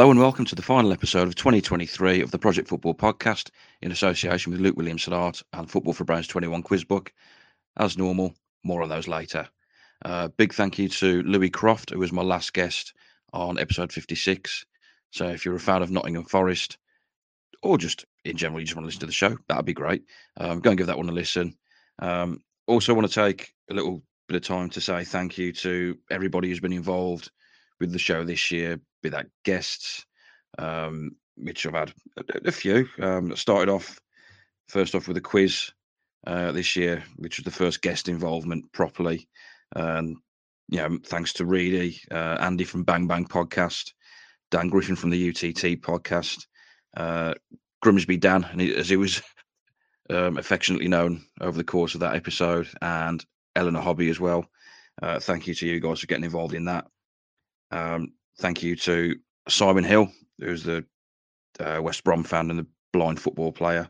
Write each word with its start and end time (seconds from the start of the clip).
Hello 0.00 0.10
and 0.10 0.18
welcome 0.18 0.46
to 0.46 0.54
the 0.54 0.62
final 0.62 0.94
episode 0.94 1.28
of 1.28 1.34
2023 1.34 2.22
of 2.22 2.30
the 2.30 2.38
Project 2.38 2.68
Football 2.68 2.94
Podcast 2.94 3.50
in 3.82 3.92
association 3.92 4.50
with 4.50 4.58
Luke 4.58 4.78
Williamson 4.78 5.12
Art 5.12 5.42
and 5.52 5.70
Football 5.70 5.92
for 5.92 6.04
Brains 6.04 6.26
21 6.26 6.62
quiz 6.62 6.84
book. 6.84 7.12
As 7.76 7.98
normal, 7.98 8.34
more 8.64 8.82
on 8.82 8.88
those 8.88 9.08
later. 9.08 9.46
Uh, 10.02 10.28
big 10.28 10.54
thank 10.54 10.78
you 10.78 10.88
to 10.88 11.22
Louis 11.24 11.50
Croft, 11.50 11.90
who 11.90 11.98
was 11.98 12.12
my 12.12 12.22
last 12.22 12.54
guest 12.54 12.94
on 13.34 13.58
episode 13.58 13.92
56. 13.92 14.64
So 15.10 15.26
if 15.26 15.44
you're 15.44 15.54
a 15.54 15.60
fan 15.60 15.82
of 15.82 15.90
Nottingham 15.90 16.24
Forest, 16.24 16.78
or 17.62 17.76
just 17.76 18.06
in 18.24 18.38
general, 18.38 18.58
you 18.58 18.64
just 18.64 18.76
want 18.76 18.84
to 18.84 18.86
listen 18.86 19.00
to 19.00 19.06
the 19.06 19.12
show, 19.12 19.36
that'd 19.50 19.66
be 19.66 19.74
great. 19.74 20.04
Um, 20.38 20.60
go 20.60 20.70
and 20.70 20.78
give 20.78 20.86
that 20.86 20.96
one 20.96 21.10
a 21.10 21.12
listen. 21.12 21.58
Um, 21.98 22.40
also, 22.66 22.94
want 22.94 23.06
to 23.06 23.12
take 23.12 23.52
a 23.70 23.74
little 23.74 24.02
bit 24.28 24.36
of 24.36 24.42
time 24.44 24.70
to 24.70 24.80
say 24.80 25.04
thank 25.04 25.36
you 25.36 25.52
to 25.52 25.98
everybody 26.10 26.48
who's 26.48 26.58
been 26.58 26.72
involved 26.72 27.30
with 27.80 27.92
the 27.92 27.98
show 27.98 28.24
this 28.24 28.50
year, 28.50 28.80
be 29.02 29.08
that 29.08 29.26
guests, 29.44 30.04
um, 30.58 31.16
which 31.36 31.66
I've 31.66 31.74
had 31.74 31.92
a, 32.16 32.48
a 32.48 32.52
few. 32.52 32.88
Um, 33.00 33.34
started 33.34 33.72
off 33.72 33.98
first 34.68 34.94
off 34.94 35.08
with 35.08 35.16
a 35.16 35.22
quiz 35.22 35.70
uh, 36.26 36.52
this 36.52 36.76
year, 36.76 37.02
which 37.16 37.38
was 37.38 37.44
the 37.44 37.50
first 37.50 37.82
guest 37.82 38.08
involvement 38.08 38.70
properly. 38.72 39.28
And 39.74 40.16
you 40.68 40.78
know, 40.78 40.98
thanks 41.04 41.32
to 41.34 41.44
Reedy, 41.44 42.00
uh, 42.10 42.36
Andy 42.40 42.64
from 42.64 42.84
Bang 42.84 43.06
Bang 43.06 43.26
Podcast, 43.26 43.92
Dan 44.50 44.68
Griffin 44.68 44.96
from 44.96 45.10
the 45.10 45.28
UTT 45.30 45.80
Podcast, 45.80 46.46
uh, 46.96 47.34
Grimsby 47.82 48.18
Dan, 48.18 48.44
and 48.44 48.60
he, 48.60 48.74
as 48.74 48.88
he 48.88 48.96
was 48.96 49.22
um, 50.10 50.36
affectionately 50.36 50.88
known 50.88 51.24
over 51.40 51.56
the 51.56 51.64
course 51.64 51.94
of 51.94 52.00
that 52.00 52.14
episode, 52.14 52.68
and 52.82 53.24
Eleanor 53.56 53.80
Hobby 53.80 54.10
as 54.10 54.20
well. 54.20 54.46
Uh, 55.02 55.18
thank 55.18 55.46
you 55.46 55.54
to 55.54 55.66
you 55.66 55.80
guys 55.80 56.00
for 56.00 56.06
getting 56.06 56.24
involved 56.24 56.54
in 56.54 56.66
that. 56.66 56.86
Um, 57.70 58.12
thank 58.38 58.62
you 58.62 58.76
to 58.76 59.16
Simon 59.48 59.84
Hill, 59.84 60.08
who's 60.38 60.64
the 60.64 60.84
uh, 61.58 61.80
West 61.82 62.04
Brom 62.04 62.24
fan 62.24 62.50
and 62.50 62.58
the 62.58 62.66
blind 62.92 63.20
football 63.20 63.52
player. 63.52 63.88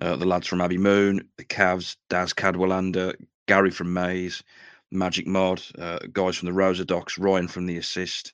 Uh, 0.00 0.16
the 0.16 0.26
lads 0.26 0.46
from 0.46 0.60
Abbey 0.60 0.78
Moon, 0.78 1.28
the 1.36 1.44
Cavs, 1.44 1.96
Daz 2.08 2.32
Cadwallander, 2.32 3.14
Gary 3.46 3.70
from 3.70 3.92
Maze, 3.92 4.42
Magic 4.90 5.26
Mod, 5.26 5.62
uh, 5.78 5.98
guys 6.12 6.36
from 6.36 6.46
the 6.46 6.52
Rosa 6.52 6.84
Docs, 6.84 7.18
Ryan 7.18 7.48
from 7.48 7.66
the 7.66 7.78
Assist, 7.78 8.32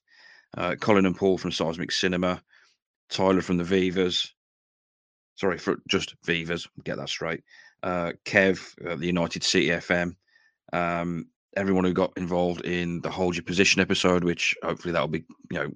uh, 0.57 0.77
Colin 0.81 1.07
and 1.07 1.17
Paul 1.17 1.39
from 1.39 1.53
Seismic 1.53 1.91
Cinema, 1.91 2.43
Tyler 3.09 3.41
from 3.41 3.57
the 3.57 3.65
Vivas. 3.65 4.33
Sorry, 5.37 5.59
for 5.59 5.77
just 5.89 6.15
Vivas, 6.25 6.69
get 6.85 6.97
that 6.99 7.09
straight. 7.09 7.43
Uh, 7.83 8.13
Kev, 8.25 8.75
the 8.99 9.07
United 9.07 9.43
City 9.43 9.69
FM, 9.69 10.15
um, 10.73 11.27
everyone 11.57 11.85
who 11.85 11.93
got 11.93 12.13
involved 12.17 12.65
in 12.65 13.01
the 13.01 13.11
Hold 13.11 13.37
Your 13.37 13.45
Position 13.45 13.81
episode, 13.81 14.25
which 14.25 14.55
hopefully 14.63 14.93
that'll 14.93 15.09
be, 15.09 15.25
you 15.51 15.59
know, 15.59 15.71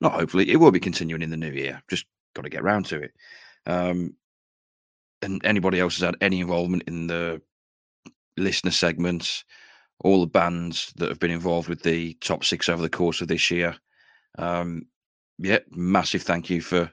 not 0.00 0.12
hopefully, 0.12 0.50
it 0.50 0.56
will 0.56 0.70
be 0.70 0.80
continuing 0.80 1.22
in 1.22 1.30
the 1.30 1.36
new 1.36 1.50
year. 1.50 1.82
Just 1.88 2.06
got 2.34 2.42
to 2.42 2.48
get 2.50 2.62
around 2.62 2.86
to 2.86 3.02
it. 3.02 3.12
Um, 3.66 4.14
and 5.22 5.44
anybody 5.44 5.80
else 5.80 5.98
has 5.98 6.06
had 6.06 6.16
any 6.20 6.40
involvement 6.40 6.84
in 6.86 7.06
the 7.06 7.40
listener 8.36 8.70
segments, 8.70 9.44
all 10.00 10.20
the 10.20 10.26
bands 10.26 10.92
that 10.96 11.08
have 11.08 11.18
been 11.18 11.30
involved 11.30 11.68
with 11.68 11.82
the 11.82 12.14
top 12.20 12.44
six 12.44 12.68
over 12.68 12.82
the 12.82 12.88
course 12.88 13.20
of 13.20 13.28
this 13.28 13.50
year. 13.50 13.74
Um, 14.38 14.86
yeah, 15.38 15.58
massive 15.70 16.22
thank 16.22 16.50
you 16.50 16.60
for 16.60 16.90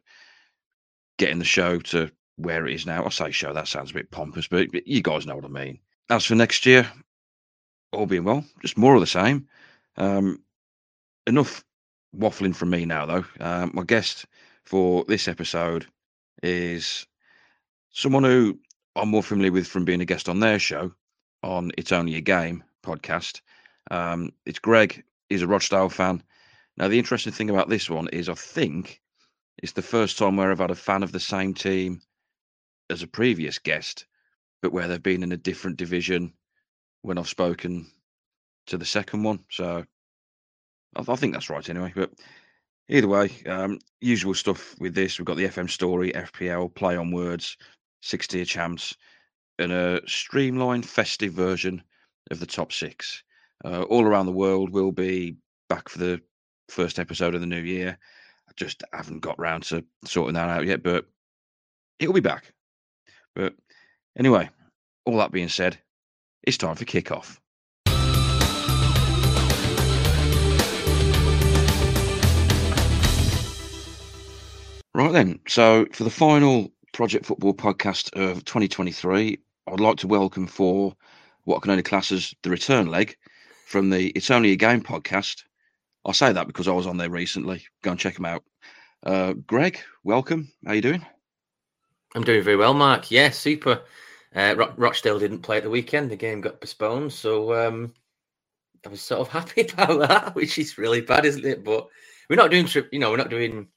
getting 1.18 1.40
the 1.40 1.46
show 1.46 1.80
to 1.80 2.12
where 2.38 2.68
it 2.68 2.74
is 2.74 2.86
now. 2.86 3.06
I 3.06 3.10
say 3.10 3.32
show, 3.32 3.54
that 3.54 3.68
sounds 3.68 3.92
a 3.92 3.94
bit 3.94 4.12
pompous, 4.12 4.48
but 4.48 4.74
you 4.88 5.02
guys 5.02 5.26
know 5.26 5.36
what 5.36 5.46
I 5.46 5.50
mean. 5.50 5.80
As 6.10 6.26
for 6.26 6.36
next 6.36 6.66
year, 6.66 6.92
all 7.96 8.06
being 8.06 8.24
well, 8.24 8.46
just 8.62 8.78
more 8.78 8.96
of 8.96 9.02
the 9.02 9.08
same. 9.08 9.48
Um, 9.98 10.44
enough 11.28 11.64
waffling 12.16 12.56
from 12.56 12.70
me 12.70 12.86
now, 12.86 13.06
though. 13.06 13.26
Um, 13.40 13.72
my 13.74 13.84
guest 13.84 14.26
for 14.64 15.06
this 15.08 15.28
episode 15.28 15.86
is 16.44 17.08
someone 17.92 18.24
who 18.24 18.60
I'm 18.96 19.10
more 19.10 19.24
familiar 19.24 19.52
with 19.52 19.68
from 19.68 19.86
being 19.86 20.02
a 20.02 20.06
guest 20.06 20.30
on 20.30 20.40
their 20.40 20.60
show 20.60 20.92
on 21.44 21.72
It's 21.78 21.92
Only 21.92 22.16
a 22.16 22.22
Game 22.22 22.64
podcast. 22.84 23.42
Um, 23.92 24.32
it's 24.46 24.60
Greg. 24.60 25.04
He's 25.30 25.42
a 25.42 25.48
Rochdale 25.48 25.90
fan. 25.90 26.24
Now, 26.78 26.88
the 26.88 27.00
interesting 27.00 27.34
thing 27.34 27.50
about 27.50 27.70
this 27.70 27.90
one 27.90 28.08
is 28.10 28.30
I 28.30 28.34
think 28.34 29.02
it's 29.58 29.74
the 29.74 29.82
first 29.82 30.18
time 30.18 30.38
where 30.38 30.52
I've 30.52 30.60
had 30.60 30.72
a 30.72 30.76
fan 30.76 31.04
of 31.04 31.12
the 31.12 31.20
same 31.20 31.54
team 31.54 32.02
as 32.90 33.02
a 33.02 33.08
previous 33.08 33.60
guest, 33.60 34.06
but 34.62 34.72
where 34.72 34.88
they've 34.88 35.02
been 35.02 35.24
in 35.24 35.32
a 35.32 35.38
different 35.38 35.78
division 35.78 36.34
when 37.06 37.20
I've 37.20 37.30
spoken 37.30 37.86
to 38.68 38.78
the 38.78 38.86
second 38.86 39.24
one. 39.24 39.40
So 39.50 39.86
I, 40.96 41.04
I 41.08 41.16
think 41.16 41.34
that's 41.34 41.50
right 41.50 41.70
anyway. 41.70 41.94
But 41.96 42.12
either 42.90 43.08
way, 43.08 43.32
um, 43.46 43.80
usual 44.02 44.34
stuff 44.34 44.76
with 44.80 44.96
this. 44.96 45.20
We've 45.20 45.26
got 45.26 45.38
the 45.38 45.48
FM 45.48 45.70
story, 45.70 46.12
FPL, 46.12 46.74
play 46.74 46.98
on 46.98 47.12
words, 47.12 47.58
6 48.02 48.28
Tier 48.28 48.46
champs, 48.46 48.96
and 49.60 49.72
a 49.72 50.02
streamlined, 50.08 50.88
festive 50.88 51.34
version 51.34 51.84
of 52.32 52.40
the 52.40 52.46
top 52.46 52.74
six. 52.74 53.24
Uh, 53.64 53.84
all 53.84 54.04
around 54.04 54.26
the 54.26 54.32
world 54.32 54.72
will 54.72 54.92
be 54.92 55.38
back 55.70 55.88
for 55.90 56.00
the 56.00 56.20
first 56.70 56.98
episode 56.98 57.36
of 57.36 57.42
the 57.42 57.48
new 57.48 57.62
year. 57.62 57.98
I 58.50 58.52
just 58.58 58.84
haven't 58.94 59.20
got 59.20 59.40
round 59.40 59.64
to 59.66 59.86
sorting 60.06 60.34
that 60.34 60.50
out 60.50 60.66
yet, 60.66 60.82
but 60.82 61.06
it'll 62.00 62.14
be 62.14 62.20
back. 62.20 62.52
But 63.36 63.54
anyway, 64.18 64.50
all 65.06 65.18
that 65.18 65.32
being 65.32 65.50
said, 65.50 65.78
it's 66.46 66.58
time 66.58 66.76
for 66.76 66.86
kickoff. 66.86 67.40
Right 74.94 75.12
then, 75.12 75.40
so 75.48 75.86
for 75.92 76.06
the 76.06 76.10
final 76.10 76.72
Project 76.94 77.26
Football 77.26 77.54
podcast 77.54 78.14
of 78.14 78.46
2023, 78.46 79.38
I'd 79.68 79.80
like 79.82 79.98
to 79.98 80.08
welcome 80.08 80.48
for 80.48 80.96
what 81.44 81.58
I 81.58 81.60
can 81.60 81.72
only 81.72 81.84
class 81.84 82.14
as 82.14 82.34
the 82.44 82.50
return 82.50 82.88
leg 82.88 83.18
from 83.68 83.90
the 83.90 84.10
It's 84.12 84.32
Only 84.32 84.54
a 84.54 84.56
Game 84.56 84.82
podcast. 84.82 85.44
I 86.06 86.14
say 86.14 86.32
that 86.32 86.48
because 86.48 86.70
I 86.70 86.72
was 86.72 86.88
on 86.88 86.96
there 86.96 87.10
recently. 87.10 87.66
Go 87.82 87.92
and 87.92 88.00
check 88.00 88.16
them 88.16 88.26
out. 88.26 88.44
Uh, 89.04 89.34
Greg, 89.34 89.80
welcome. 90.04 90.52
How 90.64 90.72
are 90.72 90.76
you 90.76 90.82
doing? 90.82 91.06
I'm 92.16 92.24
doing 92.24 92.44
very 92.44 92.56
well, 92.56 92.74
Mark. 92.74 93.12
Yeah, 93.12 93.32
super. 93.32 93.82
Uh, 94.36 94.54
Ro- 94.58 94.74
Rochdale 94.76 95.20
didn't 95.20 95.42
play 95.42 95.58
at 95.58 95.64
the 95.64 95.70
weekend. 95.70 96.12
The 96.12 96.18
game 96.18 96.42
got 96.42 96.60
postponed, 96.60 97.14
so 97.14 97.54
um, 97.54 97.94
I 98.86 98.90
was 98.90 99.02
sort 99.02 99.22
of 99.22 99.28
happy 99.30 99.62
about 99.62 100.00
that, 100.08 100.36
which 100.36 100.58
is 100.58 100.78
really 100.78 101.02
bad, 101.02 101.26
isn't 101.26 101.46
it? 101.46 101.64
But 101.64 101.88
we're 102.30 102.36
not 102.36 102.52
doing, 102.52 102.68
you 102.92 103.00
know, 103.00 103.12
we're 103.12 103.18
not 103.18 103.30
doing 103.30 103.68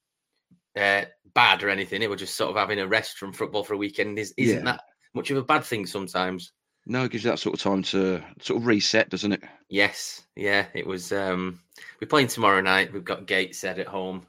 uh, 0.77 1.05
bad 1.35 1.63
or 1.63 1.69
anything. 1.69 2.03
It 2.03 2.11
was 2.11 2.21
just 2.21 2.37
sort 2.37 2.51
of 2.51 2.57
having 2.57 2.81
a 2.81 2.89
rest 2.89 3.19
from 3.19 3.33
football 3.33 3.63
for 3.63 3.75
a 3.75 3.79
weekend. 3.79 4.19
Is, 4.19 4.35
isn't 4.37 4.59
yeah. 4.59 4.65
that 4.65 4.81
much 5.15 5.31
of 5.31 5.37
a 5.37 5.43
bad 5.43 5.65
thing 5.65 5.87
sometimes? 5.87 6.53
No, 6.87 7.05
it 7.05 7.13
gives 7.13 7.23
you 7.23 7.31
that 7.31 7.39
sort 7.39 7.55
of 7.55 7.61
time 7.61 7.83
to 7.85 8.23
sort 8.41 8.61
of 8.61 8.67
reset, 8.67 9.11
doesn't 9.11 9.33
it? 9.33 9.43
Yes, 9.69 10.23
yeah. 10.35 10.67
It 10.75 10.87
was. 10.87 11.13
um 11.13 11.61
We're 12.01 12.09
playing 12.09 12.29
tomorrow 12.29 12.63
night. 12.63 12.93
We've 12.93 13.05
got 13.05 13.27
Gateshead 13.27 13.79
at 13.79 13.87
home. 13.87 14.27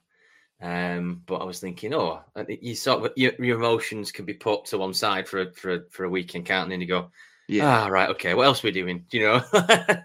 Um, 0.62 1.22
but 1.26 1.38
I 1.38 1.46
was 1.46 1.60
thinking, 1.60 1.94
oh, 1.94 2.22
you 2.48 2.76
sort 2.76 3.06
of 3.06 3.12
your, 3.16 3.32
your 3.40 3.58
emotions 3.58 4.12
can 4.12 4.26
be 4.26 4.34
put 4.34 4.66
to 4.66 4.78
one 4.78 4.94
side 4.94 5.28
for 5.28 5.42
a, 5.42 5.54
for 5.54 5.74
a, 5.76 5.80
for 5.90 6.04
a 6.04 6.10
weekend, 6.10 6.46
can't 6.46 6.64
And 6.64 6.72
then 6.72 6.82
you 6.82 6.88
go, 6.88 7.12
yeah, 7.48 7.84
ah, 7.84 7.88
right, 7.88 8.10
okay, 8.10 8.34
what 8.34 8.46
else 8.46 8.64
are 8.64 8.68
we 8.68 8.72
doing? 8.72 9.06
Do 9.10 9.18
you 9.18 9.24
know? 9.26 9.44
but 9.52 10.04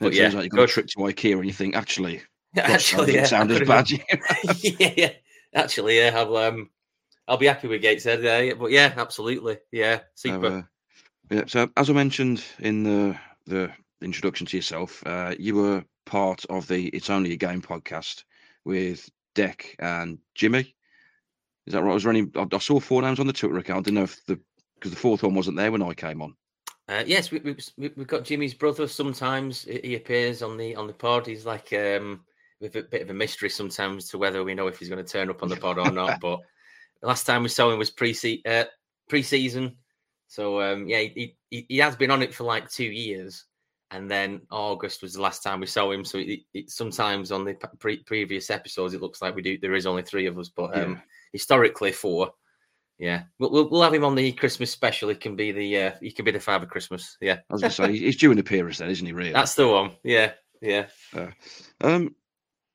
it 0.00 0.14
yeah, 0.14 0.28
like 0.28 0.44
you 0.44 0.50
got 0.50 0.64
a 0.64 0.66
trip 0.68 0.86
to 0.86 0.98
IKEA 0.98 1.34
and 1.34 1.46
you 1.46 1.52
think, 1.52 1.74
actually, 1.74 2.22
actually, 2.56 3.14
yeah, 3.14 3.22
as 3.22 3.60
bad. 3.60 3.90
yeah, 4.62 4.92
yeah, 4.96 5.12
actually, 5.54 5.98
yeah, 5.98 6.12
I'll 6.14 6.36
um, 6.36 6.70
I'll 7.26 7.36
be 7.36 7.46
happy 7.46 7.68
with 7.68 7.82
Gateshead. 7.82 8.22
Yeah, 8.22 8.54
but 8.54 8.70
yeah, 8.70 8.94
absolutely, 8.96 9.58
yeah, 9.72 10.00
super. 10.14 10.46
Uh, 10.46 10.62
yeah, 11.30 11.44
so 11.46 11.68
as 11.76 11.90
I 11.90 11.92
mentioned 11.92 12.44
in 12.60 12.84
the 12.84 13.18
the 13.46 13.70
introduction 14.00 14.46
to 14.46 14.56
yourself, 14.56 15.02
uh, 15.06 15.34
you 15.38 15.56
were 15.56 15.84
part 16.06 16.44
of 16.48 16.68
the 16.68 16.86
It's 16.88 17.10
Only 17.10 17.32
a 17.32 17.36
Game 17.36 17.60
podcast 17.60 18.24
with 18.64 19.10
Deck 19.38 19.76
and 19.78 20.18
Jimmy. 20.34 20.74
Is 21.64 21.72
that 21.72 21.84
right? 21.84 21.94
Was 21.94 22.02
there 22.02 22.12
any? 22.12 22.26
I, 22.34 22.58
saw 22.58 22.80
four 22.80 23.02
names 23.02 23.20
on 23.20 23.28
the 23.28 23.32
Twitter 23.32 23.56
account. 23.58 23.78
I 23.78 23.82
didn't 23.82 23.94
know 23.94 24.02
if 24.02 24.26
the 24.26 24.40
because 24.74 24.90
the 24.90 24.96
fourth 24.96 25.22
one 25.22 25.34
wasn't 25.34 25.56
there 25.56 25.70
when 25.70 25.80
I 25.80 25.94
came 25.94 26.22
on. 26.22 26.34
Uh, 26.88 27.04
yes, 27.06 27.30
we, 27.30 27.38
we, 27.76 27.88
have 27.96 28.06
got 28.08 28.24
Jimmy's 28.24 28.54
brother. 28.54 28.88
Sometimes 28.88 29.62
he 29.62 29.94
appears 29.94 30.42
on 30.42 30.56
the 30.56 30.74
on 30.74 30.88
the 30.88 30.92
pod. 30.92 31.28
He's 31.28 31.46
like 31.46 31.72
um, 31.72 32.24
with 32.60 32.74
a 32.74 32.82
bit 32.82 33.02
of 33.02 33.10
a 33.10 33.14
mystery 33.14 33.48
sometimes 33.48 34.08
to 34.08 34.18
whether 34.18 34.42
we 34.42 34.54
know 34.54 34.66
if 34.66 34.80
he's 34.80 34.88
going 34.88 35.04
to 35.04 35.08
turn 35.08 35.30
up 35.30 35.44
on 35.44 35.48
the 35.48 35.56
pod 35.56 35.78
or 35.78 35.92
not. 35.92 36.18
but 36.20 36.40
the 37.00 37.06
last 37.06 37.24
time 37.24 37.44
we 37.44 37.48
saw 37.48 37.70
him 37.70 37.78
was 37.78 37.90
pre 37.90 38.16
uh, 38.44 38.64
pre 39.08 39.22
season, 39.22 39.76
so 40.26 40.60
um, 40.60 40.88
yeah, 40.88 40.98
he, 40.98 41.36
he, 41.48 41.64
he 41.68 41.78
has 41.78 41.94
been 41.94 42.10
on 42.10 42.22
it 42.22 42.34
for 42.34 42.42
like 42.42 42.68
two 42.68 42.90
years 42.90 43.44
and 43.90 44.10
then 44.10 44.42
August 44.50 45.02
was 45.02 45.14
the 45.14 45.22
last 45.22 45.42
time 45.42 45.60
we 45.60 45.66
saw 45.66 45.90
him. 45.90 46.04
So 46.04 46.18
it, 46.18 46.40
it, 46.52 46.70
sometimes 46.70 47.32
on 47.32 47.44
the 47.44 47.54
pre- 47.78 48.02
previous 48.02 48.50
episodes, 48.50 48.94
it 48.94 49.00
looks 49.00 49.22
like 49.22 49.34
we 49.34 49.42
do. 49.42 49.58
There 49.58 49.74
is 49.74 49.86
only 49.86 50.02
three 50.02 50.26
of 50.26 50.38
us, 50.38 50.48
but 50.48 50.76
um, 50.76 50.92
yeah. 50.92 51.00
historically 51.32 51.92
four. 51.92 52.32
Yeah, 52.98 53.22
we'll, 53.38 53.50
we'll, 53.50 53.70
we'll 53.70 53.82
have 53.82 53.94
him 53.94 54.04
on 54.04 54.16
the 54.16 54.32
Christmas 54.32 54.72
special. 54.72 55.08
He 55.08 55.14
can 55.14 55.36
be 55.36 55.52
the 55.52 55.76
uh, 55.78 55.92
he 56.00 56.10
can 56.10 56.24
be 56.24 56.32
the 56.32 56.40
Father 56.40 56.66
Christmas. 56.66 57.16
Yeah, 57.20 57.38
I 57.48 57.52
was 57.52 57.62
to 57.62 57.70
say 57.70 57.96
he's 57.96 58.16
due 58.16 58.32
an 58.32 58.38
appearance 58.38 58.78
then, 58.78 58.90
isn't 58.90 59.06
he? 59.06 59.12
Really? 59.12 59.32
That's 59.32 59.54
the 59.54 59.68
one. 59.68 59.92
Yeah, 60.02 60.32
yeah. 60.60 60.86
Uh, 61.14 61.28
um, 61.80 62.16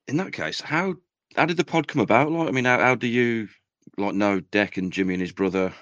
in 0.08 0.16
that 0.16 0.32
case, 0.32 0.62
how 0.62 0.94
how 1.36 1.44
did 1.44 1.58
the 1.58 1.64
pod 1.64 1.88
come 1.88 2.00
about? 2.00 2.32
Like, 2.32 2.48
I 2.48 2.52
mean, 2.52 2.64
how, 2.64 2.78
how 2.78 2.94
do 2.94 3.06
you 3.06 3.48
like 3.98 4.14
know 4.14 4.40
Deck 4.40 4.78
and 4.78 4.92
Jimmy 4.92 5.14
and 5.14 5.20
his 5.20 5.32
brother? 5.32 5.74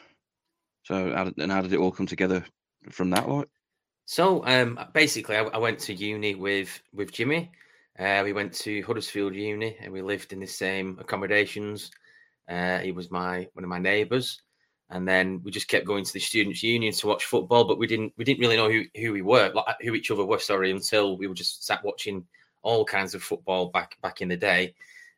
So, 0.85 1.13
how 1.15 1.25
did, 1.25 1.39
and 1.39 1.53
how 1.53 1.63
did 1.63 1.73
it 1.73 1.79
all 1.79 1.93
come 1.93 2.07
together 2.07 2.45
from 2.91 3.11
that? 3.11 3.29
Like, 3.29 3.49
so 4.05 4.45
um, 4.47 4.79
basically, 4.93 5.37
I, 5.37 5.43
I, 5.43 5.59
went 5.59 5.79
to 5.81 5.95
uni 5.95 6.35
with 6.35 6.81
with 6.93 7.13
Jimmy. 7.13 7.51
Uh, 7.99 8.23
we 8.25 8.33
went 8.33 8.53
to 8.55 8.83
Huddersfield 8.83 9.35
Uni, 9.35 9.77
and 9.81 9.93
we 9.93 10.03
lived 10.03 10.33
in 10.33 10.41
the 10.41 10.47
same 10.47 10.99
accommodations. 10.99 11.91
Uh, 12.49 12.79
he 12.79 12.93
was 12.93 13.11
my 13.11 13.49
one 13.53 13.65
of 13.65 13.71
my 13.71 13.79
neighbours, 13.79 14.41
and 14.91 15.07
then 15.07 15.41
we 15.45 15.51
just 15.51 15.69
kept 15.69 15.87
going 15.87 16.05
to 16.05 16.13
the 16.13 16.21
students' 16.21 16.63
union 16.63 16.93
to 16.93 17.07
watch 17.07 17.25
football. 17.25 17.65
But 17.65 17.79
we 17.79 17.87
didn't 17.87 18.13
we 18.17 18.25
didn't 18.25 18.41
really 18.41 18.57
know 18.57 18.71
who 18.71 18.85
who 19.01 19.13
we 19.13 19.23
were, 19.23 19.53
like, 19.55 19.77
who 19.83 19.95
each 19.95 20.11
other 20.11 20.25
were. 20.25 20.39
Sorry, 20.39 20.71
until 20.71 21.17
we 21.17 21.27
were 21.27 21.35
just 21.35 21.65
sat 21.65 21.85
watching 21.85 22.25
all 22.63 22.85
kinds 22.85 23.15
of 23.15 23.23
football 23.23 23.71
back 23.71 23.97
back 24.03 24.21
in 24.21 24.29
the 24.29 24.37
day. 24.37 24.75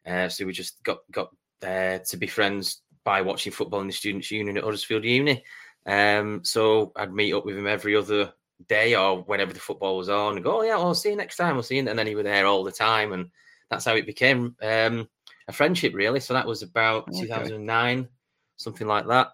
Uh, 0.07 0.29
so 0.29 0.45
we 0.45 0.53
just 0.53 0.83
got 0.83 0.99
got 1.11 1.31
uh, 1.63 1.99
to 2.07 2.17
be 2.17 2.27
friends 2.27 2.83
by 3.05 3.21
watching 3.21 3.53
football 3.53 3.81
in 3.81 3.87
the 3.87 3.93
students' 3.93 4.31
union 4.31 4.57
at 4.57 4.65
Huddersfield 4.65 5.05
Uni. 5.05 5.45
Um, 5.87 6.43
so 6.45 6.93
I'd 6.97 7.13
meet 7.13 7.35
up 7.35 7.45
with 7.45 7.57
him 7.57 7.67
every 7.67 7.95
other 7.95 8.33
day 8.69 8.95
or 8.95 9.23
whenever 9.23 9.53
the 9.53 9.61
football 9.61 9.97
was 9.97 10.09
on 10.09 10.37
and 10.37 10.45
go, 10.45 10.61
oh, 10.61 10.63
yeah, 10.63 10.77
I'll 10.77 10.95
see 10.95 11.11
you 11.11 11.17
next 11.17 11.37
time. 11.37 11.55
We'll 11.55 11.63
see 11.63 11.77
you. 11.77 11.89
And 11.89 11.99
then 11.99 12.07
he 12.07 12.15
was 12.15 12.25
there 12.25 12.47
all 12.47 12.65
the 12.65 12.73
time. 12.73 13.13
And 13.13 13.31
that's 13.71 13.85
how 13.85 13.95
it 13.95 14.07
became 14.07 14.57
um, 14.63 15.09
a 15.49 15.53
friendship, 15.53 15.95
really. 15.95 16.21
So 16.21 16.35
that 16.35 16.47
was 16.47 16.63
about 16.63 17.09
okay. 17.09 17.21
2009, 17.21 18.09
something 18.57 18.87
like 18.87 19.07
that. 19.07 19.29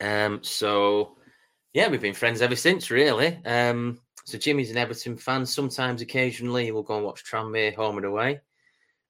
Um, 0.00 0.40
so, 0.42 1.16
yeah, 1.72 1.88
we've 1.88 2.00
been 2.00 2.14
friends 2.14 2.42
ever 2.42 2.56
since, 2.56 2.90
really. 2.90 3.38
Um, 3.44 4.00
so 4.24 4.38
Jimmy's 4.38 4.70
an 4.70 4.78
Everton 4.78 5.16
fan. 5.16 5.46
Sometimes, 5.46 6.02
occasionally, 6.02 6.70
we'll 6.72 6.82
go 6.82 6.96
and 6.96 7.04
watch 7.04 7.24
Tranmere 7.24 7.74
home 7.74 7.96
and 7.96 8.06
away. 8.06 8.40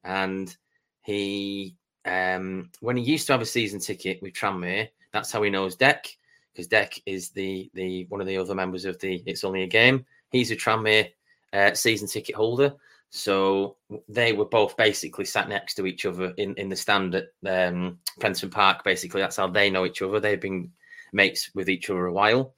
And 0.02 0.54
he, 1.02 1.76
um, 2.04 2.70
when 2.80 2.96
he 2.96 3.04
used 3.04 3.26
to 3.28 3.32
have 3.32 3.42
a 3.42 3.46
season 3.46 3.80
ticket 3.80 4.20
with 4.20 4.34
Tranmere, 4.34 4.88
that's 5.12 5.30
how 5.30 5.42
he 5.42 5.50
knows 5.50 5.76
Deck 5.76 6.08
because 6.54 6.68
Deck 6.68 7.00
is 7.06 7.30
the 7.30 7.70
the 7.74 8.06
one 8.08 8.20
of 8.20 8.26
the 8.26 8.38
other 8.38 8.54
members 8.54 8.84
of 8.84 8.98
the 9.00 9.22
It's 9.26 9.44
Only 9.44 9.62
a 9.62 9.66
Game. 9.66 10.06
He's 10.30 10.50
a 10.50 10.56
Tranmere 10.56 11.10
uh, 11.52 11.74
season 11.74 12.08
ticket 12.08 12.34
holder, 12.34 12.74
so 13.10 13.76
they 14.08 14.32
were 14.32 14.44
both 14.44 14.76
basically 14.76 15.24
sat 15.24 15.48
next 15.48 15.74
to 15.74 15.86
each 15.86 16.06
other 16.06 16.32
in 16.36 16.54
in 16.54 16.68
the 16.68 16.76
stand 16.76 17.14
at 17.14 17.28
um, 17.46 17.98
Prenton 18.20 18.50
Park. 18.50 18.84
Basically, 18.84 19.20
that's 19.20 19.36
how 19.36 19.48
they 19.48 19.70
know 19.70 19.84
each 19.84 20.02
other. 20.02 20.20
They've 20.20 20.40
been 20.40 20.70
mates 21.12 21.50
with 21.54 21.68
each 21.68 21.90
other 21.90 22.06
a 22.06 22.12
while, 22.12 22.54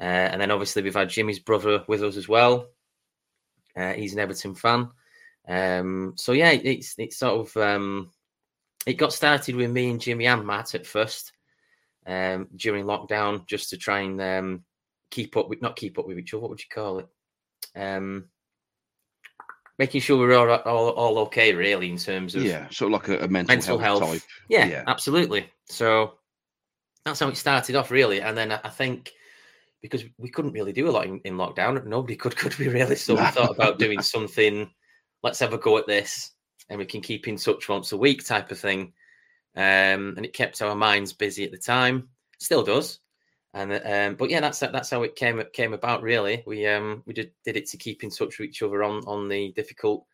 uh, 0.00 0.04
and 0.04 0.40
then 0.40 0.50
obviously 0.50 0.82
we've 0.82 0.94
had 0.94 1.10
Jimmy's 1.10 1.38
brother 1.38 1.84
with 1.86 2.02
us 2.02 2.16
as 2.16 2.28
well. 2.28 2.68
Uh, 3.76 3.92
he's 3.92 4.14
an 4.14 4.20
Everton 4.20 4.54
fan. 4.54 4.88
Um, 5.46 6.14
so 6.16 6.32
yeah, 6.32 6.50
it's 6.50 6.94
it's 6.98 7.18
sort 7.18 7.46
of 7.46 7.56
um, 7.58 8.10
it 8.86 8.94
got 8.94 9.12
started 9.12 9.54
with 9.56 9.70
me 9.70 9.90
and 9.90 10.00
Jimmy 10.00 10.26
and 10.26 10.46
Matt 10.46 10.74
at 10.74 10.86
first 10.86 11.33
um, 12.06 12.48
during 12.54 12.84
lockdown, 12.84 13.46
just 13.46 13.70
to 13.70 13.76
try 13.76 14.00
and 14.00 14.20
um, 14.20 14.64
keep 15.10 15.36
up 15.36 15.48
with 15.48 15.62
not 15.62 15.76
keep 15.76 15.98
up 15.98 16.06
with 16.06 16.18
each 16.18 16.34
other. 16.34 16.42
What 16.42 16.50
would 16.50 16.60
you 16.60 16.68
call 16.72 16.98
it? 17.00 17.08
Um, 17.76 18.26
making 19.78 20.00
sure 20.00 20.18
we're 20.18 20.36
all, 20.36 20.50
all, 20.50 20.90
all 20.90 21.18
okay, 21.20 21.54
really, 21.54 21.90
in 21.90 21.98
terms 21.98 22.34
of 22.34 22.44
yeah, 22.44 22.68
sort 22.70 22.92
of 22.92 23.00
like 23.00 23.08
a, 23.08 23.24
a 23.24 23.28
mental, 23.28 23.54
mental 23.54 23.78
health, 23.78 24.00
health. 24.00 24.12
Type. 24.12 24.22
Yeah, 24.48 24.66
yeah, 24.66 24.84
absolutely. 24.86 25.50
So 25.66 26.14
that's 27.04 27.20
how 27.20 27.28
it 27.28 27.36
started 27.36 27.76
off, 27.76 27.90
really, 27.90 28.20
and 28.20 28.36
then 28.36 28.52
I 28.52 28.68
think 28.68 29.12
because 29.82 30.02
we 30.16 30.30
couldn't 30.30 30.52
really 30.52 30.72
do 30.72 30.88
a 30.88 30.92
lot 30.92 31.06
in, 31.06 31.20
in 31.24 31.34
lockdown, 31.34 31.84
nobody 31.84 32.16
could, 32.16 32.36
could 32.38 32.56
we 32.58 32.68
really? 32.68 32.96
So 32.96 33.14
we 33.14 33.26
thought 33.26 33.50
about 33.50 33.78
doing 33.78 34.00
something 34.02 34.70
let's 35.24 35.40
have 35.40 35.54
a 35.54 35.58
go 35.58 35.78
at 35.78 35.86
this 35.86 36.30
and 36.68 36.78
we 36.78 36.84
can 36.84 37.00
keep 37.00 37.26
in 37.26 37.36
touch 37.36 37.68
once 37.68 37.90
a 37.90 37.96
week 37.96 38.24
type 38.24 38.50
of 38.52 38.58
thing. 38.58 38.92
Um, 39.56 40.14
and 40.16 40.24
it 40.24 40.32
kept 40.32 40.62
our 40.62 40.74
minds 40.74 41.12
busy 41.12 41.44
at 41.44 41.52
the 41.52 41.58
time, 41.58 42.08
still 42.38 42.62
does. 42.62 42.98
And 43.54 43.72
um, 43.72 44.16
but 44.16 44.30
yeah, 44.30 44.40
that's 44.40 44.58
that's 44.58 44.90
how 44.90 45.04
it 45.04 45.14
came 45.14 45.40
came 45.52 45.74
about. 45.74 46.02
Really, 46.02 46.42
we 46.44 46.66
um, 46.66 47.04
we 47.06 47.14
did 47.14 47.30
did 47.44 47.56
it 47.56 47.68
to 47.68 47.76
keep 47.76 48.02
in 48.02 48.10
touch 48.10 48.38
with 48.38 48.48
each 48.48 48.62
other 48.62 48.82
on 48.82 49.02
on 49.06 49.28
the 49.28 49.52
difficult 49.52 50.04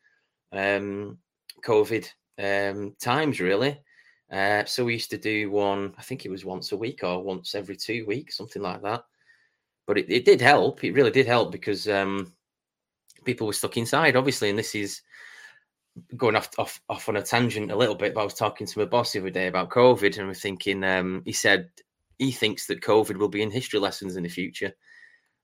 um, 0.53 1.17
COVID 1.65 2.07
um, 2.39 2.95
times. 3.01 3.41
Really, 3.41 3.81
uh, 4.31 4.67
so 4.67 4.85
we 4.85 4.93
used 4.93 5.11
to 5.13 5.19
do 5.19 5.51
one. 5.51 5.95
I 5.97 6.03
think 6.03 6.27
it 6.27 6.31
was 6.31 6.45
once 6.45 6.73
a 6.73 6.77
week 6.77 7.03
or 7.03 7.23
once 7.23 7.55
every 7.55 7.77
two 7.77 8.05
weeks, 8.05 8.37
something 8.37 8.61
like 8.61 8.83
that. 8.83 9.05
But 9.87 9.97
it, 9.97 10.11
it 10.11 10.27
did 10.27 10.43
help. 10.43 10.85
It 10.85 10.93
really 10.93 11.11
did 11.11 11.27
help 11.27 11.51
because 11.51 11.89
um, 11.89 12.31
people 13.25 13.47
were 13.47 13.55
stuck 13.55 13.79
inside, 13.79 14.17
obviously, 14.17 14.51
and 14.51 14.59
this 14.59 14.75
is 14.75 15.01
going 16.17 16.37
off 16.37 16.51
off 16.59 16.81
off 16.89 17.09
on 17.09 17.17
a 17.17 17.23
tangent 17.23 17.71
a 17.71 17.77
little 17.77 17.95
bit. 17.95 18.15
But 18.15 18.23
I 18.23 18.25
was 18.25 18.35
talking 18.35 18.67
to 18.67 18.79
my 18.79 18.85
boss 18.85 19.13
the 19.13 19.21
other 19.21 19.31
day 19.31 19.47
about 19.47 19.71
COVID, 19.71 20.19
and 20.19 20.29
we're 20.29 20.35
thinking. 20.35 20.85
Um, 20.85 21.23
he 21.25 21.33
said 21.33 21.71
he 22.19 22.31
thinks 22.31 22.67
that 22.67 22.83
COVID 22.83 23.17
will 23.17 23.29
be 23.29 23.43
in 23.43 23.51
history 23.51 23.81
lessons 23.81 24.17
in 24.17 24.23
the 24.23 24.29
future. 24.29 24.73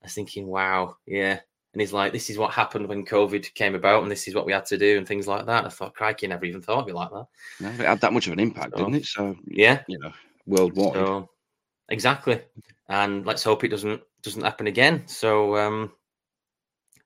I 0.02 0.06
was 0.06 0.14
thinking, 0.14 0.46
wow, 0.46 0.96
yeah. 1.06 1.40
And 1.72 1.80
he's 1.80 1.92
like, 1.92 2.12
this 2.12 2.30
is 2.30 2.38
what 2.38 2.52
happened 2.52 2.88
when 2.88 3.04
COVID 3.04 3.52
came 3.54 3.74
about, 3.74 4.02
and 4.02 4.10
this 4.10 4.28
is 4.28 4.34
what 4.34 4.46
we 4.46 4.52
had 4.52 4.64
to 4.66 4.78
do, 4.78 4.96
and 4.96 5.06
things 5.06 5.26
like 5.26 5.44
that. 5.46 5.66
I 5.66 5.68
thought, 5.68 5.94
crikey, 5.94 6.26
never 6.26 6.44
even 6.44 6.62
thought 6.62 6.84
of 6.84 6.88
it 6.88 6.94
like 6.94 7.10
that. 7.10 7.26
No, 7.60 7.68
it 7.68 7.86
had 7.86 8.00
that 8.00 8.12
much 8.12 8.26
of 8.26 8.32
an 8.32 8.40
impact, 8.40 8.72
so, 8.72 8.78
didn't 8.78 8.94
it? 8.94 9.04
So 9.06 9.36
yeah, 9.46 9.82
you 9.86 9.98
know, 9.98 10.12
worldwide. 10.46 10.94
So, 10.94 11.28
exactly. 11.90 12.40
And 12.88 13.26
let's 13.26 13.42
hope 13.42 13.64
it 13.64 13.68
doesn't 13.68 14.00
doesn't 14.22 14.42
happen 14.42 14.68
again. 14.68 15.02
So 15.06 15.56
um, 15.56 15.92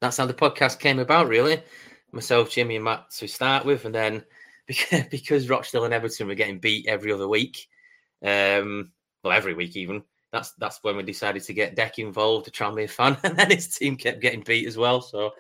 that's 0.01 0.17
how 0.17 0.27
the 0.27 0.35
podcast 0.35 0.79
came 0.79 0.99
about, 0.99 1.29
really. 1.29 1.63
Myself, 2.13 2.51
Jimmy, 2.51 2.77
and 2.77 2.85
Matt 2.85 3.11
to 3.19 3.29
start 3.29 3.65
with, 3.65 3.85
and 3.85 3.95
then 3.95 4.25
because, 4.67 5.05
because 5.11 5.49
Rochdale 5.49 5.85
and 5.85 5.95
Everton 5.95 6.29
were 6.29 6.35
getting 6.35 6.59
beat 6.59 6.87
every 6.87 7.13
other 7.13 7.29
week, 7.29 7.67
um, 8.25 8.93
well, 9.23 9.33
every 9.33 9.55
week 9.55 9.77
even. 9.77 10.03
That's 10.33 10.53
that's 10.53 10.79
when 10.83 10.97
we 10.97 11.03
decided 11.03 11.43
to 11.43 11.55
get 11.55 11.75
Deck 11.75 11.99
involved 11.99 12.49
a 12.49 12.87
fan, 12.87 13.17
and 13.25 13.37
then 13.37 13.51
his 13.51 13.77
team 13.77 13.97
kept 13.97 14.21
getting 14.21 14.43
beat 14.43 14.69
as 14.69 14.77
well. 14.77 15.01
So, 15.01 15.33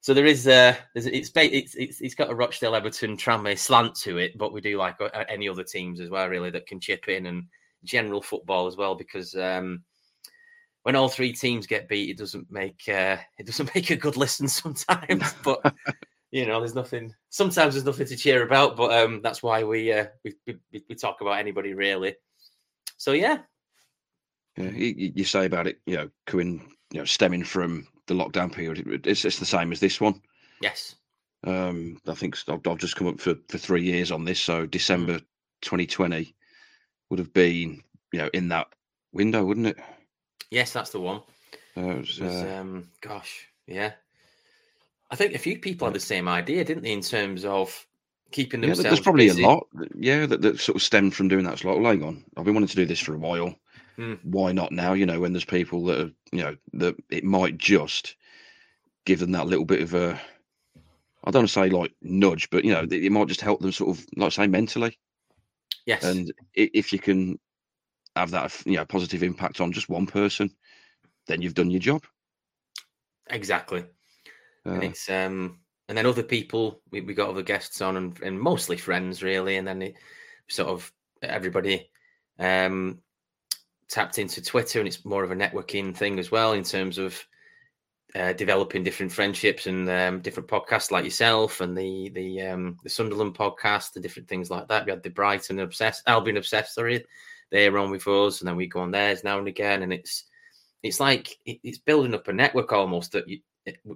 so 0.00 0.14
there 0.14 0.26
is 0.26 0.46
uh, 0.48 0.74
there's 0.94 1.06
it's 1.06 1.30
it's 1.34 1.74
it's, 1.74 2.00
it's 2.00 2.14
got 2.14 2.30
a 2.30 2.34
Rochdale 2.34 2.74
Everton 2.74 3.16
Tranmere 3.16 3.58
slant 3.58 3.94
to 3.96 4.18
it, 4.18 4.38
but 4.38 4.52
we 4.52 4.62
do 4.62 4.78
like 4.78 4.96
uh, 5.00 5.24
any 5.28 5.48
other 5.48 5.64
teams 5.64 6.00
as 6.00 6.08
well, 6.08 6.28
really, 6.28 6.50
that 6.50 6.66
can 6.66 6.80
chip 6.80 7.08
in 7.08 7.26
and 7.26 7.44
general 7.84 8.22
football 8.22 8.66
as 8.66 8.76
well, 8.76 8.94
because 8.94 9.34
um, 9.34 9.82
when 10.84 10.96
all 10.96 11.08
three 11.08 11.32
teams 11.32 11.66
get 11.66 11.88
beat, 11.88 12.10
it 12.10 12.18
doesn't 12.18 12.50
make 12.50 12.82
uh, 12.88 13.16
it 13.38 13.46
doesn't 13.46 13.74
make 13.74 13.90
a 13.90 13.96
good 13.96 14.16
listen 14.16 14.46
sometimes. 14.46 15.34
But 15.42 15.74
you 16.30 16.46
know, 16.46 16.60
there's 16.60 16.74
nothing. 16.74 17.14
Sometimes 17.30 17.74
there's 17.74 17.86
nothing 17.86 18.06
to 18.06 18.16
cheer 18.16 18.44
about, 18.44 18.76
but 18.76 18.92
um, 18.92 19.20
that's 19.22 19.42
why 19.42 19.62
we, 19.62 19.92
uh, 19.92 20.06
we, 20.24 20.34
we 20.46 20.84
we 20.88 20.94
talk 20.94 21.20
about 21.20 21.38
anybody 21.38 21.74
really. 21.74 22.14
So 22.96 23.12
yeah, 23.12 23.38
yeah. 24.56 24.70
You, 24.70 25.12
you 25.16 25.24
say 25.24 25.46
about 25.46 25.66
it, 25.66 25.80
you 25.86 25.96
know, 25.96 26.10
coming, 26.26 26.72
you 26.92 27.00
know, 27.00 27.04
stemming 27.04 27.44
from 27.44 27.86
the 28.06 28.14
lockdown 28.14 28.52
period. 28.52 29.06
It's 29.06 29.24
it's 29.24 29.38
the 29.38 29.46
same 29.46 29.72
as 29.72 29.80
this 29.80 30.00
one. 30.00 30.20
Yes. 30.60 30.96
Um, 31.46 31.98
I 32.08 32.14
think 32.14 32.36
I've, 32.48 32.66
I've 32.66 32.78
just 32.78 32.96
come 32.96 33.08
up 33.08 33.20
for 33.20 33.36
for 33.48 33.58
three 33.58 33.82
years 33.82 34.10
on 34.10 34.24
this, 34.24 34.40
so 34.40 34.66
December 34.66 35.18
2020 35.62 36.34
would 37.10 37.18
have 37.18 37.32
been, 37.32 37.82
you 38.12 38.18
know, 38.18 38.30
in 38.34 38.48
that 38.48 38.66
window, 39.12 39.44
wouldn't 39.44 39.68
it? 39.68 39.78
Yes, 40.54 40.72
that's 40.72 40.90
the 40.90 41.00
one. 41.00 41.20
Uh, 41.76 41.96
was, 41.96 42.20
was, 42.20 42.32
uh... 42.32 42.58
um, 42.60 42.88
gosh, 43.00 43.48
yeah. 43.66 43.92
I 45.10 45.16
think 45.16 45.34
a 45.34 45.38
few 45.38 45.58
people 45.58 45.88
had 45.88 45.94
the 45.94 46.00
same 46.00 46.28
idea, 46.28 46.64
didn't 46.64 46.84
they, 46.84 46.92
in 46.92 47.00
terms 47.00 47.44
of 47.44 47.84
keeping 48.30 48.60
themselves. 48.60 48.84
Yeah, 48.84 48.90
there's 48.90 49.00
probably 49.00 49.26
busy. 49.26 49.42
a 49.42 49.48
lot, 49.48 49.66
yeah, 49.98 50.26
that, 50.26 50.42
that 50.42 50.60
sort 50.60 50.76
of 50.76 50.82
stemmed 50.82 51.14
from 51.14 51.26
doing 51.26 51.44
that. 51.44 51.54
It's 51.54 51.64
like, 51.64 51.76
well, 51.76 51.90
hang 51.90 52.04
on, 52.04 52.24
I've 52.36 52.44
been 52.44 52.54
wanting 52.54 52.68
to 52.68 52.76
do 52.76 52.86
this 52.86 53.00
for 53.00 53.14
a 53.14 53.18
while. 53.18 53.56
Hmm. 53.96 54.14
Why 54.22 54.52
not 54.52 54.70
now? 54.70 54.92
You 54.92 55.06
know, 55.06 55.18
when 55.18 55.32
there's 55.32 55.44
people 55.44 55.84
that 55.86 56.00
are, 56.00 56.10
you 56.30 56.42
know, 56.44 56.56
that 56.74 56.94
it 57.10 57.24
might 57.24 57.58
just 57.58 58.14
give 59.04 59.18
them 59.18 59.32
that 59.32 59.48
little 59.48 59.64
bit 59.64 59.82
of 59.82 59.92
a, 59.94 60.20
I 61.24 61.30
don't 61.32 61.40
want 61.40 61.48
to 61.48 61.52
say 61.52 61.68
like 61.68 61.92
nudge, 62.00 62.48
but 62.50 62.64
you 62.64 62.72
know, 62.72 62.86
it 62.88 63.10
might 63.10 63.26
just 63.26 63.40
help 63.40 63.60
them 63.60 63.72
sort 63.72 63.98
of, 63.98 64.06
like 64.16 64.30
say, 64.30 64.46
mentally. 64.46 64.96
Yes. 65.84 66.04
And 66.04 66.32
if 66.54 66.92
you 66.92 67.00
can 67.00 67.40
have 68.16 68.30
that 68.30 68.54
you 68.64 68.76
know 68.76 68.84
positive 68.84 69.22
impact 69.22 69.60
on 69.60 69.72
just 69.72 69.88
one 69.88 70.06
person, 70.06 70.50
then 71.26 71.42
you've 71.42 71.54
done 71.54 71.70
your 71.70 71.80
job. 71.80 72.02
Exactly. 73.28 73.84
Uh, 74.66 74.70
and 74.70 74.84
it's 74.84 75.08
um 75.10 75.58
and 75.88 75.98
then 75.98 76.06
other 76.06 76.22
people 76.22 76.80
we, 76.90 77.00
we 77.00 77.14
got 77.14 77.28
other 77.28 77.42
guests 77.42 77.80
on 77.80 77.96
and, 77.96 78.20
and 78.22 78.40
mostly 78.40 78.76
friends 78.76 79.22
really 79.22 79.56
and 79.56 79.66
then 79.66 79.82
it 79.82 79.94
sort 80.48 80.68
of 80.68 80.90
everybody 81.22 81.90
um 82.38 82.98
tapped 83.88 84.18
into 84.18 84.42
twitter 84.42 84.78
and 84.78 84.88
it's 84.88 85.04
more 85.04 85.24
of 85.24 85.30
a 85.30 85.36
networking 85.36 85.94
thing 85.94 86.18
as 86.18 86.30
well 86.30 86.52
in 86.52 86.62
terms 86.62 86.98
of 86.98 87.22
uh, 88.14 88.32
developing 88.34 88.84
different 88.84 89.10
friendships 89.10 89.66
and 89.66 89.90
um, 89.90 90.20
different 90.20 90.48
podcasts 90.48 90.92
like 90.92 91.04
yourself 91.04 91.60
and 91.60 91.76
the 91.76 92.10
the 92.10 92.40
um 92.42 92.76
the 92.84 92.90
sunderland 92.90 93.34
podcast 93.34 93.96
and 93.96 94.02
different 94.02 94.28
things 94.28 94.50
like 94.50 94.68
that 94.68 94.86
we 94.86 94.90
had 94.90 95.02
the 95.02 95.10
brighton 95.10 95.58
obsessed 95.58 96.02
albion 96.06 96.36
obsessed 96.36 96.74
sorry 96.74 97.04
they're 97.54 97.78
on 97.78 97.92
with 97.92 98.08
us, 98.08 98.40
and 98.40 98.48
then 98.48 98.56
we 98.56 98.66
go 98.66 98.80
on 98.80 98.90
theirs 98.90 99.22
now 99.22 99.38
and 99.38 99.46
again, 99.46 99.84
and 99.84 99.92
it's 99.92 100.24
it's 100.82 100.98
like 100.98 101.38
it's 101.46 101.78
building 101.78 102.12
up 102.12 102.26
a 102.26 102.32
network 102.32 102.72
almost 102.72 103.12
that 103.12 103.28
you 103.28 103.38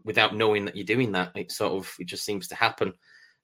without 0.04 0.36
knowing 0.36 0.64
that 0.64 0.76
you're 0.76 0.86
doing 0.86 1.10
that. 1.12 1.32
It 1.34 1.50
sort 1.50 1.72
of 1.72 1.92
it 1.98 2.06
just 2.06 2.24
seems 2.24 2.46
to 2.48 2.54
happen, 2.54 2.86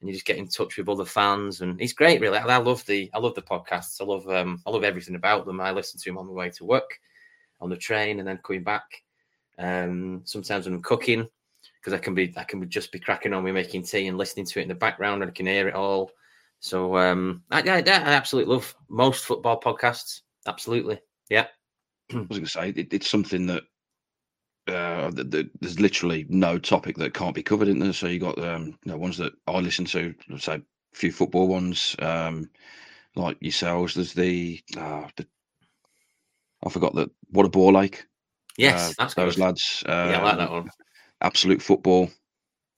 and 0.01 0.09
you 0.09 0.15
just 0.15 0.25
get 0.25 0.37
in 0.37 0.47
touch 0.47 0.77
with 0.77 0.89
other 0.89 1.05
fans, 1.05 1.63
and 1.63 1.81
it's 1.81 1.93
great. 1.93 2.21
Really, 2.21 2.39
I, 2.39 2.47
I 2.47 2.59
love 2.59 2.87
the 2.87 3.11
I 3.13 3.19
love 3.19 3.35
the 3.35 3.43
podcasts. 3.43 4.01
I 4.01 4.05
love 4.05 4.29
um 4.29 4.63
I 4.65 4.71
love 4.71 4.85
everything 4.85 5.17
about 5.17 5.47
them. 5.47 5.61
I 5.61 5.73
listen 5.73 5.99
to 5.99 6.11
them 6.11 6.19
on 6.19 6.29
the 6.29 6.33
way 6.33 6.49
to 6.49 6.65
work, 6.65 7.01
on 7.61 7.69
the 7.69 7.77
train, 7.77 8.21
and 8.21 8.29
then 8.29 8.39
coming 8.45 8.63
back. 8.63 8.85
Um, 9.59 10.23
sometimes 10.25 10.67
when 10.67 10.75
I'm 10.75 10.83
cooking, 10.83 11.29
because 11.81 11.93
I 11.93 11.99
can 11.99 12.15
be 12.15 12.33
I 12.37 12.45
can 12.45 12.71
just 12.71 12.93
be 12.93 13.01
cracking 13.01 13.33
on 13.33 13.43
with 13.43 13.55
making 13.55 13.83
tea 13.83 14.07
and 14.07 14.17
listening 14.17 14.47
to 14.47 14.61
it 14.61 14.63
in 14.63 14.69
the 14.69 14.77
background, 14.77 15.25
and 15.25 15.31
I 15.31 15.35
can 15.35 15.47
hear 15.47 15.67
it 15.67 15.75
all. 15.75 16.13
So 16.61 16.97
um, 16.97 17.43
I, 17.51 17.61
I, 17.61 17.79
I 17.79 17.83
absolutely 17.87 18.55
love 18.55 18.75
most 18.89 19.25
football 19.25 19.61
podcasts. 19.61 20.23
Absolutely, 20.47 21.01
yeah. 21.31 21.47
I 22.13 22.17
was 22.17 22.29
going 22.29 22.45
to 22.45 22.49
say 22.49 22.69
it, 22.71 22.93
it's 22.93 23.11
something 23.11 23.47
that 23.47 23.65
uh, 24.67 25.11
the, 25.11 25.25
the, 25.25 25.51
there's 25.61 25.81
literally 25.81 26.27
no 26.29 26.59
topic 26.59 26.97
that 26.97 27.15
can't 27.15 27.35
be 27.35 27.43
covered 27.43 27.69
in 27.69 27.79
there. 27.79 27.93
So 27.93 28.07
you 28.07 28.19
got 28.19 28.39
um, 28.39 28.79
you 28.85 28.93
know 28.93 28.99
ones 28.99 29.19
that 29.19 29.33
I 29.47 29.59
listen 29.59 29.85
to, 29.87 30.15
say 30.39 30.55
a 30.55 30.63
few 30.95 31.13
football 31.13 31.49
ones, 31.49 31.97
um, 31.99 32.49
like 33.15 33.37
yourselves. 33.41 33.95
There's 33.95 34.15
the, 34.15 34.63
uh, 34.77 35.09
the 35.17 35.27
I 36.65 36.71
forgot 36.71 36.95
that 36.95 37.11
what 37.31 37.47
a 37.47 37.51
ball 37.51 37.81
ache. 37.81 38.07
Yes, 38.57 38.91
uh, 38.91 38.95
that's 38.99 39.15
those 39.15 39.37
good. 39.37 39.43
lads. 39.43 39.85
Um, 39.87 40.11
yeah, 40.11 40.21
I 40.21 40.23
like 40.23 40.39
that 40.39 40.51
one. 40.51 40.71
Absolute 41.21 41.61
football. 41.61 42.11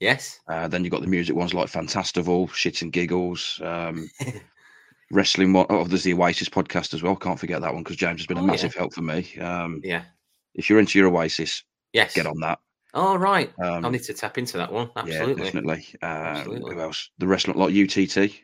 Yes. 0.00 0.40
Uh, 0.48 0.68
then 0.68 0.84
you 0.84 0.90
got 0.90 1.00
the 1.00 1.06
music 1.06 1.34
ones 1.36 1.54
like 1.54 1.68
Fantastival, 1.70 2.48
Shits 2.50 2.82
and 2.82 2.92
Giggles. 2.92 3.60
Um, 3.64 4.10
wrestling 5.10 5.52
one. 5.52 5.66
Oh, 5.70 5.84
there's 5.84 6.02
the 6.04 6.12
Oasis 6.14 6.48
podcast 6.48 6.94
as 6.94 7.02
well. 7.02 7.16
Can't 7.16 7.38
forget 7.38 7.60
that 7.60 7.72
one 7.72 7.82
because 7.82 7.96
James 7.96 8.20
has 8.20 8.26
been 8.26 8.38
a 8.38 8.42
Oh, 8.42 8.46
massive 8.46 8.74
yeah. 8.74 8.80
help 8.80 8.94
for 8.94 9.02
me. 9.02 9.36
Um, 9.38 9.80
Yeah. 9.84 10.04
if 10.54 10.68
you're 10.68 10.78
into 10.80 10.98
your 10.98 11.08
Oasis, 11.08 11.62
Yes. 11.92 12.14
get 12.14 12.26
on 12.26 12.40
that. 12.40 12.58
Oh 12.94 13.16
right. 13.16 13.52
Um, 13.58 13.84
I'll 13.84 13.90
need 13.90 14.02
to 14.04 14.14
tap 14.14 14.38
into 14.38 14.56
that 14.58 14.72
one. 14.72 14.90
Yeah, 14.96 15.02
Absolutely. 15.02 15.44
definitely. 15.44 15.86
Um, 16.02 16.08
Absolutely. 16.10 16.74
Who 16.74 16.80
else? 16.80 17.10
The 17.18 17.26
restaurant 17.26 17.58
like 17.58 17.74
UTT. 17.74 18.40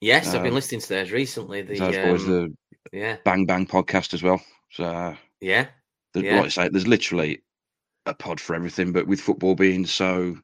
yes, 0.00 0.28
I've 0.28 0.42
been 0.42 0.48
Um, 0.48 0.54
listening 0.54 0.80
to 0.80 0.88
theirs 0.88 1.10
recently. 1.12 1.62
The 1.62 1.80
um, 1.80 1.92
the 1.92 2.56
yeah, 2.92 3.16
Bang 3.24 3.46
Bang 3.46 3.66
podcast 3.66 4.14
as 4.14 4.22
well. 4.22 4.40
So, 4.70 4.84
uh, 4.84 5.16
yeah, 5.40 5.68
the, 6.14 6.22
Yeah. 6.24 6.36
like 6.36 6.46
I 6.46 6.48
say, 6.48 6.68
there's 6.68 6.86
literally 6.86 7.42
a 8.06 8.14
pod 8.14 8.40
for 8.40 8.54
everything. 8.54 8.92
But 8.92 9.06
with 9.08 9.20
football 9.20 9.54
being 9.56 9.86
so 9.86 10.38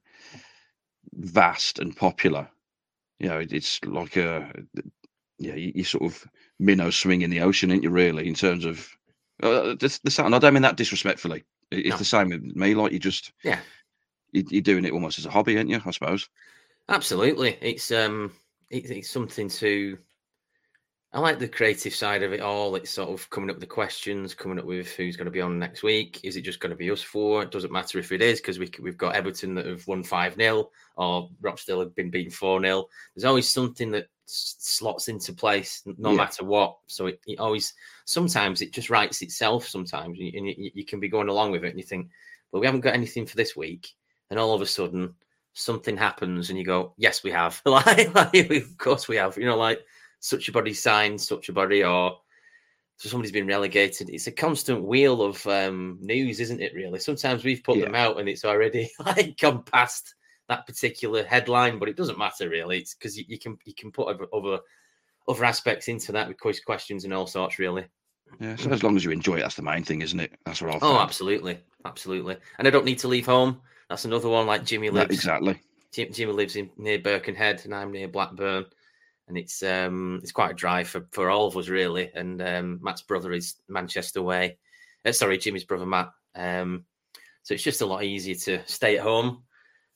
vast 1.14 1.78
and 1.78 1.96
popular, 1.96 2.48
you 3.18 3.28
know, 3.28 3.38
it, 3.40 3.52
it's 3.52 3.84
like 3.84 4.16
a 4.16 4.50
yeah, 5.38 5.54
you, 5.54 5.72
you 5.74 5.84
sort 5.84 6.04
of 6.04 6.24
minnow 6.58 6.90
swing 6.90 7.22
in 7.22 7.30
the 7.30 7.40
ocean, 7.40 7.70
ain't 7.70 7.82
you? 7.82 7.90
Really, 7.90 8.28
in 8.28 8.34
terms 8.34 8.64
of 8.64 8.88
uh, 9.42 9.74
the, 9.74 9.98
the 10.04 10.10
sound. 10.10 10.34
I 10.34 10.38
don't 10.38 10.54
mean 10.54 10.62
that 10.62 10.76
disrespectfully. 10.76 11.44
It- 11.70 11.86
It's 11.86 11.90
No. 11.90 11.96
the 11.98 12.04
same 12.04 12.28
with 12.30 12.42
me. 12.56 12.74
Like 12.74 12.92
you 12.92 12.98
just 12.98 13.32
Yeah. 13.42 13.60
you, 14.32 14.44
you're 14.50 14.62
doing 14.62 14.84
it 14.84 14.92
almost 14.92 15.18
as 15.18 15.26
a 15.26 15.30
hobby, 15.30 15.56
aren't 15.56 15.70
you? 15.70 15.80
I 15.84 15.90
suppose. 15.90 16.28
absolutely. 16.88 17.58
It's 17.60 17.90
um, 17.90 18.32
it, 18.70 18.90
it's 18.90 19.10
something 19.10 19.48
to. 19.48 19.98
I 21.14 21.20
like 21.20 21.38
the 21.38 21.46
creative 21.46 21.94
side 21.94 22.24
of 22.24 22.32
it 22.32 22.40
all. 22.40 22.74
It's 22.74 22.90
sort 22.90 23.08
of 23.08 23.30
coming 23.30 23.48
up 23.48 23.54
with 23.54 23.60
the 23.60 23.68
questions, 23.68 24.34
coming 24.34 24.58
up 24.58 24.64
with 24.64 24.88
who's 24.88 25.16
going 25.16 25.26
to 25.26 25.30
be 25.30 25.40
on 25.40 25.60
next 25.60 25.84
week. 25.84 26.18
Is 26.24 26.36
it 26.36 26.40
just 26.40 26.58
going 26.58 26.70
to 26.70 26.76
be 26.76 26.90
us 26.90 27.02
four? 27.02 27.40
It 27.44 27.52
doesn't 27.52 27.70
matter 27.70 28.00
if 28.00 28.10
it 28.10 28.20
is 28.20 28.40
because 28.40 28.58
we, 28.58 28.68
we've 28.80 28.98
got 28.98 29.14
Everton 29.14 29.54
that 29.54 29.66
have 29.66 29.86
won 29.86 30.02
5 30.02 30.34
0 30.34 30.70
or 30.96 31.30
Rochdale 31.40 31.78
have 31.78 31.94
been 31.94 32.10
beaten 32.10 32.32
4 32.32 32.60
0. 32.60 32.86
There's 33.14 33.24
always 33.24 33.48
something 33.48 33.92
that 33.92 34.08
slots 34.26 35.06
into 35.06 35.32
place 35.32 35.82
no 35.86 36.10
Yeah. 36.10 36.16
matter 36.16 36.44
what. 36.44 36.78
So 36.88 37.06
it, 37.06 37.20
it 37.28 37.38
always, 37.38 37.72
sometimes 38.06 38.60
it 38.60 38.72
just 38.72 38.90
writes 38.90 39.22
itself 39.22 39.68
sometimes 39.68 40.18
and 40.18 40.28
you, 40.34 40.54
you, 40.58 40.70
you 40.74 40.84
can 40.84 40.98
be 40.98 41.08
going 41.08 41.28
along 41.28 41.52
with 41.52 41.62
it 41.62 41.68
and 41.70 41.78
you 41.78 41.86
think, 41.86 42.08
well, 42.50 42.58
we 42.58 42.66
haven't 42.66 42.80
got 42.80 42.94
anything 42.94 43.24
for 43.24 43.36
this 43.36 43.54
week. 43.54 43.88
And 44.30 44.40
all 44.40 44.52
of 44.52 44.62
a 44.62 44.66
sudden, 44.66 45.14
something 45.52 45.96
happens 45.96 46.50
and 46.50 46.58
you 46.58 46.64
go, 46.64 46.92
yes, 46.96 47.22
we 47.22 47.30
have. 47.30 47.62
like, 47.66 48.12
like, 48.12 48.50
of 48.50 48.78
course 48.78 49.06
we 49.06 49.14
have. 49.14 49.38
You 49.38 49.46
know, 49.46 49.56
like 49.56 49.78
such 50.24 50.48
a 50.48 50.52
body 50.52 50.72
signed, 50.72 51.20
such 51.20 51.50
a 51.50 51.52
body, 51.52 51.84
or 51.84 52.16
so 52.96 53.08
somebody's 53.10 53.32
been 53.32 53.46
relegated. 53.46 54.08
It's 54.08 54.26
a 54.26 54.32
constant 54.32 54.82
wheel 54.82 55.20
of 55.20 55.46
um, 55.46 55.98
news, 56.00 56.40
isn't 56.40 56.62
it? 56.62 56.72
Really, 56.74 56.98
sometimes 56.98 57.44
we've 57.44 57.62
put 57.62 57.76
Yeah. 57.76 57.84
them 57.84 57.94
out 57.94 58.18
and 58.18 58.28
it's 58.28 58.44
already 58.44 58.90
like 59.04 59.36
gone 59.38 59.62
past 59.64 60.14
that 60.48 60.66
particular 60.66 61.24
headline, 61.24 61.78
but 61.78 61.88
it 61.90 61.96
doesn't 61.96 62.18
matter 62.18 62.48
really. 62.48 62.78
It's 62.78 62.94
because 62.94 63.18
you, 63.18 63.24
you 63.28 63.38
can 63.38 63.58
you 63.66 63.74
can 63.74 63.92
put 63.92 64.08
other, 64.08 64.60
other 65.28 65.44
aspects 65.44 65.88
into 65.88 66.12
that 66.12 66.28
with 66.28 66.38
quiz 66.40 66.60
questions 66.60 67.04
and 67.04 67.12
all 67.12 67.26
sorts. 67.26 67.58
Really. 67.58 67.84
Yeah. 68.40 68.56
So 68.56 68.70
as 68.70 68.82
long 68.82 68.96
as 68.96 69.04
you 69.04 69.10
enjoy 69.10 69.36
it, 69.36 69.40
that's 69.40 69.56
the 69.56 69.62
main 69.62 69.84
thing, 69.84 70.00
isn't 70.00 70.18
it? 70.20 70.32
That's 70.46 70.62
what 70.62 70.74
I've 70.74 70.82
Oh, 70.82 70.98
absolutely, 71.00 71.58
absolutely. 71.84 72.38
And 72.58 72.66
I 72.66 72.70
don't 72.70 72.86
need 72.86 72.98
to 73.00 73.08
leave 73.08 73.26
home. 73.26 73.60
That's 73.90 74.06
another 74.06 74.30
one. 74.30 74.46
Like 74.46 74.64
Jimmy 74.64 74.86
Yeah, 74.86 74.92
lives. 74.94 75.14
exactly. 75.14 75.60
Jim, 75.92 76.10
Jimmy 76.12 76.32
lives 76.32 76.56
in 76.56 76.70
near 76.78 76.98
Birkenhead, 76.98 77.60
and 77.64 77.74
I'm 77.74 77.92
near 77.92 78.08
Blackburn, 78.08 78.64
and 79.28 79.38
it's 79.38 79.62
um 79.62 80.20
it's 80.22 80.32
quite 80.32 80.50
a 80.50 80.54
drive 80.54 80.88
for, 80.88 81.06
for 81.12 81.30
all 81.30 81.46
of 81.46 81.56
us 81.56 81.68
really. 81.68 82.10
And 82.14 82.40
um, 82.42 82.78
Matt's 82.82 83.02
brother 83.02 83.32
is 83.32 83.54
Manchester 83.68 84.22
way. 84.22 84.58
Uh, 85.04 85.12
sorry, 85.12 85.38
Jimmy's 85.38 85.64
brother 85.64 85.86
Matt. 85.86 86.10
Um, 86.34 86.84
so 87.42 87.54
it's 87.54 87.62
just 87.62 87.82
a 87.82 87.86
lot 87.86 88.04
easier 88.04 88.34
to 88.34 88.66
stay 88.66 88.96
at 88.96 89.02
home 89.02 89.42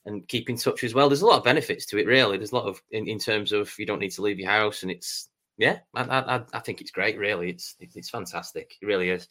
and 0.04 0.26
keep 0.28 0.48
in 0.48 0.56
touch 0.56 0.84
as 0.84 0.94
well. 0.94 1.08
There's 1.08 1.22
a 1.22 1.26
lot 1.26 1.38
of 1.38 1.44
benefits 1.44 1.86
to 1.86 1.98
it, 1.98 2.06
really. 2.06 2.36
There's 2.36 2.52
a 2.52 2.56
lot 2.56 2.66
of 2.66 2.80
in, 2.90 3.08
in 3.08 3.18
terms 3.18 3.52
of 3.52 3.72
you 3.78 3.86
don't 3.86 4.00
need 4.00 4.12
to 4.12 4.22
leave 4.22 4.38
your 4.38 4.50
house, 4.50 4.82
and 4.82 4.90
it's 4.90 5.28
yeah, 5.56 5.78
I 5.94 6.02
I, 6.02 6.40
I- 6.52 6.60
think 6.60 6.80
it's 6.80 6.90
great. 6.90 7.18
Really, 7.18 7.50
it's 7.50 7.74
it's, 7.80 8.10
fantastic. 8.10 8.74
It 8.80 8.86
really 8.86 9.10
is. 9.10 9.28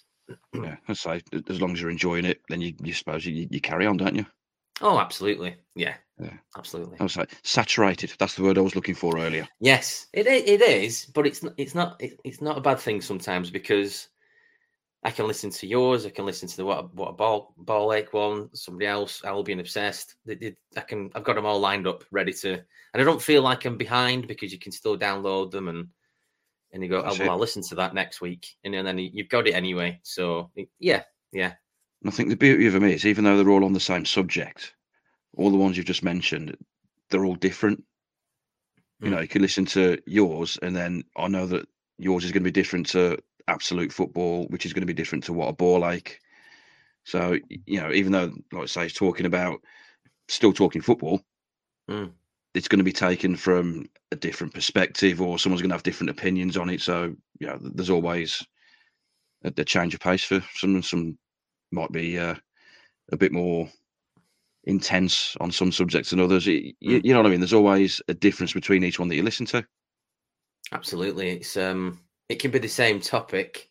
Yeah. 0.54 0.76
Say 0.94 1.22
as 1.50 1.62
long 1.62 1.72
as 1.72 1.82
you're 1.82 1.90
enjoying 1.90 2.26
it, 2.26 2.42
then 2.50 2.60
you, 2.60 2.74
you 2.84 2.94
suppose 2.94 3.26
you, 3.26 3.48
you 3.50 3.62
carry 3.62 3.86
on, 3.86 3.98
don't 3.98 4.16
you? 4.16 4.26
Oh, 4.82 5.00
absolutely. 5.00 5.56
Yeah, 5.76 5.96
Yeah. 6.20 6.38
absolutely. 6.58 6.98
I 7.00 7.04
was 7.04 7.18
like 7.18 7.32
saturated. 7.44 8.14
That's 8.20 8.36
the 8.36 8.44
word 8.44 8.58
I 8.58 8.62
was 8.62 8.76
looking 8.76 8.96
for 8.96 9.18
earlier. 9.18 9.48
Yes, 9.60 10.08
it 10.14 10.28
it 10.28 10.62
is, 10.62 11.06
but 11.14 11.26
it's 11.26 11.42
not 11.44 11.54
it's 11.58 11.76
not 11.76 12.02
it, 12.02 12.20
it's 12.24 12.42
not 12.42 12.58
a 12.58 12.62
bad 12.62 12.80
thing 12.80 13.02
sometimes 13.02 13.50
because 13.50 14.10
I 15.04 15.12
can 15.12 15.28
listen 15.28 15.50
to 15.52 15.68
yours, 15.68 16.06
I 16.06 16.10
can 16.10 16.26
listen 16.26 16.48
to 16.50 16.58
the 16.58 16.66
what 16.66 16.80
a- 16.80 16.88
what 16.88 17.10
a 17.10 17.14
ball 17.14 17.54
ball 17.58 17.94
ache 17.94 18.14
one, 18.14 18.50
somebody 18.54 18.86
else, 18.88 19.24
Albion 19.24 19.60
obsessed. 19.60 20.16
They 20.26 20.36
did 20.36 20.58
I 20.76 20.82
can 20.82 21.12
I've 21.16 21.24
got 21.24 21.36
them 21.36 21.46
all 21.46 21.60
lined 21.60 21.88
up, 21.88 22.04
ready 22.12 22.34
to, 22.34 22.54
and 22.54 23.02
I 23.02 23.04
don't 23.04 23.22
feel 23.22 23.42
like 23.42 23.66
I'm 23.66 23.78
behind 23.78 24.28
because 24.28 24.52
you 24.52 24.60
can 24.60 24.72
still 24.72 24.98
download 24.98 25.52
them 25.52 25.68
and 25.70 25.88
and 26.74 26.84
you 26.84 26.90
go, 26.90 27.00
oh 27.00 27.14
well, 27.14 27.22
it. 27.22 27.30
I'll 27.30 27.38
listen 27.40 27.64
to 27.64 27.76
that 27.76 27.94
next 27.94 28.22
week, 28.22 28.48
and 28.64 28.76
and 28.76 28.86
then 28.88 28.98
you- 28.98 29.12
you've 29.14 29.30
got 29.30 29.48
it 29.48 29.54
anyway. 29.54 30.00
So 30.04 30.52
yeah, 30.80 31.04
yeah, 31.32 31.54
And 32.02 32.10
I 32.12 32.16
think 32.16 32.30
the 32.30 32.36
beauty 32.36 32.68
of 32.68 32.74
them 32.74 32.84
is, 32.84 33.06
even 33.06 33.24
though 33.24 33.38
they're 33.38 33.50
all 33.50 33.66
on 33.66 33.74
the 33.74 33.80
same 33.80 34.06
subject, 34.06 34.74
all 35.36 35.52
the 35.52 35.58
ones 35.58 35.78
you've 35.78 35.86
just 35.86 36.04
mentioned, 36.04 36.56
they're 37.10 37.26
all 37.26 37.36
different. 37.36 37.84
You 39.02 39.10
Mm. 39.10 39.16
know, 39.16 39.22
you 39.22 39.28
can 39.28 39.42
listen 39.42 39.66
to 39.66 39.98
yours, 40.06 40.58
and 40.62 40.76
then 40.76 41.04
I 41.16 41.28
know 41.28 41.46
that 41.48 41.68
yours 41.98 42.26
is 42.26 42.32
going 42.32 42.44
to 42.44 42.48
be 42.48 42.52
different 42.52 42.88
to 42.88 43.18
absolute 43.48 43.92
football, 43.92 44.46
which 44.48 44.66
is 44.66 44.74
going 44.74 44.82
to 44.82 44.88
be 44.88 44.94
different 44.94 45.24
to 45.26 45.34
what 45.34 45.50
a 45.50 45.54
ball 45.54 45.88
ache. 45.90 46.20
So, 47.06 47.38
you 47.50 47.80
know, 47.80 47.92
even 47.92 48.12
though, 48.12 48.34
like 48.52 48.64
I 48.64 48.66
say, 48.66 48.84
he's 48.84 48.94
talking 48.94 49.26
about 49.26 49.62
still 50.28 50.54
talking 50.54 50.82
football, 50.82 51.22
Mm. 51.90 52.12
it's 52.54 52.68
going 52.68 52.80
to 52.80 52.84
be 52.84 52.94
taken 52.94 53.36
from 53.36 53.86
a 54.12 54.16
different 54.16 54.54
perspective, 54.54 55.22
or 55.22 55.40
someone's 55.40 55.62
going 55.62 55.70
to 55.70 55.76
have 55.76 55.84
different 55.84 56.10
opinions 56.10 56.58
on 56.58 56.70
it. 56.70 56.82
So, 56.82 57.16
you 57.40 57.48
know, 57.48 57.58
there's 57.62 57.90
always 57.90 58.44
a, 59.44 59.54
a 59.56 59.64
change 59.66 59.94
of 59.94 60.00
pace 60.00 60.24
for 60.24 60.44
some. 60.56 60.82
Some 60.82 61.18
might 61.72 61.92
be 61.92 62.18
uh, 62.18 62.36
a 63.12 63.18
bit 63.18 63.32
more 63.32 63.70
intense 64.66 65.36
on 65.40 65.52
some 65.52 65.72
subjects 65.72 66.10
than 66.12 66.20
others. 66.20 66.48
It, 66.48 66.76
you, 66.80 67.02
Mm. 67.02 67.04
you 67.04 67.14
know 67.14 67.20
what 67.20 67.28
I 67.28 67.30
mean? 67.32 67.40
There's 67.40 67.54
always 67.54 68.02
a 68.08 68.14
difference 68.14 68.54
between 68.54 68.84
each 68.84 69.00
one 69.00 69.08
that 69.10 69.16
you 69.16 69.24
listen 69.24 69.46
to. 69.48 69.66
absolutely. 70.72 71.30
It's 71.32 71.58
um 71.58 72.02
it 72.30 72.40
can 72.40 72.52
be 72.52 72.60
the 72.60 72.68
same 72.68 73.00
topic, 73.00 73.70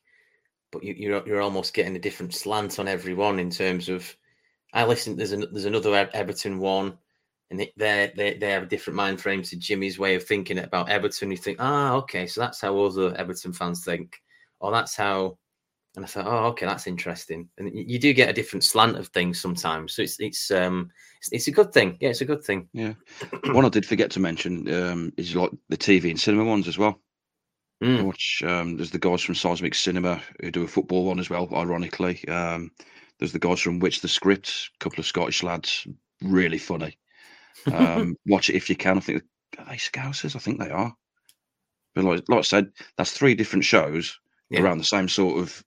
but 0.73 0.83
you, 0.85 0.95
you're 0.97 1.27
you're 1.27 1.43
almost 1.43 1.75
getting 1.75 1.97
a 1.97 2.01
different 2.01 2.35
slant 2.35 2.79
on 2.79 2.89
every 2.89 3.15
one 3.15 3.39
in 3.39 3.51
terms 3.51 3.89
of. 3.89 4.15
I 4.75 4.85
listen. 4.85 5.17
There's 5.17 5.33
an, 5.33 5.47
there's 5.53 5.65
another 5.67 6.11
Everton 6.15 6.59
one, 6.59 6.99
and 7.51 7.61
they 7.61 7.73
they 7.77 8.13
they 8.17 8.35
they 8.39 8.51
have 8.51 8.65
a 8.65 8.67
different 8.67 8.97
mind 8.97 9.21
frame 9.21 9.43
to 9.43 9.57
Jimmy's 9.57 9.99
way 9.99 10.15
of 10.15 10.25
thinking 10.25 10.59
about 10.59 10.89
Everton. 10.91 11.31
You 11.31 11.37
think, 11.37 11.59
ah, 11.61 11.95
okay, 11.97 12.27
so 12.27 12.41
that's 12.41 12.61
how 12.61 12.79
other 12.81 13.15
Everton 13.17 13.53
fans 13.53 13.85
think, 13.85 14.21
or 14.61 14.73
that's 14.73 14.97
how. 14.97 15.39
And 15.97 16.05
I 16.05 16.09
thought, 16.09 16.27
oh, 16.27 16.49
okay, 16.49 16.67
that's 16.67 16.87
interesting. 16.87 17.49
And 17.57 17.71
you 17.75 17.99
do 17.99 18.13
get 18.13 18.29
a 18.29 18.35
different 18.35 18.65
slant 18.65 18.99
of 18.99 19.09
things 19.09 19.41
sometimes. 19.41 19.95
So 19.95 20.03
it's 20.03 20.21
it's 20.21 20.51
um 20.51 20.91
it's, 21.19 21.33
it's 21.33 21.49
a 21.49 21.53
good 21.53 21.73
thing. 21.73 21.97
Yeah, 22.01 22.11
it's 22.11 22.21
a 22.21 22.27
good 22.27 22.45
thing. 22.45 22.69
Yeah. 22.75 22.93
One 23.47 23.65
I 23.65 23.71
did 23.71 23.87
forget 23.87 24.11
to 24.13 24.21
mention 24.21 24.73
um, 24.75 25.13
is 25.17 25.35
like 25.35 25.51
the 25.71 25.77
TV 25.79 26.11
and 26.11 26.21
cinema 26.21 26.45
ones 26.45 26.69
as 26.69 26.77
well. 26.77 27.01
Mm, 27.83 28.05
watch. 28.05 28.43
Um, 28.45 28.77
there's 28.77 28.91
the 28.91 28.99
guys 28.99 29.23
from 29.23 29.35
Seismic 29.35 29.75
Cinema 29.75 30.21
who 30.41 30.51
do 30.51 30.65
a 30.65 30.69
football 30.69 31.05
one 31.05 31.19
as 31.19 31.29
well. 31.31 31.49
Ironically, 31.55 32.27
um, 32.29 32.71
there's 33.19 33.33
the 33.33 33.39
guys 33.39 33.61
from 33.61 33.81
Which 33.81 34.01
the 34.03 34.09
Script, 34.09 34.71
a 34.75 34.79
couple 34.85 35.01
of 35.01 35.07
Scottish 35.07 35.43
lads, 35.43 35.87
really 36.23 36.59
funny. 36.59 36.99
Um, 37.73 38.17
watch 38.27 38.51
it 38.51 38.57
if 38.57 38.69
you 38.71 38.77
can. 38.77 38.99
I 38.99 39.01
think 39.01 39.23
are 39.59 39.65
they 39.67 39.77
Scousers? 39.77 40.37
I 40.37 40.39
think 40.39 40.59
they 40.59 40.71
are. 40.71 40.95
But 41.95 42.05
like, 42.05 42.23
like 42.29 42.39
I 42.39 42.43
said, 42.43 42.71
that's 42.99 43.13
three 43.13 43.35
different 43.35 43.65
shows 43.65 44.19
Yeah. 44.51 44.61
around 44.63 44.79
the 44.79 44.85
same 44.85 45.09
sort 45.09 45.39
of 45.39 45.63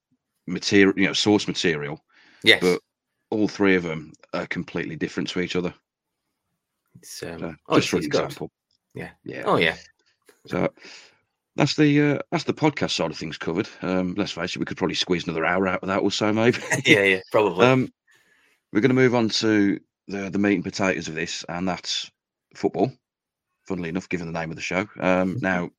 material, 0.50 0.94
you 0.98 1.08
know, 1.08 1.14
source 1.14 1.48
material. 1.48 2.04
yes, 2.44 2.62
But 2.62 2.82
all 3.32 3.48
three 3.48 3.76
of 3.76 3.84
them 3.84 4.12
are 4.34 4.48
completely 4.48 4.96
different 4.96 5.30
to 5.30 5.40
each 5.40 5.56
other. 5.56 5.74
it's, 6.98 7.24
um, 7.24 7.40
So, 7.40 7.56
oh, 7.70 7.76
just 7.76 7.90
for 7.90 7.98
an 7.98 8.04
it's 8.04 8.08
good. 8.08 8.22
example. 8.22 8.52
Yeah. 8.96 9.10
Yeah. 9.24 9.44
Oh 9.46 9.58
yeah. 9.58 9.76
So 10.48 10.70
that's 11.56 11.76
the 11.76 12.02
uh, 12.02 12.20
that's 12.32 12.46
the 12.46 12.54
podcast 12.54 12.92
side 12.92 13.12
of 13.12 13.18
things 13.18 13.38
covered. 13.38 13.68
Um, 13.82 14.16
let's 14.18 14.32
face 14.32 14.56
it, 14.56 14.60
we 14.60 14.66
could 14.66 14.78
probably 14.78 14.96
squeeze 14.96 15.26
another 15.28 15.46
hour 15.46 15.68
out 15.68 15.84
of 15.84 15.88
that 15.90 16.00
or 16.00 16.12
so, 16.12 16.34
maybe. 16.34 16.58
yeah, 16.86 17.04
yeah, 17.04 17.20
probably. 17.32 17.68
um, 17.68 17.94
we're 18.72 18.82
going 18.82 18.90
to 18.90 18.96
move 18.96 19.16
on 19.16 19.30
to 19.30 19.80
the 20.08 20.30
the 20.30 20.40
meat 20.40 20.56
and 20.56 20.64
potatoes 20.64 21.08
of 21.08 21.16
this, 21.16 21.44
and 21.50 21.68
that's 21.68 22.10
football. 22.56 22.92
Funnily 23.68 23.90
enough, 23.90 24.10
given 24.10 24.32
the 24.32 24.40
name 24.40 24.50
of 24.50 24.56
the 24.56 24.62
show. 24.62 24.88
Um, 25.00 25.38
now, 25.42 25.70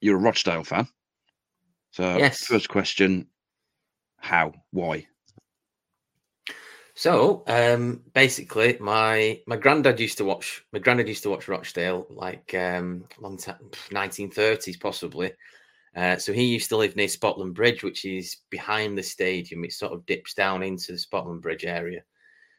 you're 0.00 0.16
a 0.16 0.20
Rochdale 0.20 0.64
fan, 0.64 0.86
so 1.90 2.16
Yes. 2.18 2.44
first 2.46 2.68
question: 2.68 3.26
How? 4.26 4.52
Why? 4.72 5.06
So 6.94 7.44
um, 7.46 8.02
basically, 8.12 8.76
my 8.80 9.40
my 9.46 9.56
granddad 9.56 10.00
used 10.00 10.18
to 10.18 10.24
watch. 10.24 10.64
My 10.72 10.80
granddad 10.80 11.06
used 11.06 11.22
to 11.22 11.30
watch 11.30 11.46
Rochdale, 11.46 12.06
like 12.10 12.52
um, 12.54 13.04
long 13.20 13.36
time, 13.36 13.70
nineteen 13.92 14.30
thirties 14.30 14.76
possibly. 14.76 15.32
Uh, 15.94 16.16
so 16.16 16.32
he 16.32 16.44
used 16.44 16.68
to 16.70 16.76
live 16.76 16.96
near 16.96 17.06
Spotland 17.06 17.54
Bridge, 17.54 17.84
which 17.84 18.04
is 18.04 18.38
behind 18.50 18.98
the 18.98 19.02
stadium. 19.02 19.64
It 19.64 19.72
sort 19.72 19.92
of 19.92 20.04
dips 20.06 20.34
down 20.34 20.62
into 20.62 20.92
the 20.92 20.98
Spotland 20.98 21.40
Bridge 21.40 21.64
area. 21.64 22.02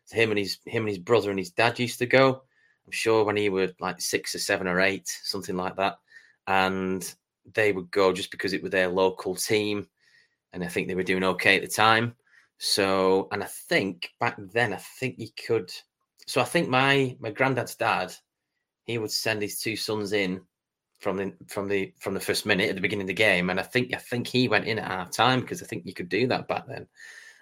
So 0.06 0.16
him 0.16 0.30
and 0.30 0.40
his 0.40 0.60
him 0.66 0.84
and 0.84 0.90
his 0.90 1.00
brother 1.00 1.32
and 1.32 1.40
his 1.40 1.52
dad 1.52 1.78
used 1.80 2.00
to 2.00 2.06
go. 2.06 2.44
I'm 2.86 2.92
sure 2.92 3.26
when 3.26 3.36
he 3.36 3.50
was 3.50 3.72
like 3.82 4.00
six 4.00 4.34
or 4.34 4.40
seven 4.40 4.68
or 4.68 4.80
eight, 4.80 5.10
something 5.24 5.58
like 5.58 5.76
that, 5.76 5.98
and 6.48 7.14
they 7.54 7.74
would 7.74 7.92
go 7.92 8.14
just 8.14 8.32
because 8.32 8.54
it 8.54 8.64
was 8.64 8.72
their 8.72 8.88
local 8.88 9.36
team, 9.36 9.88
and 10.58 10.66
I 10.66 10.70
think 10.70 10.88
they 10.88 10.96
were 10.96 11.04
doing 11.04 11.24
okay 11.24 11.56
at 11.56 11.62
the 11.62 11.68
time. 11.68 12.16
So, 12.58 13.28
and 13.32 13.44
I 13.44 13.46
think 13.46 14.10
back 14.20 14.36
then, 14.52 14.74
I 14.74 14.78
think 14.78 15.20
you 15.20 15.28
could. 15.46 15.72
So 16.26 16.42
I 16.42 16.46
think 16.46 16.68
my 16.68 17.16
my 17.20 17.30
granddad's 17.30 17.76
dad, 17.76 18.12
he 18.86 18.98
would 18.98 19.12
send 19.12 19.44
his 19.44 19.60
two 19.60 19.76
sons 19.76 20.14
in 20.14 20.42
from 21.00 21.18
the 21.18 21.34
from 21.48 21.68
the 21.68 21.94
from 22.00 22.16
the 22.16 22.20
first 22.20 22.48
minute 22.48 22.70
at 22.70 22.76
the 22.76 22.82
beginning 22.82 23.04
of 23.04 23.08
the 23.08 23.14
game, 23.14 23.52
and 23.52 23.60
I 23.60 23.64
think 23.64 23.94
I 23.94 24.00
think 24.00 24.26
he 24.26 24.48
went 24.48 24.66
in 24.66 24.80
at 24.80 24.88
half 24.88 25.12
time 25.12 25.42
because 25.42 25.62
I 25.62 25.68
think 25.68 25.86
you 25.86 25.94
could 25.94 26.10
do 26.10 26.26
that 26.28 26.48
back 26.48 26.66
then. 26.68 26.88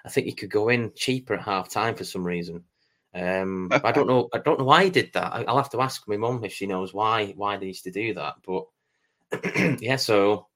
I 0.05 0.09
think 0.09 0.27
you 0.27 0.35
could 0.35 0.51
go 0.51 0.67
in 0.67 0.91
cheaper 0.93 1.35
at 1.35 1.41
half 1.41 1.69
time 1.69 1.95
for 1.95 2.03
some 2.03 2.25
reason. 2.25 2.65
Um, 3.13 3.69
I 3.85 3.93
don't 3.93 4.07
know. 4.07 4.27
I 4.33 4.39
don't 4.39 4.59
know 4.59 4.65
why 4.65 4.83
he 4.83 4.89
did 4.89 5.13
that. 5.13 5.33
I, 5.33 5.43
I'll 5.43 5.55
have 5.55 5.71
to 5.71 5.81
ask 5.81 6.05
my 6.09 6.17
mum 6.17 6.43
if 6.43 6.51
she 6.51 6.67
knows 6.67 6.93
why 6.93 7.33
why 7.37 7.55
they 7.55 7.67
used 7.67 7.85
to 7.85 7.91
do 7.91 8.13
that. 8.15 8.35
But 8.45 9.79
yeah, 9.79 9.95
so 9.95 10.47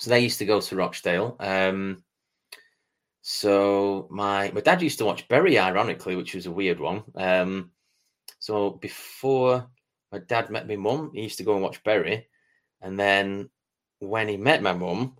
so 0.00 0.08
they 0.08 0.20
used 0.20 0.38
to 0.38 0.46
go 0.46 0.60
to 0.62 0.76
Rochdale. 0.76 1.36
Um, 1.38 2.02
so 3.20 4.08
my 4.10 4.50
my 4.52 4.62
dad 4.62 4.80
used 4.80 4.98
to 4.98 5.04
watch 5.04 5.28
Bury, 5.28 5.58
ironically, 5.58 6.16
which 6.16 6.34
was 6.34 6.46
a 6.46 6.50
weird 6.50 6.80
one. 6.80 7.02
Um, 7.14 7.70
so 8.38 8.70
before 8.70 9.68
my 10.10 10.18
dad 10.20 10.48
met 10.48 10.66
my 10.66 10.76
mum, 10.76 11.10
he 11.14 11.22
used 11.22 11.36
to 11.38 11.44
go 11.44 11.52
and 11.52 11.62
watch 11.62 11.82
Bury, 11.84 12.28
and 12.80 12.98
then 12.98 13.50
when 13.98 14.26
he 14.26 14.38
met 14.38 14.62
my 14.62 14.72
mum, 14.72 15.18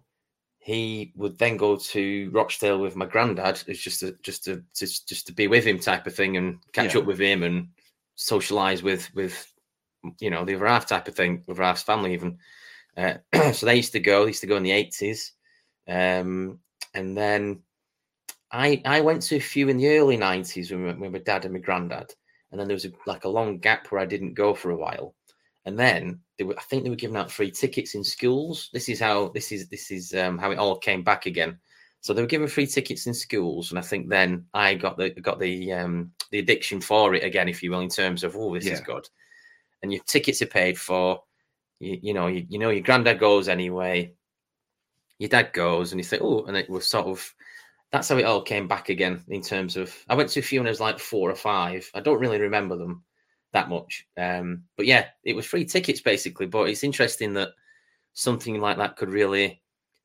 he 0.58 1.12
would 1.14 1.36
then 1.38 1.58
go 1.58 1.76
to 1.76 2.30
Rochdale 2.32 2.78
with 2.80 2.96
my 2.96 3.04
granddad. 3.04 3.62
It's 3.66 3.80
just 3.82 4.00
to 4.00 4.16
just 4.22 4.44
to 4.44 4.64
just, 4.74 5.06
just 5.06 5.26
to 5.26 5.34
be 5.34 5.46
with 5.46 5.66
him 5.66 5.78
type 5.78 6.06
of 6.06 6.14
thing 6.14 6.38
and 6.38 6.58
catch 6.72 6.94
Yeah. 6.94 7.02
up 7.02 7.06
with 7.06 7.20
him 7.20 7.42
and 7.42 7.68
socialize 8.14 8.82
with 8.82 9.14
with 9.14 9.46
you 10.20 10.30
know 10.30 10.46
the 10.46 10.54
other 10.54 10.66
half 10.66 10.86
type 10.86 11.06
of 11.06 11.14
thing 11.14 11.44
with 11.46 11.58
half's 11.58 11.82
family 11.82 12.14
even. 12.14 12.38
Uh, 12.96 13.14
so 13.52 13.66
they 13.66 13.76
used 13.76 13.92
to 13.92 14.00
go. 14.00 14.22
They 14.22 14.28
used 14.30 14.40
to 14.42 14.46
go 14.46 14.56
in 14.56 14.62
the 14.62 14.70
eighties, 14.72 15.32
um, 15.88 16.58
and 16.94 17.16
then 17.16 17.60
I 18.52 18.82
I 18.84 19.00
went 19.00 19.22
to 19.22 19.36
a 19.36 19.40
few 19.40 19.68
in 19.68 19.76
the 19.76 19.98
early 19.98 20.16
nineties 20.16 20.70
with, 20.70 20.80
my- 20.80 20.94
with 20.94 21.12
my 21.12 21.18
dad 21.18 21.44
and 21.44 21.54
my 21.54 21.60
granddad, 21.60 22.14
and 22.50 22.60
then 22.60 22.66
there 22.68 22.74
was 22.74 22.84
a, 22.84 22.92
like 23.06 23.24
a 23.24 23.28
long 23.28 23.58
gap 23.58 23.86
where 23.88 24.00
I 24.00 24.06
didn't 24.06 24.34
go 24.34 24.54
for 24.54 24.70
a 24.70 24.76
while, 24.76 25.14
and 25.64 25.78
then 25.78 26.20
they 26.38 26.44
were 26.44 26.58
I 26.58 26.62
think 26.62 26.84
they 26.84 26.90
were 26.90 26.96
giving 26.96 27.16
out 27.16 27.30
free 27.30 27.50
tickets 27.50 27.94
in 27.94 28.02
schools. 28.04 28.70
This 28.72 28.88
is 28.88 29.00
how 29.00 29.28
this 29.28 29.52
is 29.52 29.68
this 29.68 29.90
is 29.90 30.14
um, 30.14 30.38
how 30.38 30.50
it 30.50 30.58
all 30.58 30.78
came 30.78 31.02
back 31.02 31.26
again. 31.26 31.58
So 32.02 32.14
they 32.14 32.22
were 32.22 32.26
giving 32.28 32.48
free 32.48 32.66
tickets 32.66 33.06
in 33.06 33.12
schools, 33.14 33.70
and 33.70 33.78
I 33.78 33.82
think 33.82 34.08
then 34.08 34.46
I 34.54 34.74
got 34.74 34.96
the 34.96 35.10
got 35.10 35.38
the 35.38 35.72
um, 35.72 36.12
the 36.30 36.38
addiction 36.38 36.80
for 36.80 37.14
it 37.14 37.22
again, 37.24 37.48
if 37.48 37.62
you 37.62 37.70
will, 37.70 37.80
in 37.80 37.88
terms 37.90 38.24
of 38.24 38.34
oh 38.36 38.54
this 38.54 38.64
is 38.72 38.80
good, 38.80 39.08
and 39.82 39.92
your 39.92 40.02
tickets 40.04 40.42
are 40.42 40.46
paid 40.46 40.78
for. 40.78 41.22
You, 41.80 41.98
you 42.02 42.14
know 42.14 42.28
you, 42.28 42.46
you 42.48 42.58
know 42.58 42.70
your 42.70 42.82
granddad 42.82 43.18
goes 43.18 43.48
anyway. 43.48 44.14
Your 45.18 45.28
dad 45.28 45.52
goes, 45.52 45.92
and 45.92 46.00
you 46.00 46.04
think 46.04 46.22
oh, 46.22 46.44
and 46.44 46.56
it 46.56 46.70
was 46.70 46.86
sort 46.86 47.06
of 47.06 47.34
that's 47.92 48.08
how 48.08 48.16
it 48.18 48.24
all 48.24 48.42
came 48.42 48.68
back 48.68 48.88
again 48.88 49.22
in 49.28 49.42
terms 49.42 49.76
of 49.76 49.94
I 50.08 50.14
went 50.14 50.30
to 50.30 50.40
a 50.40 50.42
few 50.42 50.60
when 50.60 50.66
I 50.66 50.70
was 50.70 50.80
like 50.80 50.98
four 50.98 51.30
or 51.30 51.34
five. 51.34 51.90
I 51.94 52.00
don't 52.00 52.20
really 52.20 52.40
remember 52.40 52.76
them 52.76 53.02
that 53.52 53.68
much. 53.68 54.06
Um, 54.16 54.64
but 54.76 54.86
yeah, 54.86 55.06
it 55.24 55.34
was 55.34 55.46
free 55.46 55.64
tickets 55.64 56.00
basically. 56.00 56.46
But 56.46 56.68
it's 56.68 56.84
interesting 56.84 57.32
that 57.34 57.50
something 58.12 58.60
like 58.60 58.76
that 58.78 58.96
could 58.96 59.10
really 59.10 59.60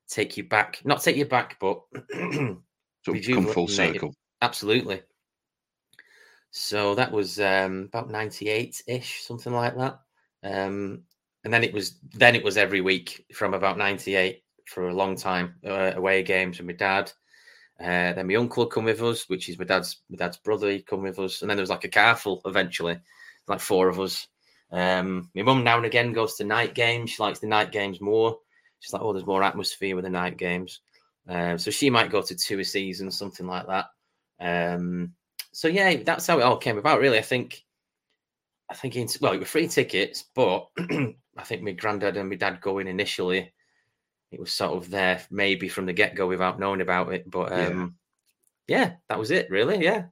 take 0.08 0.36
you 0.36 0.44
back. 0.44 0.80
Not 0.84 1.02
take 1.02 1.16
you 1.16 1.26
back, 1.26 1.58
but 1.60 1.82
Sort 3.04 3.18
of 3.18 3.24
come 3.24 3.46
full 3.46 3.68
circle. 3.68 4.14
absolutely. 4.42 5.00
So 6.50 6.94
that 6.96 7.12
was 7.12 7.38
um, 7.38 7.84
about 7.84 8.10
ninety 8.10 8.48
eight 8.48 8.82
ish, 8.88 9.22
something 9.22 9.52
like 9.52 9.76
that. 9.76 10.00
Um, 10.42 11.02
and 11.46 11.54
then 11.54 11.62
it 11.62 11.72
was 11.72 11.94
then 12.12 12.34
it 12.34 12.42
was 12.42 12.56
every 12.56 12.80
week 12.80 13.24
from 13.32 13.54
about 13.54 13.78
ninety 13.78 14.16
eight 14.16 14.42
for 14.66 14.88
a 14.88 14.94
long 14.94 15.16
time 15.16 15.54
uh, 15.64 15.92
away 15.94 16.24
games 16.24 16.58
with 16.58 16.66
my 16.66 16.72
dad. 16.72 17.12
Uh, 17.78 18.12
then 18.14 18.26
my 18.26 18.34
uncle 18.34 18.64
would 18.64 18.72
come 18.72 18.84
with 18.84 19.00
us, 19.00 19.28
which 19.28 19.48
is 19.48 19.56
my 19.56 19.64
dad's 19.64 20.02
my 20.10 20.16
dad's 20.16 20.38
brother. 20.38 20.68
He'd 20.68 20.88
come 20.88 21.02
with 21.02 21.20
us, 21.20 21.40
and 21.42 21.48
then 21.48 21.56
there 21.56 21.62
was 21.62 21.70
like 21.70 21.84
a 21.84 21.88
car 21.88 22.16
full 22.16 22.42
eventually, 22.46 22.98
like 23.46 23.60
four 23.60 23.88
of 23.88 24.00
us. 24.00 24.26
Um, 24.72 25.30
my 25.36 25.42
mum 25.42 25.62
now 25.62 25.76
and 25.76 25.86
again 25.86 26.12
goes 26.12 26.34
to 26.34 26.44
night 26.44 26.74
games. 26.74 27.10
She 27.10 27.22
likes 27.22 27.38
the 27.38 27.46
night 27.46 27.70
games 27.70 28.00
more. 28.00 28.38
She's 28.80 28.92
like, 28.92 29.02
oh, 29.02 29.12
there's 29.12 29.24
more 29.24 29.44
atmosphere 29.44 29.94
with 29.94 30.04
the 30.04 30.10
night 30.10 30.36
games. 30.38 30.80
Um, 31.28 31.58
so 31.58 31.70
she 31.70 31.90
might 31.90 32.10
go 32.10 32.22
to 32.22 32.34
two 32.34 32.58
a 32.58 32.64
season, 32.64 33.08
something 33.12 33.46
like 33.46 33.68
that. 33.68 33.86
Um, 34.40 35.12
so 35.52 35.68
yeah, 35.68 36.02
that's 36.02 36.26
how 36.26 36.40
it 36.40 36.42
all 36.42 36.56
came 36.56 36.76
about. 36.76 36.98
Really, 36.98 37.18
I 37.18 37.22
think. 37.22 37.62
I 38.68 38.74
think 38.74 38.96
well, 39.20 39.32
it 39.32 39.38
were 39.38 39.44
free 39.44 39.68
tickets, 39.68 40.24
but 40.34 40.66
I 41.36 41.42
think 41.42 41.62
my 41.62 41.72
granddad 41.72 42.16
and 42.16 42.28
my 42.28 42.36
dad 42.36 42.60
going 42.60 42.88
initially. 42.88 43.52
It 44.32 44.40
was 44.40 44.52
sort 44.52 44.76
of 44.76 44.90
there, 44.90 45.22
maybe 45.30 45.68
from 45.68 45.86
the 45.86 45.92
get 45.92 46.14
go, 46.14 46.26
without 46.26 46.58
knowing 46.58 46.80
about 46.80 47.12
it. 47.12 47.30
But 47.30 47.52
Yeah. 47.52 47.68
um, 47.68 47.96
yeah, 48.66 48.96
that 49.08 49.18
was 49.18 49.30
it. 49.30 49.50
Really, 49.50 49.82
yeah. 49.84 50.06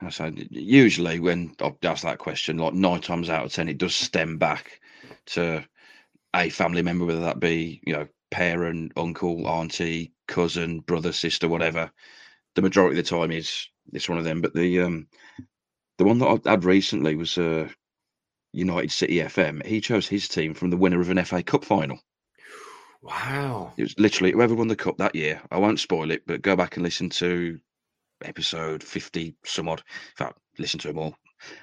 I 0.00 0.10
said 0.10 0.48
usually 0.50 1.20
when 1.20 1.54
I've 1.60 1.76
asked 1.82 2.04
that 2.04 2.18
question, 2.18 2.58
like 2.58 2.74
nine 2.74 3.00
times 3.00 3.30
out 3.30 3.44
of 3.44 3.52
ten, 3.52 3.68
it 3.68 3.78
does 3.78 3.94
stem 3.94 4.38
back 4.38 4.80
to 5.26 5.64
a 6.34 6.50
family 6.50 6.82
member, 6.82 7.04
whether 7.04 7.20
that 7.20 7.40
be 7.40 7.80
you 7.86 7.94
know 7.94 8.06
parent, 8.30 8.92
uncle, 8.96 9.46
auntie, 9.46 10.12
cousin, 10.28 10.80
brother, 10.80 11.12
sister, 11.12 11.48
whatever. 11.48 11.90
The 12.54 12.62
majority 12.62 12.98
of 12.98 13.04
the 13.04 13.10
time 13.10 13.32
is 13.32 13.68
it's 13.92 14.08
one 14.08 14.18
of 14.18 14.24
them. 14.24 14.40
But 14.40 14.54
the 14.54 14.80
um 14.80 15.08
the 15.98 16.04
one 16.04 16.18
that 16.18 16.40
I 16.46 16.50
had 16.50 16.64
recently 16.64 17.16
was 17.16 17.38
uh 17.38 17.68
United 18.56 18.90
City 18.90 19.16
FM. 19.16 19.64
He 19.64 19.80
chose 19.80 20.08
his 20.08 20.28
team 20.28 20.54
from 20.54 20.70
the 20.70 20.76
winner 20.76 21.00
of 21.00 21.10
an 21.10 21.22
FA 21.24 21.42
Cup 21.42 21.64
final. 21.64 21.98
Wow. 23.02 23.72
It 23.76 23.82
was 23.82 23.98
literally 23.98 24.32
whoever 24.32 24.54
won 24.54 24.68
the 24.68 24.76
cup 24.76 24.96
that 24.98 25.14
year. 25.14 25.40
I 25.50 25.58
won't 25.58 25.78
spoil 25.80 26.10
it, 26.10 26.22
but 26.26 26.42
go 26.42 26.56
back 26.56 26.76
and 26.76 26.82
listen 26.82 27.10
to 27.10 27.58
episode 28.24 28.82
50 28.82 29.36
some 29.44 29.68
odd. 29.68 29.80
In 29.80 30.16
fact, 30.16 30.38
listen 30.58 30.80
to 30.80 30.88
them 30.88 30.98
all. 30.98 31.14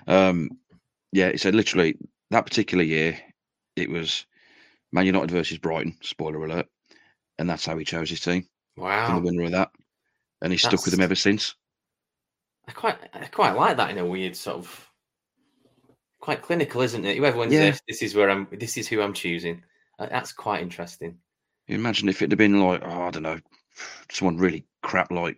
Um, 0.08 0.50
yeah, 1.12 1.28
it 1.28 1.42
said 1.42 1.56
literally 1.56 1.98
that 2.32 2.46
particular 2.46 2.84
year, 2.84 3.20
it 3.76 3.90
was 3.90 4.26
Man 4.92 5.06
United 5.08 5.32
versus 5.32 5.58
Brighton, 5.58 5.98
spoiler 6.02 6.46
alert. 6.46 6.68
And 7.40 7.50
that's 7.50 7.66
how 7.66 7.78
he 7.78 7.84
chose 7.84 8.10
his 8.10 8.22
team 8.22 8.48
from 8.76 8.84
Wow. 8.84 9.20
the 9.20 9.26
winner 9.26 9.44
of 9.44 9.52
that. 9.52 9.72
And 10.42 10.52
he's 10.54 10.62
stuck 10.62 10.86
with 10.86 10.92
them 10.94 11.02
ever 11.02 11.16
since. 11.16 11.56
I 12.68 12.72
quite 12.72 12.98
I 13.14 13.26
quite 13.26 13.56
like 13.56 13.78
that 13.78 13.90
in 13.90 13.98
a 13.98 14.06
weird 14.06 14.36
sort 14.36 14.58
of 14.58 14.90
quite 16.24 16.42
clinical, 16.42 16.82
isn't 16.82 17.04
it? 17.04 17.18
Whoever 17.18 17.38
wins 17.40 17.52
Yeah. 17.54 17.72
this, 17.72 17.82
this 17.86 18.02
is 18.02 18.16
where 18.16 18.30
I'm 18.30 18.48
this 18.52 18.78
is 18.78 18.88
who 18.88 19.02
I'm 19.02 19.14
choosing. 19.14 19.62
That's 20.00 20.32
quite 20.32 20.62
interesting. 20.62 21.18
You 21.68 21.76
imagine 21.76 22.08
if 22.08 22.22
it 22.22 22.32
had 22.32 22.38
been 22.38 22.62
like, 22.62 22.82
oh, 22.84 23.02
I 23.04 23.12
don't 23.12 23.24
know, 23.24 23.40
someone 24.10 24.38
really 24.38 24.66
crap 24.82 25.12
like. 25.12 25.38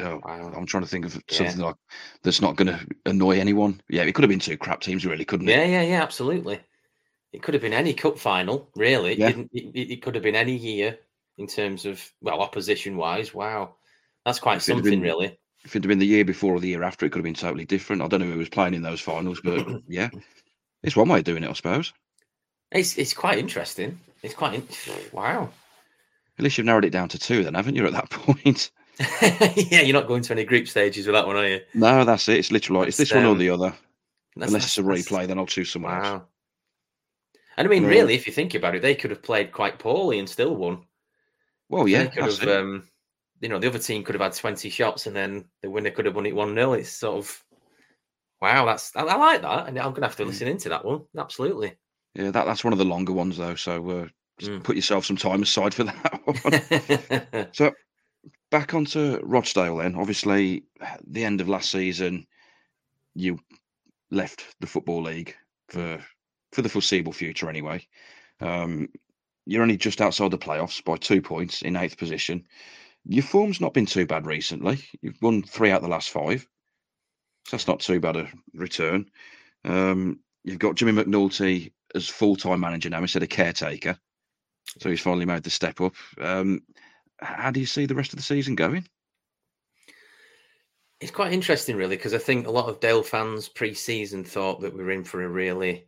Oh, 0.00 0.20
Wow. 0.24 0.52
I'm 0.56 0.66
trying 0.66 0.82
to 0.82 0.88
think 0.88 1.06
of 1.06 1.14
Yeah. 1.14 1.20
something 1.36 1.60
like 1.60 1.76
that's 2.22 2.40
not 2.42 2.56
going 2.56 2.68
to 2.68 2.86
annoy 3.06 3.38
anyone. 3.38 3.80
Yeah, 3.88 4.02
it 4.02 4.12
could 4.14 4.22
have 4.24 4.28
been 4.28 4.38
two 4.40 4.56
crap 4.56 4.80
teams, 4.80 5.06
really, 5.06 5.24
couldn't 5.24 5.48
it? 5.48 5.52
Yeah, 5.52 5.64
yeah, 5.64 5.82
yeah, 5.82 6.02
absolutely. 6.02 6.60
It 7.32 7.42
could 7.42 7.54
have 7.54 7.62
been 7.62 7.72
any 7.72 7.94
cup 7.94 8.18
final, 8.18 8.70
really. 8.74 9.12
It 9.12 9.18
Yeah. 9.18 9.44
it, 9.52 9.90
it 9.94 10.02
could 10.02 10.14
have 10.16 10.24
been 10.24 10.34
any 10.36 10.56
year 10.56 10.98
in 11.36 11.46
terms 11.46 11.84
of 11.86 12.02
well, 12.20 12.40
opposition 12.40 12.96
wise. 12.96 13.32
Wow. 13.32 13.76
That's 14.24 14.40
quite 14.40 14.58
it 14.58 14.62
something, 14.62 14.90
been- 14.90 15.00
really. 15.00 15.38
If 15.64 15.74
it 15.76 15.82
had 15.82 15.88
been 15.88 15.98
the 15.98 16.06
year 16.06 16.24
before 16.24 16.54
or 16.54 16.60
the 16.60 16.68
year 16.68 16.82
after, 16.82 17.04
it 17.04 17.10
could 17.10 17.18
have 17.18 17.24
been 17.24 17.34
totally 17.34 17.64
different. 17.64 18.00
I 18.02 18.08
don't 18.08 18.20
know 18.20 18.30
who 18.30 18.38
was 18.38 18.48
playing 18.48 18.74
in 18.74 18.82
those 18.82 19.00
finals, 19.00 19.40
but 19.42 19.66
yeah, 19.88 20.08
it's 20.82 20.96
one 20.96 21.08
way 21.08 21.18
of 21.18 21.24
doing 21.24 21.42
it, 21.44 21.50
I 21.50 21.52
suppose. 21.54 21.92
It's 22.72 22.96
it's 22.98 23.14
quite 23.14 23.38
interesting. 23.38 23.98
It's 24.22 24.34
quite 24.34 24.54
in- 24.54 24.68
wow. 25.12 25.50
At 26.38 26.44
least 26.44 26.58
you've 26.58 26.66
narrowed 26.66 26.84
it 26.84 26.90
down 26.90 27.08
to 27.10 27.18
two, 27.18 27.42
then, 27.42 27.54
haven't 27.54 27.74
you? 27.74 27.86
At 27.86 27.92
that 27.92 28.10
point, 28.10 28.70
yeah, 29.70 29.80
you're 29.82 29.92
not 29.92 30.06
going 30.08 30.22
to 30.22 30.32
any 30.32 30.44
group 30.44 30.68
stages 30.68 31.06
with 31.06 31.14
that 31.14 31.26
one, 31.26 31.36
are 31.36 31.46
you? 31.46 31.60
no, 31.74 32.04
that's 32.04 32.28
it. 32.28 32.38
It's 32.38 32.52
literally 32.52 32.80
like 32.80 32.88
it's 32.88 32.96
this 32.96 33.12
one 33.12 33.24
or 33.24 33.32
um, 33.32 33.38
the 33.38 33.50
other. 33.50 33.72
That's- 34.36 34.50
Unless 34.52 34.64
it's 34.66 34.78
a 34.78 34.82
replay, 34.82 35.26
then 35.26 35.38
I'll 35.38 35.46
choose 35.46 35.70
someone 35.70 35.94
else. 35.94 36.04
Wow. 36.04 36.26
And 37.56 37.66
I 37.66 37.70
mean, 37.70 37.84
Um, 37.84 37.90
really, 37.90 38.14
if 38.14 38.26
you 38.28 38.32
think 38.32 38.54
about 38.54 38.76
it, 38.76 38.82
they 38.82 38.94
could 38.94 39.10
have 39.10 39.22
played 39.22 39.50
quite 39.50 39.80
poorly 39.80 40.20
and 40.20 40.28
still 40.28 40.54
won. 40.54 40.84
Well, 41.68 41.88
yeah, 41.88 42.04
they 42.04 42.10
could 42.10 42.24
that's 42.24 42.38
have, 42.38 42.48
um, 42.48 42.84
you 43.40 43.48
know, 43.48 43.58
the 43.58 43.68
other 43.68 43.78
team 43.78 44.04
could 44.04 44.14
have 44.14 44.22
had 44.22 44.32
20 44.34 44.68
shots 44.70 45.06
and 45.06 45.14
then 45.14 45.44
the 45.62 45.70
winner 45.70 45.90
could 45.90 46.06
have 46.06 46.14
won 46.14 46.26
it 46.26 46.34
1 46.34 46.54
0. 46.54 46.72
It's 46.74 46.90
sort 46.90 47.18
of, 47.18 47.44
wow, 48.40 48.64
that's, 48.66 48.94
I, 48.96 49.02
I 49.02 49.16
like 49.16 49.42
that. 49.42 49.68
And 49.68 49.78
I'm 49.78 49.90
going 49.90 50.02
to 50.02 50.08
have 50.08 50.16
to 50.16 50.24
Mm. 50.24 50.28
listen 50.28 50.48
into 50.48 50.68
that 50.70 50.84
one. 50.84 51.02
Absolutely. 51.16 51.74
yeah, 52.14 52.30
that, 52.30 52.44
that's 52.46 52.64
one 52.64 52.72
of 52.72 52.78
the 52.78 52.84
longer 52.84 53.12
ones 53.12 53.36
though. 53.36 53.54
So 53.54 53.88
uh, 53.90 54.06
just 54.38 54.52
Mm. 54.52 54.62
put 54.64 54.76
yourself 54.76 55.04
some 55.06 55.16
time 55.16 55.42
aside 55.42 55.74
for 55.74 55.84
that 55.84 56.20
one. 56.24 57.48
so 57.52 57.72
back 58.50 58.74
onto 58.74 59.20
Rochdale 59.22 59.76
then. 59.78 59.94
Obviously, 59.94 60.64
the 61.06 61.24
end 61.24 61.40
of 61.40 61.48
last 61.48 61.70
season, 61.70 62.26
you 63.14 63.38
left 64.10 64.54
the 64.60 64.66
football 64.66 65.02
league 65.02 65.34
for 65.68 66.02
for 66.52 66.62
the 66.62 66.68
foreseeable 66.68 67.12
future 67.12 67.48
anyway. 67.50 67.86
Um, 68.40 68.88
you're 69.44 69.62
only 69.62 69.76
just 69.76 70.00
outside 70.00 70.30
the 70.30 70.38
playoffs 70.38 70.82
by 70.84 70.96
two 70.96 71.20
points 71.20 71.62
in 71.62 71.76
eighth 71.76 71.98
position. 71.98 72.46
Your 73.04 73.22
form's 73.22 73.60
not 73.60 73.74
been 73.74 73.86
too 73.86 74.06
bad 74.06 74.26
recently. 74.26 74.78
You've 75.00 75.20
won 75.22 75.42
three 75.42 75.70
out 75.70 75.78
of 75.78 75.82
the 75.82 75.88
last 75.88 76.10
five. 76.10 76.46
So 77.46 77.56
that's 77.56 77.68
not 77.68 77.80
too 77.80 78.00
bad 78.00 78.16
a 78.16 78.28
return. 78.54 79.10
Um, 79.64 80.20
you've 80.44 80.58
got 80.58 80.74
Jimmy 80.74 80.92
McNulty 80.92 81.72
as 81.94 82.08
full 82.08 82.36
time 82.36 82.60
manager 82.60 82.90
now 82.90 83.00
instead 83.00 83.22
of 83.22 83.28
caretaker. 83.30 83.96
So 84.78 84.90
he's 84.90 85.00
finally 85.00 85.24
made 85.24 85.42
the 85.42 85.50
step 85.50 85.80
up. 85.80 85.94
Um, 86.20 86.60
how 87.20 87.50
do 87.50 87.60
you 87.60 87.66
see 87.66 87.86
the 87.86 87.94
rest 87.94 88.12
of 88.12 88.18
the 88.18 88.22
season 88.22 88.54
going? 88.54 88.86
It's 91.00 91.10
quite 91.10 91.32
interesting, 91.32 91.76
really, 91.76 91.96
because 91.96 92.12
I 92.12 92.18
think 92.18 92.46
a 92.46 92.50
lot 92.50 92.68
of 92.68 92.80
Dale 92.80 93.02
fans 93.02 93.48
pre-season 93.48 94.24
thought 94.24 94.60
that 94.60 94.74
we 94.74 94.82
were 94.82 94.90
in 94.90 95.04
for 95.04 95.22
a 95.22 95.28
really 95.28 95.86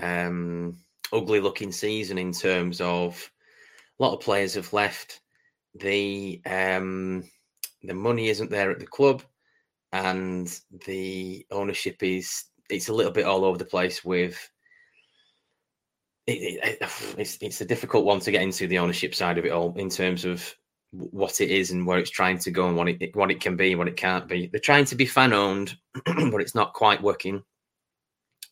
um, 0.00 0.78
ugly-looking 1.12 1.70
season 1.70 2.18
in 2.18 2.32
terms 2.32 2.80
of 2.80 3.30
a 3.98 4.02
lot 4.02 4.14
of 4.14 4.20
players 4.20 4.54
have 4.54 4.72
left. 4.72 5.20
The 5.78 6.40
um, 6.46 7.24
the 7.82 7.94
money 7.94 8.28
isn't 8.28 8.50
there 8.50 8.70
at 8.70 8.78
the 8.78 8.86
club, 8.86 9.22
and 9.92 10.48
the 10.86 11.46
ownership 11.50 12.02
is 12.02 12.44
it's 12.70 12.88
a 12.88 12.92
little 12.92 13.12
bit 13.12 13.26
all 13.26 13.44
over 13.44 13.58
the 13.58 13.64
place. 13.64 14.04
With 14.04 14.38
it, 16.26 16.78
it, 16.80 16.90
it's 17.18 17.38
it's 17.40 17.60
a 17.60 17.66
difficult 17.66 18.04
one 18.04 18.20
to 18.20 18.30
get 18.30 18.42
into 18.42 18.66
the 18.66 18.78
ownership 18.78 19.14
side 19.14 19.38
of 19.38 19.44
it 19.44 19.52
all 19.52 19.74
in 19.76 19.88
terms 19.88 20.24
of 20.24 20.54
what 20.92 21.40
it 21.40 21.50
is 21.50 21.72
and 21.72 21.86
where 21.86 21.98
it's 21.98 22.10
trying 22.10 22.38
to 22.38 22.50
go 22.50 22.68
and 22.68 22.76
what 22.76 22.88
it 22.88 23.14
what 23.14 23.30
it 23.30 23.40
can 23.40 23.56
be, 23.56 23.72
and 23.72 23.78
what 23.78 23.88
it 23.88 23.96
can't 23.96 24.28
be. 24.28 24.46
They're 24.46 24.60
trying 24.60 24.86
to 24.86 24.96
be 24.96 25.06
fan 25.06 25.32
owned, 25.32 25.76
but 26.04 26.40
it's 26.40 26.54
not 26.54 26.74
quite 26.74 27.02
working. 27.02 27.42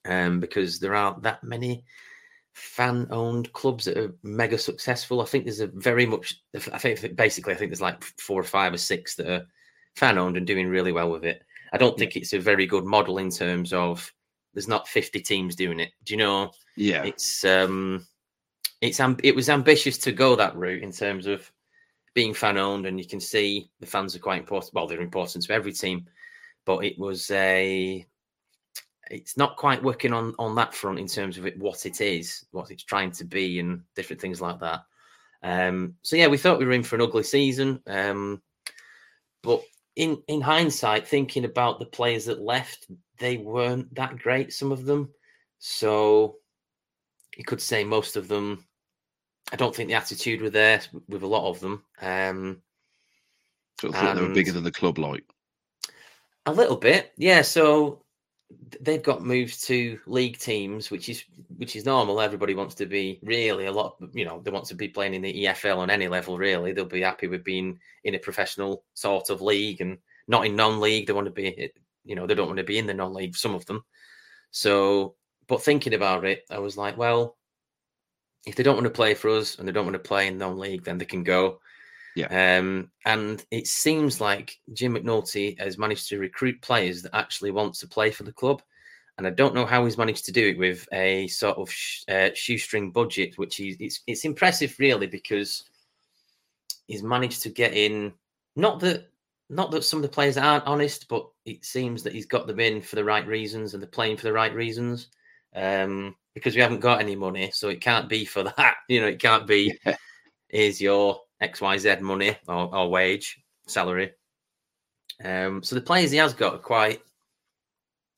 Um, 0.07 0.39
because 0.39 0.79
there 0.79 0.95
aren't 0.95 1.23
that 1.23 1.43
many 1.43 1.83
fan 2.55 3.07
owned 3.11 3.53
clubs 3.53 3.85
that 3.85 3.99
are 3.99 4.15
mega 4.23 4.57
successful. 4.57 5.21
I 5.21 5.25
think 5.25 5.45
there's 5.45 5.61
a 5.61 5.67
very 5.67 6.07
much 6.07 6.41
I 6.73 6.79
think 6.79 7.17
basically 7.17 7.53
I 7.53 7.57
think 7.57 7.71
there's 7.71 7.81
like 7.81 8.03
four 8.03 8.41
or 8.41 8.45
five 8.45 8.73
or 8.73 8.79
six 8.79 9.17
that 9.17 9.29
are 9.29 9.47
fan 9.97 10.19
owned 10.19 10.37
and 10.37 10.47
doing 10.47 10.69
really 10.69 10.93
well 10.93 11.11
with 11.11 11.25
it. 11.25 11.43
I 11.73 11.79
don't 11.79 11.99
think 11.99 12.17
it's 12.17 12.33
a 12.33 12.39
very 12.39 12.67
good 12.67 12.85
model 12.85 13.19
in 13.19 13.31
terms 13.31 13.73
of 13.73 14.11
there's 14.55 14.69
not 14.69 14.87
50 14.89 15.21
teams 15.21 15.57
doing 15.57 15.81
it. 15.81 15.91
Do 16.05 16.15
you 16.15 16.19
know? 16.19 16.53
Yeah, 16.77 17.03
It's 17.05 17.45
um 17.45 18.07
it's 18.81 19.01
it 19.23 19.35
was 19.35 19.49
ambitious 19.49 19.99
to 19.99 20.13
go 20.13 20.37
that 20.37 20.57
route 20.57 20.83
in 20.83 20.93
terms 20.93 21.27
of 21.27 21.51
being 22.15 22.35
fan 22.35 22.57
owned, 22.59 22.87
and 22.87 22.99
you 22.99 23.07
can 23.07 23.21
see 23.21 23.69
the 23.81 23.87
fans 23.87 24.15
are 24.15 24.21
quite 24.21 24.39
important. 24.39 24.75
Well, 24.75 24.87
they're 24.87 25.01
important 25.01 25.45
to 25.45 25.53
every 25.53 25.73
team, 25.73 26.07
but 26.65 26.85
it 26.85 26.99
was 26.99 27.31
a. 27.31 28.07
It's 29.11 29.37
not 29.37 29.57
quite 29.57 29.83
working 29.83 30.13
on 30.13 30.35
on 30.39 30.55
that 30.57 30.75
front 30.75 30.99
in 30.99 31.07
terms 31.07 31.39
of 31.39 31.47
it, 31.47 31.59
what 31.59 31.87
it 31.87 32.01
is, 32.01 32.45
what 32.53 32.71
it's 32.71 32.85
trying 32.85 33.13
to 33.13 33.25
be, 33.25 33.61
and 33.61 33.83
different 33.95 34.21
things 34.21 34.41
like 34.41 34.61
that. 34.61 34.81
Um, 35.43 35.95
so 36.03 36.17
yeah, 36.17 36.27
we 36.27 36.39
thought 36.39 36.59
we 36.59 36.65
were 36.65 36.73
in 36.73 36.83
for 36.83 36.97
an 36.97 37.03
ugly 37.03 37.23
season, 37.23 37.81
um, 37.87 38.43
but 39.43 39.63
in 39.97 40.23
in 40.29 40.41
hindsight, 40.41 41.07
thinking 41.07 41.45
about 41.45 41.79
the 41.79 41.87
players 41.87 42.25
that 42.27 42.41
left, 42.41 42.87
they 43.19 43.37
weren't 43.37 43.95
that 43.95 44.19
great. 44.19 44.53
Some 44.53 44.73
of 44.73 44.85
them, 44.85 45.11
so 45.59 46.37
you 47.37 47.45
could 47.45 47.61
say 47.61 47.85
most 47.85 48.17
of 48.17 48.29
them 48.29 48.65
I 49.53 49.57
don't 49.57 49.75
think 49.75 49.89
the 49.89 49.95
attitude 49.95 50.41
were 50.41 50.51
there 50.51 50.81
with 51.09 51.23
a 51.23 51.27
lot 51.27 51.49
of 51.49 51.61
them. 51.61 51.85
Um, 52.01 52.63
so 53.81 53.89
I 53.89 53.93
thought 53.93 54.17
they 54.17 54.23
were 54.23 54.35
bigger 54.35 54.53
than 54.53 54.65
the 54.65 54.73
club, 54.73 54.99
like. 54.99 55.25
a 56.47 56.53
little 56.53 56.77
bit, 56.77 57.13
yeah. 57.17 57.43
So 57.43 58.04
they've 58.81 59.03
got 59.03 59.25
moved 59.25 59.63
to 59.65 59.99
league 60.07 60.39
teams, 60.39 60.91
which 60.91 61.09
is 61.09 61.25
which 61.57 61.77
is 61.77 61.85
normal. 61.85 62.21
Everybody 62.21 62.55
wants 62.55 62.75
to 62.77 62.87
be 62.87 63.19
really 63.23 63.67
a 63.67 63.73
lot. 63.73 63.97
You 64.13 64.25
know, 64.25 64.41
they 64.41 64.51
want 64.51 64.67
to 64.67 64.75
be 64.75 64.89
playing 64.89 65.15
in 65.15 65.23
the 65.23 65.45
EFL 65.45 65.79
on 65.79 65.91
any 65.91 66.09
level. 66.09 66.39
Really, 66.39 66.73
they'll 66.73 66.85
be 66.85 67.03
happy 67.03 67.27
with 67.27 67.45
being 67.45 67.79
in 68.05 68.15
a 68.15 68.19
professional 68.19 68.85
sort 68.95 69.31
of 69.31 69.43
league 69.43 69.81
and 69.81 69.99
not 70.29 70.47
in 70.47 70.57
non-league. 70.57 71.07
They 71.07 71.13
want 71.13 71.27
to 71.27 71.33
be, 71.33 71.71
you 72.05 72.15
know, 72.15 72.27
they 72.27 72.35
don't 72.35 72.47
want 72.47 72.59
to 72.59 72.65
be 72.65 72.79
in 72.79 72.87
the 72.87 72.95
non-league. 72.95 73.37
Some 73.37 73.55
of 73.55 73.67
them. 73.67 73.85
So, 74.51 75.17
but 75.47 75.63
thinking 75.63 75.95
about 75.95 76.25
it, 76.25 76.45
I 76.51 76.59
was 76.59 76.77
like, 76.77 76.97
well, 76.97 77.37
if 78.47 78.57
they 78.57 78.63
don't 78.63 78.77
want 78.77 78.85
to 78.85 78.91
play 78.91 79.15
for 79.15 79.31
us 79.31 79.59
and 79.59 79.67
they 79.67 79.73
don't 79.73 79.87
want 79.87 79.95
to 79.95 80.09
play 80.09 80.27
in 80.27 80.39
non-league, 80.39 80.85
then 80.85 80.99
they 80.99 81.05
can 81.05 81.25
go. 81.25 81.61
Yeah. 82.17 82.59
Um, 82.59 82.91
and 83.05 83.45
it 83.51 83.67
seems 83.67 84.21
like 84.21 84.59
Jim 84.73 84.95
McNulty 84.95 85.59
has 85.59 85.79
managed 85.79 86.09
to 86.09 86.19
recruit 86.19 86.61
players 86.63 87.03
that 87.03 87.15
actually 87.15 87.51
want 87.51 87.75
to 87.75 87.89
play 87.89 88.11
for 88.11 88.23
the 88.23 88.33
club. 88.33 88.63
And 89.19 89.27
I 89.27 89.31
don't 89.31 89.55
know 89.55 89.67
how 89.67 89.85
he's 89.85 89.99
managed 89.99 90.25
to 90.27 90.33
do 90.33 90.49
it 90.49 90.59
with 90.59 90.89
a 90.93 91.27
sort 91.29 91.57
of 91.57 91.71
sh- 91.71 92.03
uh, 92.09 92.31
shoestring 92.35 92.91
budget, 92.91 93.39
which 93.39 93.61
is 93.61 93.77
it's 93.79 94.01
it's 94.07 94.25
impressive 94.25 94.75
really 94.79 95.07
because 95.07 95.65
he's 96.89 97.03
managed 97.03 97.43
to 97.43 97.49
get 97.49 97.75
in. 97.75 98.13
Not 98.57 98.81
that 98.81 99.09
not 99.51 99.71
that 99.71 99.85
some 99.85 99.99
of 99.99 100.03
the 100.03 100.09
players 100.09 100.37
aren't 100.37 100.67
honest, 100.67 101.07
but 101.09 101.29
it 101.45 101.65
seems 101.65 102.03
that 102.03 102.13
he's 102.13 102.27
got 102.27 102.47
them 102.47 102.59
in 102.61 102.81
for 102.81 102.97
the 102.97 103.05
right 103.05 103.27
reasons 103.27 103.73
and 103.75 103.83
they're 103.83 103.89
playing 103.91 104.17
for 104.17 104.25
the 104.25 104.33
right 104.33 104.55
reasons. 104.55 105.09
Um, 105.55 106.17
because 106.35 106.57
we 106.57 106.61
haven't 106.61 106.81
got 106.81 107.01
any 107.01 107.15
money, 107.15 107.51
so 107.53 107.69
it 107.69 107.81
can't 107.81 108.09
be 108.09 108.25
for 108.25 108.43
that. 108.57 108.77
You 108.89 109.01
know, 109.01 109.07
it 109.09 109.21
can't 109.21 109.47
be 109.47 109.79
Yeah. 109.87 109.97
here's 110.49 110.81
your 110.81 111.21
XYZ 111.53 112.01
money 112.01 112.37
or, 112.49 112.75
or 112.75 112.91
wage, 112.91 113.43
salary. 113.67 114.13
Um, 115.23 115.63
so 115.63 115.75
the 115.75 115.81
players 115.81 116.11
he 116.11 116.19
has 116.19 116.35
got 116.35 116.55
are 116.55 116.59
quite 116.59 117.01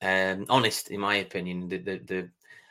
um, 0.03 0.47
honest, 0.49 0.91
in 0.91 1.01
my 1.01 1.17
opinion. 1.17 1.69
The, 1.69 1.79
the, 1.79 1.99
the 1.99 2.29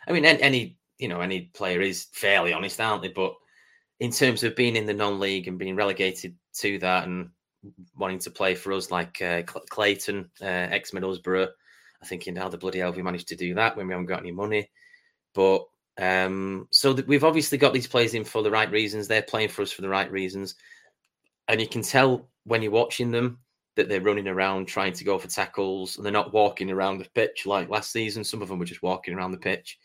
I 0.07 0.11
mean, 0.11 0.25
any, 0.25 0.77
you 0.97 1.07
know 1.07 1.21
any 1.21 1.41
player 1.53 1.81
is 1.81 2.07
fairly 2.11 2.53
honest, 2.53 2.79
aren't 2.79 3.01
they? 3.01 3.09
But 3.09 3.33
in 3.99 4.11
terms 4.11 4.43
of 4.43 4.55
being 4.55 4.75
in 4.75 4.85
the 4.85 4.93
non-league 4.93 5.47
and 5.47 5.59
being 5.59 5.75
relegated 5.75 6.35
to 6.55 6.79
that 6.79 7.07
and 7.07 7.29
wanting 7.95 8.19
to 8.19 8.31
play 8.31 8.55
for 8.55 8.73
us, 8.73 8.91
like 8.91 9.21
uh, 9.21 9.41
Clayton, 9.43 10.29
uh, 10.41 10.45
ex 10.45 10.91
Middlesbrough, 10.91 11.49
I 12.01 12.05
think 12.05 12.27
in 12.27 12.35
how 12.35 12.49
the 12.49 12.57
bloody 12.57 12.79
hell 12.79 12.93
we 12.93 13.01
managed 13.01 13.27
to 13.29 13.35
do 13.35 13.53
that 13.55 13.75
when 13.75 13.87
we 13.87 13.93
haven't 13.93 14.07
got 14.07 14.19
any 14.19 14.31
money. 14.31 14.69
But 15.33 15.65
um, 15.97 16.67
so 16.71 16.93
that 16.93 17.07
we've 17.07 17.23
obviously 17.23 17.57
got 17.57 17.73
these 17.73 17.87
players 17.87 18.13
in 18.13 18.23
for 18.23 18.43
the 18.43 18.51
right 18.51 18.69
reasons. 18.69 19.07
They're 19.07 19.21
playing 19.21 19.49
for 19.49 19.61
us 19.61 19.71
for 19.71 19.81
the 19.81 19.89
right 19.89 20.11
reasons, 20.11 20.55
and 21.47 21.61
you 21.61 21.67
can 21.67 21.81
tell 21.81 22.29
when 22.43 22.61
you're 22.61 22.71
watching 22.71 23.11
them 23.11 23.39
that 23.75 23.89
they're 23.89 24.01
running 24.01 24.27
around 24.27 24.67
trying 24.67 24.93
to 24.93 25.03
go 25.03 25.17
for 25.17 25.27
tackles, 25.27 25.97
and 25.97 26.05
they're 26.05 26.11
not 26.11 26.33
walking 26.33 26.71
around 26.71 26.97
the 26.97 27.09
pitch 27.13 27.45
like 27.45 27.69
last 27.69 27.91
season. 27.91 28.23
Some 28.23 28.41
of 28.41 28.47
them 28.47 28.59
were 28.59 28.65
just 28.65 28.83
walking 28.83 29.13
around 29.13 29.31
the 29.31 29.37
pitch. 29.37 29.79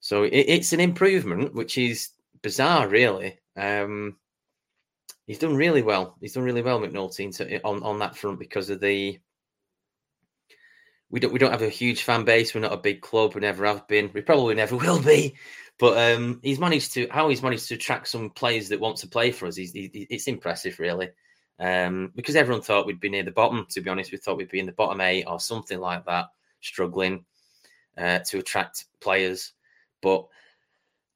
So 0.00 0.24
it, 0.24 0.30
it's 0.32 0.72
an 0.72 0.80
improvement, 0.80 1.54
which 1.54 1.78
is 1.78 2.10
bizarre, 2.42 2.88
really. 2.88 3.38
Um, 3.56 4.16
he's 5.26 5.38
done 5.38 5.56
really 5.56 5.82
well. 5.82 6.16
He's 6.20 6.34
done 6.34 6.44
really 6.44 6.62
well, 6.62 6.80
McNulty, 6.80 7.60
on 7.64 7.82
on 7.82 7.98
that 7.98 8.16
front 8.16 8.38
because 8.38 8.70
of 8.70 8.80
the. 8.80 9.18
We 11.10 11.20
don't 11.20 11.32
we 11.32 11.38
don't 11.38 11.52
have 11.52 11.62
a 11.62 11.68
huge 11.68 12.02
fan 12.02 12.24
base. 12.24 12.54
We're 12.54 12.60
not 12.60 12.72
a 12.72 12.78
big 12.78 13.00
club. 13.00 13.34
We 13.34 13.40
never 13.40 13.64
have 13.66 13.86
been. 13.86 14.10
We 14.12 14.20
probably 14.22 14.54
never 14.54 14.76
will 14.76 15.00
be. 15.00 15.36
But 15.78 16.14
um, 16.14 16.40
he's 16.42 16.58
managed 16.58 16.94
to 16.94 17.06
how 17.10 17.28
he's 17.28 17.42
managed 17.42 17.68
to 17.68 17.74
attract 17.74 18.08
some 18.08 18.30
players 18.30 18.68
that 18.68 18.80
want 18.80 18.96
to 18.98 19.08
play 19.08 19.30
for 19.30 19.46
us. 19.46 19.56
He's, 19.56 19.72
he, 19.72 20.06
it's 20.10 20.26
impressive, 20.26 20.78
really. 20.78 21.10
Um, 21.58 22.12
because 22.14 22.36
everyone 22.36 22.62
thought 22.62 22.86
we'd 22.86 23.00
be 23.00 23.08
near 23.08 23.22
the 23.22 23.30
bottom. 23.30 23.66
To 23.70 23.80
be 23.80 23.90
honest, 23.90 24.12
we 24.12 24.18
thought 24.18 24.36
we'd 24.36 24.50
be 24.50 24.60
in 24.60 24.66
the 24.66 24.72
bottom 24.72 25.00
eight 25.00 25.24
or 25.26 25.38
something 25.38 25.78
like 25.78 26.04
that, 26.06 26.26
struggling 26.60 27.24
uh, 27.98 28.20
to 28.26 28.38
attract 28.38 28.86
players. 29.00 29.52
But 30.02 30.26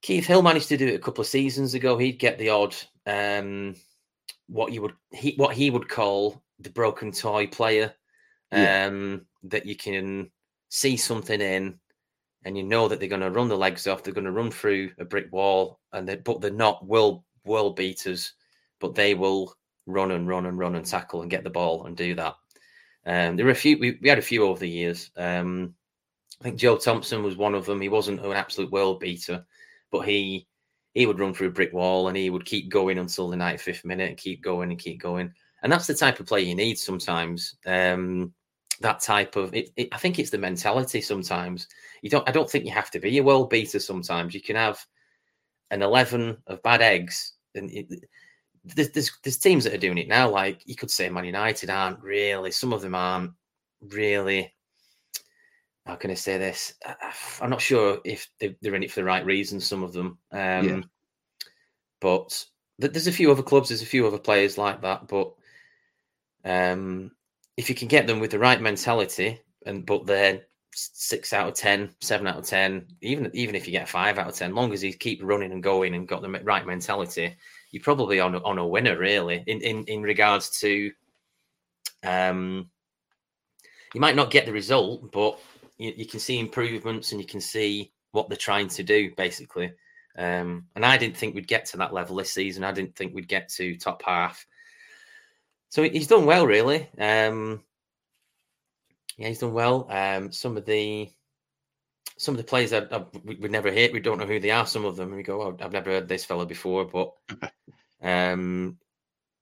Keith 0.02 0.26
Hill 0.26 0.42
managed 0.42 0.68
to 0.68 0.76
do 0.76 0.88
it 0.88 0.94
a 0.94 1.00
couple 1.00 1.22
of 1.22 1.28
seasons 1.28 1.74
ago. 1.74 1.98
He'd 1.98 2.18
get 2.18 2.38
the 2.38 2.50
odd 2.50 2.76
um, 3.06 3.74
what 4.46 4.72
you 4.72 4.82
would 4.82 4.94
he 5.12 5.34
what 5.36 5.54
he 5.54 5.70
would 5.70 5.88
call 5.88 6.42
the 6.58 6.70
broken 6.70 7.12
toy 7.12 7.46
player 7.46 7.94
Yeah. 8.52 8.86
um, 8.86 9.26
that 9.44 9.66
you 9.66 9.76
can 9.76 10.30
see 10.68 10.96
something 10.96 11.40
in, 11.40 11.78
and 12.44 12.56
you 12.56 12.62
know 12.62 12.88
that 12.88 13.00
they're 13.00 13.08
going 13.08 13.20
to 13.20 13.30
run 13.30 13.48
the 13.48 13.56
legs 13.56 13.86
off. 13.86 14.02
They're 14.02 14.14
going 14.14 14.24
to 14.24 14.32
run 14.32 14.50
through 14.50 14.90
a 14.98 15.04
brick 15.04 15.32
wall, 15.32 15.80
and 15.92 16.08
they 16.08 16.16
but 16.16 16.40
they're 16.40 16.50
not 16.50 16.86
world 16.86 17.22
world 17.44 17.76
beaters, 17.76 18.32
but 18.80 18.94
they 18.94 19.14
will 19.14 19.54
run 19.86 20.10
and 20.10 20.28
run 20.28 20.46
and 20.46 20.58
run 20.58 20.76
and 20.76 20.86
tackle 20.86 21.22
and 21.22 21.30
get 21.30 21.44
the 21.44 21.50
ball 21.50 21.86
and 21.86 21.96
do 21.96 22.14
that. 22.14 22.34
Um, 23.06 23.36
there 23.36 23.46
were 23.46 23.52
a 23.52 23.56
few. 23.56 23.78
We, 23.78 23.98
we 24.02 24.08
had 24.08 24.18
a 24.18 24.22
few 24.22 24.44
over 24.44 24.60
the 24.60 24.68
years. 24.68 25.10
Um, 25.16 25.74
I 26.40 26.44
think 26.44 26.58
Joe 26.58 26.76
Thompson 26.76 27.22
was 27.22 27.36
one 27.36 27.54
of 27.54 27.66
them. 27.66 27.80
He 27.80 27.88
wasn't 27.88 28.24
an 28.24 28.32
absolute 28.32 28.70
world 28.70 29.00
beater, 29.00 29.44
but 29.90 30.00
he 30.00 30.46
he 30.94 31.06
would 31.06 31.20
run 31.20 31.32
through 31.32 31.48
a 31.48 31.52
brick 31.52 31.72
wall 31.72 32.08
and 32.08 32.16
he 32.16 32.30
would 32.30 32.44
keep 32.44 32.68
going 32.68 32.98
until 32.98 33.28
the 33.28 33.36
95th 33.36 33.84
minute 33.84 34.08
and 34.08 34.18
keep 34.18 34.42
going 34.42 34.70
and 34.70 34.78
keep 34.78 35.00
going. 35.00 35.32
And 35.62 35.70
that's 35.70 35.86
the 35.86 35.94
type 35.94 36.18
of 36.18 36.26
play 36.26 36.40
you 36.40 36.54
need 36.54 36.78
sometimes. 36.78 37.56
Um, 37.64 38.32
that 38.80 39.00
type 39.00 39.36
of 39.36 39.54
it, 39.54 39.70
it, 39.76 39.88
I 39.92 39.98
think 39.98 40.18
it's 40.18 40.30
the 40.30 40.38
mentality 40.38 41.00
sometimes. 41.00 41.68
You 42.02 42.10
don't 42.10 42.28
I 42.28 42.32
don't 42.32 42.50
think 42.50 42.64
you 42.64 42.72
have 42.72 42.90
to 42.92 43.00
be 43.00 43.18
a 43.18 43.22
world 43.22 43.50
beater 43.50 43.78
sometimes. 43.78 44.34
You 44.34 44.40
can 44.40 44.56
have 44.56 44.84
an 45.70 45.82
11 45.82 46.38
of 46.46 46.62
bad 46.62 46.82
eggs 46.82 47.34
and 47.54 47.70
it, 47.70 47.86
there's, 48.64 48.90
there's, 48.90 49.10
there's 49.22 49.38
teams 49.38 49.64
that 49.64 49.72
are 49.72 49.78
doing 49.78 49.98
it 49.98 50.08
now 50.08 50.28
like 50.28 50.60
you 50.66 50.74
could 50.74 50.90
say 50.90 51.08
Man 51.08 51.24
United 51.24 51.70
aren't 51.70 52.02
really 52.02 52.50
some 52.50 52.72
of 52.72 52.82
them 52.82 52.94
aren't 52.94 53.32
really 53.80 54.52
how 55.86 55.96
can 55.96 56.10
I 56.10 56.14
say 56.14 56.38
this? 56.38 56.74
I'm 57.40 57.50
not 57.50 57.60
sure 57.60 57.98
if 58.04 58.28
they're 58.38 58.74
in 58.74 58.82
it 58.82 58.92
for 58.92 59.00
the 59.00 59.04
right 59.04 59.24
reasons. 59.24 59.66
Some 59.66 59.82
of 59.82 59.92
them, 59.92 60.18
um, 60.32 60.68
yeah. 60.68 60.80
but 62.00 62.44
there's 62.78 63.06
a 63.06 63.12
few 63.12 63.30
other 63.30 63.42
clubs, 63.42 63.68
there's 63.68 63.82
a 63.82 63.86
few 63.86 64.06
other 64.06 64.18
players 64.18 64.56
like 64.56 64.82
that. 64.82 65.08
But 65.08 65.32
um, 66.44 67.10
if 67.56 67.68
you 67.68 67.74
can 67.74 67.88
get 67.88 68.06
them 68.06 68.20
with 68.20 68.30
the 68.30 68.38
right 68.38 68.60
mentality, 68.60 69.40
and 69.66 69.84
but 69.84 70.06
they're 70.06 70.42
six 70.72 71.32
out 71.32 71.48
of 71.48 71.54
ten, 71.54 71.94
seven 72.00 72.26
out 72.26 72.38
of 72.38 72.46
ten, 72.46 72.86
even 73.00 73.30
even 73.34 73.54
if 73.54 73.66
you 73.66 73.72
get 73.72 73.88
five 73.88 74.18
out 74.18 74.28
of 74.28 74.34
ten, 74.34 74.54
long 74.54 74.72
as 74.72 74.82
you 74.82 74.92
keep 74.92 75.20
running 75.22 75.52
and 75.52 75.62
going 75.62 75.94
and 75.94 76.08
got 76.08 76.22
the 76.22 76.28
right 76.28 76.66
mentality, 76.66 77.36
you're 77.70 77.82
probably 77.82 78.20
on 78.20 78.36
on 78.36 78.58
a 78.58 78.66
winner, 78.66 78.98
really. 78.98 79.42
In 79.46 79.60
in 79.60 79.84
in 79.84 80.02
regards 80.02 80.58
to, 80.60 80.90
um, 82.02 82.70
you 83.94 84.00
might 84.00 84.16
not 84.16 84.30
get 84.30 84.46
the 84.46 84.52
result, 84.52 85.10
but 85.12 85.38
you, 85.78 85.92
you, 85.96 86.06
can 86.06 86.20
see 86.20 86.38
improvements 86.38 87.12
and 87.12 87.20
you 87.20 87.26
can 87.26 87.40
see 87.40 87.92
what 88.12 88.28
they're 88.28 88.36
trying 88.36 88.68
to 88.68 88.82
do 88.82 89.10
basically. 89.16 89.72
Um, 90.16 90.66
and 90.76 90.84
I 90.84 90.96
didn't 90.96 91.16
think 91.16 91.34
we'd 91.34 91.48
get 91.48 91.64
to 91.66 91.76
that 91.78 91.94
level 91.94 92.16
this 92.16 92.32
season. 92.32 92.64
I 92.64 92.72
didn't 92.72 92.96
think 92.96 93.14
we'd 93.14 93.28
get 93.28 93.48
to 93.50 93.76
top 93.76 94.02
half. 94.04 94.44
So 95.70 95.82
he's 95.82 96.06
done 96.06 96.26
well, 96.26 96.46
really. 96.46 96.88
Um, 96.98 97.62
yeah, 99.16 99.28
he's 99.28 99.38
done 99.38 99.52
well. 99.52 99.86
Um, 99.90 100.32
some 100.32 100.56
of 100.56 100.66
the 100.66 101.10
some 102.18 102.34
of 102.34 102.38
the 102.38 102.44
players 102.44 102.70
that 102.70 103.08
we, 103.24 103.36
we 103.36 103.48
never 103.48 103.70
hit, 103.70 103.92
we 103.92 104.00
don't 104.00 104.18
know 104.18 104.26
who 104.26 104.40
they 104.40 104.50
are. 104.50 104.66
Some 104.66 104.84
of 104.84 104.96
them, 104.96 105.08
and 105.08 105.16
we 105.16 105.22
go, 105.22 105.42
oh, 105.42 105.56
"I've 105.60 105.72
never 105.72 105.90
heard 105.90 106.08
this 106.08 106.24
fella 106.24 106.44
before," 106.44 106.84
but 106.84 107.12
um, 108.02 108.76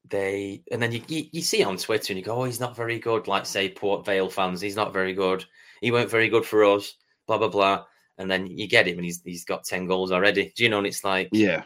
they 0.08 0.62
and 0.70 0.80
then 0.80 0.92
you, 0.92 1.02
you, 1.08 1.24
you 1.32 1.42
see 1.42 1.64
on 1.64 1.76
Twitter 1.76 2.12
and 2.12 2.18
you 2.18 2.24
go, 2.24 2.42
"Oh, 2.42 2.44
he's 2.44 2.60
not 2.60 2.76
very 2.76 2.98
good." 2.98 3.26
Like 3.26 3.46
say 3.46 3.68
Port 3.70 4.06
Vale 4.06 4.30
fans, 4.30 4.60
he's 4.60 4.76
not 4.76 4.92
very 4.92 5.14
good 5.14 5.44
he 5.80 5.90
weren't 5.90 6.10
very 6.10 6.28
good 6.28 6.44
for 6.44 6.64
us, 6.64 6.94
blah 7.26 7.38
blah 7.38 7.48
blah. 7.48 7.84
And 8.16 8.30
then 8.30 8.46
you 8.46 8.66
get 8.66 8.88
him, 8.88 8.96
and 8.96 9.04
he's 9.04 9.22
he's 9.24 9.44
got 9.44 9.64
ten 9.64 9.86
goals 9.86 10.10
already. 10.10 10.52
Do 10.56 10.64
you 10.64 10.70
know? 10.70 10.78
And 10.78 10.86
it's 10.86 11.04
like, 11.04 11.28
yeah, 11.32 11.62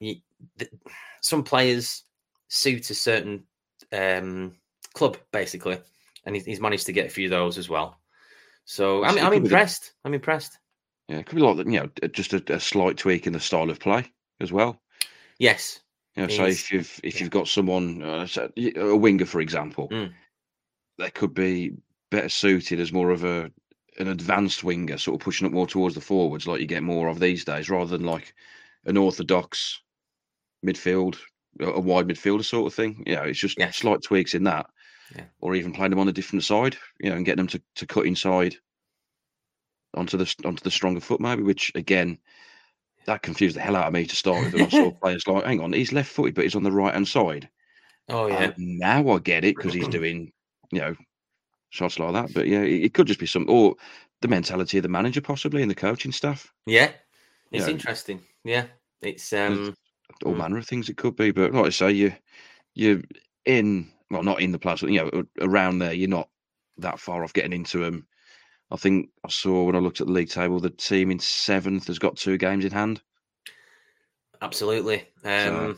the, 0.00 0.68
some 1.20 1.42
players 1.42 2.04
suit 2.48 2.88
a 2.90 2.94
certain 2.94 3.44
um, 3.92 4.54
club 4.94 5.16
basically, 5.32 5.78
and 6.24 6.34
he's, 6.34 6.44
he's, 6.44 6.60
managed 6.60 6.86
to 6.86 6.92
get 6.92 7.06
a 7.06 7.10
few 7.10 7.26
of 7.26 7.30
those 7.30 7.58
as 7.58 7.68
well. 7.68 7.98
So 8.64 9.04
I'm, 9.04 9.18
I'm 9.18 9.32
impressed. 9.32 9.92
I'm 10.04 10.14
impressed. 10.14 10.58
Yeah, 11.08 11.18
it 11.18 11.26
could 11.26 11.36
be 11.36 11.42
a 11.42 11.44
lot 11.44 11.56
like 11.56 11.66
you 11.66 11.80
know 11.80 11.90
just 12.08 12.32
a, 12.32 12.54
a, 12.54 12.60
slight 12.60 12.96
tweak 12.96 13.26
in 13.26 13.32
the 13.32 13.40
style 13.40 13.70
of 13.70 13.80
play 13.80 14.06
as 14.40 14.52
well. 14.52 14.80
Yes. 15.38 15.80
You 16.16 16.22
know, 16.22 16.28
so 16.28 16.44
if 16.44 16.70
you've 16.70 17.00
if 17.02 17.20
you've 17.20 17.30
got 17.30 17.48
someone 17.48 18.02
uh, 18.02 18.26
a 18.76 18.96
winger, 18.96 19.26
for 19.26 19.40
example, 19.40 19.88
mm. 19.88 20.12
there 20.98 21.10
could 21.10 21.34
be 21.34 21.72
better 22.10 22.28
suited 22.28 22.80
as 22.80 22.92
more 22.92 23.10
of 23.10 23.24
a 23.24 23.50
an 23.98 24.08
advanced 24.08 24.64
winger, 24.64 24.98
sort 24.98 25.20
of 25.20 25.24
pushing 25.24 25.46
up 25.46 25.52
more 25.52 25.66
towards 25.66 25.94
the 25.94 26.00
forwards, 26.00 26.46
like 26.46 26.60
you 26.60 26.66
get 26.66 26.82
more 26.82 27.08
of 27.08 27.20
these 27.20 27.44
days, 27.44 27.70
rather 27.70 27.96
than 27.96 28.06
like 28.06 28.34
an 28.86 28.96
orthodox 28.96 29.80
midfield, 30.64 31.18
a 31.58 31.80
wide 31.80 32.06
midfielder 32.06 32.44
sort 32.44 32.66
of 32.66 32.74
thing. 32.74 33.02
Yeah, 33.06 33.24
it's 33.24 33.38
just 33.38 33.58
yeah. 33.58 33.70
slight 33.70 34.02
tweaks 34.02 34.34
in 34.34 34.44
that, 34.44 34.66
yeah. 35.14 35.24
or 35.40 35.54
even 35.54 35.72
playing 35.72 35.90
them 35.90 35.98
on 35.98 36.08
a 36.08 36.12
different 36.12 36.44
side, 36.44 36.76
you 37.00 37.10
know, 37.10 37.16
and 37.16 37.24
getting 37.24 37.44
them 37.44 37.48
to, 37.48 37.62
to 37.76 37.86
cut 37.86 38.06
inside 38.06 38.56
onto 39.94 40.16
the 40.16 40.34
onto 40.44 40.62
the 40.62 40.70
stronger 40.70 41.00
foot, 41.00 41.20
maybe. 41.20 41.42
Which 41.42 41.72
again, 41.74 42.18
that 43.06 43.22
confused 43.22 43.56
the 43.56 43.60
hell 43.60 43.76
out 43.76 43.88
of 43.88 43.92
me 43.92 44.06
to 44.06 44.16
start 44.16 44.44
with. 44.44 44.54
And 44.54 44.62
I 44.62 44.68
saw 44.68 44.90
players 45.02 45.26
like, 45.26 45.44
hang 45.44 45.60
on, 45.60 45.72
he's 45.72 45.92
left 45.92 46.10
footed, 46.10 46.34
but 46.34 46.44
he's 46.44 46.56
on 46.56 46.62
the 46.62 46.72
right 46.72 46.94
hand 46.94 47.08
side. 47.08 47.48
Oh 48.08 48.26
yeah. 48.26 48.52
now 48.56 49.08
I 49.10 49.18
get 49.18 49.44
it 49.44 49.56
because 49.56 49.74
he's 49.74 49.88
doing, 49.88 50.32
you 50.72 50.80
know, 50.80 50.94
shots 51.70 51.98
like 51.98 52.12
that. 52.12 52.34
But 52.34 52.46
yeah, 52.46 52.62
it, 52.62 52.84
it 52.84 52.94
could 52.94 53.06
just 53.06 53.20
be 53.20 53.26
some 53.26 53.46
or 53.48 53.74
the 54.20 54.28
mentality 54.28 54.78
of 54.78 54.82
the 54.82 54.88
manager 54.88 55.20
possibly 55.20 55.62
and 55.62 55.70
the 55.70 55.76
coaching 55.76 56.12
staff. 56.12 56.52
Yeah, 56.66 56.90
it's 57.52 57.68
interesting. 57.68 58.20
Yeah, 58.44 58.66
it's 59.02 59.32
um 59.32 59.74
all 60.24 60.32
hmm. 60.32 60.38
manner 60.38 60.58
of 60.58 60.66
things 60.66 60.88
it 60.88 60.96
could 60.96 61.16
be. 61.16 61.30
But 61.30 61.52
like 61.52 61.66
I 61.66 61.70
say, 61.70 61.90
you 61.92 62.12
you're 62.74 63.00
in 63.44 63.90
well, 64.10 64.22
not 64.22 64.40
in 64.40 64.52
the 64.52 64.58
playoffs, 64.58 64.90
you 64.90 65.00
know, 65.00 65.24
around 65.40 65.78
there. 65.78 65.92
You're 65.92 66.08
not 66.08 66.28
that 66.78 66.98
far 66.98 67.22
off 67.22 67.32
getting 67.32 67.52
into 67.52 67.78
them. 67.78 68.06
I 68.70 68.76
think 68.76 69.10
I 69.24 69.28
saw 69.28 69.64
when 69.64 69.76
I 69.76 69.80
looked 69.80 70.00
at 70.00 70.06
the 70.06 70.12
league 70.12 70.30
table, 70.30 70.60
the 70.60 70.70
team 70.70 71.10
in 71.10 71.18
seventh 71.18 71.88
has 71.88 71.98
got 71.98 72.16
two 72.16 72.38
games 72.38 72.64
in 72.64 72.70
hand. 72.70 73.02
Absolutely. 74.42 75.00
Um, 75.24 75.32
so, 75.74 75.76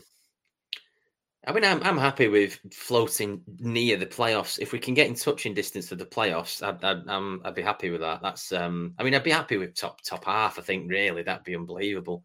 I 1.45 1.51
mean, 1.51 1.65
I'm 1.65 1.83
I'm 1.83 1.97
happy 1.97 2.27
with 2.27 2.59
floating 2.71 3.41
near 3.59 3.97
the 3.97 4.05
playoffs. 4.05 4.59
If 4.59 4.71
we 4.71 4.79
can 4.79 4.93
get 4.93 5.07
in 5.07 5.15
touching 5.15 5.53
distance 5.53 5.91
of 5.91 5.97
the 5.97 6.05
playoffs, 6.05 6.63
I'd 6.63 6.83
I'd, 6.83 7.07
um, 7.07 7.41
I'd 7.43 7.55
be 7.55 7.61
happy 7.61 7.89
with 7.89 8.01
that. 8.01 8.21
That's 8.21 8.51
um, 8.51 8.93
I 8.97 9.03
mean, 9.03 9.13
I'd 9.13 9.23
be 9.23 9.31
happy 9.31 9.57
with 9.57 9.75
top 9.75 10.01
top 10.01 10.25
half. 10.25 10.57
I 10.57 10.61
think 10.61 10.89
really 10.89 11.23
that'd 11.23 11.43
be 11.43 11.55
unbelievable 11.55 12.23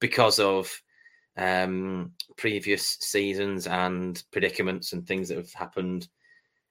because 0.00 0.38
of 0.38 0.70
um, 1.38 2.12
previous 2.36 2.98
seasons 3.00 3.66
and 3.66 4.22
predicaments 4.32 4.92
and 4.92 5.06
things 5.06 5.28
that 5.28 5.38
have 5.38 5.52
happened. 5.52 6.08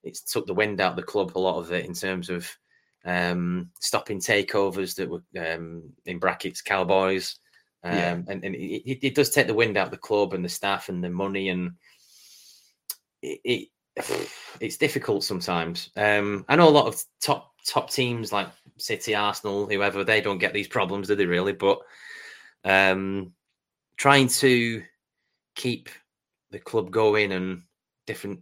It's 0.04 0.22
took 0.22 0.46
the 0.46 0.54
wind 0.54 0.80
out 0.80 0.92
of 0.92 0.98
the 0.98 1.04
club 1.04 1.32
a 1.36 1.40
lot 1.40 1.58
of 1.58 1.72
it 1.72 1.86
in 1.86 1.94
terms 1.94 2.30
of 2.30 2.48
um, 3.06 3.72
stopping 3.80 4.20
takeovers 4.20 4.96
that 4.96 5.10
were 5.10 5.24
um, 5.40 5.84
in 6.06 6.20
brackets 6.20 6.62
cowboys. 6.62 7.38
Um, 7.84 7.94
yeah. 7.94 8.12
and, 8.28 8.44
and 8.44 8.56
it, 8.56 9.08
it, 9.08 9.16
does 9.16 9.30
take 9.30 9.48
the 9.48 9.54
wind 9.54 9.78
out 9.78 9.86
of 9.86 9.92
the 9.92 9.98
club 9.98 10.34
and 10.34 10.44
the 10.44 10.50
staff 10.50 10.90
and 10.90 11.02
the 11.02 11.10
money 11.10 11.50
and 11.50 11.74
it, 13.22 13.40
it 13.44 13.68
it's 14.60 14.78
difficult 14.78 15.24
sometimes. 15.24 15.90
Um, 15.96 16.44
I 16.50 16.56
know 16.56 16.68
a 16.68 16.70
lot 16.70 16.88
of 16.88 17.02
top 17.22 17.54
top 17.66 17.90
teams 17.90 18.32
like 18.32 18.48
City, 18.78 19.16
Arsenal, 19.16 19.68
whoever 19.68 20.04
they 20.04 20.22
don't 20.22 20.38
get 20.38 20.54
these 20.54 20.68
problems, 20.68 21.08
do 21.08 21.16
they 21.16 21.26
really? 21.26 21.54
But 21.54 21.80
um, 22.64 23.34
trying 23.98 24.28
to 24.28 24.84
keep 25.56 25.90
the 26.52 26.60
club 26.60 26.92
going 26.92 27.32
and 27.32 27.64
different. 28.06 28.42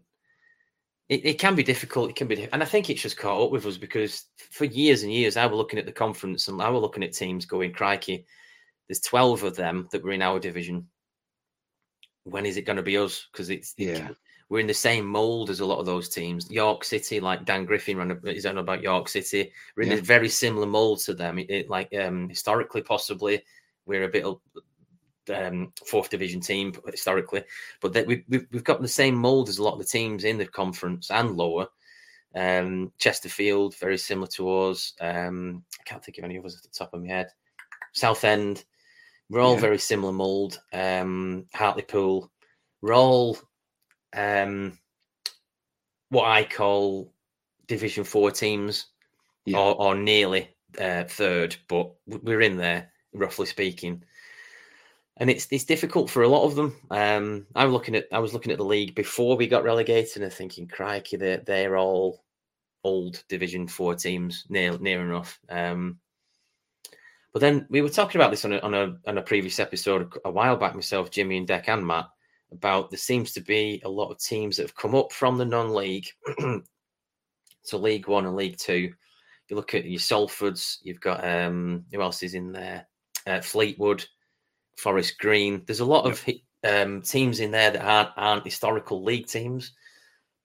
It, 1.07 1.25
it 1.25 1.39
can 1.39 1.55
be 1.55 1.63
difficult. 1.63 2.09
It 2.09 2.15
can 2.15 2.27
be, 2.27 2.47
and 2.51 2.61
I 2.63 2.65
think 2.65 2.89
it's 2.89 3.01
just 3.01 3.17
caught 3.17 3.43
up 3.43 3.51
with 3.51 3.65
us 3.65 3.77
because 3.77 4.25
for 4.51 4.65
years 4.65 5.03
and 5.03 5.11
years, 5.11 5.37
I 5.37 5.45
was 5.45 5.57
looking 5.57 5.79
at 5.79 5.85
the 5.85 5.91
conference 5.91 6.47
and 6.47 6.61
I 6.61 6.69
was 6.69 6.81
looking 6.81 7.03
at 7.03 7.13
teams 7.13 7.45
going, 7.45 7.73
"Crikey, 7.73 8.25
there's 8.87 9.01
twelve 9.01 9.43
of 9.43 9.55
them 9.55 9.87
that 9.91 10.03
were 10.03 10.11
in 10.11 10.21
our 10.21 10.39
division. 10.39 10.87
When 12.23 12.45
is 12.45 12.57
it 12.57 12.65
going 12.65 12.77
to 12.77 12.83
be 12.83 12.97
us? 12.97 13.27
Because 13.31 13.49
it's 13.51 13.75
yeah 13.77 14.09
we're 14.49 14.59
in 14.59 14.67
the 14.67 14.73
same 14.73 15.05
mold 15.05 15.49
as 15.49 15.59
a 15.59 15.65
lot 15.65 15.79
of 15.79 15.85
those 15.85 16.09
teams. 16.09 16.49
York 16.51 16.83
City, 16.83 17.19
like 17.19 17.45
Dan 17.45 17.65
Griffin 17.65 17.97
ran 17.97 18.11
a, 18.11 18.29
is 18.29 18.45
on 18.45 18.59
about 18.59 18.83
York 18.83 19.09
City. 19.09 19.51
We're 19.75 19.83
in 19.83 19.91
yeah. 19.91 19.97
a 19.97 20.01
very 20.01 20.29
similar 20.29 20.67
mold 20.67 20.99
to 21.01 21.13
them. 21.13 21.39
It, 21.39 21.49
it, 21.49 21.69
like 21.69 21.93
um, 21.95 22.29
historically, 22.29 22.81
possibly 22.81 23.43
we're 23.85 24.03
a 24.03 24.09
bit 24.09 24.25
um, 25.33 25.71
fourth 25.85 26.09
division 26.09 26.41
team 26.41 26.73
historically, 26.89 27.43
but 27.81 27.93
that 27.93 28.07
we, 28.07 28.23
we've, 28.29 28.45
we've 28.51 28.63
got 28.63 28.81
the 28.81 28.87
same 28.87 29.15
mold 29.15 29.49
as 29.49 29.57
a 29.57 29.63
lot 29.63 29.73
of 29.73 29.79
the 29.79 29.85
teams 29.85 30.23
in 30.23 30.37
the 30.37 30.45
conference 30.45 31.11
and 31.11 31.35
lower. 31.35 31.67
Um, 32.35 32.91
Chesterfield, 32.97 33.75
very 33.77 33.97
similar 33.97 34.27
to 34.27 34.53
us. 34.53 34.93
Um, 34.99 35.63
I 35.79 35.83
can't 35.83 36.03
think 36.03 36.17
of 36.17 36.25
any 36.25 36.37
others 36.37 36.57
at 36.57 36.63
the 36.63 36.77
top 36.77 36.93
of 36.93 37.01
my 37.01 37.07
head. 37.07 37.29
Southend, 37.93 38.65
we're 39.29 39.39
all 39.39 39.55
yeah. 39.55 39.61
very 39.61 39.79
similar 39.79 40.11
mold. 40.11 40.59
Um, 40.73 41.45
Hartlepool, 41.53 42.29
we're 42.81 42.93
all 42.93 43.37
um, 44.15 44.77
what 46.09 46.25
I 46.25 46.43
call 46.43 47.13
Division 47.67 48.03
Four 48.03 48.31
teams, 48.31 48.87
yeah. 49.45 49.57
or, 49.57 49.75
or, 49.75 49.95
nearly 49.95 50.49
uh, 50.79 51.05
third, 51.05 51.55
but 51.67 51.91
we're 52.05 52.41
in 52.41 52.57
there, 52.57 52.91
roughly 53.13 53.45
speaking. 53.45 54.03
And 55.17 55.29
it's 55.29 55.47
it's 55.49 55.63
difficult 55.63 56.09
for 56.09 56.23
a 56.23 56.27
lot 56.27 56.43
of 56.43 56.55
them. 56.55 56.75
Um, 56.91 57.47
I'm 57.55 57.71
looking 57.71 57.95
at 57.95 58.07
I 58.11 58.19
was 58.19 58.33
looking 58.33 58.51
at 58.51 58.57
the 58.57 58.65
league 58.65 58.95
before 58.95 59.37
we 59.37 59.47
got 59.47 59.63
relegated 59.63 60.21
and 60.21 60.33
thinking, 60.33 60.67
crikey, 60.67 61.15
they're 61.17 61.37
they're 61.37 61.77
all 61.77 62.25
old 62.83 63.23
Division 63.29 63.67
Four 63.67 63.95
teams, 63.95 64.45
near 64.49 64.77
near 64.77 65.01
enough. 65.01 65.39
Um, 65.49 65.99
but 67.33 67.41
then 67.41 67.65
we 67.69 67.81
were 67.81 67.89
talking 67.89 68.21
about 68.21 68.31
this 68.31 68.45
on 68.45 68.53
a, 68.53 68.59
on 68.59 68.73
a 68.73 68.95
on 69.07 69.17
a 69.17 69.21
previous 69.21 69.59
episode 69.59 70.13
a 70.23 70.31
while 70.31 70.55
back, 70.55 70.73
myself, 70.73 71.11
Jimmy, 71.11 71.37
and 71.37 71.47
Deck, 71.47 71.67
and 71.67 71.85
Matt, 71.85 72.07
about 72.51 72.89
there 72.89 72.97
seems 72.97 73.33
to 73.33 73.41
be 73.41 73.81
a 73.83 73.89
lot 73.89 74.09
of 74.09 74.19
teams 74.19 74.55
that 74.55 74.63
have 74.63 74.75
come 74.75 74.95
up 74.95 75.11
from 75.11 75.37
the 75.37 75.43
non-league 75.43 76.07
to 77.65 77.77
League 77.77 78.07
One 78.07 78.25
and 78.25 78.35
League 78.37 78.57
Two. 78.57 78.93
You 79.49 79.55
look 79.55 79.73
at 79.75 79.85
your 79.85 79.99
Salfords. 79.99 80.77
You've 80.81 81.01
got 81.01 81.27
um, 81.27 81.85
who 81.91 82.01
else 82.01 82.23
is 82.23 82.35
in 82.35 82.51
there? 82.51 82.87
Uh, 83.27 83.41
Fleetwood, 83.41 84.05
Forest 84.75 85.17
Green. 85.19 85.63
There's 85.65 85.79
a 85.79 85.85
lot 85.85 86.05
of 86.05 86.23
um, 86.63 87.01
teams 87.01 87.39
in 87.39 87.51
there 87.51 87.71
that 87.71 87.85
aren't, 87.85 88.09
aren't 88.17 88.45
historical 88.45 89.03
league 89.03 89.27
teams, 89.27 89.73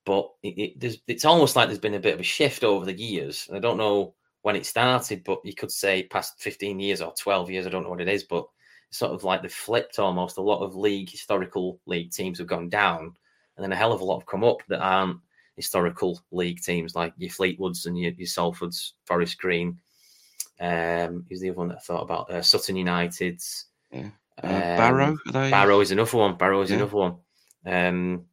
but 0.05 0.31
it, 0.43 0.75
it, 0.83 0.97
it's 1.07 1.25
almost 1.25 1.57
like 1.57 1.69
there's 1.69 1.79
been 1.79 1.95
a 1.95 2.01
bit 2.01 2.14
of 2.14 2.21
a 2.21 2.25
shift 2.25 2.64
over 2.64 2.85
the 2.85 2.99
years. 2.99 3.49
I 3.53 3.59
don't 3.59 3.79
know 3.79 4.14
when 4.43 4.57
it 4.57 4.66
started, 4.66 5.23
but 5.25 5.40
you 5.45 5.55
could 5.55 5.71
say 5.71 6.05
past 6.05 6.40
15 6.40 6.81
years 6.81 7.01
or 7.01 7.12
12 7.19 7.51
years. 7.51 7.66
I 7.66 7.71
don't 7.71 7.83
know 7.83 7.90
what 7.90 8.01
it 8.01 8.09
is, 8.09 8.25
but 8.25 8.47
sort 8.90 9.12
of 9.12 9.25
like 9.25 9.43
they 9.43 9.49
flipped 9.49 9.99
almost. 9.99 10.38
A 10.38 10.43
lot 10.43 10.62
of 10.62 10.75
league 10.77 11.11
historical 11.11 11.81
league 11.87 12.11
teams 12.11 12.38
have 12.38 12.47
gone 12.47 12.69
down, 12.69 13.14
and 13.57 13.64
then 13.64 13.73
a 13.73 13.77
hell 13.77 13.93
of 13.93 14.01
a 14.01 14.05
lot 14.05 14.21
have 14.21 14.27
come 14.27 14.45
up 14.45 14.62
that 14.69 14.81
aren't 14.81 15.19
historical 15.57 16.19
league 16.31 16.61
teams 16.61 16.95
like 16.95 17.12
your 17.19 17.31
Fleetwoods 17.31 17.87
and 17.87 17.99
your, 17.99 18.12
your 18.12 18.27
Salfords, 18.27 18.93
Forest 19.05 19.38
Green. 19.38 19.79
Um, 20.61 21.25
who's 21.29 21.40
the 21.40 21.51
other 21.51 21.59
one 21.59 21.69
that 21.69 21.79
I 21.79 21.81
thought 21.81 22.03
about? 22.03 22.31
Uh, 22.31 22.43
Sutton 22.43 22.77
United's. 22.77 23.66
Yeah. 23.92 24.11
Uh, 24.42 24.46
um, 24.46 24.61
Barrow. 24.61 25.18
They... 25.33 25.50
Barrow 25.50 25.81
is 25.81 25.90
another 25.90 26.16
one. 26.16 26.37
Barrow 26.37 26.62
is 26.62 26.70
yeah. 26.70 26.76
another 26.76 26.96
one. 26.96 27.16
Um, 27.66 28.24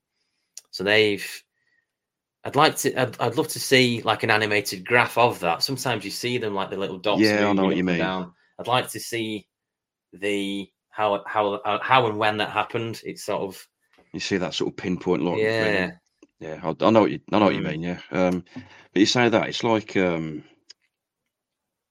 so 0.71 0.83
they've. 0.83 1.43
I'd 2.43 2.55
like 2.55 2.77
to. 2.77 3.01
I'd, 3.01 3.19
I'd, 3.19 3.35
love 3.35 3.49
to 3.49 3.59
see 3.59 4.01
like 4.03 4.23
an 4.23 4.31
animated 4.31 4.85
graph 4.85 5.17
of 5.17 5.39
that. 5.41 5.63
Sometimes 5.63 6.05
you 6.05 6.11
see 6.11 6.37
them 6.37 6.53
like 6.53 6.69
the 6.69 6.77
little 6.77 6.97
dots. 6.97 7.21
Yeah, 7.21 7.49
I 7.49 7.53
know 7.53 7.65
what 7.65 7.75
you 7.75 7.83
mean. 7.83 7.97
Down. 7.97 8.31
I'd 8.59 8.67
like 8.67 8.89
to 8.91 8.99
see 8.99 9.47
the 10.13 10.69
how 10.89 11.23
how 11.25 11.59
how 11.81 12.07
and 12.07 12.17
when 12.17 12.37
that 12.37 12.49
happened. 12.49 13.01
It's 13.03 13.25
sort 13.25 13.41
of 13.41 13.67
you 14.13 14.19
see 14.19 14.37
that 14.37 14.53
sort 14.53 14.71
of 14.71 14.77
pinpoint 14.77 15.21
look. 15.21 15.37
Yeah, 15.37 15.91
yeah. 16.39 16.59
I, 16.63 16.85
I, 16.85 16.89
know 16.89 17.01
what 17.01 17.11
you 17.11 17.19
I 17.31 17.39
know 17.39 17.45
what 17.45 17.55
you 17.55 17.61
mm. 17.61 17.71
mean. 17.71 17.81
Yeah, 17.81 17.99
um, 18.11 18.43
but 18.93 18.99
you 18.99 19.05
say 19.05 19.29
that 19.29 19.49
it's 19.49 19.63
like 19.63 19.97
um, 19.97 20.43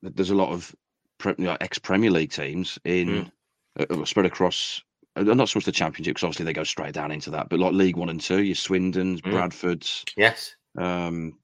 there's 0.03 0.31
a 0.31 0.35
lot 0.35 0.53
of 0.53 0.75
pre, 1.19 1.35
you 1.39 1.45
know, 1.45 1.57
ex 1.61 1.79
Premier 1.79 2.11
League 2.11 2.33
teams 2.33 2.79
in 2.85 3.09
mm. 3.09 3.31
Uh, 3.79 4.05
spread 4.05 4.27
across. 4.27 4.83
Uh, 5.15 5.23
not 5.23 5.49
so 5.49 5.59
much 5.59 5.65
the 5.65 5.73
Championship 5.73 6.15
because 6.15 6.25
obviously 6.25 6.45
they 6.45 6.53
go 6.53 6.65
straight 6.65 6.93
down 6.93 7.11
into 7.11 7.31
that, 7.31 7.49
but 7.49 7.59
like 7.59 7.73
League 7.73 7.97
One 7.97 8.11
and 8.11 8.21
Two, 8.21 8.43
your 8.43 8.55
Swindons, 8.55 9.21
mm. 9.21 9.33
Bradfords, 9.33 10.05
yes. 10.17 10.55
Um, 10.77 11.39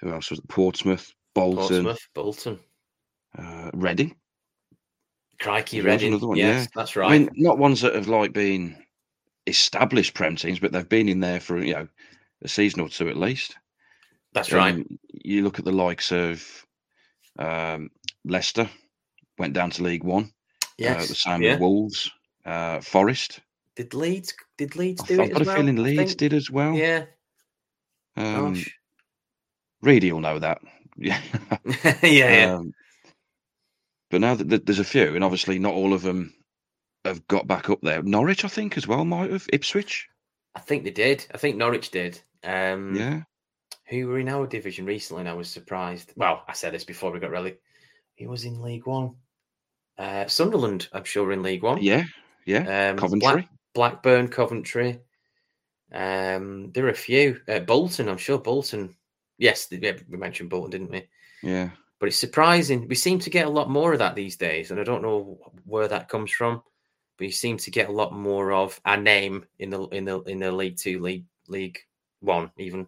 who 0.00 0.12
else 0.12 0.30
was 0.30 0.40
it? 0.40 0.48
Portsmouth, 0.48 1.12
Bolton, 1.34 1.84
Portsmouth, 1.84 2.08
Bolton, 2.14 2.58
uh, 3.38 3.70
Reading. 3.74 4.16
Crikey, 5.40 5.80
Reading. 5.80 6.08
Another 6.08 6.28
one, 6.28 6.36
yes, 6.36 6.62
yeah. 6.62 6.66
that's 6.74 6.96
right. 6.96 7.12
I 7.12 7.18
mean, 7.18 7.30
not 7.36 7.58
ones 7.58 7.80
that 7.82 7.94
have 7.94 8.08
like 8.08 8.32
been 8.32 8.76
established 9.46 10.14
Prem 10.14 10.36
teams, 10.36 10.58
but 10.58 10.72
they've 10.72 10.88
been 10.88 11.08
in 11.08 11.20
there 11.20 11.40
for 11.40 11.62
you 11.62 11.74
know 11.74 11.88
a 12.42 12.48
season 12.48 12.80
or 12.80 12.88
two 12.88 13.08
at 13.08 13.16
least. 13.16 13.56
That's 14.32 14.52
um, 14.52 14.58
right. 14.58 14.86
You 15.12 15.42
look 15.42 15.58
at 15.58 15.64
the 15.64 15.72
likes 15.72 16.12
of 16.12 16.44
um, 17.38 17.90
Leicester, 18.24 18.68
went 19.38 19.54
down 19.54 19.70
to 19.70 19.82
League 19.82 20.04
One. 20.04 20.32
Uh, 20.80 20.84
yes, 20.84 21.04
uh, 21.04 21.06
the 21.06 21.14
same 21.14 21.42
yeah. 21.42 21.52
with 21.52 21.60
Wolves, 21.60 22.10
uh, 22.44 22.80
Forest. 22.80 23.40
Did 23.76 23.94
Leeds? 23.94 24.34
Did 24.56 24.76
Leeds 24.76 25.02
do 25.02 25.14
I've 25.14 25.20
it? 25.20 25.36
I've 25.36 25.44
got 25.44 25.54
a 25.54 25.56
feeling 25.56 25.76
Leeds 25.76 26.14
did 26.14 26.32
as 26.32 26.50
well. 26.50 26.74
Yeah. 26.74 27.04
Um, 28.16 28.54
Gosh. 28.54 28.78
Reedy 29.82 30.12
will 30.12 30.20
know 30.20 30.38
that. 30.38 30.60
Yeah. 31.02 31.18
yeah. 31.84 32.00
yeah. 32.02 32.54
Um, 32.56 32.74
but 34.10 34.20
now 34.20 34.34
that 34.34 34.66
there's 34.66 34.80
a 34.80 34.84
few, 34.84 35.14
and 35.14 35.24
obviously 35.24 35.58
not 35.58 35.72
all 35.72 35.94
of 35.94 36.02
them 36.02 36.34
have 37.06 37.26
got 37.26 37.46
back 37.46 37.70
up 37.70 37.80
there. 37.80 38.02
Norwich, 38.02 38.44
I 38.44 38.48
think, 38.48 38.76
as 38.76 38.86
well, 38.86 39.06
might 39.06 39.30
have. 39.30 39.46
Ipswich. 39.50 40.08
I 40.54 40.60
think 40.60 40.84
they 40.84 40.90
did. 40.90 41.24
I 41.32 41.38
think 41.38 41.56
Norwich 41.56 41.90
did. 41.90 42.20
Um, 42.44 42.94
yeah. 42.96 43.22
Who 43.86 44.08
were 44.08 44.18
in 44.18 44.28
our 44.28 44.46
division 44.46 44.84
recently, 44.84 45.20
and 45.20 45.28
I 45.28 45.34
was 45.34 45.48
surprised. 45.48 46.12
Well, 46.16 46.42
I 46.46 46.52
said 46.52 46.74
this 46.74 46.84
before 46.84 47.12
we 47.12 47.20
got 47.20 47.30
really. 47.30 47.56
He 48.14 48.26
was 48.26 48.44
in 48.44 48.60
League 48.60 48.86
One. 48.86 49.14
Uh, 50.00 50.26
Sunderland, 50.26 50.88
I'm 50.94 51.04
sure, 51.04 51.30
in 51.30 51.42
League 51.42 51.62
One. 51.62 51.82
Yeah, 51.82 52.04
yeah. 52.46 52.90
Um, 52.90 52.96
Coventry, 52.96 53.48
Black, 53.74 54.02
Blackburn, 54.02 54.28
Coventry. 54.28 55.00
Um, 55.92 56.72
there 56.72 56.86
are 56.86 56.90
a 56.90 56.94
few. 56.94 57.38
Uh, 57.46 57.58
Bolton, 57.58 58.08
I'm 58.08 58.16
sure. 58.16 58.38
Bolton. 58.38 58.96
Yes, 59.36 59.68
we 59.70 60.16
mentioned 60.16 60.48
Bolton, 60.48 60.70
didn't 60.70 60.90
we? 60.90 61.08
Yeah. 61.42 61.70
But 61.98 62.06
it's 62.06 62.18
surprising. 62.18 62.88
We 62.88 62.94
seem 62.94 63.18
to 63.18 63.28
get 63.28 63.46
a 63.46 63.50
lot 63.50 63.68
more 63.68 63.92
of 63.92 63.98
that 63.98 64.14
these 64.14 64.36
days, 64.36 64.70
and 64.70 64.80
I 64.80 64.84
don't 64.84 65.02
know 65.02 65.38
where 65.66 65.88
that 65.88 66.08
comes 66.08 66.30
from. 66.30 66.62
But 67.18 67.26
you 67.26 67.32
seem 67.32 67.58
to 67.58 67.70
get 67.70 67.90
a 67.90 67.92
lot 67.92 68.14
more 68.14 68.52
of 68.52 68.80
a 68.86 68.96
name 68.96 69.44
in 69.58 69.68
the 69.68 69.82
in 69.88 70.06
the 70.06 70.22
in 70.22 70.38
the 70.38 70.50
League 70.50 70.78
Two, 70.78 71.00
League 71.00 71.26
League 71.46 71.78
One, 72.20 72.50
even. 72.56 72.86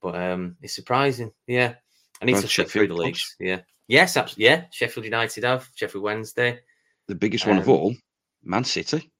But 0.00 0.14
um, 0.14 0.56
it's 0.62 0.74
surprising. 0.74 1.32
Yeah, 1.46 1.74
I 2.22 2.24
need 2.24 2.32
Both 2.32 2.42
to 2.42 2.48
check 2.48 2.68
through 2.68 2.88
the 2.88 2.94
leagues. 2.94 3.36
Yeah. 3.38 3.60
Yes, 3.88 4.16
absolutely. 4.16 4.44
Yeah, 4.44 4.64
Sheffield 4.70 5.04
United 5.04 5.44
have 5.44 5.68
Sheffield 5.74 6.04
Wednesday. 6.04 6.60
The 7.08 7.14
biggest 7.14 7.46
one 7.46 7.58
of 7.58 7.68
um, 7.68 7.74
all, 7.74 7.94
Man 8.42 8.64
City. 8.64 9.10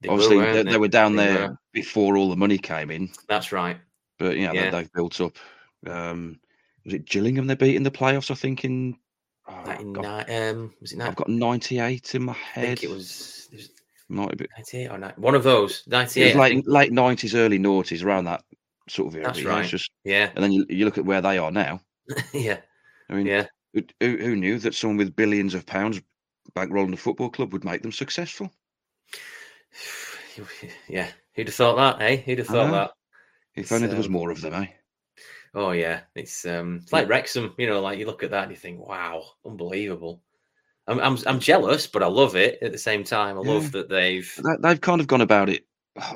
They 0.00 0.08
Obviously, 0.08 0.36
were, 0.36 0.52
they, 0.52 0.62
they, 0.62 0.78
were 0.78 0.88
down 0.88 1.16
they 1.16 1.26
there 1.26 1.48
were. 1.48 1.58
before 1.72 2.16
all 2.16 2.30
the 2.30 2.36
money 2.36 2.58
came 2.58 2.90
in. 2.90 3.10
That's 3.28 3.52
right. 3.52 3.78
But 4.18 4.36
you 4.36 4.46
know, 4.46 4.52
yeah, 4.52 4.70
they, 4.70 4.78
have 4.78 4.92
built 4.92 5.20
up. 5.20 5.36
Um, 5.86 6.38
was 6.84 6.94
it 6.94 7.06
Gillingham 7.06 7.46
they 7.46 7.54
beat 7.54 7.76
in 7.76 7.82
the 7.82 7.90
playoffs? 7.90 8.30
I 8.30 8.34
think 8.34 8.64
in. 8.64 8.96
Oh, 9.48 9.70
in 9.70 9.96
um, 9.96 10.74
was 10.80 10.92
it? 10.92 11.00
I've 11.00 11.16
got 11.16 11.28
ninety 11.28 11.78
eight 11.80 12.14
in 12.14 12.24
my 12.24 12.32
head. 12.32 12.64
I 12.64 12.66
think 12.66 12.84
it 12.84 12.90
was. 12.90 13.48
It 13.52 13.56
was 13.56 13.70
Might 14.08 14.36
be 14.36 14.46
ninety 14.56 14.78
eight 14.78 14.90
or 14.90 14.98
90, 14.98 15.20
one 15.20 15.34
of 15.34 15.42
those. 15.42 15.84
Ninety 15.86 16.22
eight. 16.22 16.36
late 16.36 16.66
late 16.66 16.92
nineties, 16.92 17.34
early 17.34 17.58
noughties, 17.58 18.04
around 18.04 18.24
that 18.24 18.44
sort 18.88 19.08
of 19.08 19.16
era. 19.16 19.26
That's 19.26 19.44
right. 19.44 19.66
Just, 19.66 19.90
yeah. 20.04 20.30
And 20.34 20.42
then 20.42 20.52
you, 20.52 20.66
you 20.68 20.84
look 20.84 20.98
at 20.98 21.04
where 21.04 21.20
they 21.20 21.38
are 21.38 21.50
now. 21.50 21.80
yeah. 22.32 22.58
I 23.10 23.14
mean, 23.14 23.26
yeah. 23.26 23.46
Who, 23.74 23.82
who 24.00 24.36
knew 24.36 24.58
that 24.58 24.74
someone 24.74 24.96
with 24.96 25.16
billions 25.16 25.54
of 25.54 25.66
pounds 25.66 26.00
bankrolling 26.56 26.92
a 26.92 26.96
football 26.96 27.30
club 27.30 27.52
would 27.52 27.64
make 27.64 27.82
them 27.82 27.92
successful? 27.92 28.50
Yeah. 30.88 31.08
Who'd 31.34 31.48
have 31.48 31.54
thought 31.54 31.76
that, 31.76 32.04
eh? 32.04 32.16
Who'd 32.18 32.38
have 32.38 32.46
thought 32.46 32.70
that? 32.70 32.90
If 33.56 33.72
only 33.72 33.88
there 33.88 33.96
was 33.96 34.06
um, 34.06 34.12
more 34.12 34.30
of 34.30 34.40
them, 34.40 34.54
eh? 34.54 34.66
Oh 35.54 35.72
yeah, 35.72 36.02
it's 36.14 36.44
um, 36.46 36.80
it's 36.82 36.92
like 36.92 37.08
Wrexham. 37.08 37.54
You 37.58 37.66
know, 37.66 37.80
like 37.80 37.98
you 37.98 38.06
look 38.06 38.22
at 38.22 38.30
that 38.30 38.44
and 38.44 38.52
you 38.52 38.56
think, 38.56 38.86
wow, 38.86 39.24
unbelievable. 39.44 40.22
I'm 40.86 41.00
I'm, 41.00 41.18
I'm 41.26 41.40
jealous, 41.40 41.86
but 41.86 42.02
I 42.02 42.06
love 42.06 42.36
it 42.36 42.58
at 42.62 42.70
the 42.70 42.78
same 42.78 43.02
time. 43.02 43.38
I 43.38 43.42
yeah. 43.42 43.52
love 43.52 43.72
that 43.72 43.88
they've 43.88 44.40
they've 44.60 44.80
kind 44.80 45.00
of 45.00 45.06
gone 45.06 45.20
about 45.20 45.48
it 45.48 45.66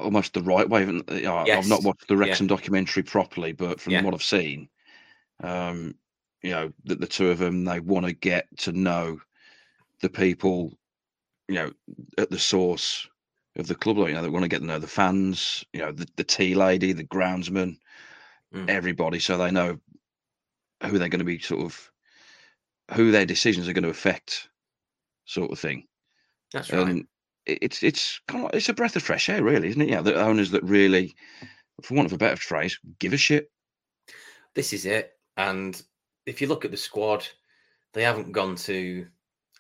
almost 0.01 0.35
the 0.35 0.43
right 0.43 0.69
way. 0.69 0.85
yes. 1.11 1.49
I've 1.49 1.69
not 1.69 1.83
watched 1.83 2.09
the 2.09 2.17
Wrexham 2.17 2.47
yeah. 2.47 2.57
documentary 2.57 3.03
properly, 3.03 3.53
but 3.53 3.81
from 3.81 3.95
yeah. 3.95 4.03
what 4.03 4.15
I've 4.15 4.23
seen, 4.23 4.69
um, 5.43 5.95
you 6.43 6.51
know, 6.51 6.73
that 6.85 7.01
the 7.01 7.07
two 7.07 7.31
of 7.31 7.39
them 7.39 7.65
they 7.65 7.81
want 7.81 8.07
to 8.07 8.13
get 8.13 8.47
to 8.59 8.73
know 8.73 9.21
the 10.01 10.11
people, 10.11 10.73
you 11.49 11.55
know, 11.55 11.73
at 12.19 12.31
the 12.31 12.39
source 12.39 13.09
of 13.57 13.67
the 13.67 13.75
club. 13.75 13.99
You 13.99 14.13
know, 14.15 14.23
they 14.23 14.29
want 14.29 14.45
to 14.45 14.49
get 14.49 14.59
to 14.61 14.67
know 14.67 14.79
the 14.79 14.87
fans, 14.87 15.65
you 15.73 15.81
know, 15.81 15.93
the, 15.93 16.07
the 16.17 16.25
tea 16.25 16.55
lady, 16.55 16.93
the 16.93 17.05
groundsman, 17.05 17.77
mm. 18.55 18.69
everybody, 18.69 19.19
so 19.19 19.39
they 19.39 19.51
know 19.51 19.79
who 20.85 20.99
they're 20.99 21.09
going 21.09 21.21
to 21.21 21.25
be 21.25 21.39
sort 21.39 21.63
of 21.63 21.91
who 22.95 23.11
their 23.11 23.27
decisions 23.27 23.69
are 23.69 23.73
going 23.73 23.85
to 23.85 23.91
affect, 23.91 24.49
sort 25.25 25.53
of 25.53 25.59
thing. 25.59 25.87
That's 26.53 26.73
right. 26.73 26.83
Um, 26.83 27.09
it's 27.47 27.83
it's 27.83 28.21
kind 28.29 28.45
of 28.45 28.55
it's 28.55 28.69
a 28.69 28.75
breath 28.75 28.97
of 28.97 29.03
fresh 29.03 29.29
air, 29.29 29.43
really, 29.43 29.69
isn't 29.69 29.83
it? 29.83 29.89
Yeah, 29.89 30.03
the 30.03 30.21
owners 30.21 30.51
that 30.51 30.63
really, 30.63 31.15
for 31.83 31.95
want 31.95 32.07
of 32.07 32.13
a 32.13 32.19
better 32.19 32.37
phrase, 32.37 32.79
give 32.99 33.13
a 33.13 33.17
shit. 33.17 33.51
This 34.55 34.73
is 34.73 34.87
it, 34.87 35.13
and 35.37 35.81
if 36.27 36.41
you 36.41 36.47
look 36.47 36.65
at 36.65 36.71
the 36.71 36.77
squad, 36.77 37.27
they 37.93 38.03
haven't 38.03 38.33
gone 38.33 38.57
to. 38.57 39.07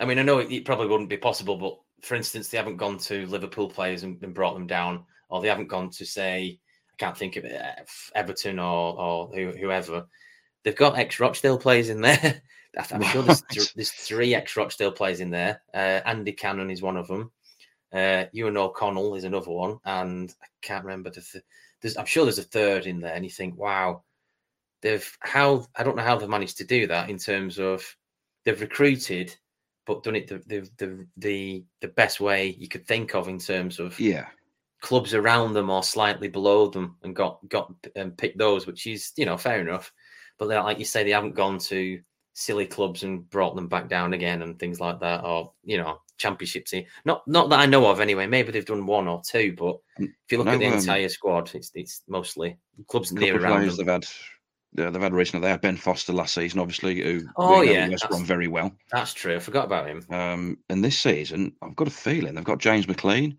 I 0.01 0.05
mean, 0.05 0.19
I 0.19 0.23
know 0.23 0.39
it, 0.39 0.65
probably 0.65 0.89
wouldn't 0.89 1.11
be 1.11 1.17
possible, 1.17 1.57
but 1.57 1.79
for 2.07 2.15
instance, 2.15 2.49
they 2.49 2.57
haven't 2.57 2.77
gone 2.77 2.99
to 2.99 3.27
Liverpool 3.27 3.69
players 3.69 4.03
and, 4.03 4.23
and 4.23 4.35
brought 4.35 4.55
them 4.55 4.67
down, 4.67 5.05
or 5.29 5.41
they 5.41 5.49
haven't 5.49 5.69
gone 5.69 5.91
to 5.91 6.05
say 6.05 6.59
I 6.91 6.95
can't 6.99 7.17
think 7.17 7.37
of 7.37 7.45
it, 7.45 7.61
Everton 8.15 8.59
or 8.59 8.99
or 8.99 9.29
whoever. 9.35 10.07
They've 10.65 10.77
got 10.77 10.99
ex 10.99 11.21
Rochdale 11.21 11.59
players 11.59 11.89
in 11.89 12.01
there. 12.01 12.43
I'm 12.91 13.03
sure 13.03 13.23
there's, 13.23 13.43
th- 13.51 13.75
there's 13.75 13.91
three 13.91 14.35
ex 14.35 14.57
Rochdale 14.57 14.93
players 14.93 15.21
in 15.21 15.31
there. 15.31 15.61
Uh, 15.75 16.01
Andy 16.07 16.33
Cannon 16.33 16.71
is 16.71 16.81
one 16.81 16.97
of 16.97 17.07
them. 17.07 17.31
Uh, 17.93 18.25
Eoghan 18.35 18.57
O'Connell 18.57 19.15
is 19.15 19.25
another 19.25 19.51
one, 19.51 19.79
and 19.85 20.35
I 20.43 20.47
can't 20.63 20.85
remember 20.85 21.11
the. 21.11 21.21
Th- 21.21 21.45
there's, 21.83 21.97
I'm 21.97 22.07
sure 22.07 22.25
there's 22.25 22.39
a 22.39 22.45
third 22.45 22.87
in 22.87 23.01
there, 23.01 23.15
and 23.15 23.25
you 23.25 23.31
think, 23.31 23.59
wow, 23.59 24.05
they've 24.83 25.19
how 25.21 25.67
I 25.77 25.83
don't 25.83 25.97
know 25.97 26.03
how 26.03 26.17
they've 26.19 26.29
managed 26.29 26.59
to 26.59 26.65
do 26.65 26.87
that 26.89 27.09
in 27.09 27.19
terms 27.19 27.59
of 27.59 27.85
they've 28.45 28.61
recruited, 28.61 29.35
but 29.87 30.03
done 30.03 30.17
it 30.17 30.29
the 30.29 30.43
the 30.47 30.71
the 30.79 31.07
the, 31.17 31.65
the 31.81 31.89
best 31.89 32.21
way 32.21 32.57
you 32.59 32.69
could 32.69 32.87
think 32.87 33.15
of 33.15 33.29
in 33.29 33.39
terms 33.39 33.79
of 33.79 33.99
yeah 33.99 34.27
clubs 34.83 35.15
around 35.15 35.55
them 35.55 35.71
or 35.71 35.83
slightly 35.83 36.29
below 36.29 36.67
them 36.67 36.97
and 37.03 37.17
got 37.17 37.39
got 37.49 37.73
and 37.97 38.11
um, 38.11 38.17
picked 38.17 38.37
those, 38.39 38.67
which 38.67 38.87
is 38.87 39.13
you 39.17 39.25
know 39.25 39.39
fair 39.39 39.61
enough. 39.61 39.93
But 40.39 40.49
they're 40.49 40.63
like 40.63 40.79
you 40.79 40.85
say, 40.85 41.05
they 41.05 41.11
haven't 41.11 41.37
gone 41.37 41.59
to 41.61 42.01
silly 42.35 42.67
clubs 42.67 43.03
and 43.03 43.29
brought 43.31 43.55
them 43.55 43.69
back 43.69 43.89
down 43.89 44.15
again 44.15 44.43
and 44.43 44.59
things 44.59 44.81
like 44.81 45.01
that, 45.01 45.25
or 45.25 45.53
you 45.65 45.79
know 45.79 46.01
championship 46.19 46.67
team. 46.67 46.85
Not 47.05 47.27
not 47.27 47.49
that 47.51 47.61
I 47.61 47.67
know 47.67 47.87
of 47.89 48.01
anyway. 48.01 48.27
Maybe 48.27 48.53
they've 48.53 48.65
done 48.65 48.87
one 48.87 49.09
or 49.09 49.23
two, 49.25 49.55
but 49.57 49.79
if 49.99 50.11
you 50.31 50.39
look 50.39 50.47
no, 50.47 50.53
at 50.55 50.59
the 50.59 50.67
um, 50.67 50.75
entire 50.75 51.09
squad, 51.09 51.51
it's 51.55 51.71
it's 51.75 52.03
mostly 52.09 52.59
clubs 52.89 53.13
near 53.13 53.41
around. 53.41 53.71
They've 53.71 53.87
had 53.87 54.07
uh, 54.79 54.91
they've 54.91 55.03
had 55.03 55.13
a 55.13 55.15
recently. 55.15 55.45
They 55.47 55.51
had 55.51 55.61
Ben 55.61 55.77
Foster 55.77 56.13
last 56.13 56.35
season, 56.35 56.61
obviously, 56.61 57.03
who 57.03 57.27
Oh, 57.37 57.61
we 57.61 57.73
yeah, 57.73 57.89
West 57.89 58.09
Brom 58.09 58.25
very 58.25 58.49
well. 58.49 58.73
That's 58.91 59.13
true. 59.15 59.37
I 59.37 59.39
forgot 59.39 59.67
about 59.67 59.87
him. 59.89 60.05
Um, 60.11 60.59
and 60.69 60.85
this 60.85 60.99
season, 60.99 61.53
I've 61.63 61.77
got 61.77 61.89
a 61.89 61.93
feeling 61.93 62.35
they've 62.35 62.45
got 62.45 62.59
James 62.59 62.89
McLean. 62.89 63.37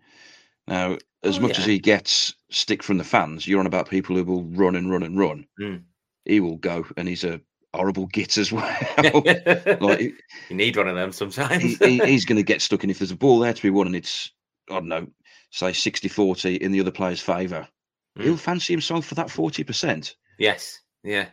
Now, 0.66 0.96
as 1.22 1.38
Oh, 1.38 1.40
much 1.40 1.58
as 1.58 1.64
he 1.66 1.78
gets 1.78 2.34
stick 2.50 2.82
from 2.82 2.98
the 2.98 3.04
fans, 3.04 3.46
you're 3.46 3.60
on 3.60 3.66
about 3.66 3.88
people 3.90 4.16
who 4.16 4.24
will 4.24 4.44
run 4.44 4.76
and 4.76 4.90
run 4.90 5.02
and 5.02 5.18
run. 5.18 5.46
Mm. 5.60 5.82
He 6.24 6.40
will 6.40 6.56
go, 6.56 6.86
and 6.96 7.06
he's 7.08 7.24
a 7.24 7.40
horrible 7.74 8.06
git 8.06 8.38
as 8.38 8.50
well. 8.52 8.78
like 9.80 10.00
you 10.00 10.56
need 10.56 10.76
one 10.76 10.88
of 10.88 10.94
them 10.94 11.12
sometimes. 11.12 11.62
he- 11.62 11.98
he- 11.98 12.06
he's 12.06 12.24
going 12.24 12.36
to 12.36 12.42
get 12.42 12.62
stuck 12.62 12.84
in. 12.84 12.90
If 12.90 12.98
there's 13.00 13.10
a 13.10 13.16
ball 13.16 13.40
there 13.40 13.52
to 13.52 13.62
be 13.62 13.70
won, 13.70 13.86
and 13.88 13.96
it's 13.96 14.30
I 14.70 14.74
don't 14.74 14.88
know, 14.88 15.06
say 15.50 15.72
60-40 15.72 16.58
in 16.58 16.72
the 16.72 16.80
other 16.80 16.90
player's 16.90 17.20
favour, 17.20 17.68
Mm. 18.16 18.22
he'll 18.22 18.36
fancy 18.36 18.72
himself 18.72 19.04
for 19.06 19.16
that 19.16 19.28
forty 19.30 19.64
percent. 19.64 20.14
yes. 20.38 20.78
Yeah. 21.04 21.26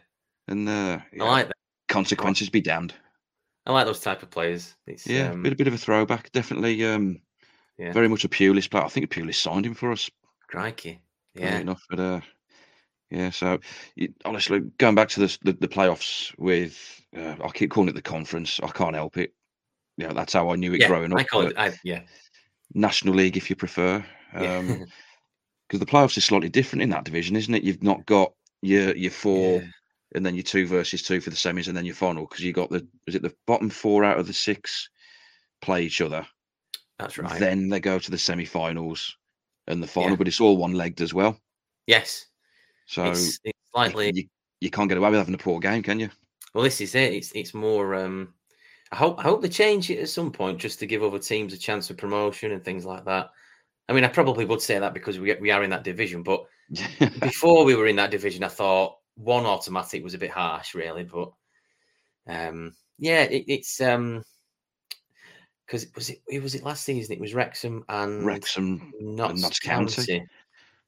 And 0.48 0.68
uh, 0.68 1.00
I 1.20 1.24
like 1.24 1.48
that. 1.48 1.56
consequences 1.88 2.50
be 2.50 2.62
damned. 2.62 2.94
I 3.66 3.72
like 3.72 3.86
those 3.86 4.00
type 4.00 4.22
of 4.24 4.30
players. 4.30 4.76
It's, 4.88 5.08
Yeah, 5.08 5.30
um, 5.30 5.44
bit 5.44 5.54
a 5.54 5.56
bit 5.56 5.68
of 5.68 5.74
a 5.74 5.78
throwback. 5.78 6.32
Definitely, 6.32 6.84
um, 6.86 7.22
Yeah. 7.78 7.94
very 7.94 8.08
much 8.08 8.26
a 8.26 8.30
Pulis 8.30 8.70
player. 8.70 8.84
I 8.84 8.90
think 8.90 9.10
Pulis 9.10 9.36
signed 9.36 9.66
him 9.66 9.74
for 9.74 9.92
us. 9.92 10.10
crikey. 10.48 11.00
Yeah. 11.34 11.60
enough, 11.60 11.82
but 11.90 12.00
uh, 12.00 12.20
yeah. 13.10 13.30
So 13.30 13.60
honestly, 14.26 14.60
going 14.78 14.96
back 14.96 15.08
to 15.10 15.22
this, 15.22 15.38
the 15.38 15.54
the 15.54 15.68
playoffs 15.68 16.38
with, 16.38 17.02
uh, 17.16 17.36
I 17.42 17.50
keep 17.54 17.72
calling 17.72 17.88
it 17.88 17.96
the 17.96 18.02
conference. 18.02 18.60
I 18.62 18.68
can't 18.68 18.96
help 18.96 19.18
it. 19.18 19.34
Yeah, 19.98 20.12
that's 20.12 20.34
how 20.34 20.50
I 20.50 20.56
knew 20.58 20.74
it 20.74 20.82
Yeah, 20.82 20.88
growing 20.88 21.14
up. 21.14 21.20
I 21.20 21.24
call 21.24 21.48
it. 21.48 21.58
I, 21.58 21.72
yeah. 21.84 22.02
National 22.74 23.14
League, 23.14 23.38
if 23.38 23.50
you 23.50 23.56
prefer, 23.56 24.04
yeah. 24.34 24.62
because 25.68 25.80
the 25.80 25.86
playoffs 25.86 26.18
is 26.18 26.26
slightly 26.26 26.50
different 26.50 26.82
in 26.84 26.90
that 26.90 27.04
division, 27.06 27.36
isn't 27.36 27.54
it? 27.54 27.64
You've 27.64 27.84
not 27.84 28.06
got 28.06 28.34
your 28.62 28.96
your 28.96 29.12
four, 29.12 29.62
Yeah. 29.62 29.68
and 30.16 30.26
then 30.26 30.36
your 30.36 30.44
two 30.44 30.66
versus 30.68 31.02
two 31.04 31.22
for 31.22 31.30
the 31.30 31.36
semis, 31.36 31.68
and 31.68 31.76
then 31.78 31.86
your 31.86 31.96
final 31.96 32.26
because 32.26 32.44
you 32.44 32.54
got 32.54 32.70
the 32.70 32.88
is 33.08 33.16
it 33.16 33.22
the 33.22 33.34
bottom 33.48 33.70
four 33.70 34.04
out 34.04 34.20
of 34.20 34.28
the 34.28 34.34
six 34.34 34.90
play 35.62 35.84
each 35.84 36.02
other. 36.02 36.26
That's 37.00 37.18
right. 37.18 37.40
Then 37.40 37.70
they 37.70 37.80
go 37.80 37.98
to 38.00 38.12
the 38.12 38.18
semi-finals 38.18 39.16
and 39.68 39.82
the 39.82 39.88
final, 39.88 40.12
Yeah. 40.12 40.16
but 40.18 40.28
it's 40.28 40.40
all 40.42 40.58
one-legged 40.58 41.02
as 41.02 41.14
well. 41.14 41.40
yes. 41.88 42.26
So 42.88 43.06
it's, 43.06 43.20
it's 43.20 43.40
you- 43.46 43.52
slightly. 43.74 44.12
you, 44.14 44.24
you 44.60 44.70
can't 44.70 44.90
get 44.90 44.98
away 44.98 45.10
with 45.10 45.20
having 45.20 45.34
a 45.34 45.38
poor 45.38 45.60
game, 45.60 45.82
can 45.82 46.00
you? 46.00 46.10
Well, 46.54 46.64
this 46.64 46.82
is 46.82 46.94
it. 46.96 47.14
It's 47.14 47.32
it's 47.32 47.54
more. 47.54 47.96
Um, 47.96 48.34
I 48.92 48.98
hope 48.98 49.18
I 49.20 49.22
hope 49.24 49.42
they 49.42 49.48
change 49.50 49.90
it 49.90 50.00
at 50.00 50.10
some 50.10 50.32
point 50.32 50.60
just 50.60 50.80
to 50.80 50.86
give 50.86 51.02
other 51.02 51.18
teams 51.20 51.54
a 51.54 51.58
chance 51.58 51.90
of 51.90 51.96
promotion 51.98 52.52
and 52.52 52.64
things 52.64 52.84
like 52.86 53.06
that. 53.06 53.30
I 53.88 53.94
mean, 53.94 54.04
I 54.04 54.10
probably 54.10 54.44
would 54.46 54.62
say 54.62 54.78
that 54.78 54.94
because 54.94 55.18
we 55.20 55.34
we 55.36 55.52
are 55.52 55.64
in 55.64 55.70
that 55.70 55.86
division, 55.86 56.22
but 56.24 56.44
before 57.20 57.66
we 57.66 57.76
were 57.76 57.88
in 57.88 57.96
that 57.98 58.12
division, 58.12 58.44
I 58.44 58.48
thought 58.50 58.98
one 59.16 59.46
automatic 59.46 60.04
was 60.04 60.14
a 60.14 60.18
bit 60.20 60.32
harsh, 60.32 60.74
really. 60.76 61.04
But 61.04 61.32
um, 62.28 62.74
yeah, 62.98 63.24
it, 63.24 63.46
it's 63.48 63.82
um 63.82 64.24
because 65.66 65.88
was 65.96 66.10
it 66.10 66.22
it 66.30 66.42
was 66.44 66.56
it 66.56 66.64
last 66.64 66.84
season? 66.84 67.14
It 67.14 67.20
was 67.22 67.34
Wrexham 67.34 67.84
and 67.90 68.26
Wrexham, 68.26 68.92
Notts, 69.00 69.42
Notts 69.42 69.60
County. 69.60 69.96
County. 69.96 70.26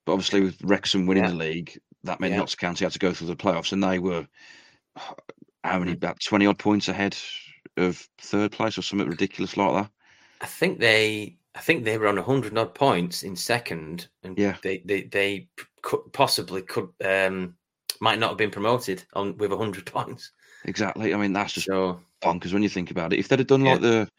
but 0.06 0.14
obviously 0.14 0.42
with 0.42 0.62
Wrexham 0.64 1.06
winning 1.06 1.24
Yeah. 1.24 1.30
the 1.32 1.36
league, 1.36 1.80
that 2.04 2.20
meant 2.20 2.32
Yeah. 2.34 2.40
Notts 2.40 2.56
County 2.56 2.86
had 2.86 2.92
to 2.94 3.00
go 3.00 3.14
through 3.14 3.28
the 3.28 3.36
playoffs, 3.36 3.72
and 3.72 3.84
they 3.84 4.00
were 4.00 4.28
how 5.64 5.80
many 5.80 5.92
Mhm. 5.92 5.98
about 5.98 6.20
twenty 6.20 6.46
odd 6.46 6.60
points 6.60 6.88
ahead 6.88 7.18
of 7.78 7.98
third 8.20 8.52
place 8.52 8.78
or 8.78 8.82
something 8.82 9.08
ridiculous 9.10 9.58
like 9.58 9.74
that. 9.84 9.92
I 10.42 10.46
think 10.46 10.80
they 10.80 11.38
I 11.56 11.60
think 11.62 11.84
they 11.86 11.98
were 11.98 12.08
on 12.08 12.18
hundred 12.18 12.58
odd 12.58 12.74
points 12.76 13.24
in 13.24 13.36
second, 13.36 14.08
and 14.24 14.38
Yeah. 14.38 14.58
they 14.62 14.80
they 14.80 15.04
they 15.04 15.48
could 15.84 16.12
possibly 16.14 16.64
could 16.64 16.90
um 17.06 17.56
might 18.02 18.18
not 18.18 18.30
have 18.30 18.38
been 18.38 18.50
promoted 18.52 19.04
on 19.14 19.38
with 19.38 19.52
hundred 19.52 19.86
points. 19.94 20.32
Exactly. 20.66 21.14
I 21.14 21.18
mean, 21.18 21.34
that's 21.34 21.54
just 21.54 21.68
So 21.68 22.00
bonkers 22.24 22.54
when 22.54 22.64
you 22.64 22.70
think 22.70 22.90
about 22.90 23.14
it. 23.14 23.20
If 23.20 23.28
they'd 23.28 23.40
have 23.40 23.48
done 23.48 23.66
Yeah. 23.66 23.74
like 23.74 23.82
the 23.82 24.10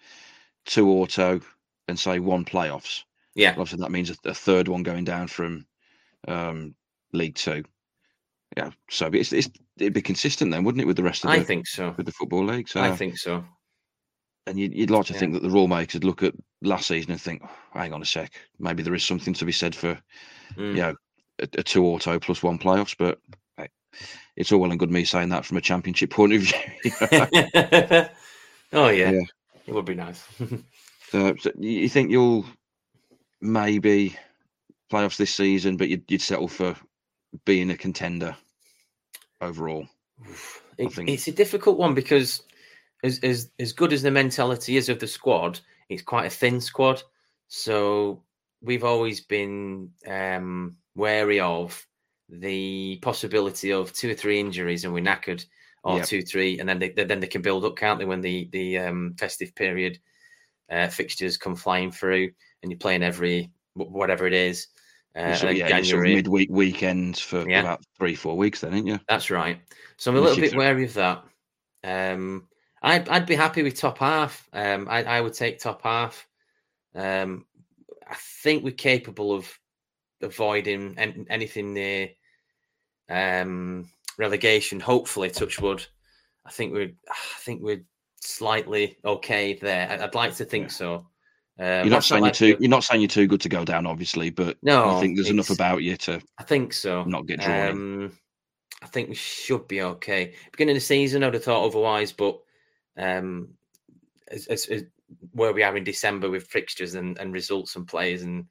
two 0.67 0.89
auto 0.91 1.41
and 1.89 1.99
say 1.99 2.19
one 2.21 2.45
playoffs, 2.45 3.03
yeah, 3.35 3.51
obviously 3.51 3.81
that 3.81 3.91
means 3.91 4.11
a, 4.25 4.35
third 4.35 4.69
one 4.69 4.83
going 4.83 5.05
down 5.05 5.27
from 5.29 5.67
um, 6.29 6.75
League 7.13 7.35
Two. 7.35 7.65
Yeah, 8.57 8.71
so 8.89 9.07
it's, 9.13 9.33
it's 9.33 9.49
it'd 9.79 9.93
be 9.95 10.03
consistent 10.03 10.53
then, 10.53 10.63
wouldn't 10.65 10.83
it, 10.83 10.87
with 10.87 10.97
the 10.97 11.03
rest 11.03 11.25
of 11.25 11.31
the? 11.33 11.39
I 11.39 11.43
think 11.43 11.67
so. 11.67 11.93
with 11.97 12.07
the 12.07 12.13
football 12.13 12.45
league? 12.45 12.69
So, 12.69 12.81
I 12.81 12.93
think 12.95 13.19
so. 13.19 13.45
and 14.47 14.59
you'd, 14.59 14.73
you'd 14.75 14.91
like 14.91 15.07
to 15.07 15.13
Yeah. 15.15 15.19
think 15.19 15.33
that 15.33 15.43
the 15.43 15.51
rule 15.51 15.67
makers 15.67 15.95
would 15.95 16.05
look 16.05 16.23
at 16.23 16.35
last 16.63 16.87
season 16.87 17.11
and 17.11 17.21
think, 17.21 17.43
oh, 17.45 17.51
hang 17.73 17.93
on 17.93 18.01
a 18.03 18.07
sec, 18.07 18.31
maybe 18.61 18.83
there 18.83 18.95
is 18.95 19.05
something 19.05 19.35
to 19.35 19.45
be 19.45 19.53
said 19.53 19.75
for 19.75 20.01
Mm. 20.57 20.77
you 20.77 20.83
know 20.83 20.95
a, 21.41 21.49
a 21.59 21.63
two 21.63 21.85
auto 21.87 22.19
plus 22.19 22.43
one 22.43 22.59
playoffs, 22.59 22.95
but 22.99 23.19
hey, 23.57 23.69
it's 24.37 24.53
all 24.53 24.61
well 24.61 24.71
and 24.71 24.79
good 24.81 24.91
me 24.91 25.05
saying 25.05 25.31
that 25.31 25.45
from 25.45 25.57
a 25.57 25.61
championship 25.61 26.11
point 26.11 26.33
of 26.33 26.43
view. 26.43 26.59
you 26.85 26.91
know. 27.13 28.09
oh 28.73 28.89
yeah. 28.89 29.11
Yeah. 29.11 29.21
it 29.67 29.75
would 29.75 29.85
be 29.85 29.95
nice. 29.95 30.25
so, 31.11 31.35
so 31.37 31.51
you 31.59 31.89
think 31.89 32.11
you'll 32.11 32.45
maybe 33.41 34.17
playoffs 34.91 35.17
this 35.17 35.35
season, 35.35 35.77
but 35.77 35.89
you'd, 35.89 36.05
you'd 36.09 36.23
settle 36.23 36.49
for 36.49 36.77
being 37.45 37.71
a 37.71 37.77
contender 37.77 38.37
overall. 39.41 39.87
It- 40.79 40.99
It's 40.99 41.29
a 41.29 41.33
difficult 41.33 41.79
one 41.79 41.95
because 41.95 42.43
as 43.03 43.19
as 43.23 43.51
as 43.59 43.73
good 43.73 43.93
as 43.93 44.03
the 44.03 44.11
mentality 44.11 44.77
is 44.77 44.89
of 44.89 44.99
the 44.99 45.07
squad, 45.07 45.61
it's 45.89 46.03
quite 46.03 46.27
a 46.27 46.31
thin 46.31 46.61
squad. 46.61 47.03
So 47.49 48.23
we've 48.63 48.85
always 48.85 49.21
been 49.21 49.91
um, 50.07 50.77
wary 50.95 51.41
of 51.41 51.87
the 52.29 52.99
possibility 53.03 53.73
of 53.73 53.93
two 53.93 54.11
or 54.11 54.15
three 54.15 54.41
injuries 54.41 54.85
and 54.85 54.95
we're 54.95 55.05
knackered, 55.05 55.45
or 55.83 55.99
Yep. 55.99 56.07
two, 56.07 56.23
three, 56.23 56.59
and 56.59 56.69
then 56.69 56.79
they 56.79 56.91
then 56.91 57.21
they 57.21 57.27
can 57.27 57.43
build 57.43 57.65
up, 57.65 57.77
can't 57.77 57.99
they? 57.99 58.05
When 58.07 58.21
the 58.23 58.49
the 58.53 58.79
um, 58.79 59.15
festive 59.19 59.55
period 59.55 59.99
uh, 60.71 60.89
fixtures 60.89 61.37
come 61.37 61.55
flying 61.57 61.93
through, 61.93 62.31
and 62.63 62.73
you're 62.73 62.79
playing 62.79 63.03
every 63.03 63.51
whatever 63.75 64.27
it 64.27 64.33
is. 64.33 64.69
Uh, 65.17 65.35
So, 65.35 65.51
yeah, 65.51 65.69
then 65.69 65.85
sort 65.85 66.01
of 66.01 66.07
January, 66.07 66.15
midweek 66.15 66.49
weekends 66.51 67.21
for 67.21 67.49
Yeah. 67.49 67.61
about 67.61 67.85
three, 67.99 68.15
four 68.15 68.37
weeks, 68.37 68.61
then, 68.61 68.75
ain't 68.75 68.87
you? 68.87 68.99
That's 69.09 69.31
right. 69.31 69.61
So 69.97 70.11
I'm 70.11 70.17
a 70.17 70.21
little 70.21 70.37
bit 70.37 70.51
throw- 70.51 70.59
wary 70.59 70.85
of 70.85 70.95
that. 70.95 71.25
Um, 71.85 72.49
I'd 72.83 73.09
I'd 73.09 73.27
be 73.27 73.35
happy 73.35 73.63
with 73.63 73.79
top 73.79 73.99
half. 73.99 74.49
Um, 74.53 74.89
I 74.91 75.05
I 75.05 75.21
would 75.21 75.35
take 75.35 75.59
top 75.59 75.83
half. 75.83 76.27
Um, 76.95 77.47
I 78.09 78.15
think 78.43 78.65
we're 78.65 78.73
capable 78.73 79.33
of 79.33 79.47
avoiding 80.25 80.95
an- 80.99 81.27
anything 81.31 81.73
near 81.75 82.11
um, 83.09 83.89
relegation. 84.19 84.81
Hopefully, 84.81 85.31
touch 85.31 85.61
wood. 85.61 85.85
I 86.47 86.51
think 86.51 86.73
we're 86.73 86.93
I 87.09 87.15
think 87.41 87.63
we're 87.63 87.85
slightly 88.21 88.99
okay 89.05 89.55
there. 89.55 89.89
I- 89.91 90.05
I'd 90.05 90.15
like 90.15 90.35
to 90.37 90.45
think 90.45 90.65
Yeah. 90.65 90.69
so. 90.69 91.07
Um, 91.57 91.67
You're 91.67 91.85
not 91.87 92.03
saying 92.05 92.23
like 92.23 92.41
you're 92.41 92.51
too. 92.53 92.57
the- 92.57 92.63
You're 92.65 92.71
not 92.71 92.83
saying 92.85 93.01
you're 93.01 93.09
too 93.09 93.27
good 93.29 93.41
to 93.43 93.49
go 93.49 93.65
down, 93.65 93.87
obviously, 93.87 94.31
but 94.31 94.57
No, 94.63 94.95
you 94.97 95.01
think 95.01 95.17
there's 95.17 95.31
enough 95.31 95.51
about 95.51 95.83
you 95.83 95.97
to 95.99 96.21
I 96.39 96.43
think 96.43 96.73
so. 96.73 97.05
not 97.05 97.27
get 97.27 97.41
drawn. 97.41 97.69
Um, 97.71 98.19
I 98.83 98.87
think 98.87 99.09
we 99.09 99.15
should 99.15 99.69
be 99.69 99.81
okay. 99.81 100.35
Beginning 100.51 100.75
of 100.77 100.83
the 100.83 100.87
season, 100.87 101.23
I'd 101.23 101.35
have 101.35 101.45
thought 101.45 101.65
otherwise, 101.65 102.13
but 102.13 102.41
um, 102.99 103.55
as, 104.29 104.47
as, 104.49 104.67
as 104.67 104.83
where 105.33 105.53
we 105.53 105.63
are 105.63 105.77
in 105.77 105.85
December 105.85 106.29
with 106.29 106.49
fixtures 106.49 106.95
and, 106.95 107.17
and 107.19 107.33
results 107.33 107.77
and 107.77 107.87
players 107.87 108.23
and 108.23 108.47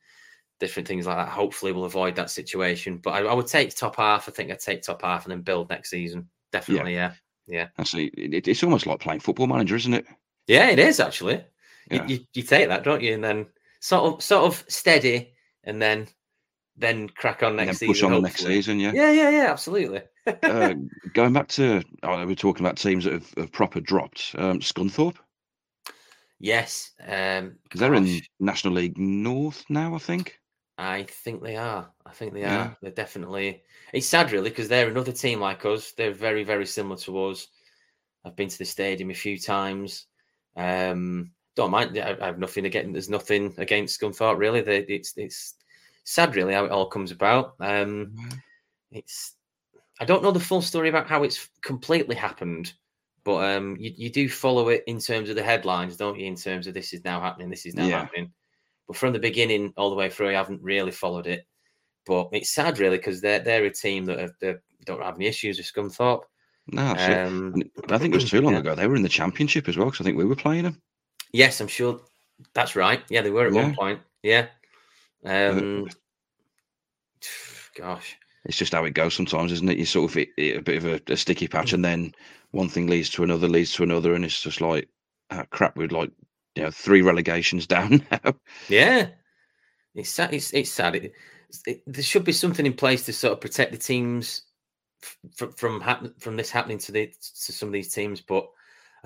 different 0.64 0.88
things 0.88 1.05
like 1.05 1.18
that, 1.18 1.28
hopefully 1.28 1.74
we'll 1.74 1.84
avoid 1.84 2.16
that 2.16 2.30
situation. 2.30 2.97
But 2.97 3.11
I, 3.11 3.20
I 3.26 3.34
would 3.34 3.47
take 3.47 3.76
top 3.76 3.97
half. 3.97 4.30
I 4.30 4.32
think 4.32 4.49
I'd 4.49 4.59
take 4.59 4.82
top 4.82 5.01
half 5.01 5.26
and 5.26 5.32
then 5.32 5.41
build 5.41 5.70
next 5.70 5.89
season. 5.89 6.30
Definitely, 6.53 6.93
yeah. 6.93 7.14
Yeah, 7.45 7.68
Actually, 7.78 8.05
it, 8.07 8.47
it's 8.47 8.64
almost 8.64 8.88
like 8.88 9.01
playing 9.01 9.20
football 9.20 9.47
manager, 9.47 9.76
isn't 9.76 9.93
it? 9.93 10.05
yeah, 10.47 10.70
it 10.70 10.80
is 10.80 11.01
actually. 11.01 11.43
Yeah. 11.91 12.05
You, 12.07 12.16
you, 12.16 12.26
you 12.36 12.43
take 12.43 12.70
that, 12.70 12.86
don't 12.86 13.01
you? 13.01 13.14
And 13.14 13.24
then 13.24 13.47
sort 13.82 14.14
of 14.14 14.24
sort 14.24 14.45
of 14.45 14.64
steady 14.70 15.34
and 15.66 15.82
then 15.82 16.07
then 16.78 17.09
crack 17.09 17.43
on 17.43 17.57
next 17.57 17.80
then 17.80 17.89
push 17.89 17.97
season. 17.97 18.14
on 18.14 18.22
the 18.22 18.28
next 18.30 18.45
season, 18.45 18.80
yeah. 18.80 18.93
Yeah, 18.93 19.11
yeah, 19.11 19.30
yeah, 19.30 19.51
absolutely. 19.51 20.03
uh, 20.26 20.74
going 21.14 21.34
back 21.34 21.49
to, 21.49 21.84
oh, 22.03 22.26
we're 22.26 22.36
talking 22.36 22.66
about 22.66 22.78
teams 22.78 23.03
that 23.03 23.14
have, 23.14 23.34
have 23.36 23.51
proper 23.51 23.82
dropped. 23.82 24.34
Um, 24.38 24.59
Scunthorpe, 24.59 25.18
Yes, 26.43 26.91
um, 27.07 27.55
because 27.64 27.80
they're 27.80 27.93
in 27.93 28.22
National 28.39 28.74
League 28.74 28.97
North 28.97 29.64
now, 29.70 29.95
I 29.95 29.97
think. 29.97 30.39
I 30.78 31.03
think 31.03 31.43
they 31.43 31.55
are. 31.55 31.91
I 32.05 32.11
think 32.11 32.34
they 32.34 32.41
Yeah. 32.41 32.61
are. 32.61 32.78
They're 32.82 32.91
definitely. 32.91 33.63
It's 33.93 34.07
sad, 34.07 34.32
really, 34.32 34.49
because 34.49 34.67
they're 34.67 34.89
another 34.89 35.11
team 35.11 35.39
like 35.39 35.65
us. 35.65 35.91
They're 35.91 36.13
very, 36.13 36.43
very 36.43 36.65
similar 36.65 36.97
to 36.97 37.26
us. 37.26 37.47
I've 38.26 38.36
been 38.36 38.49
to 38.49 38.57
the 38.57 38.65
stadium 38.65 39.11
a 39.11 39.15
few 39.15 39.38
times. 39.38 40.07
Um, 40.55 41.32
don't 41.55 41.71
mind. 41.71 41.97
I, 41.97 42.17
I 42.21 42.26
have 42.26 42.39
nothing 42.39 42.65
against. 42.65 42.93
There's 42.93 43.09
nothing 43.09 43.53
against 43.57 43.99
Scunthorpe, 43.99 44.38
really. 44.39 44.61
They, 44.61 44.80
it's 44.80 45.13
it's 45.17 45.55
sad, 46.05 46.36
really, 46.36 46.53
how 46.53 46.65
it 46.65 46.71
all 46.71 46.88
comes 46.88 47.11
about. 47.11 47.55
Um, 47.59 48.13
it's 48.91 49.36
I 49.99 50.05
don't 50.05 50.24
know 50.24 50.32
the 50.32 50.39
full 50.39 50.61
story 50.61 50.89
about 50.89 51.07
how 51.07 51.24
it's 51.24 51.49
completely 51.61 52.15
happened, 52.15 52.74
but 53.24 53.57
um, 53.57 53.78
you, 53.80 53.91
you 53.95 54.09
do 54.09 54.28
follow 54.28 54.69
it 54.69 54.84
in 54.88 54.99
terms 54.99 55.30
of 55.30 55.36
the 55.36 55.43
headlines, 55.43 55.97
don't 55.97 56.19
you? 56.19 56.26
In 56.26 56.36
terms 56.36 56.65
of 56.65 56.74
this 56.74 56.93
is 56.93 57.03
now 57.03 57.21
happening, 57.21 57.49
this 57.49 57.65
is 57.65 57.76
now 57.76 57.88
Yeah. 57.88 57.99
happening. 57.99 58.34
But 58.88 58.97
from 58.97 59.13
the 59.13 59.19
beginning 59.19 59.73
all 59.77 59.89
the 59.89 59.95
way 59.95 60.09
through, 60.09 60.29
I 60.29 60.34
haven't 60.34 60.61
really 60.61 60.91
followed 60.91 61.27
it. 61.27 61.45
But 62.05 62.29
it's 62.34 62.53
sad, 62.53 62.79
really, 62.79 62.97
because 62.97 63.21
they're 63.21 63.39
they're 63.39 63.65
a 63.65 63.71
team 63.71 64.05
that 64.05 64.19
have, 64.19 64.31
they 64.41 64.55
don't 64.86 65.01
have 65.01 65.15
any 65.15 65.27
issues 65.27 65.57
with 65.57 65.71
Scunthorpe. 65.71 66.23
No, 66.67 66.95
um, 66.97 67.55
I 67.89 67.97
think 67.97 68.13
it 68.13 68.17
was 68.17 68.29
too 68.29 68.41
long 68.41 68.53
yeah. 68.53 68.59
ago. 68.59 68.75
They 68.75 68.88
were 68.88 68.95
in 68.95 69.01
the 69.01 69.09
championship 69.09 69.67
as 69.67 69.77
well 69.77 69.88
because 69.88 70.01
I 70.01 70.03
think 70.05 70.17
we 70.17 70.25
were 70.25 70.36
playing 70.36 70.63
them. 70.63 70.81
Yes, 71.34 71.59
I'm 71.59 71.67
sure. 71.67 71.99
That's 72.53 72.75
right. 72.75 73.01
Yeah, 73.09 73.21
they 73.21 73.31
were 73.31 73.47
at 73.47 73.53
yeah. 73.53 73.63
one 73.63 73.75
point. 73.75 73.99
Yeah. 74.21 74.47
Um, 75.25 75.88
gosh, 77.77 78.17
it's 78.45 78.57
just 78.57 78.73
how 78.73 78.84
it 78.86 78.93
goes 78.93 79.13
sometimes, 79.13 79.51
isn't 79.51 79.69
it? 79.69 79.77
You 79.77 79.86
sort 79.86 80.11
of 80.11 80.15
hit, 80.15 80.29
hit 80.38 80.57
a 80.57 80.61
bit 80.61 80.77
of 80.77 80.86
a, 80.86 81.13
a, 81.13 81.17
sticky 81.17 81.47
patch, 81.47 81.71
mm. 81.71 81.73
and 81.73 81.86
then 81.86 82.15
one 82.51 82.69
thing 82.69 82.88
leads 82.88 83.09
to 83.11 83.23
another, 83.23 83.47
leads 83.47 83.73
to 83.73 83.84
another, 83.84 84.13
and 84.13 84.25
it's 84.25 84.41
just 84.41 84.61
like 84.61 84.89
oh, 85.31 85.43
crap. 85.49 85.77
We'd 85.77 85.91
like 85.91 86.11
you 86.55 86.63
know 86.63 86.71
three 86.71 87.01
relegations 87.01 87.67
down 87.75 88.05
now. 88.11 88.33
Yeah, 88.69 89.07
it's 89.95 90.09
sad. 90.09 90.33
It's 90.33 90.53
it's 90.53 90.71
sad. 90.71 90.95
It, 90.95 91.13
it, 91.65 91.83
there 91.85 92.03
should 92.03 92.23
be 92.23 92.31
something 92.31 92.65
in 92.65 92.73
place 92.73 93.05
to 93.05 93.13
sort 93.13 93.33
of 93.33 93.41
protect 93.41 93.71
the 93.71 93.77
teams 93.77 94.43
from 95.35 95.51
from 95.53 95.81
happen, 95.81 96.13
from 96.19 96.35
this 96.35 96.49
happening 96.51 96.79
to 96.79 96.91
the 96.91 97.07
to 97.07 97.51
some 97.51 97.69
of 97.69 97.73
these 97.73 97.93
teams, 97.93 98.21
but. 98.21 98.47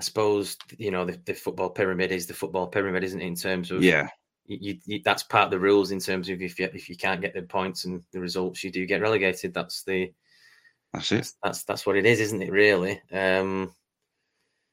I 0.00 0.04
suppose 0.04 0.56
you 0.76 0.92
know 0.92 1.04
the, 1.04 1.20
the 1.24 1.34
football 1.34 1.70
pyramid 1.70 2.12
is 2.12 2.28
the 2.28 2.32
football 2.32 2.68
pyramid, 2.68 3.02
isn't 3.02 3.20
it? 3.20 3.26
In 3.26 3.34
terms 3.34 3.72
of 3.72 3.82
yeah, 3.82 4.08
you, 4.48 4.78
you, 4.86 5.00
that's 5.04 5.22
part 5.22 5.46
of 5.46 5.50
the 5.50 5.58
rules 5.58 5.90
in 5.90 6.00
terms 6.00 6.28
of 6.28 6.40
if 6.40 6.58
you 6.58 6.68
if 6.72 6.88
you 6.88 6.96
can't 6.96 7.20
get 7.20 7.34
the 7.34 7.42
points 7.42 7.84
and 7.84 8.02
the 8.12 8.20
results, 8.20 8.64
you 8.64 8.70
do 8.70 8.86
get 8.86 9.02
relegated. 9.02 9.52
That's 9.52 9.82
the 9.82 10.12
that's 10.92 11.12
it. 11.12 11.16
That's 11.16 11.36
that's, 11.42 11.64
that's 11.64 11.86
what 11.86 11.96
it 11.96 12.06
is, 12.06 12.20
isn't 12.20 12.42
it? 12.42 12.50
Really. 12.50 13.00
Um, 13.12 13.74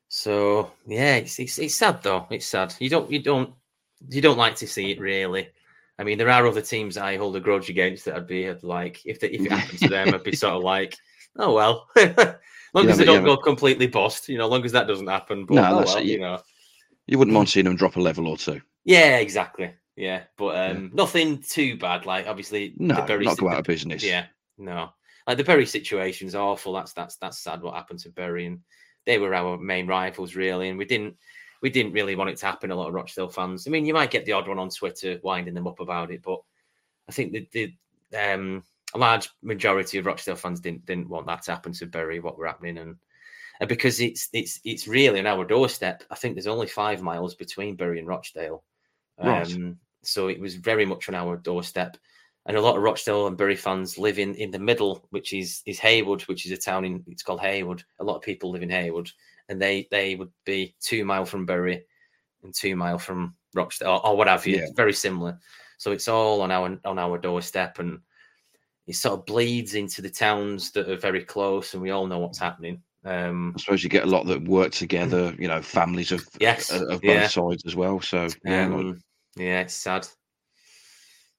so 0.08 0.72
yeah, 0.88 1.16
it's, 1.16 1.39
it's 1.39 1.58
it's 1.60 1.76
sad 1.76 2.01
though. 2.03 2.28
It's 2.30 2.47
sad. 2.47 2.74
You 2.80 2.89
don't 2.89 3.12
you 3.12 3.22
don't 3.22 3.53
you 4.10 4.22
don't 4.22 4.38
like 4.38 4.56
to 4.58 4.68
see 4.68 4.91
it 4.91 4.99
really. 4.99 5.49
I 5.97 6.03
mean, 6.03 6.18
there 6.18 6.30
are 6.30 6.45
other 6.45 6.62
teams 6.62 6.97
I 6.97 7.16
hold 7.16 7.36
a 7.38 7.39
grudge 7.39 7.70
against 7.70 8.06
that 8.06 8.16
I'd 8.16 8.28
be 8.28 8.51
like 8.62 9.01
if 9.06 9.24
if 9.24 9.41
it 9.41 9.51
happened 9.51 9.80
to 9.80 9.88
them, 9.89 10.14
I'd 10.14 10.24
be 10.24 10.36
sort 10.36 10.56
of 10.56 10.64
like, 10.64 10.95
oh 11.38 11.53
well. 11.53 11.88
long 12.76 12.86
yeah, 12.86 12.91
as 12.91 12.97
they 12.97 13.06
don't 13.06 13.22
yeah, 13.22 13.30
go 13.30 13.36
but... 13.38 13.43
completely 13.43 13.88
bust, 13.88 14.28
you 14.28 14.38
know, 14.38 14.47
long 14.47 14.66
as 14.66 14.74
that 14.74 14.88
doesn't 14.88 15.08
happen. 15.08 15.45
But 15.45 15.56
no, 15.56 15.80
oh, 15.80 15.84
well, 15.86 16.03
you 16.03 16.20
know, 16.20 16.41
you 17.08 17.18
wouldn't 17.18 17.34
mind 17.34 17.49
seeing 17.49 17.66
them 17.66 17.76
drop 17.76 17.95
a 17.95 18.01
level 18.01 18.28
or 18.28 18.38
two. 18.38 18.62
Yeah, 18.84 19.18
exactly. 19.18 19.74
Yeah, 19.95 20.24
but 20.38 20.72
um, 20.72 20.84
yeah. 20.84 20.89
nothing 20.93 21.41
too 21.41 21.78
bad. 21.78 22.06
Like 22.06 22.28
obviously, 22.28 22.74
no, 22.78 22.95
the 22.95 23.01
Bury, 23.03 23.26
not 23.26 23.38
go 23.38 23.49
out 23.49 23.60
of 23.60 23.66
business. 23.66 24.03
Yeah, 24.03 24.26
no. 24.58 24.89
Like 25.26 25.38
the 25.38 25.43
Bury 25.43 25.66
situation's 25.66 26.36
awful. 26.36 26.74
That's 26.74 26.93
that's 26.93 27.16
that's 27.16 27.39
sad. 27.39 27.62
What 27.62 27.76
happened 27.76 27.99
to 27.99 28.10
Bury, 28.10 28.45
and 28.45 28.60
they 29.06 29.18
were 29.18 29.34
our 29.34 29.58
main 29.58 29.88
rivals, 29.88 30.36
really, 30.36 30.70
and 30.70 30.78
we 30.78 30.86
didn't 30.86 31.16
we 31.62 31.70
didn't 31.70 31.93
really 31.93 32.16
want 32.16 32.30
it 32.30 32.38
to 32.38 32.45
happen. 32.45 32.72
A 32.72 32.76
lot 32.76 32.88
of 32.88 32.93
Rochdale 32.93 33.30
fans. 33.30 33.66
I 33.66 33.72
mean, 33.72 33.86
you 33.86 33.93
might 33.93 34.12
get 34.12 34.26
the 34.26 34.34
odd 34.34 34.47
one 34.47 34.60
on 34.60 34.70
Twitter 34.70 35.20
winding 35.24 35.53
them 35.53 35.68
up 35.68 35.80
about 35.80 36.12
it, 36.12 36.22
but 36.22 36.39
I 37.08 37.12
think 37.12 37.32
the, 37.32 37.47
the 37.51 38.34
um, 38.34 38.64
a 38.93 38.97
large 38.97 39.30
majority 39.41 39.97
of 39.97 40.06
Rochdale 40.06 40.36
fans 40.36 40.60
didn't 40.60 40.86
didn't 40.86 41.10
want 41.10 41.28
that 41.28 41.43
to 41.43 41.51
happen 41.51 41.74
to 41.74 41.86
Bury. 41.86 42.20
What 42.20 42.38
were 42.38 42.47
happening, 42.47 42.78
and 42.78 42.97
and 43.60 43.70
because 43.70 43.99
it's 43.99 44.30
it's 44.34 44.60
it's 44.64 44.88
really 44.88 45.20
on 45.20 45.28
our 45.28 45.45
doorstep. 45.45 46.03
I 46.10 46.16
think 46.16 46.36
there's 46.36 46.47
only 46.47 46.68
five 46.68 47.01
miles 47.01 47.36
between 47.36 47.76
Bury 47.76 47.99
and 47.99 48.08
Rochdale. 48.08 48.64
Right. 49.18 49.51
Um, 49.53 49.78
so 50.03 50.28
it 50.28 50.39
was 50.39 50.56
very 50.56 50.86
much 50.86 51.10
on 51.10 51.16
our 51.16 51.38
doorstep. 51.38 51.97
And 52.48 52.58
a 52.58 52.62
lot 52.62 52.78
of 52.78 52.84
Rochdale 52.84 53.26
and 53.26 53.38
Bury 53.38 53.56
fans 53.56 53.98
live 53.98 54.20
in, 54.20 54.36
in 54.36 54.52
the 54.52 54.60
middle, 54.60 55.08
which 55.10 55.34
is 55.34 55.64
is 55.66 55.80
Heywood, 55.80 56.22
which 56.24 56.46
is 56.46 56.52
a 56.52 56.58
town 56.58 56.86
in 56.86 57.04
it's 57.08 57.24
called 57.24 57.41
Heywood. 57.41 57.84
A 58.00 58.04
lot 58.04 58.18
of 58.18 58.22
people 58.22 58.52
live 58.52 58.62
in 58.62 58.70
Heywood, 58.70 59.10
and 59.50 59.60
they 59.60 59.88
they 59.89 60.16
would 60.16 60.32
be 60.46 60.76
two 60.80 61.06
mile 61.06 61.26
from 61.26 61.46
Bury 61.46 61.84
and 62.43 62.54
two 62.54 62.76
mile 62.76 63.00
from 63.00 63.36
Rochdale 63.56 63.89
or, 63.89 64.08
or 64.08 64.18
what 64.18 64.28
have 64.28 64.46
you. 64.46 64.58
Yeah. 64.58 64.68
very 64.76 64.93
similar. 64.93 65.39
So 65.78 65.91
it's 65.91 66.08
all 66.08 66.41
on 66.41 66.52
our 66.52 66.78
on 66.86 67.00
our 67.00 67.18
doorstep, 67.18 67.80
and 67.80 68.00
it 68.88 68.96
sort 68.96 69.20
of 69.20 69.26
bleeds 69.26 69.74
into 69.74 70.02
the 70.02 70.10
towns 70.10 70.72
that 70.72 70.89
are 70.89 70.98
very 70.98 71.24
close, 71.24 71.74
and 71.74 71.82
we 71.82 71.91
all 71.91 72.08
know 72.08 72.20
what's 72.20 72.39
happening. 72.39 72.82
Um, 73.06 73.54
I 73.56 73.60
suppose 73.60 73.84
you 73.84 73.89
get 73.89 74.04
a 74.04 74.10
lot 74.10 74.26
that 74.28 74.48
work 74.48 74.72
together, 74.72 75.36
you 75.38 75.48
know, 75.48 75.62
families 75.62 76.12
of 76.12 76.28
yes, 76.39 76.72
of 76.72 76.88
both 76.88 77.04
yeah. 77.04 77.28
sides 77.28 77.64
as 77.66 77.76
well. 77.76 78.02
So 78.02 78.28
yeah, 78.43 78.66
um, 78.66 79.02
yeah, 79.36 79.62
it's 79.62 79.76
sad. 79.76 80.08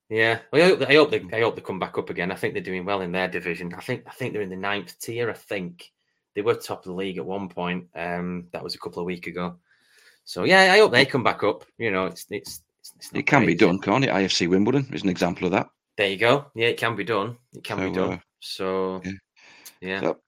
Yeah, 0.08 0.38
well, 0.52 0.62
I 0.62 0.68
hope 0.68 0.82
I 0.88 0.94
hope 0.94 1.10
they 1.10 1.36
I 1.36 1.40
hope 1.40 1.56
they 1.56 1.62
come 1.62 1.80
back 1.80 1.98
up 1.98 2.10
again. 2.10 2.30
I 2.30 2.36
think 2.36 2.54
they're 2.54 2.62
doing 2.62 2.84
well 2.84 3.00
in 3.00 3.12
their 3.12 3.28
division. 3.28 3.74
I 3.74 3.80
think 3.80 4.04
I 4.06 4.12
think 4.12 4.32
they're 4.32 4.42
in 4.42 4.50
the 4.50 4.56
ninth 4.56 4.98
tier. 5.00 5.28
I 5.30 5.34
think 5.34 5.90
they 6.34 6.42
were 6.42 6.54
top 6.54 6.80
of 6.80 6.84
the 6.84 6.92
league 6.92 7.18
at 7.18 7.26
one 7.26 7.48
point. 7.48 7.88
Um, 7.94 8.46
that 8.52 8.62
was 8.62 8.74
a 8.74 8.78
couple 8.78 9.00
of 9.00 9.06
weeks 9.06 9.26
ago. 9.26 9.56
So 10.24 10.44
yeah, 10.44 10.72
I 10.72 10.78
hope 10.78 10.92
they 10.92 11.06
come 11.06 11.24
back 11.24 11.42
up. 11.42 11.64
You 11.78 11.90
know, 11.90 12.06
it's 12.06 12.26
it's, 12.30 12.62
it's 12.96 13.10
it 13.12 13.26
can 13.26 13.40
great, 13.40 13.58
be 13.58 13.66
done, 13.66 13.80
can't 13.80 14.04
it? 14.04 14.10
AFC 14.10 14.48
Wimbledon 14.48 14.86
is 14.92 15.02
an 15.02 15.08
example 15.08 15.46
of 15.46 15.52
that. 15.52 15.68
There 15.96 16.08
you 16.08 16.18
go. 16.18 16.46
Yeah, 16.54 16.68
it 16.68 16.78
can 16.78 16.94
be 16.94 17.04
done. 17.04 17.36
It 17.52 17.64
can 17.64 17.78
so, 17.78 17.88
be 17.88 17.94
done. 17.94 18.12
Uh, 18.12 18.18
so 18.40 19.02
yeah, 19.04 19.12
yeah. 19.80 20.00
So, 20.00 20.18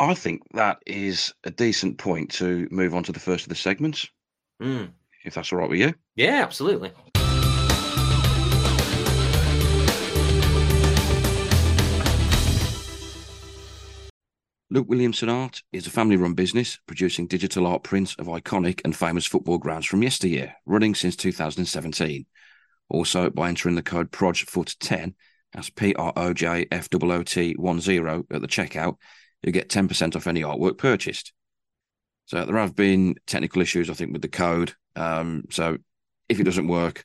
I 0.00 0.14
think 0.14 0.42
that 0.54 0.78
is 0.86 1.32
a 1.44 1.50
decent 1.50 1.98
point 1.98 2.30
to 2.32 2.66
move 2.70 2.94
on 2.94 3.02
to 3.04 3.12
the 3.12 3.20
first 3.20 3.44
of 3.44 3.48
the 3.50 3.54
segments. 3.54 4.08
Mm 4.62 4.92
if 5.24 5.34
that's 5.34 5.52
all 5.52 5.58
right 5.58 5.68
with 5.68 5.80
you. 5.80 5.94
Yeah, 6.14 6.42
absolutely. 6.42 6.92
Luke 14.74 14.88
Williamson 14.88 15.28
Art 15.28 15.62
is 15.70 15.86
a 15.86 15.90
family 15.90 16.16
run 16.16 16.34
business 16.34 16.80
producing 16.88 17.28
digital 17.28 17.64
art 17.64 17.84
prints 17.84 18.16
of 18.18 18.26
iconic 18.26 18.80
and 18.84 18.96
famous 18.96 19.24
football 19.24 19.56
grounds 19.56 19.86
from 19.86 20.02
yesteryear, 20.02 20.52
running 20.66 20.96
since 20.96 21.14
2017. 21.14 22.26
Also, 22.88 23.30
by 23.30 23.48
entering 23.48 23.76
the 23.76 23.82
code 23.82 24.10
PROJFOOT10, 24.10 25.14
that's 25.52 25.70
P 25.70 25.94
R 25.94 26.12
O 26.16 26.32
J 26.32 26.66
F 26.72 26.88
O 26.92 27.12
O 27.12 27.22
T 27.22 27.54
10 27.54 28.24
at 28.32 28.40
the 28.40 28.48
checkout, 28.48 28.96
you 29.44 29.52
get 29.52 29.68
10% 29.68 30.16
off 30.16 30.26
any 30.26 30.42
artwork 30.42 30.76
purchased. 30.76 31.32
So 32.24 32.44
there 32.44 32.56
have 32.56 32.74
been 32.74 33.14
technical 33.28 33.62
issues, 33.62 33.88
I 33.88 33.94
think, 33.94 34.12
with 34.12 34.22
the 34.22 34.28
code. 34.28 34.74
Um, 34.96 35.44
so 35.52 35.78
if 36.28 36.40
it 36.40 36.44
doesn't 36.44 36.66
work, 36.66 37.04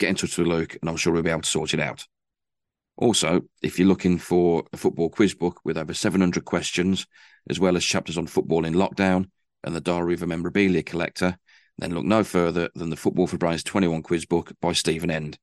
get 0.00 0.08
in 0.08 0.16
touch 0.16 0.36
with 0.36 0.48
Luke, 0.48 0.76
and 0.80 0.90
I'm 0.90 0.96
sure 0.96 1.12
we'll 1.12 1.22
be 1.22 1.30
able 1.30 1.42
to 1.42 1.48
sort 1.48 1.74
it 1.74 1.80
out. 1.80 2.04
Also, 2.98 3.42
if 3.62 3.78
you're 3.78 3.86
looking 3.86 4.18
for 4.18 4.64
a 4.72 4.76
football 4.76 5.08
quiz 5.08 5.32
book 5.32 5.60
with 5.64 5.78
over 5.78 5.94
700 5.94 6.44
questions, 6.44 7.06
as 7.48 7.60
well 7.60 7.76
as 7.76 7.84
chapters 7.84 8.18
on 8.18 8.26
football 8.26 8.64
in 8.64 8.74
lockdown 8.74 9.30
and 9.62 9.74
the 9.74 9.80
Diary 9.80 10.14
of 10.14 10.22
a 10.22 10.26
Memorabilia 10.26 10.82
Collector, 10.82 11.38
then 11.78 11.94
look 11.94 12.04
no 12.04 12.24
further 12.24 12.68
than 12.74 12.90
the 12.90 12.96
Football 12.96 13.28
for 13.28 13.38
Brains 13.38 13.62
21 13.62 14.02
quiz 14.02 14.26
book 14.26 14.52
by 14.60 14.72
Stephen 14.72 15.12
End. 15.12 15.38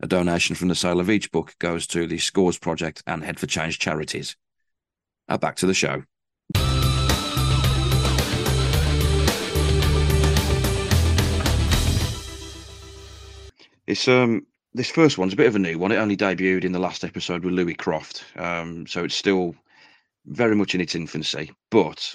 A 0.00 0.06
donation 0.06 0.54
from 0.54 0.68
the 0.68 0.76
sale 0.76 1.00
of 1.00 1.10
each 1.10 1.32
book 1.32 1.56
goes 1.58 1.88
to 1.88 2.06
the 2.06 2.18
Scores 2.18 2.56
Project 2.56 3.02
and 3.04 3.24
Head 3.24 3.40
for 3.40 3.48
Change 3.48 3.80
charities. 3.80 4.36
Now 5.28 5.38
back 5.38 5.56
to 5.56 5.66
the 5.66 5.74
show. 5.74 6.04
It's 13.88 14.06
um 14.06 14.46
this 14.74 14.90
first 14.90 15.18
one's 15.18 15.32
a 15.32 15.36
bit 15.36 15.46
of 15.46 15.56
a 15.56 15.58
new 15.58 15.78
one. 15.78 15.92
It 15.92 15.96
only 15.96 16.16
debuted 16.16 16.64
in 16.64 16.72
the 16.72 16.78
last 16.78 17.04
episode 17.04 17.44
with 17.44 17.54
Louis 17.54 17.74
Croft, 17.74 18.24
um, 18.36 18.86
so 18.86 19.04
it's 19.04 19.14
still 19.14 19.54
very 20.26 20.56
much 20.56 20.74
in 20.74 20.80
its 20.80 20.94
infancy. 20.94 21.52
But 21.70 22.14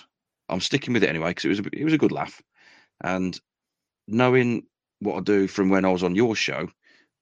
I'm 0.50 0.62
sticking 0.62 0.94
with 0.94 1.04
it 1.04 1.10
anyway 1.10 1.30
because 1.32 1.46
it 1.46 1.50
was 1.50 1.60
a, 1.60 1.64
it 1.74 1.84
was 1.84 1.94
a 1.94 2.00
good 2.00 2.12
laugh, 2.12 2.42
and 3.04 3.40
knowing 4.08 4.66
what 5.00 5.18
I 5.18 5.22
do 5.22 5.48
from 5.48 5.70
when 5.70 5.86
I 5.86 5.92
was 5.92 6.04
on 6.04 6.16
your 6.16 6.36
show, 6.36 6.68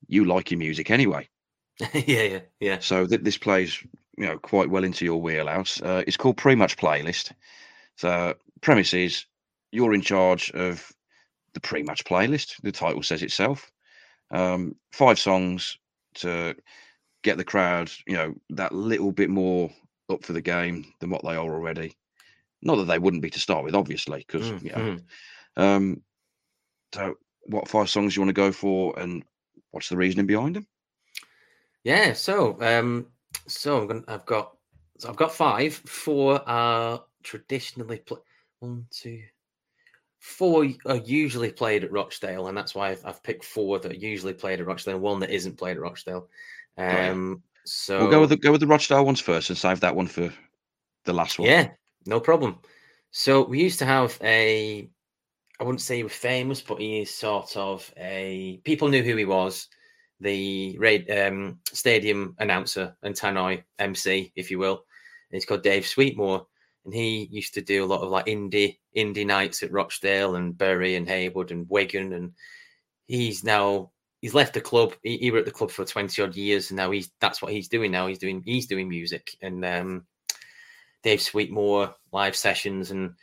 you 0.07 0.25
like 0.25 0.51
your 0.51 0.59
music 0.59 0.89
anyway. 0.89 1.27
yeah, 1.93 2.23
yeah, 2.23 2.39
yeah. 2.61 2.79
So 2.79 3.05
th- 3.05 3.21
this 3.21 3.37
plays 3.37 3.77
you 4.17 4.25
know 4.25 4.37
quite 4.37 4.69
well 4.69 4.85
into 4.85 5.03
your 5.03 5.21
wheelhouse. 5.21 5.81
Uh, 5.81 6.03
it's 6.07 6.17
called 6.17 6.37
pre-match 6.37 6.77
playlist. 6.77 7.33
So 7.97 8.35
premise 8.61 8.93
is 8.93 9.25
you're 9.71 9.93
in 9.93 10.01
charge 10.01 10.51
of 10.51 10.89
the 11.53 11.59
pre-match 11.59 12.05
playlist. 12.05 12.61
The 12.61 12.71
title 12.71 13.03
says 13.03 13.21
itself 13.21 13.69
um, 14.35 14.75
five 14.91 15.17
songs 15.17 15.77
to 16.15 16.55
get 17.23 17.37
the 17.37 17.43
crowd, 17.43 17.89
you 18.05 18.15
know, 18.15 18.35
that 18.51 18.73
little 18.73 19.11
bit 19.11 19.29
more 19.29 19.71
up 20.09 20.23
for 20.23 20.33
the 20.33 20.41
game 20.41 20.85
than 20.99 21.09
what 21.09 21.23
they 21.23 21.35
are 21.35 21.53
already. 21.53 21.95
Not 22.61 22.75
that 22.75 22.85
they 22.85 22.99
wouldn't 22.99 23.23
be 23.23 23.29
to 23.29 23.39
start 23.39 23.63
with, 23.63 23.75
obviously, 23.75 24.19
because 24.19 24.43
mm, 24.43 24.63
you 24.63 24.71
know. 24.71 24.97
Mm. 25.57 25.63
Um, 25.63 26.01
so, 26.93 27.15
what 27.43 27.67
five 27.67 27.89
songs 27.89 28.13
do 28.13 28.19
you 28.19 28.25
want 28.25 28.35
to 28.35 28.41
go 28.41 28.51
for, 28.51 28.97
and 28.99 29.23
what's 29.71 29.89
the 29.89 29.97
reasoning 29.97 30.25
behind 30.25 30.55
them? 30.55 30.67
Yeah, 31.83 32.13
so 32.13 32.57
um, 32.61 33.07
so 33.47 33.81
I'm 33.81 33.87
gonna, 33.87 34.03
I've 34.07 34.25
got 34.25 34.57
so 34.97 35.09
I've 35.09 35.15
got 35.15 35.33
five. 35.33 35.73
Four 35.73 36.41
are 36.47 37.03
traditionally 37.23 37.99
play, 37.99 38.19
one, 38.59 38.87
two, 38.89 39.21
four 40.25 40.65
are 40.87 40.95
usually 40.97 41.51
played 41.51 41.83
at 41.83 41.91
Rochdale, 41.91 42.47
and 42.47 42.57
that's 42.57 42.73
why 42.73 42.89
I've, 42.89 43.05
I've, 43.05 43.21
picked 43.21 43.45
four 43.45 43.77
that 43.77 43.91
are 43.91 43.95
usually 43.95 44.33
played 44.33 44.59
at 44.59 44.65
Rochdale, 44.65 44.95
and 44.95 45.03
one 45.03 45.19
that 45.19 45.29
isn't 45.29 45.57
played 45.57 45.77
at 45.77 45.83
Rochdale. 45.83 46.27
Um, 46.79 47.43
so 47.63 47.99
we'll 47.99 48.09
go 48.09 48.21
with 48.21 48.31
the, 48.31 48.37
go 48.37 48.51
with 48.51 48.61
the 48.61 48.67
Rochdale 48.67 49.05
ones 49.05 49.21
first, 49.21 49.49
and 49.49 49.57
save 49.57 49.81
that 49.81 49.95
one 49.95 50.07
for 50.07 50.33
the 51.05 51.13
last 51.13 51.37
one. 51.37 51.47
Yeah, 51.47 51.69
no 52.07 52.19
problem. 52.19 52.57
So 53.11 53.43
we 53.43 53.61
used 53.61 53.77
to 53.79 53.85
have 53.85 54.17
a, 54.23 54.89
I 55.59 55.63
wouldn't 55.63 55.81
say 55.81 55.97
he 55.97 56.03
was 56.03 56.13
famous, 56.13 56.59
but 56.59 56.79
he 56.79 57.01
is 57.01 57.13
sort 57.13 57.55
of 57.55 57.93
a 57.95 58.59
people 58.63 58.87
knew 58.87 59.03
who 59.03 59.15
he 59.15 59.25
was, 59.25 59.67
the 60.19 60.75
um, 61.11 61.59
stadium 61.71 62.35
announcer 62.39 62.97
and 63.03 63.13
Tannoy 63.13 63.63
MC, 63.77 64.33
if 64.35 64.49
you 64.49 64.57
will. 64.57 64.83
And 65.29 65.37
he's 65.37 65.45
called 65.45 65.61
Dave 65.61 65.85
Sweetmore 65.85 66.47
and 66.85 66.93
he 66.93 67.27
used 67.31 67.55
to 67.55 67.61
do 67.61 67.83
a 67.83 67.87
lot 67.87 68.01
of 68.01 68.09
like 68.09 68.27
indie 68.27 68.77
indie 68.95 69.25
nights 69.25 69.63
at 69.63 69.71
Rochdale 69.71 70.35
and 70.35 70.57
Bury 70.57 70.95
and 70.95 71.07
Heywood 71.07 71.51
and 71.51 71.69
Wigan, 71.69 72.13
and 72.13 72.33
he's 73.07 73.43
now 73.43 73.91
he's 74.21 74.33
left 74.33 74.53
the 74.53 74.61
club. 74.61 74.93
He, 75.03 75.17
he 75.17 75.31
was 75.31 75.39
at 75.39 75.45
the 75.45 75.51
club 75.51 75.71
for 75.71 75.83
twenty 75.85 76.21
odd 76.21 76.35
years, 76.35 76.69
and 76.69 76.77
now 76.77 76.91
he's 76.91 77.11
that's 77.19 77.41
what 77.41 77.51
he's 77.51 77.67
doing 77.67 77.91
now. 77.91 78.07
He's 78.07 78.19
doing 78.19 78.43
he's 78.45 78.67
doing 78.67 78.87
music 78.87 79.35
and 79.41 79.65
um, 79.65 80.05
Dave 81.03 81.21
Sweetmore 81.21 81.95
live 82.11 82.35
sessions 82.35 82.91
and 82.91 83.13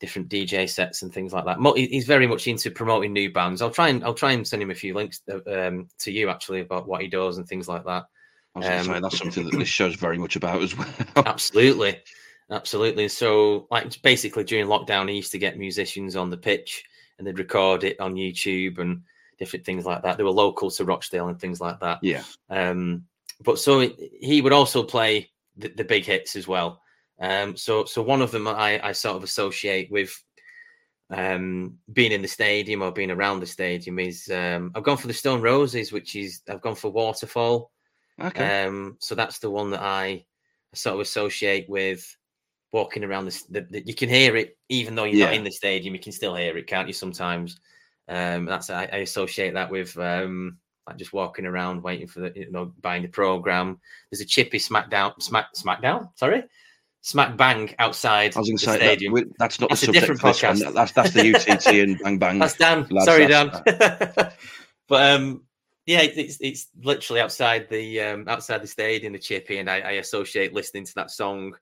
different 0.00 0.28
DJ 0.28 0.68
sets 0.68 1.02
and 1.02 1.12
things 1.12 1.32
like 1.32 1.44
that. 1.46 1.58
He's 1.76 2.06
very 2.06 2.26
much 2.26 2.46
into 2.46 2.70
promoting 2.70 3.12
new 3.12 3.32
bands. 3.32 3.62
I'll 3.62 3.70
try 3.70 3.88
and 3.88 4.04
I'll 4.04 4.14
try 4.14 4.32
and 4.32 4.46
send 4.46 4.62
him 4.62 4.70
a 4.70 4.74
few 4.74 4.94
links 4.94 5.20
uh, 5.30 5.38
um, 5.50 5.88
to 6.00 6.12
you 6.12 6.28
actually 6.28 6.60
about 6.60 6.86
what 6.86 7.02
he 7.02 7.08
does 7.08 7.38
and 7.38 7.46
things 7.46 7.68
like 7.68 7.84
that. 7.84 8.04
Um, 8.56 8.84
say, 8.84 9.00
that's 9.00 9.18
something 9.18 9.44
that 9.44 9.58
this 9.58 9.68
show's 9.68 9.96
very 9.96 10.16
much 10.16 10.36
about 10.36 10.62
as 10.62 10.76
well. 10.76 10.88
absolutely, 11.16 12.00
absolutely. 12.50 13.08
So, 13.08 13.66
like, 13.70 14.00
basically 14.02 14.44
during 14.44 14.66
lockdown, 14.66 15.08
he 15.08 15.16
used 15.16 15.32
to 15.32 15.38
get 15.38 15.58
musicians 15.58 16.16
on 16.16 16.30
the 16.30 16.36
pitch 16.36 16.84
and 17.18 17.26
they'd 17.26 17.38
record 17.38 17.84
it 17.84 18.00
on 18.00 18.14
YouTube 18.14 18.78
and 18.78 19.02
different 19.38 19.64
things 19.64 19.84
like 19.84 20.02
that. 20.02 20.16
They 20.16 20.24
were 20.24 20.30
local 20.30 20.70
to 20.70 20.84
Rochdale 20.84 21.28
and 21.28 21.40
things 21.40 21.60
like 21.60 21.80
that. 21.80 21.98
Yeah. 22.02 22.22
Um, 22.50 23.04
but 23.42 23.58
so 23.58 23.90
he 24.20 24.40
would 24.40 24.52
also 24.52 24.82
play 24.82 25.30
the, 25.56 25.68
the, 25.68 25.84
big 25.84 26.04
hits 26.04 26.36
as 26.36 26.48
well. 26.48 26.80
Um, 27.20 27.56
so 27.56 27.84
so 27.84 28.02
one 28.02 28.22
of 28.22 28.30
them 28.30 28.46
I, 28.46 28.80
I 28.82 28.92
sort 28.92 29.16
of 29.16 29.24
associate 29.24 29.90
with 29.90 30.22
um, 31.10 31.78
being 31.92 32.12
in 32.12 32.22
the 32.22 32.28
stadium 32.28 32.82
or 32.82 32.92
being 32.92 33.10
around 33.10 33.40
the 33.40 33.46
stadium 33.46 33.98
is 33.98 34.28
um, 34.30 34.72
I've 34.74 34.82
gone 34.82 34.96
for 34.96 35.06
the 35.06 35.14
Stone 35.14 35.42
Roses, 35.42 35.92
which 35.92 36.16
is 36.16 36.40
I've 36.48 36.62
gone 36.62 36.74
for 36.74 36.90
Waterfall. 36.90 37.70
Okay. 38.20 38.64
Um, 38.64 38.96
so 39.00 39.14
that's 39.14 39.38
the 39.38 39.50
one 39.50 39.70
that 39.70 39.82
I 39.82 40.24
sort 40.74 40.94
of 40.94 41.00
associate 41.00 41.68
with 41.68 42.16
walking 42.72 43.04
around 43.04 43.26
the, 43.26 43.42
the, 43.50 43.60
the 43.70 43.82
you 43.86 43.94
can 43.94 44.08
hear 44.08 44.36
it 44.36 44.56
even 44.68 44.94
though 44.94 45.04
you're 45.04 45.16
yeah. 45.16 45.26
not 45.26 45.34
in 45.34 45.44
the 45.44 45.50
stadium. 45.50 45.94
You 45.94 46.00
can 46.00 46.12
still 46.12 46.34
hear 46.34 46.56
it, 46.56 46.66
can't 46.66 46.88
you? 46.88 46.94
Sometimes. 46.94 47.60
Um, 48.08 48.44
that's 48.44 48.70
I, 48.70 48.88
I, 48.92 48.98
associate 48.98 49.54
that 49.54 49.68
with 49.68 49.96
um, 49.98 50.58
like 50.86 50.96
just 50.96 51.12
walking 51.12 51.44
around 51.44 51.82
waiting 51.82 52.06
for 52.06 52.20
the 52.20 52.32
you 52.36 52.50
know 52.52 52.72
buying 52.80 53.02
the 53.02 53.08
program. 53.08 53.80
There's 54.10 54.20
a 54.20 54.24
chippy 54.24 54.58
SmackDown, 54.58 55.20
Smack 55.20 55.48
SmackDown. 55.56 56.10
Sorry, 56.14 56.44
Smack 57.00 57.36
Bang 57.36 57.74
outside 57.78 58.36
I 58.36 58.40
was 58.40 58.48
the 58.48 58.58
say, 58.58 58.76
stadium. 58.76 59.14
That, 59.14 59.38
that's 59.38 59.60
not 59.60 59.70
that's 59.70 59.82
the 59.82 59.90
a 59.90 59.92
different 59.92 60.20
podcast. 60.20 60.72
That's 60.72 60.92
that's 60.92 61.12
the 61.12 61.34
UTT 61.34 61.66
and 61.66 61.98
Bang 62.02 62.18
Bang. 62.18 62.38
That's 62.38 62.56
Dan. 62.56 62.86
Lads, 62.90 63.06
Sorry, 63.06 63.26
that's, 63.26 63.60
Dan. 63.62 64.32
but 64.88 65.12
um, 65.12 65.42
yeah, 65.86 66.02
it's 66.02 66.38
it's 66.40 66.66
literally 66.82 67.20
outside 67.20 67.68
the 67.68 68.00
um 68.00 68.28
outside 68.28 68.62
the 68.62 68.68
stadium, 68.68 69.12
the 69.12 69.18
chippy, 69.18 69.58
and 69.58 69.70
I, 69.70 69.80
I 69.80 69.90
associate 69.92 70.52
listening 70.52 70.84
to 70.84 70.94
that 70.96 71.10
song, 71.10 71.54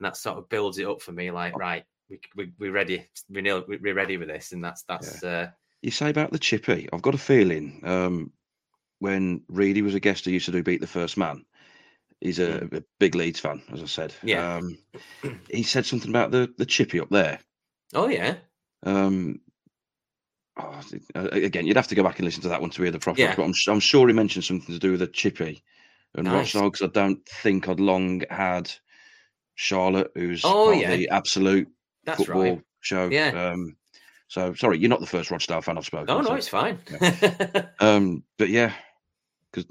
and 0.00 0.06
that 0.06 0.16
sort 0.16 0.38
of 0.38 0.48
builds 0.48 0.78
it 0.78 0.86
up 0.86 1.02
for 1.02 1.12
me. 1.12 1.30
Like, 1.30 1.56
right, 1.56 1.84
we 2.08 2.20
we 2.34 2.52
we're 2.58 2.72
ready, 2.72 3.06
we're 3.28 3.62
we're 3.68 3.94
ready 3.94 4.16
with 4.16 4.28
this, 4.28 4.52
and 4.52 4.64
that's 4.64 4.82
that's. 4.82 5.22
Yeah. 5.22 5.30
Uh, 5.30 5.50
you 5.82 5.90
say 5.90 6.10
about 6.10 6.32
the 6.32 6.38
chippy. 6.38 6.88
I've 6.92 7.02
got 7.02 7.14
a 7.14 7.18
feeling 7.18 7.80
um, 7.84 8.32
when 8.98 9.42
Reedy 9.48 9.82
was 9.82 9.94
a 9.94 10.00
guest 10.00 10.24
who 10.24 10.30
used 10.30 10.46
to 10.46 10.52
do 10.52 10.62
Beat 10.62 10.80
the 10.80 10.86
First 10.86 11.16
Man, 11.16 11.44
he's 12.20 12.38
a, 12.38 12.60
mm. 12.60 12.78
a 12.78 12.84
big 12.98 13.14
Leeds 13.14 13.40
fan, 13.40 13.62
as 13.72 13.82
I 13.82 13.86
said. 13.86 14.14
Yeah. 14.22 14.56
Um, 14.56 14.78
he 15.50 15.62
said 15.62 15.86
something 15.86 16.10
about 16.10 16.30
the, 16.30 16.52
the 16.58 16.66
chippy 16.66 17.00
up 17.00 17.08
there. 17.08 17.38
Oh, 17.94 18.08
yeah. 18.08 18.36
Um, 18.82 19.40
oh, 20.58 20.80
again, 21.14 21.66
you'd 21.66 21.76
have 21.76 21.88
to 21.88 21.94
go 21.94 22.04
back 22.04 22.18
and 22.18 22.26
listen 22.26 22.42
to 22.42 22.50
that 22.50 22.60
one 22.60 22.70
to 22.70 22.82
hear 22.82 22.92
the 22.92 22.98
proper. 22.98 23.20
Yeah. 23.20 23.34
But 23.34 23.44
I'm, 23.44 23.54
I'm 23.68 23.80
sure 23.80 24.06
he 24.06 24.12
mentioned 24.12 24.44
something 24.44 24.74
to 24.74 24.78
do 24.78 24.92
with 24.92 25.02
a 25.02 25.06
chippy 25.06 25.62
and 26.14 26.26
nice. 26.26 26.52
Because 26.52 26.82
I 26.82 26.88
don't 26.88 27.24
think 27.26 27.68
I'd 27.68 27.80
long 27.80 28.22
had 28.30 28.70
Charlotte, 29.60 30.10
who's 30.14 30.40
oh, 30.42 30.72
yeah. 30.72 30.96
the 30.96 31.10
absolute 31.10 31.68
That's 32.04 32.16
football 32.16 32.42
right. 32.42 32.62
show. 32.80 33.10
Yeah. 33.10 33.50
Um, 33.52 33.76
so 34.26 34.54
sorry, 34.54 34.78
you're 34.78 34.88
not 34.88 35.00
the 35.00 35.06
first 35.06 35.30
Rochdale 35.30 35.60
fan 35.60 35.76
I've 35.76 35.84
spoken. 35.84 36.08
Oh 36.08 36.22
no, 36.22 36.28
so. 36.28 36.34
it's 36.36 36.48
fine. 36.48 36.78
Yeah. 36.90 37.66
um, 37.80 38.24
but 38.38 38.48
yeah, 38.48 38.72
because 39.52 39.70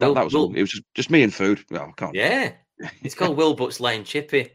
that, 0.00 0.12
that, 0.12 0.24
was 0.24 0.34
all. 0.34 0.52
It 0.52 0.60
was 0.60 0.70
just, 0.70 0.82
just 0.94 1.10
me 1.10 1.22
and 1.22 1.32
food. 1.32 1.64
Well, 1.70 1.88
I 1.88 1.92
can't. 1.92 2.16
Yeah, 2.16 2.50
it's 3.02 3.14
called 3.14 3.38
Willbutts 3.38 3.78
Lane 3.78 4.02
Chippy, 4.02 4.50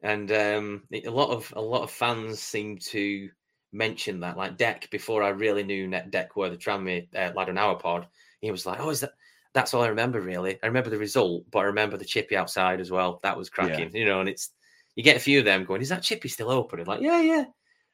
and 0.00 0.30
um, 0.30 0.84
it, 0.92 1.06
a 1.06 1.10
lot 1.10 1.30
of 1.30 1.52
a 1.56 1.60
lot 1.60 1.82
of 1.82 1.90
fans 1.90 2.38
seem 2.38 2.78
to 2.90 3.28
mention 3.72 4.20
that. 4.20 4.36
Like 4.36 4.56
Deck, 4.56 4.88
before 4.92 5.24
I 5.24 5.30
really 5.30 5.64
knew 5.64 5.88
Net 5.88 6.12
Deck 6.12 6.36
were 6.36 6.50
the 6.50 6.56
Tranmere 6.56 7.08
uh, 7.16 7.32
Lad 7.34 7.48
and 7.48 7.58
Hour 7.58 7.74
pod, 7.74 8.06
he 8.40 8.52
was 8.52 8.64
like, 8.64 8.78
"Oh, 8.78 8.90
is 8.90 9.00
that?" 9.00 9.14
That's 9.58 9.74
all 9.74 9.82
I 9.82 9.88
remember 9.88 10.20
really. 10.20 10.58
I 10.62 10.66
remember 10.66 10.90
the 10.90 10.98
result, 10.98 11.44
but 11.50 11.60
I 11.60 11.64
remember 11.64 11.96
the 11.96 12.04
chippy 12.04 12.36
outside 12.36 12.80
as 12.80 12.90
well. 12.90 13.18
That 13.22 13.36
was 13.36 13.50
cracking, 13.50 13.90
yeah. 13.92 14.00
you 14.00 14.06
know. 14.06 14.20
And 14.20 14.28
it's 14.28 14.50
you 14.94 15.02
get 15.02 15.16
a 15.16 15.20
few 15.20 15.40
of 15.40 15.44
them 15.44 15.64
going, 15.64 15.82
"Is 15.82 15.88
that 15.88 16.02
chippy 16.02 16.28
still 16.28 16.50
open?" 16.50 16.78
And 16.78 16.88
like, 16.88 17.00
yeah, 17.00 17.20
yeah 17.20 17.44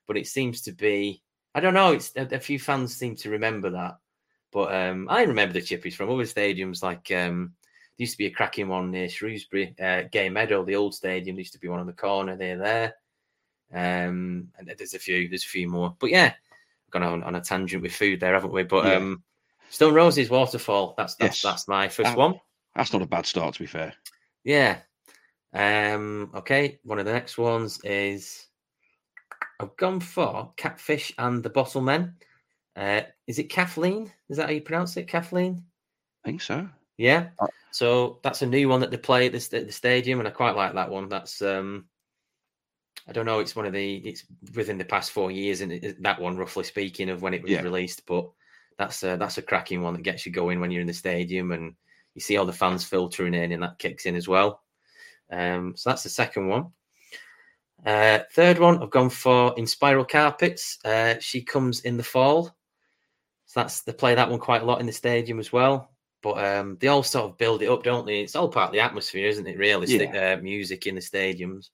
but 0.07 0.17
it 0.17 0.27
seems 0.27 0.63
to 0.63 0.73
be 0.73 1.23
I 1.55 1.61
don't 1.61 1.75
know. 1.75 1.93
It's 1.93 2.13
a, 2.17 2.23
a 2.33 2.41
few 2.41 2.59
fans 2.59 2.97
seem 2.97 3.15
to 3.17 3.31
remember 3.31 3.71
that, 3.71 3.99
but 4.53 4.75
um, 4.75 5.07
I 5.09 5.23
remember 5.23 5.53
the 5.53 5.61
chippies 5.61 5.95
from 5.95 6.11
other 6.11 6.25
stadiums. 6.25 6.83
Like 6.83 7.13
um, 7.13 7.53
there 7.97 8.03
used 8.03 8.15
to 8.15 8.19
be 8.19 8.27
a 8.27 8.31
cracking 8.31 8.67
one 8.67 8.91
near 8.91 9.09
Shrewsbury, 9.09 9.73
uh, 9.81 10.03
Gay 10.11 10.29
Meadow, 10.31 10.65
the 10.65 10.75
old 10.75 10.95
stadium. 10.95 11.37
There 11.37 11.43
used 11.43 11.53
to 11.53 11.61
be 11.61 11.69
one 11.69 11.79
on 11.79 11.87
the 11.87 11.93
corner. 11.93 12.37
They're 12.37 12.59
there, 12.59 12.95
um, 13.73 14.49
and 14.59 14.75
there's 14.77 14.95
a 14.95 14.99
few. 14.99 15.29
There's 15.29 15.45
a 15.45 15.49
few 15.49 15.69
more. 15.69 15.95
But 15.97 16.11
yeah, 16.11 16.35
gone 16.91 17.05
on, 17.05 17.23
on 17.23 17.37
a 17.37 17.41
tangent 17.41 17.83
with 17.83 17.95
food 17.95 18.19
there, 18.19 18.35
haven't 18.35 18.53
we? 18.53 18.65
But 18.65 18.87
yeah. 18.87 18.95
um, 18.95 19.23
Stone 19.75 19.95
Roses 19.95 20.31
Waterfall. 20.31 20.95
That's 20.97 21.17
that's, 21.17 21.43
yes. 21.43 21.51
that's 21.51 21.67
my 21.67 21.89
first 21.89 22.17
one. 22.17 22.39
That's 22.77 22.93
not 22.93 23.03
a 23.03 23.07
bad 23.07 23.27
start, 23.27 23.55
to 23.55 23.61
be 23.61 23.67
fair. 23.67 23.93
Yeah. 24.45 24.79
Um, 25.53 26.31
okay. 26.33 26.79
One 26.85 27.01
of 27.01 27.07
the 27.07 27.13
next 27.13 27.39
ones 27.39 27.81
is 27.83 28.47
I've 29.59 29.77
gone 29.77 29.99
for 29.99 30.53
Catfish 30.57 31.13
and 31.19 31.43
the 31.43 31.51
Bottlemen. 31.51 32.13
Uh, 32.77 33.01
is 33.27 33.41
it 33.41 33.51
Kathleen? 33.51 34.13
Is 34.29 34.37
that 34.37 34.47
how 34.47 34.53
you 34.53 34.61
pronounce 34.61 34.97
it? 34.97 35.09
Kathleen? 35.09 35.65
I 36.25 36.29
think 36.29 36.41
so. 36.41 36.69
Yeah. 36.97 37.31
Uh, 37.41 37.49
so 37.73 38.21
that's 38.23 38.43
a 38.43 38.47
new 38.47 38.69
one 38.69 38.79
that 38.79 38.93
they 38.93 38.97
play 38.97 39.27
at 39.27 39.33
the, 39.33 39.59
at 39.59 39.67
the 39.67 39.73
stadium, 39.73 40.21
and 40.21 40.29
I 40.29 40.31
quite 40.31 40.55
like 40.55 40.75
that 40.75 40.91
one. 40.91 41.09
That's 41.09 41.43
um, 41.43 41.87
I 43.09 43.13
don't 43.13 43.27
know. 43.27 43.41
It's 43.41 43.57
one 43.57 43.67
of 43.67 43.73
the. 43.73 43.97
It's 43.97 44.23
within 44.55 44.79
the 44.79 44.85
past 44.85 45.11
four 45.11 45.33
years, 45.33 45.63
and 45.63 45.97
that 45.99 46.21
one, 46.21 46.37
roughly 46.37 46.63
speaking, 46.63 47.11
of 47.11 47.23
when 47.23 47.35
it 47.35 47.43
was 47.43 47.51
yeah. 47.51 47.63
released. 47.63 48.07
But 48.07 48.31
that's 48.79 49.03
a, 49.03 49.17
that's 49.17 49.39
a 49.39 49.43
cracking 49.43 49.83
one 49.83 49.95
that 49.95 50.03
gets 50.03 50.27
you 50.27 50.33
going 50.33 50.61
when 50.61 50.71
you're 50.71 50.81
in 50.81 50.87
the 50.87 50.95
stadium, 50.95 51.53
and 51.53 51.75
you 52.15 52.21
see 52.21 52.37
all 52.37 52.47
the 52.47 52.53
fans 52.53 52.85
filtering 52.85 53.35
in, 53.35 53.53
and 53.53 53.63
that 53.63 53.79
kicks 53.79 54.07
in 54.07 54.17
as 54.17 54.29
well. 54.29 54.63
Um, 55.31 55.75
so 55.77 55.91
that's 55.91 56.03
the 56.03 56.09
second 56.09 56.49
one. 56.49 56.73
Uh, 57.85 58.21
third 58.33 58.59
one, 58.59 58.83
I've 58.83 58.91
gone 58.91 59.11
for 59.11 59.55
Inspiral 59.57 60.09
Carpets. 60.09 60.79
Uh, 60.85 61.17
she 61.21 61.43
comes 61.43 61.81
in 61.81 61.97
the 61.97 62.03
fall. 62.03 62.57
So 63.47 63.61
that's 63.61 63.83
they 63.83 63.93
play 63.93 64.15
that 64.15 64.31
one 64.31 64.39
quite 64.39 64.63
a 64.63 64.65
lot 64.65 64.81
in 64.81 64.87
the 64.87 64.93
stadium 64.93 65.39
as 65.39 65.53
well. 65.53 65.91
But 66.23 66.43
um, 66.43 66.79
they 66.81 66.89
all 66.89 67.03
sort 67.03 67.31
of 67.31 67.39
build 67.39 67.63
it 67.63 67.69
up, 67.69 67.83
don't 67.83 68.07
they? 68.07 68.21
It's 68.21 68.35
all 68.35 68.49
part 68.49 68.69
of 68.69 68.73
the 68.73 68.81
atmosphere, 68.81 69.29
isn't 69.29 69.47
it? 69.47 69.59
Realistic 69.59 70.11
yeah. 70.15 70.37
uh, 70.39 70.43
music 70.43 70.87
in 70.87 70.95
the 70.95 71.01
stadiums. 71.03 71.69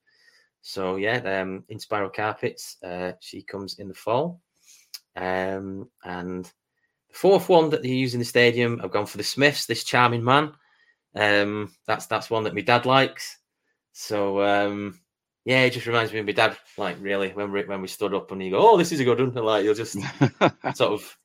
So 0.61 0.97
yeah, 0.97 1.17
um, 1.17 1.63
Inspiral 1.71 2.13
Carpets. 2.13 2.75
Uh, 2.83 3.13
she 3.21 3.41
comes 3.43 3.79
in 3.79 3.87
the 3.87 3.93
fall. 3.93 4.41
Um, 5.15 5.89
and 6.03 6.51
the 7.11 7.17
fourth 7.17 7.49
one 7.49 7.69
that 7.69 7.81
they 7.83 7.89
use 7.89 8.13
in 8.13 8.19
the 8.19 8.25
stadium, 8.25 8.79
I've 8.83 8.91
gone 8.91 9.05
for 9.05 9.17
the 9.17 9.23
Smiths. 9.23 9.65
This 9.65 9.83
charming 9.83 10.23
man. 10.23 10.53
Um, 11.15 11.73
that's 11.85 12.05
that's 12.07 12.29
one 12.29 12.43
that 12.43 12.55
my 12.55 12.61
dad 12.61 12.85
likes. 12.85 13.37
So 13.91 14.41
um, 14.41 14.99
yeah, 15.45 15.61
it 15.63 15.71
just 15.71 15.87
reminds 15.87 16.13
me 16.13 16.19
of 16.19 16.25
my 16.25 16.31
dad. 16.31 16.57
Like 16.77 16.97
really, 16.99 17.29
when 17.29 17.51
we 17.51 17.63
when 17.63 17.81
we 17.81 17.87
stood 17.87 18.13
up 18.13 18.31
and 18.31 18.41
he 18.41 18.49
go, 18.49 18.59
"Oh, 18.59 18.77
this 18.77 18.91
is 18.91 18.99
a 18.99 19.03
good 19.03 19.19
one," 19.19 19.35
and 19.35 19.45
like 19.45 19.63
you'll 19.63 19.75
just 19.75 19.93
sort 20.75 20.93
of, 20.93 21.17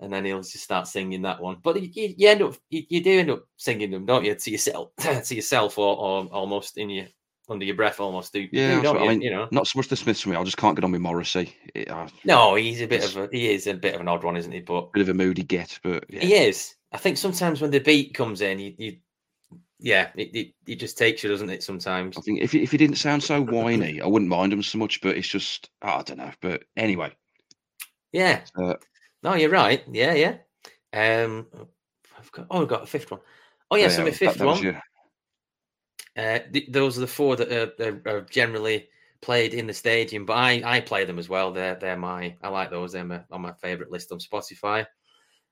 and 0.00 0.12
then 0.12 0.24
he'll 0.24 0.38
just 0.38 0.56
start 0.58 0.86
singing 0.86 1.22
that 1.22 1.40
one. 1.40 1.58
But 1.62 1.80
you, 1.80 2.14
you 2.16 2.28
end 2.28 2.42
up 2.42 2.56
you, 2.68 2.82
you, 2.88 3.02
do 3.02 3.18
end 3.18 3.30
up 3.30 3.44
singing 3.56 3.90
them, 3.90 4.04
don't 4.04 4.24
you, 4.24 4.34
to 4.34 4.50
yourself, 4.50 4.90
to 4.98 5.34
yourself, 5.34 5.78
or, 5.78 5.96
or 5.96 6.26
almost 6.26 6.76
in 6.76 6.90
your 6.90 7.06
under 7.52 7.64
your 7.64 7.76
breath, 7.76 8.00
almost. 8.00 8.32
Do 8.32 8.48
yeah? 8.50 8.80
do, 8.80 8.88
I 8.88 9.02
you? 9.02 9.08
mean, 9.08 9.20
you 9.22 9.30
know, 9.30 9.48
not 9.52 9.66
so 9.66 9.78
much 9.78 9.88
the 9.88 9.96
Smiths 9.96 10.22
for 10.22 10.30
me. 10.30 10.36
I 10.36 10.44
just 10.44 10.56
can't 10.56 10.74
get 10.74 10.84
on 10.84 10.92
with 10.92 11.00
Morrissey. 11.00 11.54
It, 11.74 11.90
uh, 11.90 12.08
no, 12.24 12.54
he's 12.54 12.80
a 12.80 12.86
bit 12.86 13.04
of 13.04 13.16
a 13.16 13.28
he 13.30 13.52
is 13.52 13.66
a 13.66 13.74
bit 13.74 13.94
of 13.94 14.00
an 14.00 14.08
odd 14.08 14.24
one, 14.24 14.36
isn't 14.36 14.52
he? 14.52 14.60
But 14.60 14.92
bit 14.92 15.02
of 15.02 15.08
a 15.08 15.14
moody 15.14 15.42
get, 15.42 15.78
but 15.82 16.04
yeah. 16.08 16.20
he 16.20 16.34
is. 16.34 16.74
I 16.92 16.98
think 16.98 17.16
sometimes 17.16 17.60
when 17.60 17.70
the 17.70 17.78
beat 17.78 18.14
comes 18.14 18.40
in, 18.40 18.58
you, 18.58 18.74
you 18.76 18.96
yeah, 19.78 20.10
it, 20.14 20.34
it, 20.34 20.54
it, 20.66 20.76
just 20.76 20.96
takes 20.96 21.22
you, 21.22 21.30
doesn't 21.30 21.50
it? 21.50 21.62
Sometimes. 21.62 22.16
I 22.16 22.20
think 22.20 22.40
if 22.40 22.54
if 22.54 22.70
he 22.70 22.78
didn't 22.78 22.96
sound 22.96 23.22
so 23.22 23.42
whiny, 23.42 24.00
I 24.00 24.06
wouldn't 24.06 24.30
mind 24.30 24.52
him 24.52 24.62
so 24.62 24.78
much. 24.78 25.00
But 25.00 25.16
it's 25.16 25.28
just 25.28 25.70
oh, 25.82 25.88
I 25.88 26.02
don't 26.02 26.18
know. 26.18 26.32
But 26.40 26.64
anyway. 26.76 27.12
Yeah. 28.12 28.42
Uh, 28.56 28.74
no, 29.22 29.34
you're 29.34 29.50
right. 29.50 29.82
Yeah, 29.90 30.14
yeah. 30.14 30.36
Um, 30.92 31.46
I've 32.18 32.30
got 32.32 32.46
oh, 32.50 32.62
I've 32.62 32.68
got 32.68 32.82
a 32.82 32.86
fifth 32.86 33.10
one. 33.10 33.20
Oh 33.70 33.76
yeah, 33.76 33.88
so 33.88 34.04
my 34.04 34.10
fifth 34.10 34.38
that, 34.38 34.38
that 34.38 34.46
one. 34.46 34.82
Uh, 36.16 36.40
th- 36.52 36.68
those 36.68 36.98
are 36.98 37.02
the 37.02 37.06
four 37.06 37.36
that 37.36 37.50
are, 37.52 37.72
are, 37.84 38.02
are, 38.06 38.20
generally 38.22 38.88
played 39.22 39.54
in 39.54 39.66
the 39.66 39.72
stadium, 39.72 40.26
but 40.26 40.34
I 40.34 40.62
I 40.64 40.80
play 40.80 41.04
them 41.04 41.18
as 41.18 41.28
well. 41.28 41.52
They're 41.52 41.76
they're 41.76 41.96
my 41.96 42.36
I 42.42 42.48
like 42.48 42.70
those. 42.70 42.92
They're 42.92 43.04
my, 43.04 43.22
on 43.30 43.40
my 43.40 43.52
favorite 43.52 43.90
list 43.90 44.12
on 44.12 44.18
Spotify. 44.18 44.86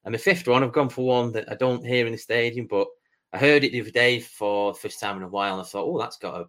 And 0.04 0.14
the 0.14 0.18
fifth 0.18 0.46
one, 0.46 0.62
I've 0.62 0.72
gone 0.72 0.88
for 0.88 1.06
one 1.06 1.32
that 1.32 1.50
I 1.50 1.54
don't 1.54 1.84
hear 1.84 2.06
in 2.06 2.12
the 2.12 2.18
stadium, 2.18 2.66
but 2.66 2.88
I 3.32 3.38
heard 3.38 3.64
it 3.64 3.72
the 3.72 3.80
other 3.80 3.90
day 3.90 4.20
for 4.20 4.72
the 4.72 4.78
first 4.78 5.00
time 5.00 5.16
in 5.16 5.22
a 5.22 5.28
while, 5.28 5.54
and 5.54 5.62
I 5.62 5.64
thought, 5.64 5.86
oh, 5.86 5.98
that's 5.98 6.16
got 6.16 6.40
a, 6.40 6.44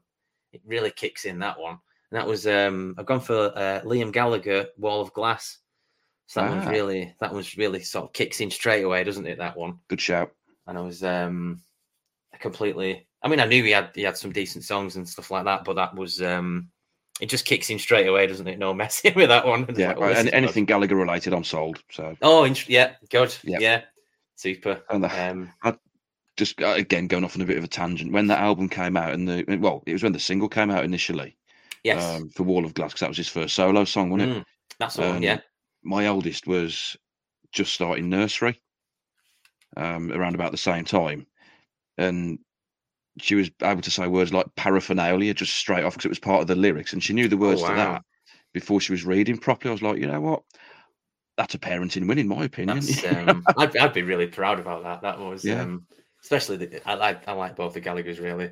it 0.54 0.62
really 0.66 0.92
kicks 0.92 1.26
in 1.26 1.40
that 1.40 1.60
one. 1.60 1.78
And 2.12 2.20
that 2.20 2.28
was 2.28 2.48
um, 2.48 2.96
I've 2.98 3.06
gone 3.06 3.20
for 3.22 3.58
uh, 3.58 3.82
Liam 3.84 4.12
Gallagher, 4.12 4.68
Wall 4.78 5.02
of 5.02 5.14
Glass. 5.14 5.60
So 6.28 6.42
that 6.42 6.50
ah. 6.50 6.56
one's 6.56 6.70
really 6.70 7.16
that 7.20 7.34
one's 7.34 7.58
really 7.58 7.82
sort 7.82 8.06
of 8.06 8.14
kicks 8.14 8.42
in 8.42 8.50
straight 8.50 8.84
away, 8.84 9.04
doesn't 9.04 9.28
it? 9.28 9.38
That 9.38 9.58
one. 9.58 9.80
Good 9.88 10.02
shout. 10.02 10.32
And 10.68 10.78
I 10.78 10.82
was 10.82 11.04
um, 11.04 11.62
completely. 12.40 13.08
I 13.24 13.28
mean, 13.28 13.40
I 13.40 13.46
knew 13.46 13.64
he 13.64 13.72
had 13.72 13.92
he 13.94 14.02
had 14.02 14.18
some 14.18 14.32
decent 14.32 14.64
songs 14.64 14.96
and 14.96 15.08
stuff 15.08 15.32
like 15.32 15.46
that, 15.46 15.64
but 15.64 15.76
that 15.76 15.96
was 15.96 16.22
um, 16.22 16.70
it 17.20 17.30
just 17.30 17.46
kicks 17.46 17.70
in 17.70 17.78
straight 17.78 18.08
away, 18.08 18.26
doesn't 18.26 18.48
it? 18.48 18.60
No 18.60 18.74
messing 18.74 19.14
with 19.16 19.30
that 19.30 19.46
one. 19.46 19.68
Yeah, 19.76 19.94
like, 19.94 20.18
and 20.18 20.30
anything 20.34 20.66
good. 20.66 20.74
Gallagher 20.74 20.96
related, 20.96 21.34
I'm 21.34 21.44
sold. 21.44 21.84
So. 21.92 22.18
Oh, 22.22 22.46
yeah, 22.68 22.94
good. 23.10 23.36
Yep. 23.44 23.62
Yeah, 23.62 23.82
super. 24.36 24.82
And 24.90 25.04
the, 25.04 25.30
um, 25.30 25.52
I 25.64 25.76
just 26.36 26.62
uh, 26.62 26.74
again 26.74 27.08
going 27.08 27.24
off 27.24 27.36
on 27.36 27.42
a 27.42 27.46
bit 27.46 27.58
of 27.58 27.64
a 27.64 27.68
tangent. 27.68 28.12
When 28.12 28.28
that 28.28 28.40
album 28.40 28.70
came 28.70 28.98
out, 28.98 29.14
and 29.14 29.28
the 29.28 29.58
well, 29.58 29.84
it 29.86 29.94
was 29.94 30.04
when 30.04 30.14
the 30.14 30.20
single 30.20 30.50
came 30.50 30.72
out 30.72 30.84
initially. 30.84 31.38
Yes. 31.84 32.04
Um, 32.04 32.30
for 32.30 32.44
Wall 32.44 32.66
of 32.66 32.74
Glass, 32.74 32.92
because 32.92 33.00
that 33.02 33.10
was 33.10 33.18
his 33.18 33.28
first 33.28 33.56
solo 33.56 33.86
song, 33.86 34.12
wasn't 34.12 34.32
it? 34.32 34.38
Mm, 34.38 34.46
that's 34.78 34.96
the 34.96 35.06
um, 35.06 35.14
one. 35.14 35.24
Yeah. 35.24 35.40
My 35.84 36.08
oldest 36.08 36.46
was 36.46 36.96
just 37.52 37.74
starting 37.74 38.08
nursery, 38.08 38.62
um, 39.78 40.12
around 40.12 40.36
about 40.36 40.52
the 40.52 40.58
same 40.58 40.86
time, 40.86 41.26
and 41.98 42.38
she 43.20 43.36
was 43.36 43.52
able 43.62 43.82
to 43.82 43.92
say 43.92 44.08
words 44.08 44.34
like 44.34 44.48
paraphernalia 44.56 45.34
just 45.34 45.56
straight 45.56 45.84
off 45.84 45.94
because 45.94 46.06
it 46.06 46.10
was 46.10 46.20
part 46.20 46.42
of 46.42 46.48
the 46.48 46.56
lyrics, 46.56 46.94
and 46.94 47.04
she 47.04 47.14
knew 47.14 47.28
the 47.28 47.36
oh, 47.36 47.40
words 47.40 47.62
oh, 47.62 47.66
wow. 47.66 47.70
to 47.70 47.76
that 47.76 48.04
before 48.54 48.82
she 48.82 48.94
was 48.94 49.06
reading 49.06 49.38
properly. 49.38 49.70
I 49.70 49.74
was 49.74 49.82
like, 49.82 49.98
you 49.98 50.08
know 50.08 50.22
what? 50.22 50.44
That's 51.38 51.56
a 51.56 51.60
parenting 51.60 52.08
win, 52.08 52.20
in 52.20 52.28
my 52.28 52.46
opinion. 52.46 52.82
Um, 53.08 53.44
I'd, 53.58 53.76
I'd 53.76 53.94
be 53.94 54.04
really 54.04 54.28
proud 54.28 54.60
about 54.60 54.84
that. 54.84 55.02
That 55.02 55.20
was, 55.20 55.44
yeah. 55.44 55.62
um, 55.62 55.86
especially 56.22 56.58
the, 56.58 56.90
I 56.90 56.96
like 56.96 57.28
I 57.28 57.34
like 57.34 57.56
both 57.56 57.74
the 57.74 57.82
Gallagher's 57.82 58.20
really. 58.20 58.52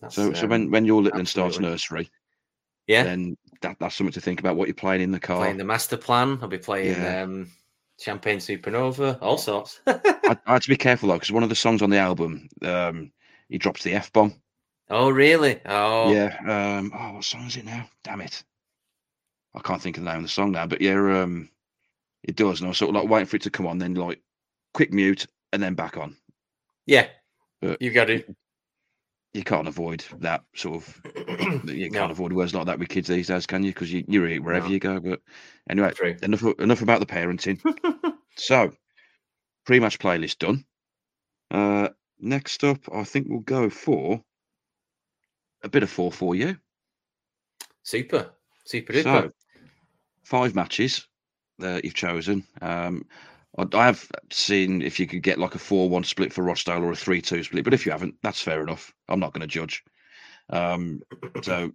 That's, 0.00 0.14
so, 0.14 0.32
so 0.32 0.46
when 0.46 0.64
um, 0.64 0.70
when 0.70 0.84
your 0.84 1.02
little 1.02 1.26
starts 1.26 1.58
nursery, 1.58 2.10
yeah, 2.86 3.02
then 3.02 3.36
that, 3.62 3.76
that's 3.80 3.96
something 3.96 4.12
to 4.12 4.20
think 4.20 4.40
about. 4.40 4.56
What 4.56 4.68
you're 4.68 4.74
playing 4.74 5.02
in 5.02 5.10
the 5.10 5.20
car, 5.20 5.38
playing 5.38 5.58
the 5.58 5.64
master 5.64 5.96
plan. 5.96 6.38
I'll 6.40 6.48
be 6.48 6.58
playing 6.58 6.94
yeah. 6.94 7.22
um, 7.22 7.50
Champagne 8.00 8.38
Supernova, 8.38 9.18
all 9.20 9.38
sorts. 9.38 9.80
I, 9.86 10.38
I, 10.46 10.52
had 10.54 10.62
to 10.62 10.68
be 10.68 10.76
careful 10.76 11.08
though, 11.08 11.14
because 11.14 11.32
one 11.32 11.42
of 11.42 11.50
the 11.50 11.54
songs 11.54 11.82
on 11.82 11.90
the 11.90 11.98
album, 11.98 12.48
um, 12.62 13.12
he 13.50 13.58
drops 13.58 13.82
the 13.82 13.92
f 13.92 14.12
bomb. 14.12 14.34
Oh, 14.88 15.10
really? 15.10 15.60
Oh, 15.66 16.12
yeah. 16.12 16.36
Um, 16.78 16.92
oh, 16.96 17.14
what 17.14 17.24
song 17.24 17.46
is 17.46 17.56
it 17.56 17.64
now? 17.64 17.88
Damn 18.02 18.22
it, 18.22 18.42
I 19.54 19.60
can't 19.60 19.82
think 19.82 19.98
of 19.98 20.04
the 20.04 20.10
name 20.10 20.18
of 20.18 20.24
the 20.24 20.28
song 20.28 20.52
now. 20.52 20.66
But 20.66 20.80
yeah, 20.80 20.94
um, 20.94 21.50
it 22.22 22.36
does, 22.36 22.60
and 22.60 22.66
I 22.66 22.70
was 22.70 22.78
sort 22.78 22.90
of 22.90 23.02
like 23.02 23.10
waiting 23.10 23.26
for 23.26 23.36
it 23.36 23.42
to 23.42 23.50
come 23.50 23.66
on, 23.66 23.78
then 23.78 23.94
like 23.94 24.20
quick 24.72 24.92
mute, 24.92 25.26
and 25.52 25.62
then 25.62 25.74
back 25.74 25.96
on. 25.96 26.16
Yeah, 26.86 27.08
but 27.60 27.82
you 27.82 27.90
got 27.90 28.06
to. 28.06 28.24
You 29.32 29.44
can't 29.44 29.68
avoid 29.68 30.04
that 30.18 30.42
sort 30.56 30.76
of. 30.76 31.00
you 31.68 31.90
can't 31.90 31.92
no. 31.92 32.10
avoid 32.10 32.32
words 32.32 32.52
like 32.52 32.66
that 32.66 32.80
with 32.80 32.88
kids 32.88 33.06
these 33.06 33.28
days, 33.28 33.46
can 33.46 33.62
you? 33.62 33.72
Because 33.72 33.92
you 33.92 34.04
you 34.08 34.42
wherever 34.42 34.66
no. 34.66 34.72
you 34.72 34.80
go. 34.80 34.98
But 34.98 35.20
anyway, 35.68 35.92
True. 35.92 36.16
enough 36.22 36.42
enough 36.58 36.82
about 36.82 36.98
the 36.98 37.06
parenting. 37.06 37.60
so, 38.36 38.72
pre-match 39.66 40.00
playlist 40.00 40.38
done. 40.38 40.64
Uh, 41.52 41.90
Next 42.20 42.64
up, 42.64 42.80
I 42.92 43.04
think 43.04 43.26
we'll 43.28 43.40
go 43.40 43.70
for 43.70 44.22
a 45.62 45.68
bit 45.68 45.82
of 45.82 45.90
4 45.90 46.12
for 46.12 46.34
you. 46.34 46.56
Super. 47.82 48.30
Super 48.64 48.92
duper. 48.92 49.02
So, 49.02 49.30
five 50.22 50.54
matches 50.54 51.06
that 51.58 51.84
you've 51.84 51.94
chosen. 51.94 52.44
Um, 52.60 53.06
I, 53.58 53.64
I 53.74 53.86
have 53.86 54.06
seen 54.30 54.82
if 54.82 55.00
you 55.00 55.06
could 55.06 55.22
get 55.22 55.38
like 55.38 55.54
a 55.54 55.58
4 55.58 55.88
1 55.88 56.04
split 56.04 56.32
for 56.32 56.44
Rochdale 56.44 56.84
or 56.84 56.92
a 56.92 56.96
3 56.96 57.20
2 57.20 57.44
split, 57.44 57.64
but 57.64 57.74
if 57.74 57.86
you 57.86 57.92
haven't, 57.92 58.16
that's 58.22 58.42
fair 58.42 58.62
enough. 58.62 58.92
I'm 59.08 59.20
not 59.20 59.32
going 59.32 59.42
to 59.42 59.46
judge. 59.46 59.82
Um, 60.50 61.00
so, 61.42 61.72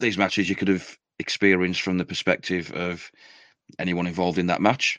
these 0.00 0.18
matches 0.18 0.48
you 0.48 0.56
could 0.56 0.68
have 0.68 0.96
experienced 1.18 1.82
from 1.82 1.98
the 1.98 2.04
perspective 2.04 2.72
of 2.72 3.10
anyone 3.78 4.06
involved 4.06 4.38
in 4.38 4.46
that 4.46 4.62
match. 4.62 4.98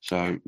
So, 0.00 0.38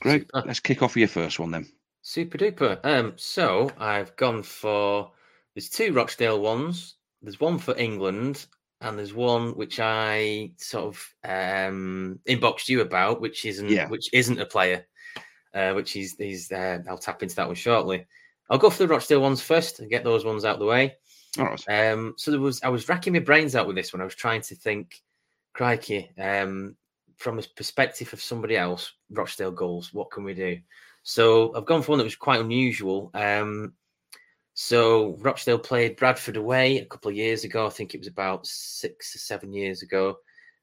great. 0.00 0.22
Super. 0.22 0.46
Let's 0.46 0.60
kick 0.60 0.82
off 0.82 0.94
with 0.94 1.00
your 1.00 1.08
first 1.08 1.38
one 1.38 1.50
then. 1.50 1.66
Super 2.08 2.38
duper. 2.38 2.78
Um, 2.84 3.14
so 3.16 3.68
I've 3.78 4.14
gone 4.14 4.44
for 4.44 5.10
there's 5.56 5.68
two 5.68 5.92
Rochdale 5.92 6.40
ones. 6.40 6.94
There's 7.20 7.40
one 7.40 7.58
for 7.58 7.76
England, 7.76 8.46
and 8.80 8.96
there's 8.96 9.12
one 9.12 9.56
which 9.56 9.80
I 9.80 10.52
sort 10.56 10.84
of 10.84 11.14
um 11.24 12.20
inboxed 12.28 12.68
you 12.68 12.80
about, 12.80 13.20
which 13.20 13.44
isn't 13.44 13.68
yeah. 13.68 13.88
which 13.88 14.08
isn't 14.12 14.38
a 14.40 14.46
player. 14.46 14.86
Uh, 15.52 15.72
which 15.72 15.96
is 15.96 16.14
is 16.20 16.52
uh, 16.52 16.78
I'll 16.88 16.96
tap 16.96 17.24
into 17.24 17.34
that 17.34 17.48
one 17.48 17.56
shortly. 17.56 18.06
I'll 18.48 18.58
go 18.58 18.70
for 18.70 18.84
the 18.84 18.88
Rochdale 18.88 19.20
ones 19.20 19.42
first 19.42 19.80
and 19.80 19.90
get 19.90 20.04
those 20.04 20.24
ones 20.24 20.44
out 20.44 20.54
of 20.54 20.60
the 20.60 20.66
way. 20.66 20.94
All 21.40 21.46
right. 21.46 21.68
Um, 21.68 22.14
so 22.16 22.30
there 22.30 22.38
was 22.38 22.62
I 22.62 22.68
was 22.68 22.88
racking 22.88 23.14
my 23.14 23.18
brains 23.18 23.56
out 23.56 23.66
with 23.66 23.74
this 23.74 23.92
one. 23.92 24.00
I 24.00 24.04
was 24.04 24.14
trying 24.14 24.42
to 24.42 24.54
think, 24.54 25.02
crikey, 25.54 26.12
um, 26.20 26.76
from 27.16 27.40
a 27.40 27.42
perspective 27.56 28.12
of 28.12 28.22
somebody 28.22 28.56
else, 28.56 28.92
Rochdale 29.10 29.50
goals. 29.50 29.92
What 29.92 30.12
can 30.12 30.22
we 30.22 30.34
do? 30.34 30.58
So 31.08 31.54
I've 31.54 31.66
gone 31.66 31.82
for 31.82 31.92
one 31.92 31.98
that 31.98 32.04
was 32.04 32.16
quite 32.16 32.40
unusual. 32.40 33.12
Um, 33.14 33.74
so 34.54 35.16
Rochdale 35.20 35.60
played 35.60 35.96
Bradford 35.96 36.36
away 36.36 36.78
a 36.78 36.84
couple 36.84 37.12
of 37.12 37.16
years 37.16 37.44
ago. 37.44 37.64
I 37.64 37.70
think 37.70 37.94
it 37.94 37.98
was 38.00 38.08
about 38.08 38.44
six 38.44 39.14
or 39.14 39.18
seven 39.18 39.52
years 39.52 39.82
ago. 39.82 40.16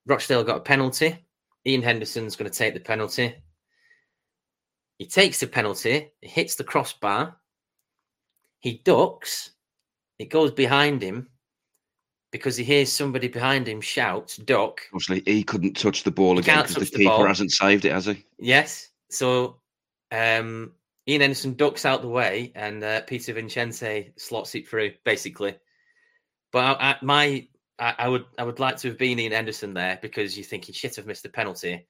Rochdale 0.05 0.43
got 0.43 0.57
a 0.57 0.59
penalty. 0.59 1.25
Ian 1.65 1.81
Henderson's 1.81 2.35
going 2.35 2.51
to 2.51 2.57
take 2.57 2.73
the 2.73 2.81
penalty. 2.81 3.33
He 4.97 5.05
takes 5.07 5.39
the 5.39 5.47
penalty. 5.47 6.11
He 6.19 6.27
hits 6.27 6.55
the 6.55 6.65
crossbar. 6.65 7.37
He 8.59 8.81
ducks. 8.83 9.51
It 10.19 10.29
goes 10.29 10.51
behind 10.51 11.01
him 11.01 11.29
because 12.33 12.57
he 12.57 12.65
hears 12.65 12.91
somebody 12.91 13.29
behind 13.29 13.65
him 13.65 13.79
shout, 13.79 14.37
"Duck!" 14.43 14.81
Obviously, 14.93 15.23
he 15.25 15.45
couldn't 15.45 15.77
touch 15.77 16.03
the 16.03 16.11
ball 16.11 16.37
again 16.37 16.63
because 16.63 16.75
the, 16.75 16.79
the 16.81 16.97
keeper 16.97 17.11
ball. 17.11 17.27
hasn't 17.27 17.51
saved 17.51 17.85
it, 17.85 17.93
has 17.93 18.07
he? 18.07 18.25
Yes. 18.39 18.89
So 19.09 19.61
um, 20.13 20.73
Ian 21.07 21.21
Henderson 21.21 21.55
ducks 21.55 21.85
out 21.85 22.01
the 22.01 22.07
way, 22.07 22.51
and 22.55 22.83
uh, 22.83 23.01
Peter 23.01 23.33
Vincenti 23.33 24.13
slots 24.17 24.55
it 24.55 24.67
through, 24.67 24.93
basically. 25.03 25.55
But 26.51 26.59
I, 26.79 26.91
I, 26.91 26.95
my, 27.01 27.47
I, 27.79 27.95
I, 27.97 28.07
would, 28.07 28.25
I 28.37 28.43
would 28.43 28.59
like 28.59 28.77
to 28.77 28.89
have 28.89 28.97
been 28.97 29.19
Ian 29.19 29.33
Henderson 29.33 29.73
there 29.73 29.99
because 30.01 30.37
you 30.37 30.43
think 30.43 30.65
he 30.65 30.73
should 30.73 30.95
have 30.95 31.07
missed 31.07 31.23
the 31.23 31.29
penalty, 31.29 31.87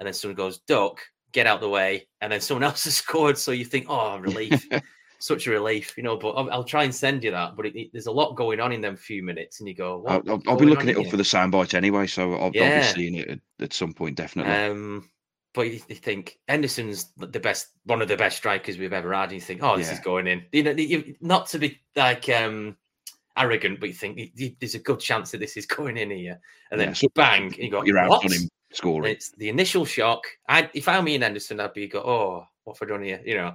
and 0.00 0.06
then 0.06 0.14
someone 0.14 0.36
goes 0.36 0.58
duck, 0.60 1.00
get 1.32 1.46
out 1.46 1.60
the 1.60 1.68
way, 1.68 2.08
and 2.20 2.32
then 2.32 2.40
someone 2.40 2.62
else 2.64 2.84
has 2.84 2.96
scored. 2.96 3.38
So 3.38 3.52
you 3.52 3.64
think, 3.64 3.86
oh, 3.88 4.18
relief, 4.18 4.66
such 5.20 5.46
a 5.46 5.50
relief, 5.50 5.96
you 5.96 6.02
know. 6.02 6.16
But 6.16 6.30
I'll, 6.30 6.50
I'll 6.50 6.64
try 6.64 6.84
and 6.84 6.94
send 6.94 7.22
you 7.22 7.30
that. 7.32 7.56
But 7.56 7.66
it, 7.66 7.76
it, 7.78 7.90
there's 7.92 8.06
a 8.06 8.12
lot 8.12 8.36
going 8.36 8.58
on 8.58 8.72
in 8.72 8.80
them 8.80 8.96
few 8.96 9.22
minutes, 9.22 9.60
and 9.60 9.68
you 9.68 9.74
go, 9.74 10.02
I'll, 10.08 10.22
I'll, 10.26 10.42
I'll, 10.48 10.56
be 10.56 10.66
looking 10.66 10.88
it 10.88 10.96
up 10.96 11.02
here? 11.02 11.10
for 11.10 11.18
the 11.18 11.22
soundbite 11.22 11.74
anyway, 11.74 12.06
so 12.06 12.32
I'll, 12.34 12.50
yeah. 12.52 12.64
I'll 12.64 12.80
be 12.80 13.00
seeing 13.00 13.14
it 13.16 13.28
at, 13.28 13.40
at 13.60 13.72
some 13.74 13.92
point, 13.92 14.16
definitely. 14.16 14.52
Um, 14.52 15.10
but 15.56 15.72
you 15.72 15.78
think 15.78 16.38
Henderson's 16.48 17.12
the 17.16 17.40
best, 17.40 17.68
one 17.84 18.02
of 18.02 18.08
the 18.08 18.16
best 18.16 18.36
strikers 18.36 18.76
we've 18.76 18.92
ever 18.92 19.12
had. 19.12 19.30
And 19.30 19.32
you 19.32 19.40
think, 19.40 19.62
oh, 19.62 19.78
this 19.78 19.88
yeah. 19.88 19.94
is 19.94 20.00
going 20.00 20.26
in. 20.26 20.44
You 20.52 20.62
know, 20.64 20.72
you, 20.72 21.16
not 21.22 21.46
to 21.48 21.58
be 21.58 21.80
like 21.96 22.28
um, 22.28 22.76
arrogant, 23.38 23.80
but 23.80 23.88
you 23.88 23.94
think 23.94 24.32
there's 24.60 24.74
a 24.74 24.80
good 24.80 25.00
chance 25.00 25.30
that 25.30 25.38
this 25.38 25.56
is 25.56 25.64
going 25.66 25.96
in 25.96 26.10
here, 26.10 26.38
and 26.70 26.78
then 26.78 26.94
yeah, 27.00 27.08
bang, 27.14 27.54
you 27.58 27.70
got 27.70 27.86
you're 27.86 27.98
out 27.98 28.22
on 28.22 28.30
him 28.30 28.48
scoring. 28.70 29.10
It's 29.10 29.30
the 29.30 29.48
initial 29.48 29.86
shock. 29.86 30.24
I 30.46 30.68
if 30.74 30.88
I 30.88 30.98
were 30.98 31.02
me 31.02 31.14
and 31.14 31.24
Henderson, 31.24 31.58
I'd 31.58 31.72
be 31.72 31.88
go, 31.88 32.00
oh, 32.00 32.46
what 32.64 32.78
have 32.78 32.86
I 32.86 32.92
done 32.92 33.02
here? 33.02 33.22
You 33.24 33.36
know. 33.36 33.54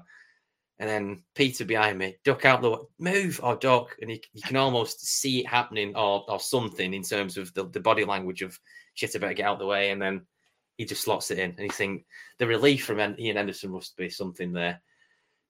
And 0.79 0.89
then 0.89 1.23
Peter 1.35 1.63
behind 1.63 1.99
me, 1.99 2.15
duck 2.25 2.43
out 2.43 2.63
the 2.63 2.79
move 2.97 3.39
or 3.43 3.55
duck, 3.55 3.95
and 4.01 4.09
you, 4.09 4.17
you 4.33 4.41
can 4.41 4.57
almost 4.57 5.05
see 5.05 5.41
it 5.41 5.47
happening 5.47 5.95
or 5.95 6.25
or 6.27 6.39
something 6.39 6.95
in 6.95 7.03
terms 7.03 7.37
of 7.37 7.53
the, 7.53 7.65
the 7.67 7.79
body 7.79 8.03
language 8.03 8.41
of 8.41 8.59
shit. 8.95 9.15
I 9.15 9.19
better 9.19 9.35
get 9.35 9.45
out 9.45 9.59
the 9.59 9.67
way, 9.67 9.91
and 9.91 10.01
then 10.01 10.25
he 10.81 10.85
just 10.85 11.03
slots 11.03 11.29
it 11.29 11.37
in, 11.37 11.51
and 11.51 11.59
you 11.59 11.69
think 11.69 12.05
the 12.39 12.47
relief 12.47 12.85
from 12.85 12.99
Ian 13.19 13.37
Anderson 13.37 13.69
must 13.69 13.95
be 13.95 14.09
something 14.09 14.51
there. 14.51 14.81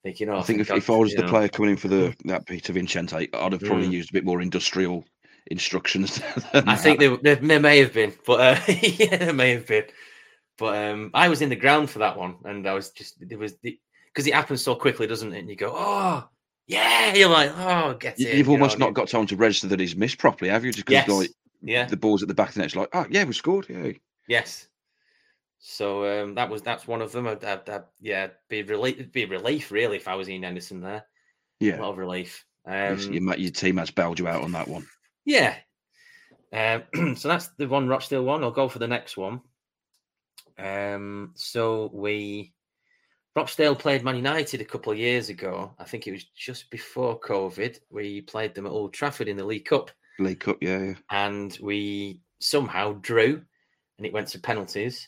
Thinking, 0.03 0.27
oh, 0.27 0.39
I 0.39 0.41
think 0.41 0.59
if, 0.59 0.69
if 0.69 0.89
I 0.89 0.97
was 0.97 1.13
the 1.13 1.21
know. 1.21 1.29
player 1.29 1.47
coming 1.47 1.71
in 1.71 1.77
for 1.77 1.87
the 1.87 2.13
that 2.25 2.45
Peter 2.45 2.73
Vincenti, 2.73 3.29
I'd 3.33 3.51
have 3.53 3.61
probably 3.61 3.87
mm. 3.87 3.93
used 3.93 4.09
a 4.09 4.13
bit 4.13 4.25
more 4.25 4.41
industrial 4.41 5.05
instructions. 5.47 6.19
I 6.53 6.75
think 6.75 6.99
there, 6.99 7.37
there, 7.37 7.59
may 7.61 7.79
have 7.79 7.93
been, 7.93 8.13
but 8.25 8.41
uh, 8.41 8.59
yeah, 8.67 9.15
there 9.15 9.33
may 9.33 9.51
have 9.51 9.67
been. 9.67 9.85
But 10.57 10.91
um, 10.91 11.11
I 11.13 11.29
was 11.29 11.41
in 11.41 11.47
the 11.47 11.55
ground 11.55 11.89
for 11.89 11.99
that 11.99 12.17
one, 12.17 12.35
and 12.43 12.67
I 12.67 12.73
was 12.73 12.89
just 12.89 13.15
it 13.21 13.39
was 13.39 13.53
because 13.53 14.27
it 14.27 14.33
happens 14.33 14.61
so 14.61 14.75
quickly, 14.75 15.07
doesn't 15.07 15.31
it? 15.31 15.39
And 15.39 15.49
you 15.49 15.55
go, 15.55 15.71
oh, 15.73 16.27
yeah, 16.67 17.13
you're 17.13 17.29
like, 17.29 17.53
oh, 17.57 17.93
get 17.93 18.19
it. 18.19 18.35
You've 18.35 18.49
almost 18.49 18.79
know, 18.79 18.87
not 18.87 18.95
got 18.95 19.07
time 19.07 19.27
to 19.27 19.37
register 19.37 19.67
that 19.67 19.79
he's 19.79 19.95
missed 19.95 20.17
properly, 20.17 20.51
have 20.51 20.65
you? 20.65 20.73
Just 20.73 20.87
because 20.87 21.07
yes. 21.07 21.09
like, 21.09 21.31
yeah, 21.61 21.85
the 21.85 21.95
ball's 21.95 22.21
at 22.21 22.27
the 22.27 22.33
back 22.33 22.49
of 22.49 22.55
the 22.55 22.59
net. 22.59 22.65
It's 22.65 22.75
like, 22.75 22.89
oh 22.91 23.05
yeah, 23.09 23.23
we 23.23 23.31
scored. 23.31 23.67
Yeah. 23.69 23.93
Yes. 24.27 24.67
So 25.63 26.23
um, 26.23 26.35
that 26.35 26.49
was 26.49 26.63
that's 26.63 26.87
one 26.87 27.01
of 27.01 27.11
them. 27.11 27.27
I'd, 27.27 27.43
I'd, 27.43 27.69
I'd, 27.69 27.83
yeah, 27.99 28.27
be 28.49 28.63
relief, 28.63 29.11
be 29.11 29.25
relief 29.25 29.71
really 29.71 29.95
if 29.95 30.07
I 30.07 30.15
was 30.15 30.27
Ian 30.27 30.43
Anderson 30.43 30.81
there. 30.81 31.05
Yeah, 31.59 31.79
a 31.79 31.81
lot 31.81 31.91
of 31.91 31.97
relief. 31.99 32.45
Um, 32.65 32.99
your, 32.99 33.35
your 33.35 33.51
team 33.51 33.77
has 33.77 33.91
bailed 33.91 34.19
you 34.19 34.27
out 34.27 34.43
on 34.43 34.51
that 34.53 34.67
one. 34.67 34.87
Yeah. 35.23 35.55
Um, 36.51 37.15
so 37.15 37.27
that's 37.27 37.49
the 37.57 37.67
one 37.67 37.87
Rochdale 37.87 38.23
one. 38.23 38.43
I'll 38.43 38.51
go 38.51 38.69
for 38.69 38.79
the 38.79 38.87
next 38.87 39.17
one. 39.17 39.41
Um, 40.57 41.33
so 41.35 41.91
we 41.93 42.53
Rochdale 43.35 43.75
played 43.75 44.03
Man 44.03 44.15
United 44.15 44.61
a 44.61 44.65
couple 44.65 44.91
of 44.91 44.97
years 44.97 45.29
ago. 45.29 45.73
I 45.79 45.85
think 45.85 46.07
it 46.07 46.11
was 46.11 46.25
just 46.35 46.69
before 46.71 47.19
COVID. 47.19 47.79
We 47.89 48.21
played 48.21 48.55
them 48.55 48.65
at 48.65 48.71
Old 48.71 48.93
Trafford 48.93 49.27
in 49.27 49.37
the 49.37 49.45
League 49.45 49.65
Cup. 49.65 49.91
League 50.19 50.39
Cup, 50.39 50.57
yeah, 50.59 50.79
yeah. 50.79 50.93
And 51.09 51.57
we 51.61 52.19
somehow 52.39 52.93
drew, 52.93 53.41
and 53.97 54.05
it 54.05 54.11
went 54.11 54.27
to 54.29 54.39
penalties. 54.39 55.07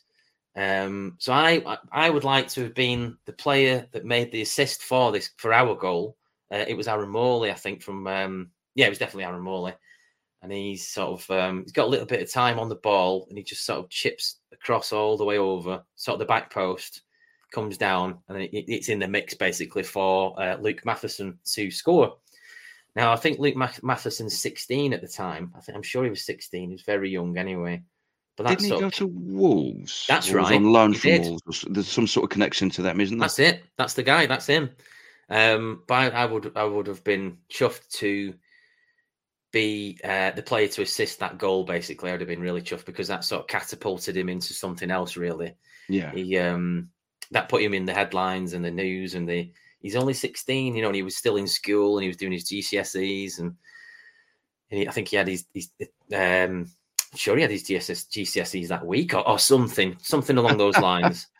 Um, 0.55 1.15
so 1.17 1.33
I 1.33 1.77
I 1.91 2.09
would 2.09 2.23
like 2.23 2.47
to 2.49 2.63
have 2.63 2.75
been 2.75 3.17
the 3.25 3.33
player 3.33 3.87
that 3.91 4.05
made 4.05 4.31
the 4.31 4.41
assist 4.41 4.83
for 4.83 5.11
this 5.11 5.31
for 5.37 5.53
our 5.53 5.75
goal. 5.75 6.17
Uh, 6.51 6.65
it 6.67 6.77
was 6.77 6.87
Aaron 6.87 7.09
Morley, 7.09 7.51
I 7.51 7.55
think. 7.55 7.81
From 7.81 8.05
um, 8.07 8.51
yeah, 8.75 8.85
it 8.85 8.89
was 8.89 8.99
definitely 8.99 9.25
Aaron 9.25 9.41
Morley, 9.41 9.73
and 10.41 10.51
he's 10.51 10.87
sort 10.87 11.21
of 11.21 11.31
um, 11.31 11.63
he's 11.63 11.71
got 11.71 11.85
a 11.85 11.89
little 11.89 12.05
bit 12.05 12.21
of 12.21 12.31
time 12.31 12.59
on 12.59 12.69
the 12.69 12.75
ball, 12.75 13.25
and 13.29 13.37
he 13.37 13.43
just 13.43 13.65
sort 13.65 13.79
of 13.79 13.89
chips 13.89 14.37
across 14.51 14.93
all 14.93 15.17
the 15.17 15.25
way 15.25 15.39
over, 15.39 15.83
sort 15.95 16.15
of 16.15 16.19
the 16.19 16.25
back 16.25 16.53
post, 16.53 17.01
comes 17.51 17.77
down, 17.77 18.19
and 18.29 18.41
it, 18.41 18.51
it's 18.53 18.89
in 18.89 18.99
the 18.99 19.07
mix 19.07 19.33
basically 19.33 19.83
for 19.83 20.39
uh, 20.39 20.57
Luke 20.57 20.85
Matheson 20.85 21.39
to 21.45 21.71
score. 21.71 22.17
Now 22.95 23.11
I 23.11 23.15
think 23.15 23.39
Luke 23.39 23.55
Matheson's 23.55 24.39
16 24.39 24.93
at 24.93 25.01
the 25.01 25.07
time. 25.07 25.51
I 25.55 25.61
think 25.61 25.75
I'm 25.75 25.83
sure 25.83 26.03
he 26.03 26.11
was 26.11 26.25
16. 26.25 26.69
He 26.69 26.73
was 26.75 26.83
very 26.83 27.09
young 27.09 27.37
anyway. 27.37 27.81
But 28.35 28.47
that's 28.47 28.63
Didn't 28.63 28.77
he 28.77 28.81
go 28.81 28.89
to 28.89 29.07
Wolves? 29.07 30.05
That's 30.07 30.31
right. 30.31 30.55
On 30.55 30.71
loan 30.71 30.93
from 30.93 31.11
did. 31.11 31.21
Wolves. 31.21 31.65
There's 31.69 31.87
some 31.87 32.07
sort 32.07 32.23
of 32.23 32.29
connection 32.31 32.69
to 32.71 32.81
them, 32.81 32.99
isn't 32.99 33.17
there? 33.17 33.27
That's 33.27 33.39
it. 33.39 33.63
That's 33.77 33.93
the 33.93 34.03
guy. 34.03 34.25
That's 34.25 34.47
him. 34.47 34.71
Um, 35.29 35.83
but 35.87 36.13
I, 36.13 36.25
would 36.25 36.51
I 36.55 36.63
would 36.63 36.87
have 36.87 37.03
been 37.03 37.37
chuffed 37.51 37.89
to 37.99 38.33
be 39.51 39.99
uh, 40.03 40.31
the 40.31 40.41
player 40.41 40.67
to 40.67 40.81
assist 40.81 41.19
that 41.19 41.37
goal. 41.37 41.63
Basically, 41.63 42.09
I 42.09 42.13
would 42.13 42.21
have 42.21 42.27
been 42.27 42.41
really 42.41 42.61
chuffed 42.61 42.85
because 42.85 43.07
that 43.07 43.23
sort 43.23 43.41
of 43.41 43.47
catapulted 43.47 44.17
him 44.17 44.29
into 44.29 44.53
something 44.53 44.89
else. 44.89 45.15
Really, 45.15 45.55
yeah. 45.87 46.11
He 46.11 46.37
um, 46.39 46.89
that 47.31 47.49
put 47.49 47.61
him 47.61 47.73
in 47.73 47.85
the 47.85 47.93
headlines 47.93 48.53
and 48.53 48.65
the 48.65 48.71
news. 48.71 49.13
And 49.13 49.29
the 49.29 49.51
he's 49.79 49.95
only 49.95 50.13
sixteen, 50.13 50.75
you 50.75 50.81
know, 50.81 50.89
and 50.89 50.95
he 50.95 51.03
was 51.03 51.17
still 51.17 51.37
in 51.37 51.47
school 51.47 51.97
and 51.97 52.03
he 52.03 52.09
was 52.09 52.17
doing 52.17 52.31
his 52.31 52.45
GCSEs 52.45 53.39
and, 53.39 53.55
and 54.71 54.79
he, 54.79 54.87
I 54.87 54.91
think 54.91 55.09
he 55.09 55.17
had 55.17 55.27
his, 55.27 55.45
his 55.53 55.69
um, 56.15 56.67
sure 57.15 57.35
he 57.35 57.41
had 57.41 57.51
his 57.51 57.63
GSS, 57.63 58.09
GCSEs 58.09 58.67
that 58.67 58.85
week 58.85 59.13
or, 59.13 59.27
or 59.27 59.39
something, 59.39 59.95
something 60.01 60.37
along 60.37 60.57
those 60.57 60.77
lines. 60.77 61.27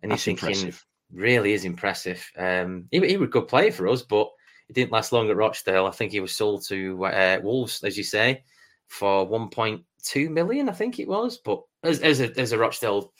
And 0.00 0.12
he's 0.12 0.22
thinking, 0.22 0.50
impressive. 0.50 0.86
really 1.12 1.54
is 1.54 1.64
impressive. 1.64 2.24
Um, 2.36 2.84
he, 2.92 3.04
he 3.04 3.16
was 3.16 3.26
a 3.26 3.32
good 3.32 3.48
player 3.48 3.72
for 3.72 3.88
us, 3.88 4.02
but 4.02 4.28
it 4.68 4.74
didn't 4.74 4.92
last 4.92 5.10
long 5.10 5.28
at 5.28 5.36
Rochdale. 5.36 5.86
I 5.86 5.90
think 5.90 6.12
he 6.12 6.20
was 6.20 6.30
sold 6.30 6.64
to 6.68 7.04
uh, 7.04 7.40
Wolves, 7.42 7.82
as 7.82 7.98
you 7.98 8.04
say, 8.04 8.44
for 8.86 9.28
1.2 9.28 10.30
million, 10.30 10.68
I 10.68 10.72
think 10.72 11.00
it 11.00 11.08
was. 11.08 11.38
But 11.38 11.62
as, 11.82 11.98
as, 11.98 12.20
a, 12.20 12.38
as 12.38 12.52
a 12.52 12.58
Rochdale, 12.58 13.12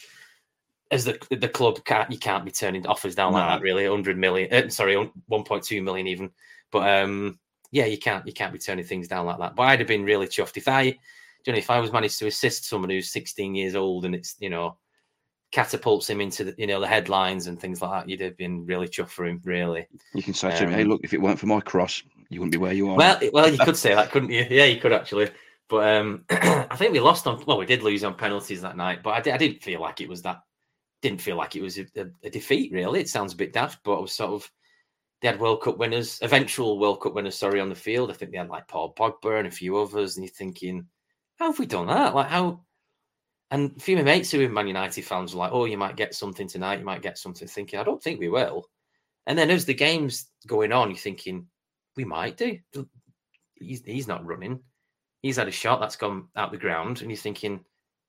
as 0.91 1.05
the 1.05 1.19
the 1.31 1.49
club 1.49 1.85
can't 1.85 2.11
you 2.11 2.19
can't 2.19 2.45
be 2.45 2.51
turning 2.51 2.87
offers 2.87 3.15
down 3.15 3.33
no. 3.33 3.39
like 3.39 3.49
that 3.49 3.63
really 3.63 3.89
100 3.89 4.17
million 4.17 4.53
uh, 4.53 4.69
sorry 4.71 4.95
1.2 5.31 5.83
million 5.83 6.07
even 6.07 6.31
but 6.71 6.89
um 6.89 7.39
yeah 7.71 7.85
you 7.85 7.99
can't 7.99 8.27
you 8.27 8.33
can't 8.33 8.53
be 8.53 8.59
turning 8.59 8.85
things 8.85 9.09
down 9.09 9.27
like 9.27 9.39
that 9.39 9.55
but 9.55 9.65
i'd 9.65 9.79
have 9.81 9.89
been 9.89 10.05
really 10.05 10.27
chuffed 10.27 10.57
if 10.57 10.69
i 10.69 10.97
you 11.49 11.53
know, 11.53 11.59
if 11.59 11.71
I 11.71 11.81
was 11.81 11.93
managed 11.93 12.19
to 12.19 12.27
assist 12.27 12.67
someone 12.67 12.91
who's 12.91 13.11
16 13.11 13.55
years 13.55 13.75
old 13.75 14.05
and 14.05 14.15
it's, 14.15 14.37
you 14.39 14.51
know, 14.51 14.77
catapults 15.51 16.11
him 16.11 16.21
into 16.21 16.45
the, 16.45 16.55
you 16.59 16.67
know, 16.67 16.79
the 16.79 16.87
headlines 16.87 17.47
and 17.47 17.59
things 17.59 17.81
like 17.81 17.91
that, 17.91 18.09
you'd 18.11 18.21
have 18.21 18.37
been 18.37 18.67
really 18.67 18.87
chuffed 18.87 19.09
for 19.09 19.25
him, 19.25 19.41
really. 19.45 19.89
You 20.13 20.23
can 20.23 20.35
say 20.35 20.51
to 20.51 20.65
him, 20.65 20.71
hey, 20.71 20.83
um, 20.83 20.89
look, 20.91 21.01
if 21.03 21.15
it 21.15 21.23
weren't 21.23 21.39
for 21.39 21.47
my 21.47 21.61
cross, 21.61 22.03
you 22.29 22.41
wouldn't 22.41 22.53
be 22.53 22.59
where 22.59 22.75
you 22.75 22.91
are. 22.91 22.97
Well, 22.97 23.19
well, 23.33 23.51
you 23.51 23.57
could 23.57 23.79
say 23.79 23.95
that, 23.95 24.11
couldn't 24.11 24.29
you? 24.29 24.47
Yeah, 24.51 24.67
you 24.67 24.79
could 24.79 24.93
actually. 24.93 25.31
But 25.71 25.89
um, 25.89 26.27
I 26.31 26.77
think 26.77 26.93
we 26.93 27.01
lost 27.01 27.27
on, 27.27 27.43
well, 27.47 27.57
we 27.57 27.65
did 27.65 27.83
lose 27.83 28.05
on 28.05 28.15
penalties 28.15 28.61
that 28.61 28.77
night, 28.77 29.03
but 29.03 29.15
I, 29.15 29.23
did, 29.23 29.33
I 29.33 29.39
didn't 29.39 29.63
feel 29.63 29.81
like 29.81 30.03
it 30.03 30.09
was 30.11 30.21
that, 30.21 30.43
didn't 31.01 31.23
feel 31.23 31.37
like 31.37 31.57
it 31.57 31.63
was 31.63 31.79
a, 31.79 31.87
a, 31.97 32.05
a 32.25 32.29
defeat, 32.31 32.73
really. 32.73 33.01
It 33.01 33.09
sounds 33.09 33.33
a 33.33 33.37
bit 33.37 33.55
daft, 33.55 33.79
but 33.85 33.97
I 33.97 34.01
was 34.01 34.13
sort 34.13 34.33
of, 34.33 34.51
they 35.23 35.29
had 35.29 35.41
World 35.41 35.63
Cup 35.63 35.79
winners, 35.79 36.19
eventual 36.21 36.79
World 36.79 37.01
Cup 37.01 37.15
winners, 37.15 37.39
sorry, 37.39 37.59
on 37.59 37.71
the 37.71 37.75
field. 37.75 38.11
I 38.11 38.13
think 38.13 38.33
they 38.33 38.39
had 38.39 38.51
like 38.51 38.69
Paul 38.69 38.93
Pogba 38.93 39.39
and 39.39 39.49
a 39.49 39.51
few 39.51 39.79
others, 39.79 40.17
and 40.17 40.27
you're 40.27 40.33
thinking, 40.33 40.87
how 41.39 41.47
have 41.47 41.59
we 41.59 41.67
done 41.67 41.87
that? 41.87 42.15
Like 42.15 42.29
how? 42.29 42.61
And 43.51 43.75
a 43.77 43.81
few 43.81 43.97
of 43.97 44.05
my 44.05 44.13
mates 44.13 44.31
who 44.31 44.45
are 44.45 44.49
Man 44.49 44.67
United 44.67 45.05
fans 45.05 45.35
were 45.35 45.41
like, 45.41 45.53
"Oh, 45.53 45.65
you 45.65 45.79
might 45.79 45.97
get 45.97 46.15
something 46.15 46.49
tonight. 46.49 46.81
You 46.81 46.85
might 46.85 47.03
get 47.03 47.19
something." 47.19 47.49
Thinking, 47.49 47.79
I 47.79 47.85
don't 47.85 48.03
think 48.03 48.21
we 48.21 48.29
will. 48.29 48.69
And 49.27 49.39
then 49.39 49.51
as 49.51 49.67
the 49.67 49.75
game's 49.75 50.31
going 50.47 50.73
on, 50.73 50.89
you're 50.89 50.99
thinking, 50.99 51.47
we 51.97 52.05
might 52.05 52.39
do. 52.39 52.59
He's, 53.57 53.83
he's 53.85 54.09
not 54.09 54.25
running. 54.25 54.61
He's 55.21 55.37
had 55.37 55.49
a 55.49 55.53
shot 55.53 55.81
that's 55.81 55.97
gone 55.97 56.29
out 56.35 56.51
the 56.51 56.57
ground, 56.57 57.03
and 57.03 57.11
you're 57.11 57.19
thinking, 57.19 57.61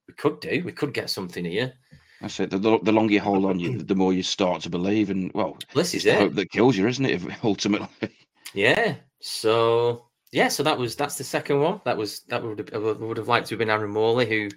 we 0.07 0.13
could 0.13 0.39
do. 0.39 0.61
We 0.63 0.71
could 0.71 0.93
get 0.93 1.09
something 1.09 1.43
here. 1.43 1.73
That's 2.21 2.39
it. 2.39 2.51
The, 2.51 2.57
the 2.57 2.91
longer 2.91 3.13
you 3.13 3.19
hold 3.19 3.45
on, 3.45 3.59
you 3.59 3.79
the 3.79 3.95
more 3.95 4.13
you 4.13 4.23
start 4.23 4.61
to 4.61 4.69
believe, 4.69 5.09
and 5.09 5.31
well, 5.33 5.57
this 5.73 5.93
is 5.93 6.05
it. 6.05 6.19
Hope 6.19 6.35
that 6.35 6.51
kills 6.51 6.77
you, 6.77 6.87
isn't 6.87 7.05
it? 7.05 7.21
Ultimately. 7.43 8.15
Yeah. 8.53 8.95
So 9.21 10.08
yeah, 10.31 10.47
so 10.47 10.61
that 10.63 10.77
was 10.77 10.95
that's 10.95 11.17
the 11.17 11.23
second 11.23 11.59
one. 11.59 11.81
That 11.85 11.97
was 11.97 12.21
that 12.29 12.43
would 12.43 12.59
have, 12.59 12.99
would 12.99 13.17
have 13.17 13.27
liked 13.27 13.47
to 13.47 13.55
have 13.55 13.59
been 13.59 13.69
Aaron 13.69 13.89
Morley 13.89 14.27
who 14.27 14.49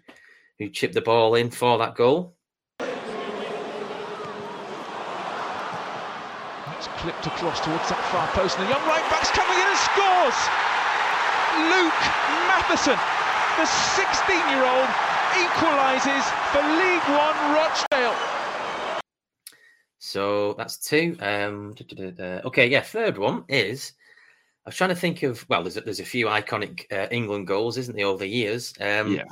who 0.59 0.69
chipped 0.69 0.95
the 0.95 1.01
ball 1.01 1.35
in 1.35 1.51
for 1.51 1.79
that 1.79 1.95
goal. 1.95 2.37
It's 6.79 6.89
clipped 7.01 7.27
across 7.27 7.61
towards 7.61 7.89
that 7.89 8.05
far 8.13 8.29
post, 8.29 8.59
and 8.59 8.67
the 8.67 8.71
young 8.71 8.87
right 8.87 9.09
back's 9.09 9.31
coming 9.31 9.57
in 9.57 9.67
and 9.67 9.79
scores. 9.79 10.39
Luke 11.53 12.03
Matheson, 12.49 12.99
the 13.57 13.65
16-year-old, 13.65 14.89
equalises 15.37 16.25
for 16.51 16.63
League 16.81 17.07
One 17.13 17.37
Rochdale. 17.55 18.17
So 19.99 20.55
that's 20.55 20.79
two. 20.79 21.17
Um, 21.21 21.75
okay, 22.21 22.67
yeah. 22.69 22.81
Third 22.81 23.19
one 23.19 23.45
is 23.49 23.93
I 24.65 24.69
was 24.69 24.77
trying 24.77 24.91
to 24.91 24.97
think 24.97 25.23
of 25.23 25.45
well, 25.49 25.63
there's 25.63 25.77
a, 25.77 25.81
there's 25.81 26.01
a 26.01 26.05
few 26.05 26.27
iconic 26.27 26.85
uh, 26.93 27.09
England 27.11 27.47
goals, 27.47 27.77
isn't 27.79 27.97
there, 27.97 28.07
over 28.07 28.21
the 28.21 28.29
years? 28.29 28.73
Um, 28.81 29.13
yeah. 29.17 29.25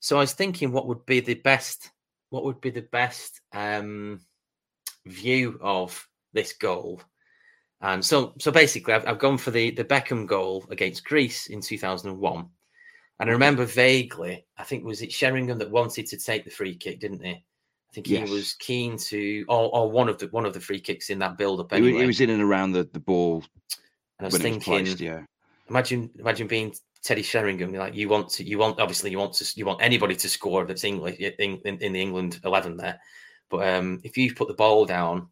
So 0.00 0.16
I 0.16 0.20
was 0.20 0.34
thinking, 0.34 0.72
what 0.72 0.86
would 0.88 1.06
be 1.06 1.20
the 1.20 1.34
best? 1.34 1.90
What 2.30 2.44
would 2.44 2.60
be 2.60 2.70
the 2.70 2.88
best 2.92 3.40
um, 3.52 4.20
view 5.06 5.58
of 5.62 6.06
this 6.32 6.52
goal? 6.52 7.00
And 7.80 8.04
so, 8.04 8.34
so 8.38 8.52
basically, 8.52 8.94
I've, 8.94 9.06
I've 9.06 9.18
gone 9.18 9.38
for 9.38 9.50
the 9.50 9.70
the 9.70 9.84
Beckham 9.84 10.26
goal 10.26 10.64
against 10.70 11.04
Greece 11.04 11.46
in 11.46 11.60
2001. 11.60 12.48
And 13.20 13.30
I 13.30 13.32
remember 13.32 13.64
vaguely, 13.64 14.44
I 14.58 14.64
think 14.64 14.84
was 14.84 15.00
it 15.00 15.12
Sheringham 15.12 15.58
that 15.58 15.70
wanted 15.70 16.06
to 16.06 16.16
take 16.16 16.44
the 16.44 16.50
free 16.50 16.74
kick, 16.74 17.00
didn't 17.00 17.24
he? 17.24 17.32
I 17.32 17.94
think 17.94 18.08
yes. 18.08 18.28
he 18.28 18.34
was 18.34 18.54
keen 18.54 18.96
to, 18.96 19.44
or, 19.48 19.74
or 19.74 19.90
one 19.90 20.08
of 20.08 20.18
the 20.18 20.26
one 20.28 20.44
of 20.44 20.52
the 20.54 20.60
free 20.60 20.80
kicks 20.80 21.10
in 21.10 21.18
that 21.20 21.38
build 21.38 21.60
up. 21.60 21.72
Anyway. 21.72 22.00
He, 22.00 22.06
was 22.06 22.20
in 22.20 22.30
and 22.30 22.42
around 22.42 22.72
the, 22.72 22.88
the 22.92 23.00
ball 23.00 23.44
and 24.18 24.26
I 24.26 24.28
was 24.28 24.38
thinking, 24.38 24.60
placed, 24.60 25.00
yeah. 25.00 25.22
imagine 25.68 26.10
imagine 26.18 26.46
being 26.46 26.74
Teddy 27.02 27.22
Sheringham. 27.22 27.72
Like 27.72 27.94
you 27.94 28.08
want 28.08 28.28
to, 28.30 28.44
you 28.44 28.58
want 28.58 28.80
obviously 28.80 29.10
you 29.10 29.18
want 29.18 29.34
to, 29.34 29.52
you 29.56 29.66
want 29.66 29.82
anybody 29.82 30.14
to 30.16 30.28
score 30.28 30.64
that's 30.64 30.84
English 30.84 31.18
in, 31.18 31.60
in, 31.64 31.78
in 31.78 31.92
the 31.92 32.00
England 32.00 32.40
eleven 32.44 32.76
there. 32.76 33.00
But 33.50 33.68
um, 33.68 34.00
if 34.04 34.16
you 34.16 34.34
put 34.34 34.48
the 34.48 34.54
ball 34.54 34.86
down 34.86 35.28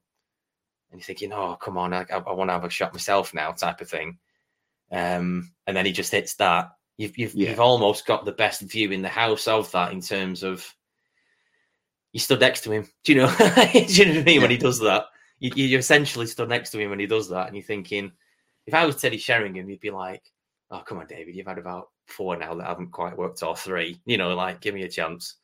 and 0.91 1.01
you're 1.01 1.07
thinking, 1.07 1.33
oh 1.33 1.57
come 1.57 1.79
on, 1.79 1.95
I, 1.95 2.05
I 2.11 2.33
want 2.33 2.49
to 2.49 2.55
have 2.55 2.65
a 2.65 2.71
shot 2.71 2.93
myself 2.93 3.33
now, 3.33 3.53
type 3.53 3.81
of 3.81 3.89
thing, 3.89 4.19
um, 4.91 5.53
and 5.67 5.77
then 5.77 5.87
he 5.87 5.93
just 5.93 6.13
hits 6.13 6.35
that, 6.37 6.71
you've 6.97 7.17
you've, 7.17 7.35
yeah. 7.35 7.51
you've 7.51 7.61
almost 7.61 8.07
got 8.07 8.25
the 8.25 8.33
best 8.33 8.61
view 8.63 8.91
in 8.93 9.03
the 9.03 9.09
house 9.09 9.49
of 9.49 9.71
that 9.73 9.93
in 9.93 10.01
terms 10.01 10.43
of 10.43 10.67
you 12.13 12.21
stood 12.21 12.41
next 12.41 12.63
to 12.63 12.73
him. 12.73 12.89
Do 13.05 13.13
you 13.13 13.21
know? 13.21 13.35
do 13.39 13.45
you 13.81 14.05
know 14.07 14.13
what 14.13 14.21
I 14.21 14.25
mean 14.25 14.35
yeah. 14.35 14.41
when 14.41 14.51
he 14.51 14.57
does 14.57 14.81
that? 14.81 15.05
You, 15.39 15.51
you 15.55 15.79
essentially 15.79 16.27
stood 16.27 16.49
next 16.49 16.71
to 16.71 16.79
him 16.79 16.91
when 16.91 16.99
he 16.99 17.07
does 17.07 17.29
that, 17.31 17.47
and 17.47 17.57
you're 17.57 17.65
thinking 17.65 18.13
if 18.67 18.75
I 18.75 18.87
was 18.87 18.97
Teddy 18.97 19.19
Sheringham, 19.19 19.69
you'd 19.69 19.81
be 19.81 19.91
like, 19.91 20.23
"Oh, 20.71 20.83
come 20.87 20.99
on, 20.99 21.07
David, 21.07 21.35
you've 21.35 21.47
had 21.47 21.59
about 21.59 21.89
four 22.07 22.37
now 22.37 22.55
that 22.55 22.67
haven't 22.67 22.93
quite 22.93 23.17
worked, 23.17 23.43
or 23.43 23.57
three. 23.57 24.01
You 24.05 24.19
know, 24.19 24.35
like 24.35 24.61
give 24.61 24.75
me 24.75 24.83
a 24.83 24.89
chance." 24.89 25.37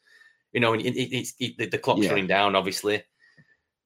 You 0.52 0.60
know, 0.60 0.72
and 0.72 0.82
it, 0.82 0.96
it, 0.96 1.16
it's 1.16 1.34
it, 1.38 1.70
the 1.70 1.78
clock's 1.78 2.02
yeah. 2.02 2.10
running 2.10 2.26
down, 2.26 2.56
obviously. 2.56 3.02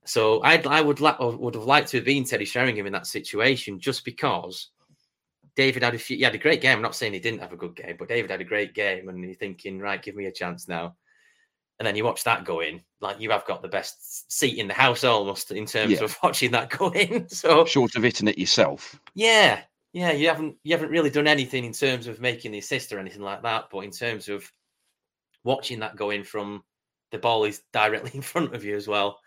So 0.04 0.42
I'd, 0.42 0.66
I 0.66 0.80
would 0.80 1.00
la- 1.00 1.16
would 1.20 1.54
have 1.54 1.64
liked 1.64 1.88
to 1.88 1.98
have 1.98 2.06
been 2.06 2.24
Teddy 2.24 2.44
Sheringham 2.44 2.86
in 2.86 2.92
that 2.92 3.06
situation, 3.06 3.80
just 3.80 4.04
because 4.04 4.70
David 5.56 5.82
had 5.82 5.94
a 5.94 5.98
few. 5.98 6.16
He 6.16 6.22
had 6.22 6.34
a 6.34 6.38
great 6.38 6.60
game. 6.60 6.76
I'm 6.76 6.82
not 6.82 6.94
saying 6.94 7.12
he 7.12 7.20
didn't 7.20 7.40
have 7.40 7.52
a 7.52 7.56
good 7.56 7.76
game, 7.76 7.96
but 7.98 8.08
David 8.08 8.30
had 8.30 8.40
a 8.40 8.44
great 8.44 8.74
game, 8.74 9.08
and 9.08 9.22
you're 9.22 9.34
thinking, 9.34 9.78
right, 9.78 10.02
give 10.02 10.16
me 10.16 10.26
a 10.26 10.32
chance 10.32 10.68
now 10.68 10.96
and 11.80 11.86
then 11.86 11.96
you 11.96 12.04
watch 12.04 12.24
that 12.24 12.44
go 12.44 12.60
in, 12.60 12.82
like 13.00 13.18
you 13.20 13.30
have 13.30 13.46
got 13.46 13.62
the 13.62 13.68
best 13.68 14.30
seat 14.30 14.58
in 14.58 14.68
the 14.68 14.74
house 14.74 15.02
almost 15.02 15.50
in 15.50 15.64
terms 15.64 15.92
yeah. 15.92 16.04
of 16.04 16.14
watching 16.22 16.50
that 16.52 16.68
go 16.68 16.90
in. 16.90 17.26
So 17.30 17.64
short 17.64 17.96
of 17.96 18.02
hitting 18.02 18.28
it 18.28 18.38
yourself. 18.38 19.00
Yeah, 19.14 19.62
yeah, 19.94 20.12
you 20.12 20.28
haven't 20.28 20.56
you 20.62 20.72
haven't 20.72 20.90
really 20.90 21.08
done 21.08 21.26
anything 21.26 21.64
in 21.64 21.72
terms 21.72 22.06
of 22.06 22.20
making 22.20 22.52
the 22.52 22.58
assist 22.58 22.92
or 22.92 22.98
anything 22.98 23.22
like 23.22 23.42
that, 23.42 23.68
but 23.72 23.80
in 23.80 23.90
terms 23.90 24.28
of 24.28 24.44
watching 25.42 25.80
that 25.80 25.96
go 25.96 26.10
in 26.10 26.22
from 26.22 26.62
the 27.12 27.18
ball 27.18 27.44
is 27.44 27.62
directly 27.72 28.12
in 28.12 28.22
front 28.22 28.54
of 28.54 28.62
you 28.62 28.76
as 28.76 28.86
well, 28.86 29.18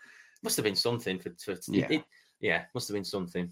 must 0.44 0.56
have 0.56 0.64
been 0.64 0.76
something 0.76 1.18
for, 1.18 1.30
for 1.44 1.56
yeah, 1.66 1.88
it, 1.90 2.04
yeah, 2.40 2.62
must 2.72 2.86
have 2.86 2.94
been 2.94 3.04
something. 3.04 3.50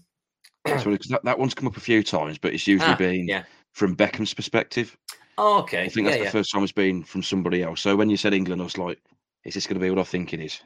so 0.65 0.95
that, 1.09 1.19
that 1.25 1.37
one's 1.37 1.53
come 1.53 1.67
up 1.67 1.75
a 1.75 1.81
few 1.81 2.03
times, 2.03 2.37
but 2.37 2.53
it's 2.53 2.67
usually 2.67 2.93
ah, 2.93 2.95
been 2.95 3.27
yeah. 3.27 3.43
from 3.73 3.97
Beckham's 3.97 4.33
perspective. 4.33 4.97
Oh, 5.37 5.59
okay. 5.61 5.83
I 5.83 5.89
think 5.89 6.05
that's 6.05 6.15
yeah, 6.17 6.19
the 6.19 6.25
yeah. 6.25 6.31
first 6.31 6.51
time 6.51 6.63
it's 6.63 6.71
been 6.71 7.03
from 7.03 7.23
somebody 7.23 7.63
else. 7.63 7.81
So 7.81 7.95
when 7.95 8.09
you 8.09 8.17
said 8.17 8.33
England, 8.33 8.61
I 8.61 8.65
was 8.65 8.77
like, 8.77 8.99
is 9.43 9.53
this 9.53 9.67
going 9.67 9.79
to 9.79 9.83
be 9.83 9.89
what 9.89 9.99
I 9.99 10.03
think 10.03 10.33
it 10.33 10.39
is? 10.39 10.61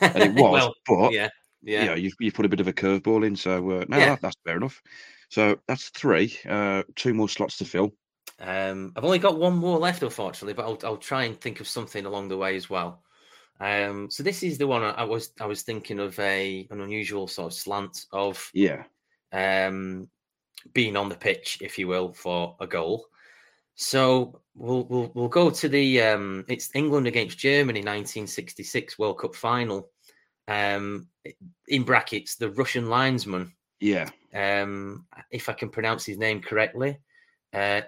And 0.00 0.22
it 0.22 0.34
was, 0.34 0.52
well, 0.52 0.74
but 0.86 1.12
yeah. 1.12 1.28
yeah, 1.62 1.80
you 1.80 1.86
know, 1.88 1.94
you've, 1.94 2.14
you've 2.20 2.34
put 2.34 2.46
a 2.46 2.48
bit 2.48 2.60
of 2.60 2.68
a 2.68 2.72
curveball 2.72 3.26
in. 3.26 3.36
So 3.36 3.70
uh, 3.70 3.84
no, 3.88 3.98
Yeah. 3.98 4.10
that, 4.10 4.22
that's 4.22 4.36
fair 4.44 4.56
enough. 4.56 4.80
So 5.28 5.58
that's 5.66 5.88
three. 5.90 6.38
Uh, 6.48 6.84
two 6.94 7.14
more 7.14 7.28
slots 7.28 7.58
to 7.58 7.64
fill. 7.64 7.92
Um, 8.38 8.92
I've 8.96 9.04
only 9.04 9.18
got 9.18 9.38
one 9.38 9.56
more 9.56 9.78
left, 9.78 10.02
unfortunately, 10.02 10.54
but 10.54 10.66
I'll, 10.66 10.78
I'll 10.84 10.96
try 10.98 11.24
and 11.24 11.40
think 11.40 11.60
of 11.60 11.68
something 11.68 12.04
along 12.06 12.28
the 12.28 12.36
way 12.36 12.54
as 12.56 12.70
well. 12.70 13.02
Um, 13.58 14.10
so 14.10 14.22
this 14.22 14.42
is 14.42 14.58
the 14.58 14.66
one 14.66 14.82
I, 14.82 14.90
I 14.90 15.04
was 15.04 15.32
I 15.40 15.46
was 15.46 15.62
thinking 15.62 15.98
of 15.98 16.18
a 16.18 16.68
an 16.70 16.82
unusual 16.82 17.26
sort 17.26 17.46
of 17.52 17.58
slant 17.58 18.04
of 18.12 18.50
Yeah. 18.52 18.84
um, 19.32 20.08
being 20.74 20.96
on 20.96 21.08
the 21.08 21.14
pitch, 21.16 21.58
if 21.62 21.78
you 21.78 21.88
will, 21.88 22.12
for 22.12 22.56
a 22.60 22.66
goal. 22.66 23.06
So 23.76 24.40
we'll 24.54 24.84
we'll 24.84 25.12
we'll 25.14 25.28
go 25.28 25.50
to 25.50 25.68
the 25.68 26.02
um, 26.02 26.44
it's 26.48 26.70
England 26.74 27.06
against 27.06 27.38
Germany 27.38 27.80
1966 27.80 28.98
World 28.98 29.18
Cup 29.20 29.34
final. 29.34 29.90
Um, 30.48 31.08
in 31.68 31.82
brackets, 31.82 32.36
the 32.36 32.50
Russian 32.50 32.88
linesman, 32.88 33.52
Yeah. 33.80 34.08
um, 34.32 35.06
if 35.32 35.48
I 35.48 35.54
can 35.54 35.70
pronounce 35.70 36.04
his 36.06 36.18
name 36.18 36.40
correctly, 36.40 36.98
uh, 37.52 37.80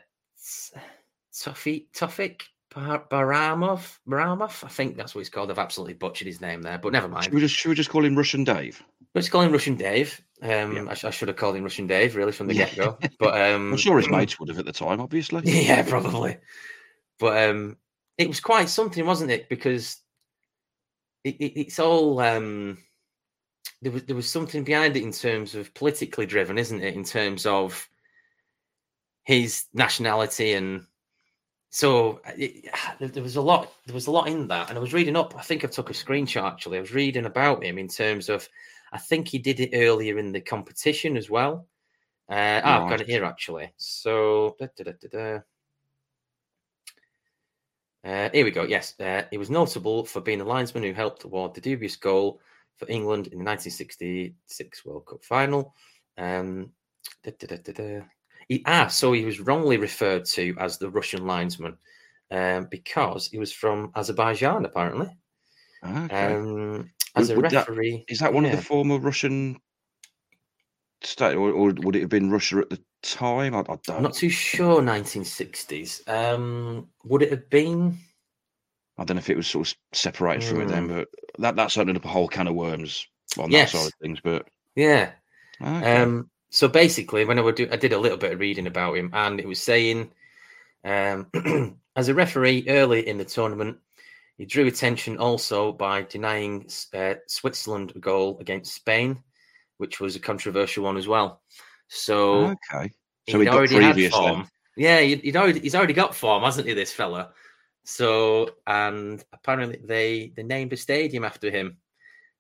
Tofik 1.33 1.87
Tofik 1.95 2.43
Bahramov. 2.75 3.99
Bahramov, 4.09 4.65
I 4.65 4.69
think 4.69 4.97
that's 4.97 5.15
what 5.15 5.21
he's 5.21 5.29
called. 5.31 5.51
I've 5.53 5.59
absolutely 5.59 5.95
butchered 5.95 6.27
his 6.27 6.41
name 6.41 6.63
there, 6.63 6.79
but 6.79 6.93
never 6.93 7.07
Should 7.07 7.13
mind. 7.15 7.33
we 7.33 7.41
just 7.41 7.55
should 7.55 7.69
we 7.69 7.75
just 7.77 7.91
call 7.91 8.05
him 8.05 8.17
Russian 8.17 8.45
Dave? 8.45 8.83
Let's 9.15 9.29
call 9.29 9.43
him 9.43 9.53
Russian 9.53 9.77
Dave. 9.77 10.21
Um, 10.43 10.77
Yeah. 10.77 10.87
I, 10.89 10.95
sh- 10.95 11.05
I 11.05 11.11
should 11.11 11.29
have 11.29 11.37
called 11.37 11.57
him 11.57 11.65
Russian 11.65 11.87
Dave 11.87 12.15
really 12.17 12.33
from 12.33 12.47
the 12.47 12.55
Yeah. 12.55 12.67
get 12.67 12.77
go. 12.77 12.99
But 13.19 13.41
um, 13.41 13.73
I'm 13.73 13.77
sure 13.79 13.99
his 13.99 14.09
mates 14.11 14.39
would 14.39 14.49
have 14.49 14.59
at 14.59 14.67
the 14.67 14.73
time, 14.73 15.01
obviously. 15.01 15.43
yeah, 15.45 15.83
probably. 15.83 16.37
But 17.19 17.51
um, 17.51 17.77
it 18.17 18.29
was 18.29 18.41
quite 18.41 18.69
something, 18.69 19.05
wasn't 19.05 19.31
it? 19.31 19.49
Because 19.49 19.97
it, 21.25 21.37
it, 21.41 21.61
it's 21.61 21.79
all 21.81 22.21
um, 22.21 22.79
there 23.83 23.93
was 23.93 24.05
there 24.05 24.17
was 24.17 24.31
something 24.31 24.63
behind 24.65 24.97
it 24.97 25.03
in 25.03 25.13
terms 25.13 25.55
of 25.55 25.75
politically 25.75 26.27
driven, 26.27 26.59
isn't 26.59 26.83
it? 26.83 26.95
In 26.95 27.05
terms 27.05 27.45
of 27.47 27.89
his 29.25 29.67
nationality 29.75 30.55
and 30.55 30.87
so 31.71 32.21
it, 32.37 32.65
there 32.99 33.09
there 33.09 33.23
was 33.23 33.37
a 33.37 33.43
lot 33.43 33.71
there 33.85 33.95
was 33.95 34.07
a 34.07 34.11
lot 34.11 34.27
in 34.27 34.49
that 34.49 34.71
and 34.71 34.79
i 34.79 34.81
was 34.81 34.95
reading 34.95 35.17
up 35.17 35.35
i 35.37 35.43
think 35.43 35.63
i 35.65 35.69
took 35.69 35.91
a 35.91 35.93
screenshot 35.93 36.45
actually 36.51 36.79
i 36.79 36.81
was 36.81 36.95
reading 36.95 37.27
about 37.27 37.63
him 37.63 37.77
in 37.77 37.89
terms 37.89 38.31
of 38.31 38.49
i 38.93 38.99
think 38.99 39.29
he 39.29 39.39
did 39.39 39.61
it 39.61 39.71
earlier 39.75 40.19
in 40.19 40.33
the 40.33 40.41
competition 40.41 41.17
as 41.17 41.31
well 41.31 41.67
uh, 42.31 42.61
ah, 42.65 42.83
i've 42.83 42.91
got 42.91 43.01
it 43.01 43.09
here 43.09 43.25
actually 43.25 43.73
so 43.77 44.57
da, 44.59 44.67
da, 44.77 44.93
da. 45.11 45.41
Uh, 48.05 48.31
here 48.33 48.45
we 48.45 48.51
go. 48.51 48.63
Yes, 48.63 48.99
uh, 49.01 49.23
he 49.31 49.39
was 49.39 49.51
notable 49.51 50.05
for 50.05 50.21
being 50.21 50.39
the 50.39 50.45
linesman 50.45 50.85
who 50.85 50.93
helped 50.93 51.25
award 51.25 51.53
the 51.53 51.61
dubious 51.61 51.97
goal 51.97 52.41
for 52.77 52.89
England 52.89 53.27
in 53.27 53.39
the 53.39 53.45
1966 53.45 54.85
World 54.85 55.07
Cup 55.07 55.25
final. 55.25 55.75
Um, 56.17 56.71
da, 57.23 57.33
da, 57.39 57.47
da, 57.49 57.57
da, 57.57 57.73
da. 57.73 58.01
He, 58.49 58.63
ah, 58.67 58.87
so 58.87 59.13
he 59.13 59.25
was 59.25 59.41
wrongly 59.41 59.77
referred 59.77 60.25
to 60.27 60.57
as 60.59 60.79
the 60.79 60.89
Russian 60.89 61.27
linesman 61.27 61.77
um, 62.31 62.69
because 62.71 63.29
he 63.29 63.39
was 63.39 63.53
from 63.53 63.91
Azerbaijan, 63.95 64.65
apparently. 64.65 65.15
Okay. 65.85 66.35
Um, 66.35 66.91
as 67.21 67.31
a 67.31 67.35
Would- 67.37 67.45
would 67.45 67.53
referee, 67.53 68.05
Is 68.09 68.19
that 68.21 68.33
one 68.33 68.45
of 68.45 68.53
the 68.53 68.63
former 68.63 68.99
Russian 68.99 69.59
state, 71.03 71.35
or, 71.37 71.51
or 71.51 71.73
would 71.79 71.97
it 71.97 72.01
have 72.01 72.09
been 72.11 72.31
Russia 72.31 72.59
at 72.59 72.71
the 72.71 72.81
time? 73.03 73.55
I, 73.55 73.61
I 73.61 73.63
don't. 73.63 73.91
I'm 73.91 74.03
not 74.03 74.15
too 74.15 74.29
sure. 74.31 74.81
1960s. 74.83 76.09
Um, 76.09 76.89
would 77.05 77.23
it 77.23 77.31
have 77.31 77.49
been? 77.51 77.99
I 78.99 79.05
don't 79.05 79.17
know 79.17 79.21
if 79.21 79.31
it 79.31 79.37
was 79.37 79.47
sort 79.47 79.69
of 79.69 79.75
separated 79.93 80.43
from 80.45 80.61
it 80.63 80.69
then, 80.69 80.89
but 80.89 81.09
that 81.39 81.55
that's 81.57 81.77
opened 81.79 81.97
up 81.97 82.05
a 82.05 82.09
whole 82.09 82.27
can 82.29 82.49
of 82.49 82.55
worms 82.55 83.07
on 83.39 83.47
Hmm. 83.47 83.53
Yes. 83.53 83.73
that 83.73 83.79
side 83.79 83.87
of 83.87 83.93
things. 84.03 84.19
But 84.23 84.49
Yeah. 84.75 85.13
okay. 85.63 86.03
Um, 86.03 86.31
so 86.51 86.67
basically, 86.67 87.25
when 87.25 87.39
I 87.39 87.43
would 87.43 87.55
do, 87.55 87.69
I 87.71 87.77
did 87.77 87.93
a 87.93 87.99
little 87.99 88.19
bit 88.19 88.33
of 88.33 88.41
reading 88.41 88.67
about 88.67 88.97
him, 88.97 89.11
and 89.13 89.39
it 89.39 89.47
was 89.47 89.61
saying, 89.63 90.11
um, 90.85 91.29
as 91.97 92.09
a 92.09 92.15
referee 92.15 92.65
early 92.69 93.07
in 93.07 93.19
the 93.19 93.25
tournament, 93.25 93.79
he 94.39 94.47
drew 94.47 94.67
attention 94.67 95.19
also 95.19 95.73
by 95.73 96.03
denying 96.03 96.71
uh, 96.95 97.15
Switzerland 97.27 97.93
a 97.97 97.99
goal 97.99 98.39
against 98.41 98.73
Spain, 98.73 99.19
which 99.79 100.01
was 100.01 100.15
a 100.15 100.21
controversial 100.21 100.85
one 100.85 100.97
as 100.97 101.09
well. 101.09 101.43
So 101.89 102.57
okay. 102.73 102.93
So 103.29 103.41
he'd 103.41 103.49
already 103.49 103.75
had 103.75 103.95
previous 103.95 104.13
then. 104.13 104.23
form. 104.23 104.49
Yeah, 104.77 105.01
he'd, 105.01 105.23
he'd 105.23 105.37
already 105.37 105.59
he's 105.61 105.75
already 105.75 105.93
got 105.93 106.15
form, 106.15 106.45
hasn't 106.45 106.69
he? 106.69 106.75
This 106.75 106.93
fella. 106.93 107.33
So 107.85 108.51
and 108.65 109.23
apparently 109.33 109.81
they 109.85 110.33
they 110.37 110.45
named 110.45 110.73
a 110.73 110.77
stadium 110.77 111.25
after 111.25 111.51
him. 111.51 111.79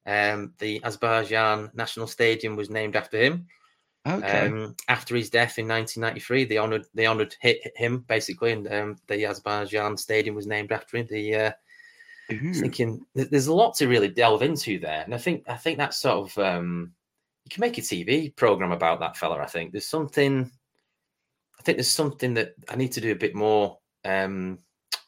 Um, 0.06 0.54
the 0.58 0.82
Azerbaijan 0.84 1.72
National 1.74 2.06
Stadium 2.06 2.54
was 2.54 2.70
named 2.70 2.94
after 2.94 3.18
him. 3.18 3.48
Okay. 4.06 4.46
Um, 4.46 4.76
after 4.88 5.16
his 5.16 5.30
death 5.30 5.58
in 5.58 5.66
1993, 5.66 6.44
they 6.44 6.58
honoured 6.58 6.86
they 6.94 7.08
honoured 7.08 7.34
hi- 7.42 7.60
him 7.74 8.04
basically, 8.06 8.52
and 8.52 8.72
um, 8.72 8.96
the 9.08 9.26
Azerbaijan 9.26 9.96
Stadium 9.96 10.36
was 10.36 10.46
named 10.46 10.70
after 10.70 10.96
him. 10.96 11.08
The 11.10 11.34
uh, 11.34 11.50
Ooh. 12.30 12.52
thinking 12.52 13.06
there's 13.14 13.46
a 13.46 13.54
lot 13.54 13.74
to 13.76 13.88
really 13.88 14.08
delve 14.08 14.42
into 14.42 14.78
there, 14.78 15.02
and 15.02 15.14
I 15.14 15.18
think 15.18 15.44
I 15.48 15.56
think 15.56 15.78
that's 15.78 15.96
sort 15.96 16.30
of 16.30 16.38
um, 16.38 16.92
you 17.44 17.50
can 17.50 17.62
make 17.62 17.78
a 17.78 17.82
TV 17.82 18.34
program 18.36 18.72
about 18.72 19.00
that 19.00 19.16
fella. 19.16 19.38
I 19.38 19.46
think 19.46 19.72
there's 19.72 19.88
something. 19.88 20.50
I 21.58 21.62
think 21.62 21.78
there's 21.78 21.90
something 21.90 22.34
that 22.34 22.54
I 22.68 22.76
need 22.76 22.92
to 22.92 23.00
do 23.00 23.12
a 23.12 23.16
bit 23.16 23.34
more 23.34 23.78
um, 24.04 24.58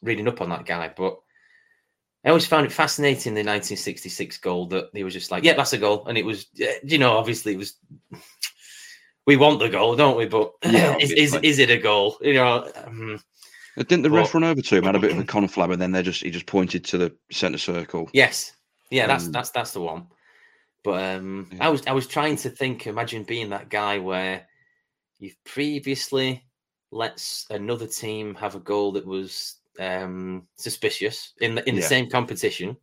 reading 0.03 0.29
up 0.29 0.41
on 0.41 0.49
that 0.49 0.65
guy, 0.65 0.93
but 0.97 1.19
I 2.25 2.29
always 2.29 2.47
found 2.47 2.67
it 2.67 2.73
fascinating 2.73 3.35
the 3.35 3.41
1966 3.41 4.39
goal 4.39 4.67
that 4.67 4.91
he 4.93 5.05
was 5.05 5.15
just 5.15 5.31
like, 5.31 5.43
yeah, 5.43 5.55
that's 5.55 5.73
a 5.73 5.79
goal, 5.79 6.07
and 6.07 6.19
it 6.19 6.25
was, 6.25 6.47
you 6.83 6.99
know, 6.99 7.13
obviously 7.13 7.55
it 7.55 7.59
was. 7.59 7.77
We 9.27 9.37
want 9.37 9.59
the 9.59 9.69
goal, 9.69 9.97
don't 9.97 10.17
we? 10.17 10.27
But 10.27 10.53
Yeah, 10.65 10.97
is, 11.01 11.13
is 11.13 11.35
is 11.43 11.59
it 11.59 11.71
a 11.71 11.79
goal? 11.79 12.19
You 12.21 12.35
know, 12.35 12.71
um, 12.85 13.21
Didn't 13.77 14.03
the 14.03 14.11
ref 14.11 14.35
run 14.35 14.45
over 14.45 14.61
to 14.61 14.77
him? 14.77 14.85
Had 14.85 14.97
a 14.97 14.99
bit 14.99 15.13
of 15.13 15.19
a 15.19 15.25
conflab, 15.25 15.73
and 15.73 15.81
then 15.81 15.93
they 15.93 16.03
just 16.03 16.23
he 16.23 16.31
just 16.31 16.47
pointed 16.47 16.85
to 16.87 16.99
the 16.99 17.17
centre 17.31 17.59
circle. 17.59 18.11
Yes. 18.13 18.53
Yeah, 18.91 19.07
that's 19.07 19.27
Um, 19.27 19.33
that's 19.33 19.51
that's 19.51 19.73
the 19.73 19.81
one. 19.81 20.09
But 20.83 21.03
um 21.17 21.49
Yeah. 21.53 21.67
I 21.67 21.69
was 21.71 21.87
I 21.87 21.93
was 21.93 22.07
trying 22.07 22.37
to 22.39 22.51
think, 22.51 22.87
imagine 22.87 23.23
being 23.25 23.51
that 23.51 23.69
guy 23.69 23.99
where 23.99 24.47
you've 25.19 25.37
previously 25.45 26.45
let 26.91 27.25
another 27.51 27.87
team 27.87 28.35
have 28.35 28.55
a 28.57 28.61
goal 28.61 28.93
that 28.93 29.07
was 29.07 29.57
um 29.79 30.49
suspicious 30.57 31.33
in 31.41 31.55
the 31.55 31.69
in 31.69 31.77
the 31.77 31.81
Yeah. 31.81 31.87
same 31.87 32.11
competition. 32.11 32.77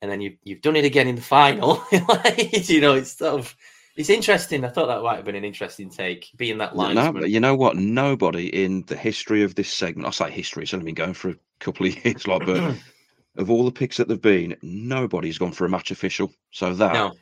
And 0.00 0.10
then 0.10 0.20
you've 0.20 0.36
you've 0.44 0.60
done 0.62 0.76
it 0.76 0.84
again 0.84 1.08
in 1.08 1.16
the 1.16 1.22
final. 1.22 1.82
You 1.92 2.80
know, 2.80 2.94
it's 2.94 3.12
sort 3.18 3.40
of 3.40 3.56
it's 3.96 4.10
interesting. 4.10 4.64
I 4.64 4.68
thought 4.68 4.86
that 4.86 5.02
might 5.02 5.16
have 5.16 5.24
been 5.24 5.36
an 5.36 5.44
interesting 5.44 5.90
take, 5.90 6.30
being 6.36 6.58
that 6.58 6.76
No, 6.76 7.12
but 7.12 7.30
you 7.30 7.40
know 7.40 7.54
what? 7.54 7.76
Nobody 7.76 8.46
in 8.64 8.84
the 8.86 8.96
history 8.96 9.42
of 9.42 9.54
this 9.54 9.72
segment, 9.72 10.06
I 10.06 10.10
say 10.10 10.30
history, 10.30 10.64
it's 10.64 10.74
only 10.74 10.86
been 10.86 10.94
going 10.94 11.14
for 11.14 11.30
a 11.30 11.36
couple 11.60 11.86
of 11.86 11.94
years, 12.04 12.26
like, 12.26 12.46
but 12.46 12.76
of 13.36 13.50
all 13.50 13.64
the 13.64 13.72
picks 13.72 13.96
that 13.96 14.08
there've 14.08 14.20
been, 14.20 14.56
nobody's 14.62 15.38
gone 15.38 15.52
for 15.52 15.64
a 15.64 15.68
match 15.68 15.90
official. 15.90 16.32
So 16.50 16.74
that 16.74 17.12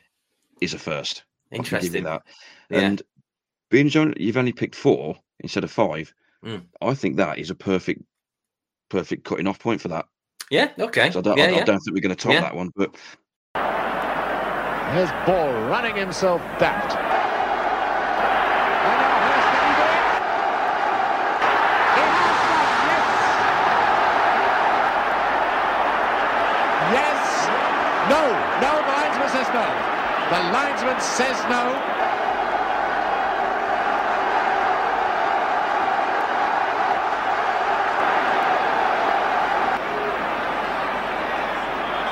is 0.61 0.73
no, 0.73 0.77
a 0.77 0.79
first. 0.79 1.25
I 1.53 1.57
can 1.57 1.65
give 1.65 1.73
you 1.73 1.77
interesting. 1.79 2.05
that. 2.05 2.23
Yeah. 2.71 2.81
And 2.81 3.03
being 3.71 3.89
you've 3.89 4.15
you've 4.19 4.37
only 4.37 4.53
picked 4.53 4.75
four 4.75 5.17
instead 5.41 5.65
of 5.65 5.71
five, 5.71 6.13
Mm. 6.45 6.63
I 6.81 6.95
think 6.95 7.17
that 7.17 7.39
is 7.39 7.51
a 7.51 7.55
perfect, 7.55 8.03
perfect 8.89 9.25
cutting 9.25 9.47
off 9.47 9.59
point 9.59 9.81
for 9.81 9.89
that. 9.89 10.07
Yeah, 10.51 10.71
okay. 10.79 11.11
So 11.11 11.21
I 11.21 11.23
don't, 11.23 11.39
yeah, 11.39 11.45
I, 11.45 11.61
I 11.61 11.63
don't 11.63 11.79
think 11.79 11.95
we're 11.95 12.01
going 12.03 12.15
to 12.15 12.21
top 12.21 12.33
Yeah. 12.33 12.41
that 12.41 12.55
one. 12.55 12.71
But 12.75 12.97
Here's 14.93 15.11
Ball 15.25 15.51
running 15.71 15.97
himself 15.97 16.43
back. 16.59 16.85
Yes! 26.93 27.49
No! 28.13 28.21
No, 28.61 28.73
the 28.85 28.93
linesman 28.93 29.31
says 29.33 29.49
no. 29.57 29.65
The 30.29 30.41
linesman 30.53 31.01
says 31.01 31.41
no. 31.49 31.73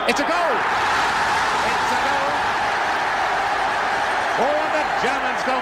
It's 0.09 0.19
a 0.19 0.25
goal! 0.25 0.57
It's 1.69 1.93
a 1.93 2.01
goal! 2.09 2.31
Oh, 4.41 4.49
and 4.49 4.73
the 4.73 4.85
Germans 5.05 5.43
go 5.45 5.55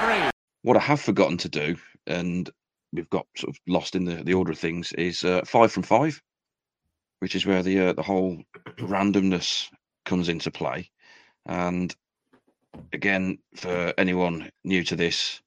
mad 0.00 0.10
at 0.10 0.16
the 0.18 0.24
referee. 0.24 0.30
what 0.62 0.76
I 0.76 0.80
have 0.80 1.00
forgotten 1.00 1.36
to 1.38 1.48
do, 1.48 1.76
and 2.06 2.48
we've 2.92 3.10
got 3.10 3.26
sort 3.36 3.50
of 3.54 3.60
lost 3.68 3.94
in 3.96 4.04
the, 4.04 4.22
the 4.24 4.34
order 4.34 4.52
of 4.52 4.58
things, 4.58 4.92
is 4.92 5.24
uh, 5.24 5.42
five 5.44 5.72
from 5.72 5.82
five, 5.82 6.20
which 7.20 7.34
is 7.34 7.46
where 7.46 7.62
the 7.62 7.78
uh, 7.88 7.92
the 7.92 8.02
whole 8.02 8.42
randomness 8.78 9.68
comes 10.04 10.28
into 10.28 10.50
play. 10.50 10.90
And 11.46 11.94
again, 12.92 13.38
for 13.56 13.92
anyone 13.98 14.50
new 14.64 14.84
to 14.84 14.96
this, 14.96 15.40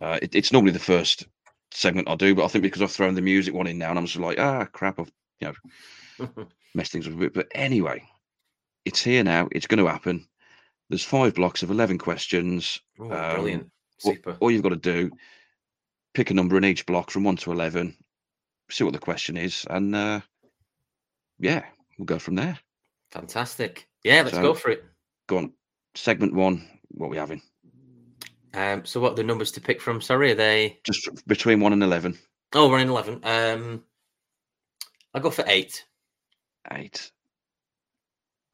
uh, 0.00 0.18
it, 0.22 0.34
it's 0.34 0.52
normally 0.52 0.72
the 0.72 0.78
first 0.78 1.26
segment 1.70 2.08
I 2.08 2.14
do, 2.14 2.34
but 2.34 2.44
I 2.44 2.48
think 2.48 2.62
because 2.62 2.82
I've 2.82 2.90
thrown 2.90 3.14
the 3.14 3.20
music 3.22 3.54
one 3.54 3.66
in 3.66 3.78
now, 3.78 3.90
and 3.90 3.98
I'm 3.98 4.06
just 4.06 4.18
like, 4.18 4.38
ah, 4.38 4.64
crap, 4.66 4.98
I've 4.98 5.12
you 5.40 5.52
know 6.18 6.46
messed 6.74 6.92
things 6.92 7.06
up 7.06 7.12
a 7.14 7.16
bit. 7.16 7.34
But 7.34 7.48
anyway, 7.54 8.02
it's 8.84 9.02
here 9.02 9.22
now. 9.24 9.48
It's 9.52 9.66
going 9.66 9.84
to 9.84 9.90
happen. 9.90 10.26
There's 10.90 11.04
five 11.04 11.34
blocks 11.34 11.62
of 11.62 11.70
11 11.70 11.98
questions. 11.98 12.80
Oh, 12.98 13.12
Um, 13.12 13.34
brilliant. 13.34 13.70
All- 14.04 14.14
Super. 14.14 14.36
All 14.40 14.50
you've 14.50 14.62
got 14.62 14.68
to 14.70 14.76
do, 14.76 15.10
pick 16.14 16.30
a 16.30 16.34
number 16.34 16.56
in 16.56 16.64
each 16.64 16.86
block 16.86 17.10
from 17.10 17.24
1 17.24 17.36
to 17.38 17.52
11, 17.52 17.96
see 18.70 18.84
what 18.84 18.92
the 18.92 18.98
question 18.98 19.36
is, 19.36 19.66
and 19.68 19.94
uh, 19.94 20.20
yeah, 21.38 21.64
we'll 21.98 22.06
go 22.06 22.18
from 22.18 22.34
there. 22.36 22.58
Fantastic. 23.12 23.88
Yeah, 24.04 24.22
let's 24.22 24.36
So- 24.36 24.42
go 24.42 24.54
for 24.54 24.70
it. 24.70 24.84
Go 25.26 25.38
on. 25.38 25.52
Segment 25.94 26.32
one, 26.34 26.66
what 26.88 27.06
are 27.06 27.10
we 27.10 27.16
having? 27.16 27.42
Um, 28.54 28.84
so 28.86 29.00
what 29.00 29.12
are 29.12 29.16
the 29.16 29.24
numbers 29.24 29.50
to 29.52 29.60
pick 29.60 29.80
from? 29.80 30.00
Sorry, 30.00 30.32
are 30.32 30.34
they 30.36 30.78
Just 30.84 31.08
between 31.26 31.60
1 31.60 31.72
and 31.72 31.82
11. 31.82 32.16
Oh, 32.54 32.68
we're 32.70 32.78
in 32.78 32.88
eleven. 32.88 33.20
Um 33.24 33.84
I'll 35.12 35.20
go 35.20 35.30
for 35.30 35.44
eight. 35.46 35.84
Eight. 36.72 37.10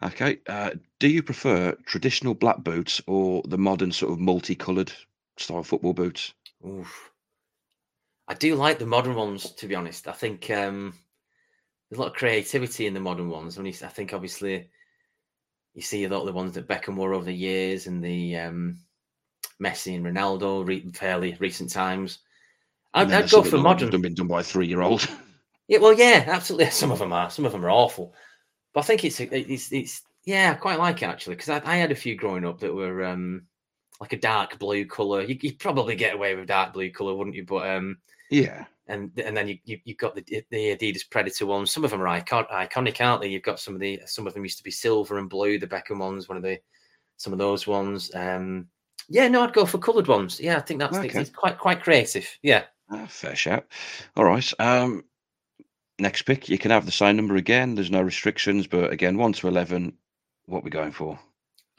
Okay. 0.02 0.38
Uh, 0.48 0.70
do 0.98 1.08
you 1.08 1.22
prefer 1.22 1.76
traditional 1.86 2.34
black 2.34 2.58
boots 2.64 3.00
or 3.06 3.42
the 3.46 3.58
modern 3.58 3.92
sort 3.92 4.12
of 4.12 4.18
multicolored 4.18 4.92
style 5.36 5.62
football 5.62 5.92
boots? 5.92 6.34
Oof. 6.66 7.10
I 8.26 8.34
do 8.34 8.54
like 8.54 8.78
the 8.78 8.86
modern 8.86 9.14
ones, 9.14 9.52
to 9.52 9.66
be 9.66 9.74
honest. 9.74 10.08
I 10.08 10.12
think 10.12 10.50
um 10.50 10.94
there's 11.88 11.98
a 11.98 12.02
lot 12.02 12.10
of 12.12 12.16
creativity 12.16 12.86
in 12.86 12.94
the 12.94 13.00
modern 13.00 13.28
ones. 13.28 13.58
I 13.58 13.62
mean, 13.62 13.74
I 13.82 13.88
think 13.88 14.12
obviously 14.14 14.70
you 15.74 15.82
see 15.82 16.04
a 16.04 16.08
lot 16.08 16.20
of 16.20 16.26
the 16.26 16.32
ones 16.32 16.54
that 16.54 16.68
Beckham 16.68 16.96
wore 16.96 17.14
over 17.14 17.24
the 17.24 17.34
years 17.34 17.86
and 17.86 18.02
the 18.02 18.36
um 18.38 18.78
Messi 19.62 19.94
and 19.94 20.04
Ronaldo 20.04 20.66
re- 20.66 20.90
fairly 20.92 21.36
recent 21.38 21.70
times. 21.70 22.20
I'd, 22.94 23.10
I'd 23.12 23.30
go 23.30 23.42
for 23.42 23.58
modern. 23.58 23.90
done- 23.90 24.02
been 24.02 24.14
done 24.14 24.28
by 24.28 24.40
a 24.40 24.44
three-year-old. 24.44 25.08
Yeah, 25.66 25.78
well, 25.78 25.94
yeah, 25.94 26.24
absolutely. 26.26 26.70
Some 26.70 26.90
of 26.92 26.98
them 26.98 27.14
are. 27.14 27.30
Some 27.30 27.46
of 27.46 27.52
them 27.52 27.64
are 27.64 27.70
awful. 27.70 28.12
But 28.74 28.80
I 28.80 28.82
think 28.82 29.04
it's 29.04 29.18
it's 29.18 29.72
it's 29.72 30.02
yeah, 30.26 30.50
I 30.52 30.54
quite 30.60 30.78
like 30.78 31.00
it 31.00 31.06
actually 31.06 31.36
because 31.36 31.48
I, 31.48 31.62
I 31.64 31.76
had 31.76 31.90
a 31.90 31.94
few 31.96 32.16
growing 32.16 32.44
up 32.44 32.60
that 32.60 32.74
were 32.74 33.02
um 33.04 33.46
like 34.04 34.12
a 34.12 34.20
dark 34.20 34.58
blue 34.58 34.84
color. 34.86 35.22
You, 35.22 35.38
you'd 35.40 35.58
probably 35.58 35.96
get 35.96 36.14
away 36.14 36.34
with 36.34 36.46
dark 36.46 36.72
blue 36.72 36.90
color, 36.90 37.14
wouldn't 37.14 37.36
you? 37.36 37.44
But 37.44 37.68
um 37.68 37.98
yeah. 38.30 38.64
and 38.86 39.10
and 39.18 39.36
then 39.36 39.48
you, 39.48 39.58
you 39.64 39.78
you've 39.84 39.98
got 39.98 40.14
the 40.14 40.22
the 40.50 40.76
Adidas 40.76 41.08
Predator 41.10 41.46
ones. 41.46 41.70
Some 41.70 41.84
of 41.84 41.90
them 41.90 42.02
are 42.02 42.08
icon, 42.08 42.44
iconic, 42.52 43.04
aren't 43.04 43.22
they? 43.22 43.28
You've 43.28 43.42
got 43.42 43.60
some 43.60 43.74
of 43.74 43.80
the 43.80 44.00
some 44.06 44.26
of 44.26 44.34
them 44.34 44.44
used 44.44 44.58
to 44.58 44.64
be 44.64 44.70
silver 44.70 45.18
and 45.18 45.28
blue. 45.30 45.58
The 45.58 45.66
Beckham 45.66 45.98
ones, 45.98 46.28
one 46.28 46.36
of 46.36 46.42
the 46.42 46.58
some 47.16 47.32
of 47.32 47.38
those 47.38 47.66
ones. 47.66 48.10
Um, 48.14 48.68
yeah, 49.08 49.28
no, 49.28 49.42
I'd 49.42 49.52
go 49.52 49.66
for 49.66 49.78
coloured 49.78 50.08
ones. 50.08 50.40
Yeah, 50.40 50.56
I 50.56 50.60
think 50.60 50.80
that's 50.80 50.96
Okay. 50.96 51.20
it's 51.20 51.30
quite 51.30 51.58
quite 51.58 51.82
creative. 51.82 52.26
Yeah, 52.42 52.64
Ah, 52.90 53.06
fair 53.06 53.36
shout. 53.36 53.66
All 54.16 54.24
right. 54.24 54.52
Um, 54.58 55.04
next 55.98 56.22
pick, 56.22 56.48
you 56.48 56.58
can 56.58 56.70
have 56.70 56.86
the 56.86 56.92
same 56.92 57.16
number 57.16 57.36
again. 57.36 57.74
There's 57.74 57.90
no 57.90 58.02
restrictions, 58.02 58.66
but 58.66 58.92
again, 58.92 59.16
one 59.16 59.32
to 59.34 59.48
eleven. 59.48 59.96
What 60.46 60.64
we 60.64 60.70
going 60.70 60.92
for? 60.92 61.18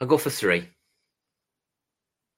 I'll 0.00 0.08
go 0.08 0.18
for 0.18 0.30
three. 0.30 0.68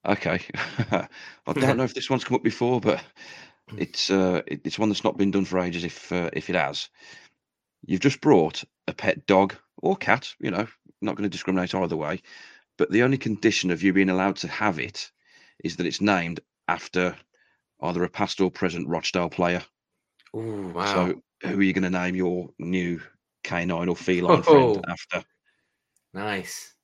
Okay. 0.05 0.39
I 0.91 1.07
don't 1.53 1.77
know 1.77 1.83
if 1.83 1.93
this 1.93 2.09
one's 2.09 2.23
come 2.23 2.35
up 2.35 2.43
before, 2.43 2.79
but 2.79 3.03
it's 3.77 4.09
uh, 4.09 4.41
it's 4.47 4.79
one 4.79 4.89
that's 4.89 5.03
not 5.03 5.17
been 5.17 5.31
done 5.31 5.45
for 5.45 5.59
ages. 5.59 5.83
If 5.83 6.11
uh, 6.11 6.29
if 6.33 6.49
it 6.49 6.55
has, 6.55 6.89
you've 7.85 7.99
just 8.01 8.21
brought 8.21 8.63
a 8.87 8.93
pet 8.93 9.25
dog 9.25 9.55
or 9.77 9.95
cat. 9.95 10.33
You 10.39 10.51
know, 10.51 10.67
not 11.01 11.15
going 11.15 11.29
to 11.29 11.29
discriminate 11.29 11.75
either 11.75 11.97
way. 11.97 12.21
But 12.77 12.91
the 12.91 13.03
only 13.03 13.17
condition 13.17 13.71
of 13.71 13.83
you 13.83 13.91
being 13.93 14.09
allowed 14.09 14.37
to 14.37 14.47
have 14.47 14.79
it 14.79 15.11
is 15.63 15.75
that 15.75 15.85
it's 15.85 16.01
named 16.01 16.39
after 16.67 17.17
either 17.81 18.03
a 18.03 18.09
past 18.09 18.39
or 18.41 18.49
present 18.51 18.87
Rochdale 18.87 19.29
player. 19.29 19.63
Ooh, 20.35 20.71
wow. 20.73 20.85
So, 20.85 21.21
who 21.43 21.59
are 21.59 21.63
you 21.63 21.73
going 21.73 21.83
to 21.83 21.89
name 21.89 22.15
your 22.15 22.49
new 22.59 23.01
canine 23.43 23.89
or 23.89 23.95
feline 23.95 24.43
friend 24.43 24.77
Oh. 24.77 24.83
after? 24.87 25.23
Nice. 26.13 26.75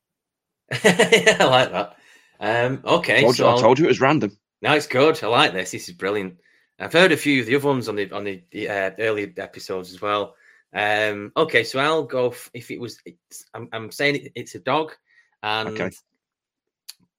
yeah, 0.84 1.38
I 1.39 1.45
like 1.45 1.72
that. 1.72 1.97
Um, 2.40 2.82
okay, 2.86 3.22
Told 3.22 3.36
so 3.36 3.48
I 3.48 3.52
I'll- 3.52 3.60
told 3.62 3.80
you 3.80 3.86
it 3.86 3.90
was 3.90 4.02
random. 4.02 4.38
no, 4.62 4.74
it's 4.74 4.88
good. 4.88 5.24
I 5.24 5.28
like 5.28 5.54
this. 5.54 5.72
This 5.72 5.88
is 5.90 5.96
brilliant. 5.96 6.38
I've 6.80 6.92
heard 6.94 7.12
a 7.14 7.18
few 7.18 7.40
of 7.42 7.48
the 7.48 7.56
other 7.56 7.68
ones 7.68 7.88
on 7.88 7.96
the 7.96 8.12
on 8.12 8.24
the 8.26 8.44
uh, 8.70 8.92
earlier 9.00 9.32
episodes 9.38 9.94
as 9.94 10.02
well. 10.02 10.36
Um, 10.74 11.32
okay, 11.38 11.64
so 11.64 11.80
I'll 11.80 12.04
go 12.04 12.30
f- 12.32 12.50
if 12.54 12.70
it 12.70 12.80
was. 12.82 13.00
It's, 13.06 13.46
I'm, 13.54 13.70
I'm 13.72 13.92
saying 13.92 14.16
it, 14.18 14.32
it's 14.36 14.56
a 14.56 14.60
dog, 14.60 14.92
and 15.42 15.70
Okay. 15.70 15.92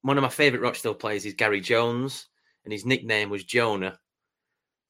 one 0.03 0.19
of 0.19 0.23
my 0.23 0.29
favorite 0.29 0.61
Rochdale 0.61 0.95
players 0.95 1.25
is 1.25 1.33
Gary 1.35 1.63
Jones, 1.63 2.27
and 2.65 2.73
his 2.73 2.85
nickname 2.85 3.31
was 3.31 3.45
Jonah. 3.45 3.99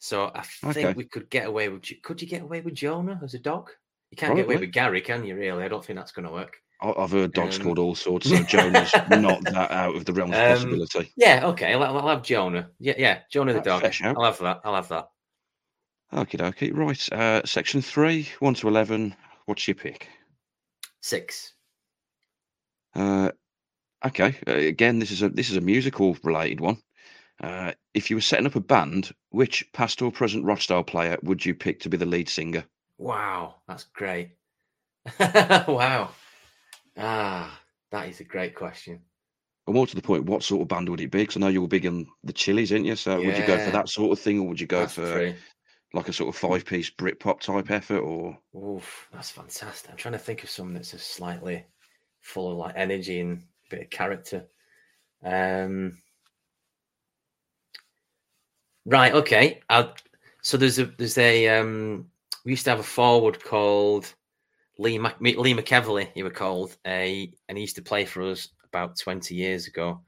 So 0.01 0.31
I 0.35 0.43
think 0.43 0.77
Okay. 0.89 0.93
we 0.95 1.05
could 1.05 1.31
get 1.31 1.47
away 1.47 1.68
with. 1.68 1.85
Could 2.03 2.20
you 2.20 2.27
get 2.29 2.43
away 2.43 2.61
with 2.61 2.74
Jonah 2.74 3.20
as 3.22 3.35
a 3.35 3.39
dog? 3.39 3.70
You 4.11 4.16
can't 4.16 4.35
get 4.37 4.47
away 4.47 4.57
with 4.57 4.72
Gary, 4.72 5.01
can 5.01 5.24
you? 5.24 5.37
Really? 5.37 5.62
I 5.64 5.68
don't 5.68 5.85
think 5.85 5.99
that's 5.99 6.12
going 6.12 6.27
to 6.27 6.33
work. 6.33 6.57
I've 6.81 7.11
heard 7.11 7.33
dogs 7.33 7.57
Um, 7.57 7.62
called 7.62 7.79
all 7.79 7.95
sorts, 7.95 8.29
so 8.29 8.37
Jonah's 8.49 8.93
not 9.09 9.43
that 9.45 9.70
out 9.70 9.97
of 9.97 10.05
the 10.05 10.12
realm 10.12 10.31
of 10.31 10.37
Um, 10.37 10.47
possibility. 10.47 11.12
Yeah, 11.16 11.47
okay. 11.47 11.72
I'll, 11.72 11.83
I'll 11.83 12.09
have 12.09 12.22
Jonah. 12.22 12.70
Yeah, 12.79 12.95
yeah, 12.99 13.20
Jonah 13.31 13.55
the 13.55 13.61
dog. 13.61 13.85
I'll 14.03 14.24
have 14.24 14.39
that. 14.39 14.61
I'll 14.64 14.74
have 14.74 14.89
that. 14.89 15.09
Okay, 16.12 16.39
okay, 16.41 16.70
right. 16.70 17.12
Uh, 17.12 17.43
section 17.45 17.83
three, 17.83 18.29
one 18.41 18.55
to 18.55 18.68
eleven. 18.68 19.14
What's 19.47 19.66
your 19.66 19.74
pick? 19.74 20.09
Six. 21.01 21.55
Uh, 22.95 23.31
okay, 24.05 24.37
uh, 24.47 24.53
again, 24.53 24.99
this 24.99 25.11
is 25.11 25.22
a 25.22 25.29
this 25.31 25.51
is 25.51 25.57
a 25.57 25.61
musical 25.61 26.16
related 26.22 26.61
one. 26.61 26.79
Uh, 27.43 27.72
if 27.95 28.09
you 28.11 28.16
were 28.16 28.22
setting 28.22 28.47
up 28.47 28.55
a 28.57 28.61
band, 28.61 29.12
which 29.31 29.70
past 29.72 30.01
or 30.03 30.11
present 30.11 30.45
Rochdale 30.45 30.85
player 30.85 31.18
would 31.22 31.45
you 31.45 31.55
pick 31.55 31.81
to 31.81 31.89
be 31.89 31.97
the 31.97 32.07
lead 32.07 32.29
singer? 32.29 32.64
Wow, 32.99 33.57
that's 33.68 33.85
great. 33.85 34.31
wow. 35.20 36.11
Ah, 36.97 37.61
that 37.90 38.09
is 38.09 38.20
a 38.20 38.24
great 38.24 38.55
question. 38.55 39.01
Or 39.66 39.74
more 39.74 39.86
to 39.86 39.97
the 39.97 40.03
point, 40.03 40.24
what 40.24 40.42
sort 40.42 40.62
of 40.62 40.68
band 40.68 40.88
would 40.88 41.01
it 41.01 41.11
be? 41.11 41.20
Because 41.20 41.36
I 41.36 41.40
know 41.40 41.49
you 41.49 41.61
were 41.61 41.68
big 41.68 41.84
in 41.84 42.07
the 42.22 42.32
Chili's, 42.32 42.68
didn't 42.68 42.84
you? 42.87 42.96
So 42.96 43.21
would 43.21 43.37
you 43.37 43.46
go 43.46 43.58
for 43.58 43.72
that 43.72 43.88
sort 43.88 44.12
of 44.12 44.21
thing, 44.21 44.38
or 44.38 44.49
would 44.49 44.61
you 44.61 44.66
go 44.66 44.80
That's 44.80 44.95
for 44.95 45.12
true. 45.12 45.34
like 45.92 46.08
a 46.08 46.12
sort 46.12 46.29
of 46.29 46.41
five 46.41 46.64
piece 46.64 46.91
Britpop 46.91 47.41
type 47.41 47.71
effort? 47.71 47.99
Or 47.99 48.38
Oof, 48.54 49.08
that's 49.12 49.30
fantastic. 49.30 49.91
I'm 49.91 49.96
trying 49.96 50.12
to 50.12 50.18
think 50.18 50.45
of 50.45 50.50
something 50.50 50.75
that's 50.75 50.95
a 50.95 50.99
slightly 50.99 51.64
full 52.21 52.53
of 52.53 52.58
like 52.58 52.75
energy 52.76 53.21
and 53.21 53.38
a 53.38 53.71
bit 53.71 53.83
of 53.83 53.91
character. 53.91 54.46
Um, 55.25 55.99
right. 58.84 59.12
Okay. 59.12 59.61
i 59.68 59.91
so 60.42 60.57
there's 60.57 60.79
a 60.79 60.87
there's 60.87 61.18
a 61.18 61.49
um, 61.49 62.07
we 62.45 62.53
used 62.53 62.64
to 62.64 62.71
have 62.71 62.79
a 62.79 62.84
forward 62.84 63.42
called 63.42 64.14
Lee 64.78 64.98
Mac, 64.98 65.20
Lee 65.20 65.54
McEvilly. 65.54 66.08
He 66.14 66.22
were 66.22 66.30
called 66.30 66.76
a 66.86 67.32
and 67.48 67.57
he 67.57 67.62
used 67.62 67.76
to 67.76 67.82
play 67.82 68.04
for 68.04 68.22
us 68.22 68.48
about 68.64 68.98
20 68.98 69.34
years 69.34 69.66
ago, 69.66 70.00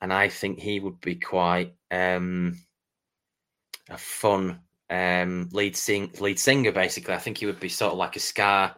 and 0.00 0.12
I 0.12 0.28
think 0.28 0.58
he 0.58 0.80
would 0.80 1.00
be 1.00 1.16
quite 1.16 1.74
um, 1.90 2.58
a 3.90 3.98
fun 3.98 4.60
um, 4.90 5.48
lead 5.52 5.76
sing 5.76 6.10
lead 6.20 6.38
singer. 6.38 6.72
Basically, 6.72 7.14
I 7.14 7.18
think 7.18 7.38
he 7.38 7.46
would 7.46 7.60
be 7.60 7.68
sort 7.68 7.92
of 7.92 7.98
like 7.98 8.16
a 8.16 8.20
ska 8.20 8.76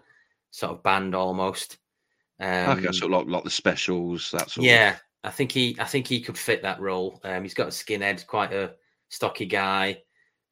sort 0.51 0.72
of 0.72 0.82
band 0.82 1.14
almost. 1.14 1.78
Um, 2.40 2.78
okay, 2.78 2.86
of 2.86 3.10
like 3.10 3.26
like 3.26 3.44
the 3.44 3.51
specials, 3.51 4.31
that 4.32 4.51
sort. 4.51 4.66
yeah, 4.66 4.97
I 5.22 5.31
think 5.31 5.52
he 5.52 5.76
I 5.78 5.85
think 5.85 6.06
he 6.06 6.20
could 6.20 6.39
fit 6.39 6.62
that 6.62 6.81
role. 6.81 7.20
Um, 7.24 7.43
he's 7.43 7.55
got 7.55 7.68
a 7.68 7.70
skinhead, 7.70 8.26
quite 8.26 8.52
a 8.52 8.74
stocky 9.09 9.47
guy, 9.47 10.02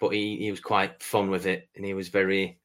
but 0.00 0.10
he, 0.10 0.36
he 0.38 0.50
was 0.50 0.60
quite 0.60 1.02
fun 1.02 1.30
with 1.30 1.46
it, 1.46 1.68
and 1.76 1.84
he 1.84 1.94
was 1.94 2.08
very. 2.08 2.58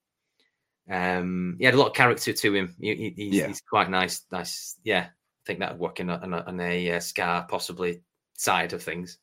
Um, 0.89 1.55
he 1.59 1.65
had 1.65 1.73
a 1.73 1.77
lot 1.77 1.88
of 1.88 1.93
character 1.93 2.34
to 2.34 2.53
him. 2.55 2.76
He, 2.80 2.95
he- 2.95 3.14
he's, 3.15 3.34
Yeah. 3.35 3.47
he's 3.47 3.61
quite 3.61 3.89
nice. 3.89 4.23
Nice, 4.31 4.77
yeah. 4.84 5.07
I 5.09 5.43
think 5.45 5.59
that 5.59 5.73
would 5.73 5.80
work 5.81 5.99
in 5.99 6.09
a, 6.09 6.15
on 6.18 6.34
a, 6.34 6.39
on 6.41 6.59
a 6.59 6.91
uh, 6.93 6.99
ska 6.99 7.45
possibly 7.49 8.01
side 8.38 8.73
of 8.73 8.81
things. 8.84 9.18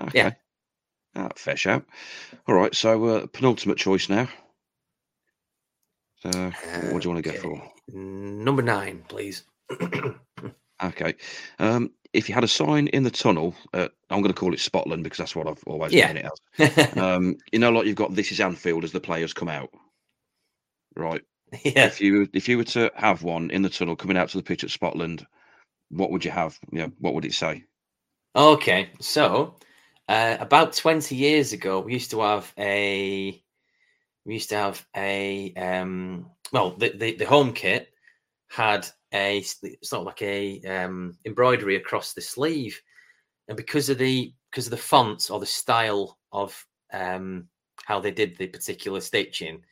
Okay. 0.00 0.18
yeah. 0.18 0.30
Ah, 1.16 1.28
fair 1.36 1.56
shout. 1.56 1.84
All 2.48 2.54
right, 2.54 2.74
so 2.74 3.04
uh, 3.04 3.26
penultimate 3.28 3.78
choice 3.78 4.08
now. 4.08 4.28
So, 6.16 6.30
what 6.90 7.02
do 7.02 7.08
you 7.08 7.14
want 7.14 7.24
to 7.24 7.30
go 7.30 7.38
for? 7.38 7.72
Number 7.92 8.62
nine, 8.62 9.04
please. 9.08 9.44
Okay. 10.82 11.14
Um, 11.60 11.92
if 12.12 12.28
you 12.28 12.34
had 12.34 12.42
a 12.44 12.48
sign 12.48 12.88
in 12.88 13.04
the 13.04 13.10
tunnel, 13.10 13.54
uh, 13.72 13.88
I'm 14.10 14.20
going 14.20 14.34
to 14.34 14.38
call 14.38 14.52
it 14.52 14.58
Spotland 14.58 15.04
because 15.04 15.18
that's 15.18 15.36
what 15.36 15.46
I've 15.46 15.62
always 15.66 15.92
Yeah. 15.92 16.12
known 16.12 16.16
it 16.16 16.26
as. 16.58 16.96
Um, 16.98 17.36
you 17.52 17.60
know, 17.60 17.70
like 17.70 17.86
you've 17.86 17.94
got 17.96 18.14
this 18.14 18.32
is 18.32 18.40
Anfield 18.40 18.82
as 18.84 18.90
the 18.92 19.00
players 19.00 19.32
come 19.32 19.48
out, 19.48 19.70
right? 20.96 21.22
yeah. 21.64 21.86
If 21.86 22.00
you 22.00 22.28
if 22.32 22.48
you 22.48 22.58
were 22.58 22.64
to 22.64 22.90
have 22.94 23.22
one 23.22 23.50
in 23.50 23.62
the 23.62 23.70
tunnel 23.70 23.96
coming 23.96 24.16
out 24.16 24.28
to 24.30 24.38
the 24.38 24.42
pitch 24.42 24.64
at 24.64 24.70
Spotland, 24.70 25.24
what 25.90 26.10
would 26.10 26.24
you 26.24 26.30
have? 26.30 26.58
Yeah, 26.72 26.88
what 26.98 27.14
would 27.14 27.24
it 27.24 27.34
say? 27.34 27.64
Okay, 28.36 28.90
so 29.00 29.56
uh, 30.08 30.36
about 30.40 30.72
twenty 30.72 31.16
years 31.16 31.52
ago, 31.52 31.80
we 31.80 31.92
used 31.92 32.10
to 32.10 32.20
have 32.20 32.52
a 32.58 33.42
we 34.24 34.34
used 34.34 34.50
to 34.50 34.56
have 34.56 34.86
a 34.96 35.52
um, 35.54 36.30
well, 36.52 36.70
the, 36.76 36.90
the 36.90 37.16
the 37.16 37.26
home 37.26 37.52
kit 37.52 37.88
had 38.48 38.86
a 39.12 39.42
sort 39.42 40.00
of 40.00 40.06
like 40.06 40.22
a 40.22 40.60
um, 40.62 41.16
embroidery 41.24 41.76
across 41.76 42.12
the 42.12 42.20
sleeve, 42.20 42.80
and 43.48 43.56
because 43.56 43.88
of 43.88 43.98
the 43.98 44.32
because 44.50 44.66
of 44.66 44.72
the 44.72 44.76
font 44.76 45.30
or 45.30 45.40
the 45.40 45.46
style 45.46 46.18
of 46.32 46.66
um, 46.92 47.48
how 47.84 48.00
they 48.00 48.10
did 48.10 48.36
the 48.36 48.46
particular 48.46 49.00
stitching, 49.00 49.62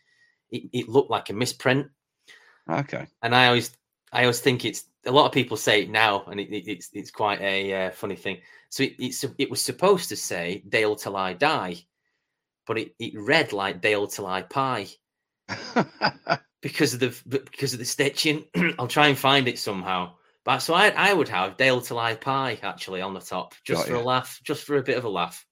it, 0.53 0.71
it 0.73 0.89
looked 0.89 1.11
like 1.11 1.31
a 1.31 1.35
misprint 1.35 1.89
Okay. 2.69 3.07
and 3.23 3.35
I 3.35 3.47
always 3.49 3.77
I 4.13 4.23
always 4.23 4.41
think 4.41 4.65
it's 4.65 4.85
a 5.07 5.11
lot 5.11 5.27
of 5.27 5.33
people 5.33 5.57
say 5.57 5.83
it 5.83 5.91
now, 5.91 6.25
and 6.25 6.39
it, 6.39 6.51
it, 6.53 6.69
it's 6.69 6.91
it's 6.93 7.11
quite 7.11 7.41
a 7.41 7.87
uh, 7.87 7.91
funny 7.91 8.17
thing. 8.17 8.39
So 8.69 8.85
it, 8.85 8.95
it's 8.99 9.25
it 9.39 9.51
was 9.51 9.61
supposed 9.63 10.09
to 10.11 10.17
say 10.17 10.63
"Dale 10.69 10.97
till 10.97 11.17
I 11.17 11.33
die," 11.33 11.77
but 12.67 12.79
it, 12.79 12.95
it 12.99 13.15
read 13.17 13.53
like 13.53 13.81
"Dale 13.81 14.07
till 14.07 14.27
I 14.27 14.43
pie" 14.43 14.89
because 16.63 16.95
of 16.95 17.01
the 17.01 17.43
because 17.51 17.73
of 17.73 17.79
the 17.79 17.85
stitching. 17.85 18.45
I'll 18.79 18.89
try 18.89 19.09
and 19.09 19.19
find 19.19 19.49
it 19.49 19.59
somehow. 19.59 20.15
But 20.45 20.59
so 20.59 20.75
I 20.75 20.89
I 20.91 21.13
would 21.13 21.29
have 21.29 21.57
"Dale 21.57 21.81
till 21.81 21.99
I 21.99 22.15
pie" 22.15 22.59
actually 22.63 23.01
on 23.01 23.15
the 23.15 23.21
top, 23.21 23.55
just 23.65 23.83
Got 23.83 23.89
for 23.89 23.95
a 23.95 24.03
laugh, 24.03 24.41
just 24.45 24.65
for 24.65 24.77
a 24.77 24.83
bit 24.83 24.99
of 24.99 25.05
a 25.05 25.09
laugh. 25.09 25.45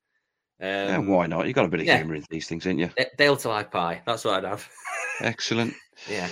Um, 0.61 0.69
yeah, 0.69 0.99
why 0.99 1.27
not? 1.27 1.47
You've 1.47 1.55
got 1.55 1.65
a 1.65 1.69
bit 1.69 1.81
of 1.81 1.87
yeah. 1.87 1.99
humour 1.99 2.17
in 2.17 2.25
these 2.29 2.47
things, 2.47 2.67
ain't 2.67 2.79
you? 2.79 2.91
Dale 3.17 3.37
till 3.37 3.53
I 3.53 3.63
pie. 3.63 4.03
That's 4.05 4.25
what 4.25 4.35
I'd 4.35 4.49
have. 4.49 4.69
Excellent. 5.21 5.75
yeah. 6.09 6.29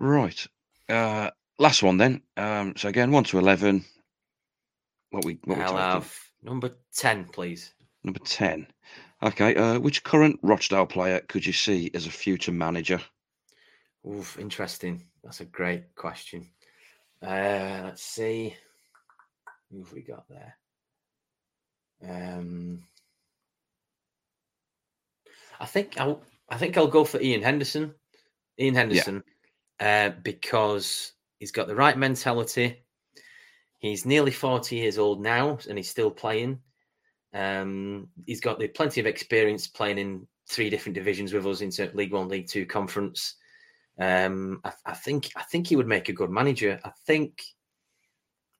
Right. 0.00 0.46
Uh, 0.88 1.30
last 1.58 1.82
one 1.82 1.96
then. 1.96 2.22
Um, 2.36 2.74
so 2.76 2.88
again, 2.88 3.12
one 3.12 3.24
to 3.24 3.38
eleven. 3.38 3.84
What 5.10 5.24
we 5.24 5.38
what 5.44 5.58
we 5.58 5.64
I'll 5.64 5.72
talking? 5.72 5.84
have 5.84 6.18
number 6.42 6.70
ten, 6.92 7.24
please. 7.26 7.72
Number 8.02 8.20
ten. 8.20 8.66
Okay. 9.22 9.54
Uh, 9.54 9.78
which 9.78 10.02
current 10.02 10.40
Rochdale 10.42 10.86
player 10.86 11.20
could 11.28 11.46
you 11.46 11.52
see 11.52 11.90
as 11.94 12.06
a 12.06 12.10
future 12.10 12.52
manager? 12.52 13.00
Oof, 14.08 14.38
interesting. 14.38 15.04
That's 15.22 15.40
a 15.40 15.44
great 15.44 15.94
question. 15.94 16.48
Uh, 17.22 17.82
let's 17.84 18.02
see. 18.02 18.56
Who 19.70 19.78
have 19.84 19.92
we 19.92 20.00
got 20.02 20.24
there? 20.28 20.56
Um, 22.04 22.82
I 25.60 25.66
think 25.66 26.00
I'll. 26.00 26.22
I 26.48 26.58
think 26.58 26.76
I'll 26.76 26.86
go 26.86 27.04
for 27.04 27.20
Ian 27.20 27.42
Henderson. 27.42 27.94
Ian 28.58 28.74
Henderson, 28.74 29.22
uh, 29.80 30.10
because 30.22 31.12
he's 31.38 31.52
got 31.52 31.66
the 31.66 31.74
right 31.74 31.96
mentality. 31.96 32.84
He's 33.78 34.04
nearly 34.04 34.30
forty 34.30 34.76
years 34.76 34.98
old 34.98 35.20
now, 35.22 35.58
and 35.68 35.78
he's 35.78 35.90
still 35.90 36.10
playing. 36.10 36.60
Um, 37.34 38.08
he's 38.26 38.40
got 38.40 38.58
the 38.58 38.68
plenty 38.68 39.00
of 39.00 39.06
experience 39.06 39.66
playing 39.66 39.98
in 39.98 40.26
three 40.48 40.68
different 40.68 40.94
divisions 40.94 41.32
with 41.32 41.46
us 41.46 41.62
into 41.62 41.90
League 41.94 42.12
One, 42.12 42.28
League 42.28 42.48
Two, 42.48 42.66
Conference. 42.66 43.36
Um, 43.98 44.60
I, 44.64 44.72
I 44.86 44.94
think 44.94 45.30
I 45.36 45.42
think 45.42 45.66
he 45.66 45.76
would 45.76 45.88
make 45.88 46.08
a 46.08 46.14
good 46.14 46.30
manager. 46.30 46.78
I 46.84 46.90
think 47.06 47.42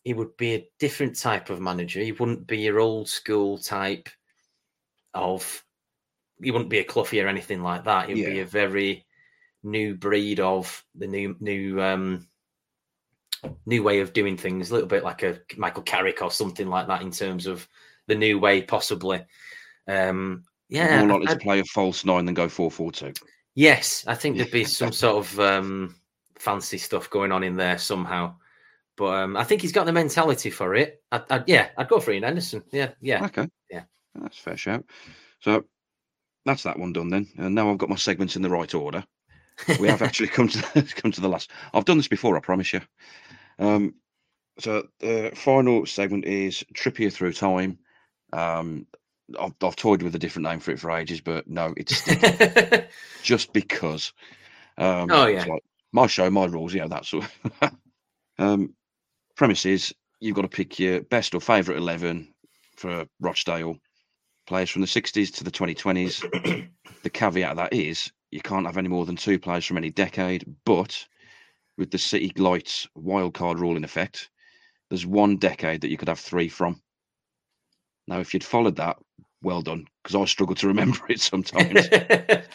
he 0.05 0.15
would 0.15 0.37
be 0.37 0.55
a 0.55 0.69
different 0.79 1.19
type 1.19 1.51
of 1.51 1.61
manager. 1.61 2.01
He 2.01 2.13
wouldn't 2.13 2.47
be 2.47 2.59
your 2.59 2.81
old 2.81 3.09
school 3.09 3.59
type 3.59 4.09
of. 5.15 5.63
He 6.43 6.51
wouldn't 6.51 6.71
be 6.71 6.79
a 6.81 6.85
Cloughie 6.85 7.21
or 7.21 7.29
anything 7.29 7.63
like 7.63 7.85
that. 7.85 8.09
He 8.09 8.15
would 8.15 8.33
be 8.33 8.41
a 8.41 8.45
very 8.47 9.07
new 9.63 9.95
breed 9.95 10.41
of 10.41 10.85
the 10.95 11.07
new 11.07 11.37
new 11.41 11.81
um 11.81 12.27
new 13.67 13.83
way 13.83 14.01
of 14.01 14.13
doing 14.13 14.37
things. 14.37 14.71
A 14.71 14.75
little 14.75 14.89
bit 14.89 15.05
like 15.05 15.23
a 15.23 15.41
Michael 15.57 15.83
Carrick 15.83 16.23
or 16.23 16.31
something 16.31 16.69
like 16.69 16.87
that 16.89 17.03
in 17.03 17.11
terms 17.11 17.47
of 17.47 17.67
the 18.07 18.15
new 18.15 18.39
way, 18.39 18.63
possibly. 18.63 19.25
Um, 19.89 20.45
yeah, 20.69 21.01
More 21.01 21.11
I- 21.11 21.13
likely 21.15 21.29
I- 21.29 21.35
to 21.35 21.41
play 21.41 21.61
a 21.61 21.65
false 21.65 22.05
nine 22.05 22.25
than 22.25 22.35
go 22.35 22.49
four 22.49 22.71
four 22.71 22.93
two. 22.93 23.13
Yes, 23.55 24.05
I 24.07 24.15
think 24.15 24.37
there'd 24.37 24.51
be 24.51 24.65
some 24.65 24.93
sort 24.93 25.27
of 25.27 25.39
um, 25.41 25.95
fancy 26.39 26.79
stuff 26.79 27.11
going 27.11 27.33
on 27.33 27.45
in 27.45 27.57
there 27.57 27.77
somehow. 27.79 28.37
But 28.97 29.15
um, 29.23 29.37
I 29.37 29.45
think 29.45 29.61
he's 29.61 29.73
got 29.73 29.85
the 29.87 29.93
mentality 29.93 30.49
for 30.51 30.75
it. 30.75 31.03
I'd, 31.13 31.23
I'd, 31.31 31.49
yeah, 31.49 31.69
I'd 31.77 31.89
go 31.89 32.01
for 32.01 32.13
Ian 32.13 32.25
Anderson. 32.25 32.63
Yeah, 32.73 32.93
yeah. 33.01 33.25
Okay. 33.27 33.49
Yeah. 33.71 33.83
That's 34.15 34.39
a 34.39 34.43
fair 34.43 34.57
shout. 34.57 34.85
So 35.41 35.65
that's 36.45 36.63
that 36.65 36.79
one 36.79 36.93
done 36.93 37.11
then. 37.11 37.29
And 37.37 37.55
now 37.55 37.71
I've 37.71 37.79
got 37.79 37.89
my 37.89 37.97
segments 37.97 38.37
in 38.37 38.43
the 38.43 38.51
right 38.51 38.73
order. 38.75 39.05
We 39.79 39.89
have 39.89 40.03
actually 40.03 40.29
come 40.29 40.49
to 40.49 40.59
the, 40.59 40.93
come 40.97 41.13
to 41.13 41.21
the 41.21 41.29
last. 41.29 41.51
I've 41.73 41.85
done 41.85 41.97
this 41.97 42.09
before, 42.09 42.37
I 42.37 42.41
promise 42.41 42.73
you. 42.73 42.81
Um, 43.59 43.95
so 44.59 44.89
the 44.99 45.33
final 45.35 45.87
segment 45.87 46.25
is 46.25 46.65
Trippier 46.75 47.13
through 47.13 47.33
time. 47.33 47.79
Um, 48.33 48.87
I've, 49.39 49.55
I've 49.63 49.77
toyed 49.77 50.03
with 50.03 50.15
a 50.15 50.19
different 50.19 50.49
name 50.49 50.61
for 50.61 50.73
it 50.73 50.81
for 50.81 50.91
ages, 50.91 51.21
but 51.21 51.49
no, 51.49 51.75
it's 51.77 52.03
just 53.23 53.53
because. 53.53 54.13
Um, 54.79 55.11
Oh, 55.11 55.27
yeah. 55.27 55.45
like, 55.45 55.63
my 55.93 56.07
show, 56.07 56.31
my 56.31 56.47
rules. 56.47 56.75
Yeah, 56.75 56.89
that's 56.89 57.13
all. 57.15 57.25
um, 58.39 58.75
premise 59.37 59.67
is 59.67 59.95
you've 60.21 60.37
got 60.37 60.43
to 60.43 60.49
pick 60.49 60.79
your 60.79 61.03
best 61.03 61.35
or 61.35 61.41
favourite 61.41 61.79
eleven 61.79 62.35
for 62.77 63.07
Rochdale 63.21 63.77
players 64.47 64.71
from 64.71 64.83
the 64.83 64.89
60s 64.89 65.35
to 65.35 65.45
the 65.45 65.51
2020s. 65.51 66.69
the 67.03 67.11
caveat 67.11 67.51
of 67.53 67.57
that 67.57 67.73
is 67.73 68.11
you 68.31 68.41
can't 68.41 68.67
have 68.67 68.79
any 68.79 68.89
more 68.89 69.07
than 69.07 69.17
two 69.17 69.39
players 69.39 69.65
from 69.65 69.77
any 69.77 69.91
decade, 69.91 70.45
but 70.65 71.07
with 71.79 71.91
the 71.91 71.99
City 71.99 72.33
Lights 72.37 72.87
wildcard 72.97 73.59
rule 73.59 73.77
in 73.77 73.85
effect, 73.85 74.31
there's 74.89 75.07
one 75.07 75.37
decade 75.37 75.81
that 75.81 75.91
you 75.91 75.97
could 75.97 76.09
have 76.09 76.21
three 76.21 76.49
from. 76.49 76.81
Now, 78.07 78.21
if 78.21 78.35
you'd 78.35 78.45
followed 78.45 78.77
that, 78.77 78.97
well 79.43 79.63
done, 79.63 79.87
because 80.03 80.15
I 80.15 80.25
struggle 80.25 80.55
to 80.57 80.69
remember 80.69 80.99
it 81.09 81.21
sometimes. 81.21 81.89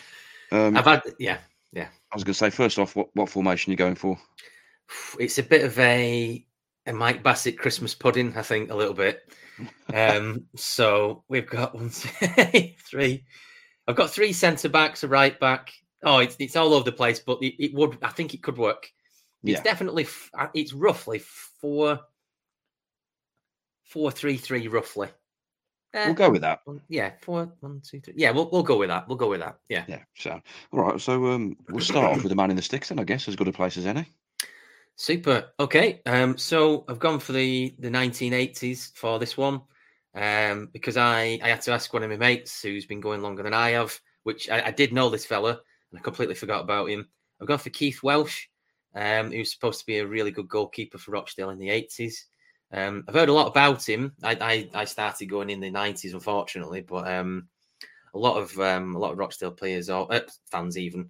Um, 0.49 0.77
I've 0.77 0.85
had, 0.85 1.01
yeah, 1.19 1.39
yeah. 1.73 1.89
I 2.09 2.15
was 2.15 2.23
going 2.23 2.33
to 2.33 2.37
say, 2.37 2.49
first 2.49 2.79
off, 2.79 2.95
what, 2.95 3.09
what 3.15 3.27
formation 3.27 3.69
are 3.69 3.73
you 3.73 3.77
going 3.77 3.95
for? 3.95 4.17
it's 5.19 5.37
a 5.37 5.43
bit 5.43 5.65
of 5.65 5.77
a, 5.77 6.45
a 6.87 6.93
Mike 6.93 7.21
Bassett 7.21 7.59
Christmas 7.59 7.93
pudding, 7.93 8.35
I 8.35 8.41
think, 8.41 8.71
a 8.71 8.75
little 8.75 8.93
bit. 8.93 9.21
Um, 9.93 10.45
so 10.55 11.23
we've 11.27 11.47
got 11.49 11.75
one, 11.75 11.89
two, 11.91 12.09
three. 12.89 13.25
I've 13.87 13.95
got 13.95 14.09
three 14.09 14.33
centre 14.33 14.69
backs, 14.69 15.03
a 15.03 15.07
right 15.07 15.39
back. 15.39 15.71
Oh, 16.03 16.19
it's 16.19 16.35
it's 16.39 16.55
all 16.55 16.73
over 16.73 16.85
the 16.85 16.91
place, 16.91 17.19
but 17.19 17.39
it, 17.41 17.55
it 17.63 17.73
would. 17.73 17.97
I 18.01 18.09
think 18.09 18.33
it 18.33 18.41
could 18.43 18.57
work. 18.57 18.89
Yeah. 19.43 19.53
It's 19.55 19.63
definitely. 19.63 20.07
uh, 20.37 20.47
It's 20.53 20.73
roughly 20.73 21.19
four, 21.19 21.99
four, 23.85 24.11
three, 24.11 24.37
three, 24.37 24.67
roughly. 24.67 25.09
Eh, 25.93 26.05
We'll 26.05 26.15
go 26.15 26.29
with 26.29 26.41
that. 26.41 26.59
one- 26.65 26.81
Yeah, 26.89 27.11
four, 27.21 27.51
one, 27.61 27.81
two, 27.81 28.01
three. 28.01 28.13
Yeah, 28.17 28.31
we'll 28.31 28.49
we'll 28.51 28.63
go 28.63 28.77
with 28.77 28.89
that. 28.89 29.07
We'll 29.07 29.17
go 29.17 29.29
with 29.29 29.39
that. 29.39 29.57
Yeah. 29.69 29.85
Yeah. 29.87 30.03
So, 30.15 30.39
all 30.71 30.79
right. 30.81 30.99
So, 31.01 31.25
um, 31.27 31.55
we'll 31.69 31.79
start 31.79 32.11
off 32.17 32.23
with 32.23 32.29
the 32.29 32.35
man 32.35 32.49
in 32.49 32.55
the 32.57 32.61
sticks, 32.61 32.89
then 32.89 32.99
I 32.99 33.03
guess, 33.03 33.27
as 33.27 33.35
good 33.35 33.47
a 33.47 33.53
place 33.53 33.77
as 33.77 33.85
any. 33.85 34.05
Super. 34.97 35.51
Okay. 35.59 36.01
Um, 36.07 36.37
so 36.37 36.83
I've 36.89 36.99
gone 36.99 37.19
for 37.19 37.31
the 37.31 37.75
the 37.79 37.89
1980s 37.89 38.91
for 38.95 39.19
this 39.19 39.37
one, 39.37 39.61
um, 40.15 40.69
because 40.73 40.97
I 40.97 41.39
I 41.43 41.49
had 41.49 41.61
to 41.61 41.71
ask 41.71 41.93
one 41.93 42.01
of 42.03 42.09
my 42.09 42.17
mates 42.17 42.61
who's 42.63 42.87
been 42.87 42.99
going 42.99 43.21
longer 43.21 43.43
than 43.43 43.53
I 43.53 43.69
have, 43.71 43.97
which 44.23 44.49
I, 44.49 44.67
I 44.67 44.71
did 44.71 44.93
know 44.93 45.09
this 45.09 45.25
fella 45.25 45.51
and 45.91 45.99
I 45.99 46.01
completely 46.01 46.33
forgot 46.35 46.61
about 46.63 46.89
him. 46.89 47.07
I've 47.39 47.47
gone 47.47 47.59
for 47.59 47.69
Keith 47.69 48.01
Welch, 48.01 48.49
um, 48.95 49.31
who's 49.31 49.53
supposed 49.53 49.79
to 49.81 49.85
be 49.85 49.99
a 49.99 50.07
really 50.07 50.31
good 50.31 50.49
goalkeeper 50.49 50.97
for 50.97 51.11
Rochdale 51.11 51.51
in 51.51 51.59
the 51.59 51.69
80s. 51.69 52.25
Um, 52.73 53.03
I've 53.07 53.13
heard 53.15 53.29
a 53.29 53.33
lot 53.33 53.47
about 53.47 53.87
him. 53.87 54.13
I, 54.23 54.35
I 54.73 54.81
I 54.81 54.85
started 54.85 55.27
going 55.27 55.51
in 55.51 55.59
the 55.59 55.69
90s, 55.69 56.13
unfortunately, 56.13 56.81
but 56.81 57.07
um, 57.07 57.47
a 58.13 58.19
lot 58.19 58.37
of 58.37 58.57
um, 58.59 58.95
a 58.95 58.99
lot 58.99 59.13
of 59.13 59.19
Rochdale 59.19 59.51
players 59.51 59.89
or 59.89 60.11
uh, 60.13 60.21
fans 60.51 60.77
even 60.77 61.09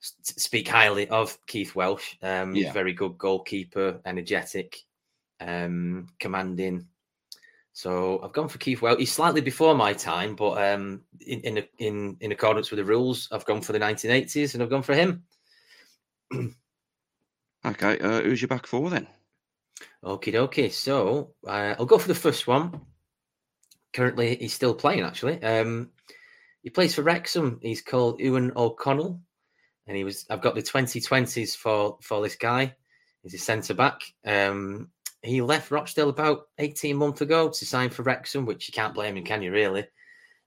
speak 0.00 0.68
highly 0.68 1.08
of 1.08 1.38
Keith 1.46 1.74
Welch. 1.74 2.16
Um, 2.22 2.54
Yeah. 2.54 2.72
very 2.72 2.92
good 2.92 3.18
goalkeeper, 3.18 4.00
energetic, 4.04 4.78
um, 5.40 6.08
commanding. 6.18 6.86
So 7.72 8.20
I've 8.22 8.32
gone 8.32 8.48
for 8.48 8.58
Keith 8.58 8.82
Welch. 8.82 8.98
He's 8.98 9.12
slightly 9.12 9.40
before 9.40 9.74
my 9.74 9.92
time, 9.92 10.34
but 10.34 10.72
um, 10.72 11.04
in 11.20 11.40
in 11.40 11.64
in 11.78 12.16
in 12.20 12.32
accordance 12.32 12.70
with 12.70 12.78
the 12.78 12.84
rules, 12.84 13.28
I've 13.30 13.44
gone 13.44 13.60
for 13.60 13.72
the 13.72 13.78
1980s, 13.78 14.54
and 14.54 14.62
I've 14.62 14.70
gone 14.70 14.82
for 14.82 14.94
him. 14.94 15.24
Okay. 17.64 17.98
Uh, 17.98 18.20
who's 18.22 18.40
your 18.40 18.48
back 18.48 18.66
four 18.66 18.88
then? 18.88 19.08
Okie 20.04 20.32
dokie. 20.32 20.72
So 20.72 21.34
uh, 21.46 21.74
I'll 21.78 21.86
go 21.86 21.98
for 21.98 22.08
the 22.08 22.14
first 22.14 22.46
one. 22.46 22.80
Currently, 23.92 24.36
he's 24.36 24.54
still 24.54 24.74
playing. 24.74 25.02
Actually, 25.02 25.42
um, 25.42 25.90
he 26.62 26.70
plays 26.70 26.94
for 26.94 27.02
Wrexham. 27.02 27.58
He's 27.60 27.82
called 27.82 28.20
Eoghan 28.20 28.54
O'Connell, 28.54 29.20
and 29.88 29.96
he 29.96 30.04
was. 30.04 30.24
I've 30.30 30.40
got 30.42 30.54
the 30.54 30.62
2020s 30.62 31.56
for 31.56 31.98
for 32.02 32.22
this 32.22 32.36
guy. 32.36 32.74
He's 33.22 33.34
a 33.34 33.38
centre 33.38 33.74
back. 33.74 34.02
Um, 34.24 34.90
he 35.22 35.40
left 35.42 35.72
Rochdale 35.72 36.10
about 36.10 36.42
18 36.58 36.96
months 36.96 37.20
ago 37.22 37.48
to 37.48 37.66
sign 37.66 37.90
for 37.90 38.02
Wrexham, 38.04 38.46
which 38.46 38.68
you 38.68 38.72
can't 38.72 38.94
blame 38.94 39.16
him, 39.16 39.24
can 39.24 39.42
you? 39.42 39.50
Really? 39.50 39.84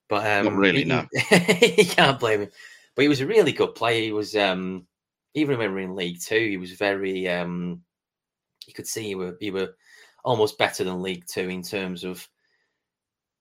But 0.07 0.45
um, 0.45 0.55
really, 0.55 0.84
he- 0.84 0.85
no. 0.85 1.05
you 1.77 1.85
can't 1.85 2.19
blame 2.19 2.41
him. 2.43 2.49
But 2.95 3.01
he 3.03 3.09
was 3.09 3.19
a 3.22 3.27
really 3.27 3.51
good 3.51 3.76
player. 3.76 4.01
He 4.01 4.11
was 4.13 4.35
um, 4.35 4.85
even 5.34 5.57
when 5.57 5.69
we 5.69 5.76
were 5.76 5.80
in 5.81 5.95
League 5.95 6.22
Two, 6.22 6.47
he 6.49 6.57
was 6.57 6.72
very 6.73 7.27
um, 7.27 7.81
you 8.68 8.73
could 8.73 8.88
see 8.88 9.03
he 9.03 9.15
were 9.15 9.38
you 9.41 9.53
were 9.53 9.73
almost 10.23 10.57
better 10.57 10.84
than 10.84 11.01
League 11.01 11.26
Two 11.27 11.49
in 11.49 11.63
terms 11.63 12.03
of 12.03 12.27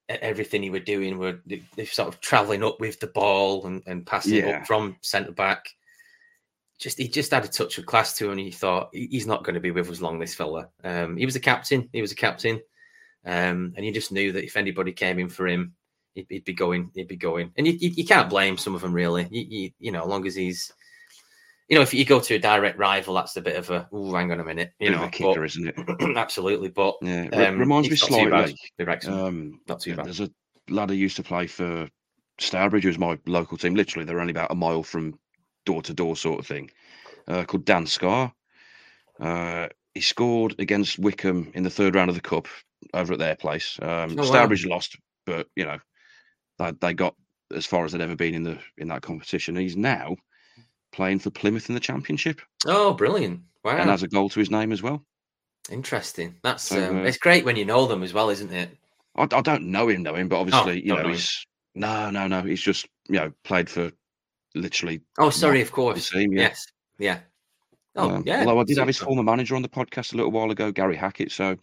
everything 0.08 0.62
he 0.62 0.70
were 0.70 0.80
doing. 0.80 1.18
Were 1.18 1.40
they- 1.46 1.84
sort 1.84 2.08
of 2.08 2.20
travelling 2.20 2.64
up 2.64 2.80
with 2.80 2.98
the 3.00 3.06
ball 3.08 3.66
and, 3.66 3.82
and 3.86 4.06
passing 4.06 4.34
Yeah. 4.36 4.58
up 4.60 4.66
from 4.66 4.96
centre 5.02 5.32
back. 5.32 5.68
Just 6.80 6.98
he 6.98 7.08
just 7.08 7.30
had 7.30 7.44
a 7.44 7.48
touch 7.48 7.78
of 7.78 7.86
class 7.86 8.16
to 8.16 8.26
him, 8.26 8.32
and 8.32 8.40
you 8.40 8.52
thought 8.52 8.88
he's 8.92 9.26
not 9.26 9.44
going 9.44 9.54
to 9.54 9.60
be 9.60 9.70
with 9.70 9.90
us 9.90 10.00
long. 10.00 10.18
This 10.18 10.34
fella. 10.34 10.68
Um, 10.82 11.16
he 11.16 11.26
was 11.26 11.36
a 11.36 11.40
captain. 11.40 11.88
He 11.92 12.00
was 12.00 12.12
a 12.12 12.16
captain, 12.16 12.60
um, 13.24 13.74
and 13.76 13.84
you 13.84 13.92
just 13.92 14.12
knew 14.12 14.32
that 14.32 14.44
if 14.44 14.56
anybody 14.56 14.92
came 14.92 15.18
in 15.18 15.28
for 15.28 15.46
him, 15.46 15.74
he'd, 16.14 16.26
he'd 16.28 16.44
be 16.44 16.54
going. 16.54 16.90
He'd 16.94 17.08
be 17.08 17.16
going, 17.16 17.52
and 17.56 17.66
you, 17.66 17.74
you, 17.74 17.90
you 17.90 18.04
can't 18.06 18.30
blame 18.30 18.56
some 18.56 18.74
of 18.74 18.80
them 18.80 18.94
really. 18.94 19.28
You, 19.30 19.44
you, 19.48 19.70
you 19.78 19.92
know, 19.92 20.02
as 20.02 20.08
long 20.08 20.26
as 20.26 20.34
he's 20.34 20.72
you 21.70 21.76
know, 21.76 21.82
if 21.82 21.94
you 21.94 22.04
go 22.04 22.18
to 22.18 22.34
a 22.34 22.38
direct 22.38 22.78
rival, 22.78 23.14
that's 23.14 23.36
a 23.36 23.40
bit 23.40 23.54
of 23.54 23.70
a, 23.70 23.88
oh, 23.92 24.12
hang 24.12 24.32
on 24.32 24.40
a 24.40 24.44
minute, 24.44 24.72
you 24.80 24.90
know, 24.90 25.08
kicker, 25.08 25.34
but- 25.38 25.44
isn't 25.44 25.68
it? 25.68 25.76
absolutely. 26.16 26.68
But 26.68 26.96
Yeah, 27.00 27.28
it 27.32 27.34
um, 27.34 27.58
reminds 27.58 27.88
me 27.88 27.92
it's 27.92 28.04
too 28.04 28.28
bad 28.28 28.52
slightly. 28.76 29.08
Um, 29.08 29.60
not 29.68 29.80
too 29.80 29.94
bad. 29.94 30.06
There's 30.06 30.20
a 30.20 30.30
lad 30.68 30.90
who 30.90 30.96
used 30.96 31.14
to 31.16 31.22
play 31.22 31.46
for 31.46 31.88
Stourbridge, 32.40 32.82
who's 32.82 32.98
my 32.98 33.16
local 33.26 33.56
team. 33.56 33.76
Literally, 33.76 34.04
they're 34.04 34.20
only 34.20 34.32
about 34.32 34.50
a 34.50 34.56
mile 34.56 34.82
from 34.82 35.16
door 35.66 35.82
to 35.82 35.94
door, 35.94 36.16
sort 36.16 36.40
of 36.40 36.46
thing. 36.46 36.70
Uh, 37.28 37.44
called 37.44 37.64
Dan 37.64 37.86
Scarr. 37.86 38.32
Uh, 39.20 39.68
he 39.94 40.00
scored 40.00 40.56
against 40.58 40.98
Wycombe 40.98 41.50
in 41.54 41.62
the 41.62 41.70
third 41.70 41.94
round 41.94 42.10
of 42.10 42.16
the 42.16 42.22
cup 42.22 42.48
over 42.94 43.12
at 43.14 43.18
their 43.18 43.36
place. 43.36 43.78
Um, 43.82 44.18
Oh, 44.18 44.28
wow. 44.28 44.48
Lost, 44.66 44.96
but 45.26 45.48
you 45.56 45.64
know 45.64 45.78
they, 46.58 46.72
they 46.80 46.94
got 46.94 47.14
as 47.54 47.66
far 47.66 47.84
as 47.84 47.92
they'd 47.92 48.00
ever 48.00 48.16
been 48.16 48.34
in 48.34 48.44
the 48.44 48.58
in 48.78 48.88
that 48.88 49.02
competition. 49.02 49.56
He's 49.56 49.76
now 49.76 50.16
playing 50.92 51.20
for 51.20 51.30
Plymouth 51.30 51.68
in 51.68 51.74
the 51.74 51.80
Championship 51.80 52.40
Oh, 52.66 52.94
brilliant! 52.94 53.42
Wow, 53.64 53.76
and 53.78 53.90
has 53.90 54.02
a 54.02 54.08
goal 54.08 54.28
to 54.30 54.38
his 54.40 54.50
name 54.50 54.72
as 54.72 54.82
well. 54.82 55.04
interesting. 55.70 56.36
That's 56.42 56.70
So, 56.70 56.90
um, 56.90 56.98
uh, 56.98 57.04
it's 57.04 57.18
great 57.18 57.44
when 57.44 57.56
you 57.56 57.64
know 57.64 57.86
them 57.86 58.02
as 58.02 58.12
well, 58.12 58.30
isn't 58.30 58.52
it? 58.52 58.76
I, 59.16 59.22
I 59.22 59.40
don't 59.40 59.70
know 59.70 59.88
him, 59.88 60.02
know 60.02 60.14
him, 60.14 60.28
but 60.28 60.38
obviously, 60.40 60.84
you 60.84 60.92
Oh, 60.92 60.96
don't 60.96 61.02
know, 61.02 61.08
know 61.08 61.14
he's 61.14 61.46
no, 61.74 62.10
no, 62.10 62.26
no. 62.26 62.42
He's 62.42 62.60
just 62.62 62.86
you 63.08 63.16
know 63.18 63.32
played 63.44 63.70
for 63.70 63.90
literally 64.54 65.00
Oh, 65.18 65.30
sorry, 65.30 65.60
of 65.60 65.72
course. 65.72 66.10
team. 66.10 66.32
Yeah. 66.32 66.42
Yes, 66.42 66.66
yeah. 66.98 67.18
Oh, 67.96 68.10
Um, 68.10 68.22
yeah. 68.24 68.40
Although 68.40 68.60
I 68.60 68.64
did 68.64 68.78
have 68.78 68.86
his 68.86 68.98
former 68.98 69.22
manager 69.22 69.56
on 69.56 69.62
the 69.62 69.68
podcast 69.68 70.12
a 70.12 70.16
little 70.16 70.32
while 70.32 70.50
ago, 70.50 70.70
Gary 70.72 70.96
Hackett. 70.96 71.32
So 71.32 71.56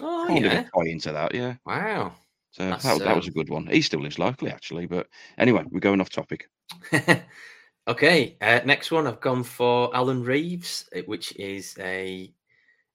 Oh, 0.00 0.24
kind 0.28 0.44
of 0.44 0.52
yeah. 0.52 0.60
a 0.60 0.62
tie 0.64 0.90
into 0.90 1.12
that. 1.12 1.34
Yeah. 1.34 1.54
Wow. 1.64 2.14
So 2.52 2.64
that, 2.70 2.80
that 2.80 3.16
was 3.16 3.26
a 3.26 3.30
um, 3.30 3.34
good 3.34 3.50
one. 3.50 3.66
He 3.66 3.82
still 3.82 4.00
lives 4.00 4.18
locally, 4.18 4.50
actually. 4.50 4.86
But 4.86 5.08
anyway, 5.36 5.64
we're 5.70 5.80
going 5.80 6.00
off 6.00 6.08
topic. 6.08 6.48
okay, 7.88 8.36
uh, 8.40 8.60
next 8.64 8.90
one 8.90 9.06
I've 9.06 9.20
gone 9.20 9.42
for 9.42 9.94
Alan 9.94 10.22
Reeves, 10.22 10.88
uh, 10.96 11.00
which 11.00 11.36
is 11.36 11.76
a 11.78 12.32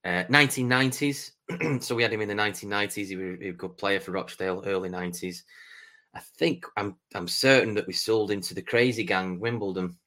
uh, 0.03 0.23
1990s. 0.29 1.31
so 1.83 1.95
we 1.95 2.01
had 2.03 2.11
him 2.11 2.21
in 2.21 2.27
the 2.27 2.33
1990s. 2.33 3.07
He 3.07 3.15
was 3.15 3.37
a 3.41 3.51
good 3.51 3.77
player 3.77 3.99
for 3.99 4.11
Rochdale, 4.11 4.63
early 4.65 4.89
90s. 4.89 5.43
I 6.13 6.19
think 6.19 6.65
I'm 6.77 6.97
I'm 7.15 7.27
certain 7.27 7.73
that 7.75 7.87
we 7.87 7.93
sold 7.93 8.31
him 8.31 8.41
to 8.41 8.53
the 8.53 8.61
Crazy 8.61 9.03
Gang, 9.03 9.39
Wimbledon. 9.39 9.97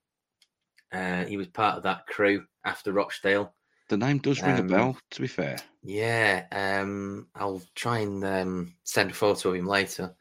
Uh, 0.93 1.25
he 1.25 1.37
was 1.37 1.49
part 1.49 1.77
of 1.77 1.83
that 1.83 2.07
crew 2.07 2.45
after 2.65 2.93
Rochdale. 2.93 3.55
The 3.89 3.97
name 3.97 4.19
does 4.19 4.45
ring 4.45 4.59
Um, 4.59 4.61
a 4.61 4.63
bell. 4.63 4.99
To 5.13 5.23
be 5.23 5.27
fair, 5.27 5.65
Yeah, 5.83 6.47
um, 6.53 7.29
I'll 7.35 7.63
try 7.75 7.99
and 8.01 8.25
um, 8.25 8.75
send 8.85 9.11
a 9.11 9.15
photo 9.15 9.51
of 9.51 9.57
him 9.57 9.67
later. 9.67 10.15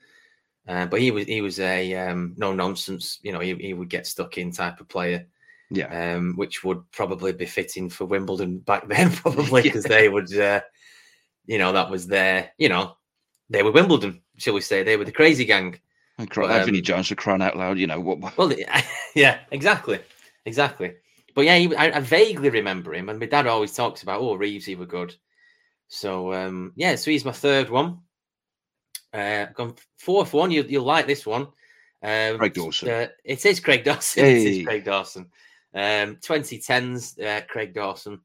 Uh, 0.68 0.86
but 0.88 1.02
he 1.02 1.12
was 1.12 1.26
he 1.28 1.42
was 1.42 1.60
a 1.60 1.96
um, 1.96 2.36
no 2.38 2.54
nonsense, 2.54 3.20
you 3.24 3.34
know. 3.34 3.42
He, 3.42 3.56
he 3.56 3.74
would 3.74 3.90
get 3.90 4.08
stuck 4.08 4.38
in 4.38 4.52
type 4.52 4.80
of 4.82 4.90
player, 4.90 5.28
yeah, 5.70 6.16
um, 6.16 6.36
which 6.38 6.64
would 6.64 6.90
probably 6.92 7.34
be 7.34 7.46
fitting 7.46 7.90
for 7.90 8.06
Wimbledon 8.06 8.60
back 8.66 8.88
then, 8.90 9.12
probably 9.16 9.64
because 9.64 9.86
Yeah. 9.86 9.90
they 9.90 10.10
would, 10.10 10.34
uh, 10.40 10.62
you 11.46 11.60
know, 11.60 11.74
that 11.74 11.92
was 11.92 12.08
their, 12.08 12.52
you 12.58 12.70
know, 12.70 12.98
they 13.50 13.64
were 13.64 13.72
Wimbledon, 13.74 14.23
shall 14.38 14.54
we 14.54 14.62
say? 14.62 14.84
They 14.84 14.98
were 14.98 15.06
the 15.06 15.12
crazy 15.12 15.46
gang. 15.46 15.80
and 16.18 16.30
cry, 16.30 16.48
but, 16.48 16.70
um, 16.70 16.82
Jones 16.82 17.08
for 17.08 17.16
crying 17.16 17.42
out 17.42 17.58
loud. 17.58 17.78
You 17.78 17.88
know 17.88 18.00
what? 18.00 18.38
Well, 18.38 18.54
yeah, 19.16 19.40
exactly, 19.52 20.00
exactly. 20.46 20.94
But 21.36 21.46
yeah, 21.46 21.58
he, 21.58 21.76
I, 21.76 21.98
I 21.98 22.00
vaguely 22.00 22.50
remember 22.50 22.94
him, 22.94 23.10
and 23.10 23.20
my 23.20 23.26
dad 23.26 23.48
always 23.48 23.74
talks 23.74 24.04
about, 24.04 24.22
oh, 24.22 24.36
Reeves, 24.36 24.66
he 24.66 24.76
were 24.76 24.86
good. 24.86 25.16
So 25.88 26.34
um, 26.34 26.74
yeah, 26.76 26.96
so 26.96 27.12
he's 27.12 27.26
my 27.26 27.32
third 27.32 27.70
one. 27.70 28.00
Uh, 29.14 29.46
gone 29.54 29.76
fourth 29.98 30.34
one. 30.34 30.52
You, 30.52 30.64
you'll 30.64 30.84
like 30.86 31.06
this 31.08 31.26
one. 31.26 31.48
Um, 32.02 32.38
Craig 32.38 32.54
Dawson. 32.54 32.90
Uh, 32.90 33.08
it 33.24 33.46
is 33.46 33.60
Craig 33.60 33.84
Dawson. 33.84 34.24
It 34.26 34.28
Hey. 34.30 34.60
is 34.60 34.66
Craig 34.66 34.84
Dawson. 34.86 35.28
Um, 35.76 36.18
2010s, 36.18 37.24
uh, 37.24 37.42
Craig 37.48 37.74
Dawson. 37.74 38.20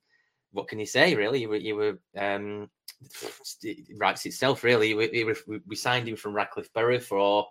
What 0.53 0.69
can 0.69 0.79
you 0.79 0.87
say, 0.87 1.15
really? 1.15 1.43
You 1.43 1.49
were, 1.49 1.57
you 1.57 1.77
were 1.77 1.99
um, 2.17 2.71
it 3.63 3.87
writes 3.99 4.27
itself, 4.27 4.65
really. 4.65 4.95
We, 4.95 5.35
we, 5.47 5.61
we- 5.67 5.77
signed 5.77 6.09
him 6.09 6.17
from 6.17 6.35
Radcliffe 6.35 6.73
Borough 6.73 6.99
for 6.99 7.47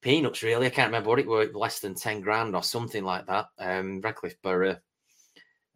peanuts, 0.00 0.42
really. 0.42 0.66
I 0.66 0.70
can't 0.70 0.88
remember 0.88 1.08
what 1.10 1.18
it 1.18 1.26
was, 1.26 1.54
less 1.54 1.80
than 1.80 1.94
10 1.94 2.20
grand 2.20 2.54
or 2.54 2.62
something 2.62 3.04
like 3.04 3.26
that. 3.26 3.46
Um, 3.58 4.00
Radcliffe 4.00 4.40
Borough. 4.42 4.76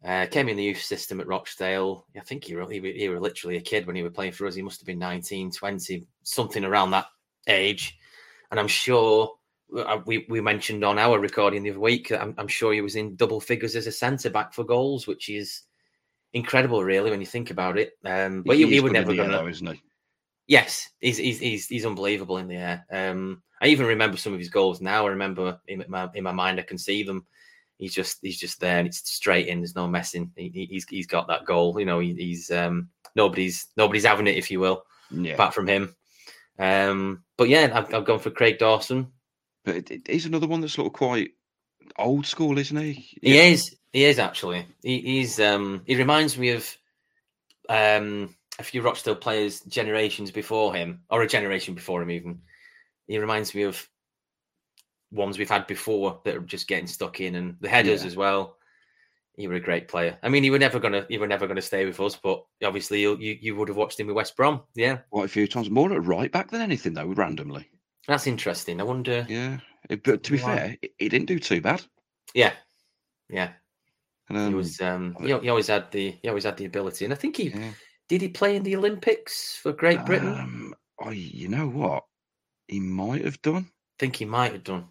Uh, 0.04 0.26
came 0.26 0.48
in 0.48 0.56
the 0.56 0.62
youth 0.62 0.82
system 0.82 1.20
at 1.20 1.26
Rochdale. 1.26 2.06
I 2.16 2.20
think 2.20 2.44
he 2.44 2.54
were, 2.54 2.70
he, 2.70 2.80
he 2.92 3.08
were 3.08 3.18
literally 3.18 3.56
a 3.56 3.62
kid 3.62 3.86
when 3.86 3.96
he 3.96 4.02
was 4.02 4.12
playing 4.12 4.32
for 4.32 4.46
us. 4.46 4.54
He 4.54 4.62
must 4.62 4.80
have 4.80 4.86
been 4.86 4.98
19, 4.98 5.50
20, 5.50 6.06
something 6.22 6.64
around 6.64 6.90
that 6.90 7.06
age. 7.48 7.98
And 8.50 8.60
I'm 8.60 8.68
sure 8.68 9.32
uh, 9.76 9.98
we, 10.04 10.26
we 10.28 10.40
mentioned 10.40 10.84
on 10.84 10.98
our 10.98 11.18
recording 11.18 11.62
the 11.62 11.70
other 11.70 11.80
week, 11.80 12.12
I'm, 12.12 12.34
I'm 12.38 12.46
sure 12.46 12.72
he 12.72 12.82
was 12.82 12.94
in 12.94 13.16
double 13.16 13.40
figures 13.40 13.74
as 13.74 13.86
a 13.86 13.92
centre 13.92 14.30
back 14.30 14.52
for 14.52 14.64
goals, 14.64 15.06
which 15.06 15.28
is 15.28 15.62
incredible, 16.32 16.82
really, 16.84 17.10
when 17.10 17.20
you 17.20 17.26
think 17.26 17.50
about 17.50 17.78
it. 17.78 17.92
Um, 18.04 18.42
but 18.42 18.56
he, 18.56 18.66
he 18.66 18.80
would 18.80 18.92
never 18.92 19.14
going 19.14 19.30
to. 19.30 19.46
isn't 19.48 19.66
he? 19.66 19.82
Yes, 20.48 20.88
he's, 21.00 21.16
he's 21.16 21.40
he's 21.40 21.66
he's 21.66 21.86
unbelievable 21.86 22.38
in 22.38 22.46
the 22.48 22.54
air. 22.56 22.86
Um, 22.90 23.42
I 23.60 23.66
even 23.68 23.86
remember 23.86 24.16
some 24.16 24.32
of 24.32 24.38
his 24.38 24.48
goals 24.50 24.80
now. 24.80 25.06
I 25.06 25.10
remember 25.10 25.58
in 25.66 25.84
my 25.88 26.08
in 26.14 26.22
my 26.22 26.32
mind, 26.32 26.60
I 26.60 26.62
can 26.62 26.78
see 26.78 27.02
them. 27.02 27.26
He's 27.78 27.92
just 27.94 28.18
he's 28.22 28.38
just 28.38 28.60
there, 28.60 28.78
and 28.78 28.86
it's 28.86 28.98
straight 29.12 29.48
in. 29.48 29.60
There's 29.60 29.74
no 29.74 29.88
messing. 29.88 30.30
He, 30.36 30.48
he- 30.50 30.66
he's 30.66 30.86
he's 30.88 31.06
got 31.06 31.26
that 31.28 31.44
goal. 31.46 31.78
You 31.80 31.86
know, 31.86 31.98
he, 31.98 32.14
he's 32.14 32.50
um, 32.50 32.88
nobody's 33.16 33.66
nobody's 33.76 34.04
having 34.04 34.26
it, 34.28 34.36
if 34.36 34.50
you 34.50 34.60
will, 34.60 34.84
Yeah, 35.10 35.34
apart 35.34 35.52
from 35.52 35.66
him. 35.66 35.94
Um, 36.58 37.24
but 37.36 37.48
yeah, 37.48 37.70
I've, 37.74 37.92
I've 37.92 38.04
gone 38.06 38.18
for 38.20 38.30
Craig 38.30 38.58
Dawson. 38.58 39.08
but 39.64 39.90
he's 40.06 40.26
another 40.26 40.46
one 40.46 40.60
that's 40.60 40.72
sort 40.74 40.86
of 40.86 40.92
quite 40.92 41.30
old 41.98 42.24
school, 42.24 42.56
isn't 42.58 42.76
he? 42.76 42.92
He 43.20 43.38
is. 43.38 43.74
He 43.96 44.04
is 44.04 44.18
actually. 44.18 44.66
He, 44.82 45.00
he's. 45.00 45.40
Um. 45.40 45.80
He 45.86 45.96
reminds 45.96 46.36
me 46.36 46.50
of, 46.50 46.76
um, 47.70 48.34
a 48.58 48.62
few 48.62 48.82
Rochdale 48.82 49.16
players 49.16 49.60
generations 49.62 50.30
before 50.30 50.74
him, 50.74 51.00
or 51.08 51.22
a 51.22 51.26
generation 51.26 51.72
before 51.74 52.02
him 52.02 52.10
even. 52.10 52.42
He 53.06 53.16
reminds 53.18 53.54
me 53.54 53.62
of 53.62 53.88
ones 55.12 55.38
we've 55.38 55.48
had 55.48 55.66
before 55.66 56.20
that 56.26 56.36
are 56.36 56.40
just 56.40 56.68
getting 56.68 56.86
stuck 56.86 57.20
in, 57.22 57.36
and 57.36 57.56
the 57.62 57.70
headers 57.70 58.02
Yeah. 58.02 58.08
as 58.08 58.16
well. 58.16 58.58
He 59.38 59.48
were 59.48 59.54
a 59.54 59.60
great 59.60 59.88
player. 59.88 60.18
I 60.22 60.28
mean, 60.28 60.42
he 60.42 60.50
were 60.50 60.58
never 60.58 60.78
gonna. 60.78 61.06
He 61.08 61.16
were 61.16 61.26
never 61.26 61.46
gonna 61.46 61.62
stay 61.62 61.86
with 61.86 61.98
us, 61.98 62.16
but 62.22 62.44
obviously, 62.62 63.00
you 63.00 63.16
you, 63.16 63.38
you 63.40 63.56
would 63.56 63.68
have 63.68 63.78
watched 63.78 63.98
him 63.98 64.08
with 64.08 64.16
West 64.16 64.36
Brom. 64.36 64.60
Yeah, 64.74 64.98
Quite 65.10 65.24
a 65.24 65.28
few 65.28 65.46
times 65.46 65.70
more 65.70 65.90
at 65.94 66.04
right 66.04 66.30
back 66.30 66.50
than 66.50 66.60
anything, 66.60 66.92
though, 66.92 67.06
randomly. 67.06 67.70
that's 68.06 68.26
interesting. 68.26 68.78
I 68.78 68.84
wonder. 68.84 69.24
Yeah, 69.26 69.60
but 70.04 70.22
to 70.22 70.32
be 70.32 70.36
fair, 70.36 70.76
he 70.98 71.08
didn't 71.08 71.28
do 71.28 71.38
too 71.38 71.62
bad. 71.62 71.80
Yeah, 72.34 72.52
yeah. 73.30 73.52
And, 74.28 74.38
he 74.38 74.44
um, 74.44 74.54
was. 74.54 74.80
Um. 74.80 75.16
He, 75.20 75.26
he 75.28 75.48
always 75.48 75.68
had 75.68 75.90
the. 75.92 76.16
He 76.22 76.28
always 76.28 76.44
had 76.44 76.56
the 76.56 76.64
ability, 76.64 77.04
and 77.04 77.14
I 77.14 77.16
think 77.16 77.36
he 77.36 77.50
yeah. 77.50 77.72
did. 78.08 78.22
He 78.22 78.28
play 78.28 78.56
in 78.56 78.62
the 78.62 78.76
Olympics 78.76 79.56
for 79.56 79.72
Great 79.72 80.04
Britain. 80.04 80.36
Um, 80.38 80.74
oh, 81.00 81.10
you 81.10 81.48
know 81.48 81.68
what? 81.68 82.04
He 82.68 82.80
might 82.80 83.24
have 83.24 83.40
done 83.42 83.70
I 83.96 83.98
think 83.98 84.16
he 84.16 84.24
might 84.26 84.52
have 84.52 84.64
done. 84.64 84.84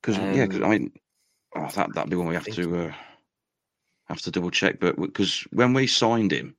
because 0.00 0.16
yeah, 0.18 0.46
'cause, 0.46 0.56
Um, 0.56 0.64
I 0.64 0.68
mean, 0.68 0.92
oh, 1.56 1.68
that 1.74 1.92
that'd 1.94 2.10
be 2.10 2.16
one 2.16 2.28
we 2.28 2.34
have 2.34 2.44
to 2.44 2.76
uh, 2.76 2.92
have 4.06 4.20
to 4.22 4.30
double 4.30 4.50
check. 4.50 4.78
But 4.78 4.96
because 4.96 5.40
when 5.50 5.72
we 5.72 5.88
signed 5.88 6.32
him, 6.32 6.54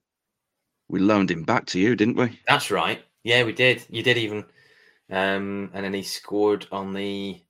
we 0.90 1.00
loaned 1.00 1.32
him 1.32 1.44
back 1.44 1.68
to 1.68 1.80
you, 1.80 1.96
didn't 1.96 2.18
we? 2.18 2.38
That's 2.48 2.70
right. 2.70 3.02
Yeah, 3.24 3.44
we 3.44 3.54
did. 3.54 3.86
You 3.90 4.04
did 4.04 4.18
even. 4.18 4.44
Um, 5.10 5.72
and 5.74 5.86
then 5.86 5.94
he 5.94 6.04
scored 6.04 6.68
on 6.72 6.94
the. 6.94 7.42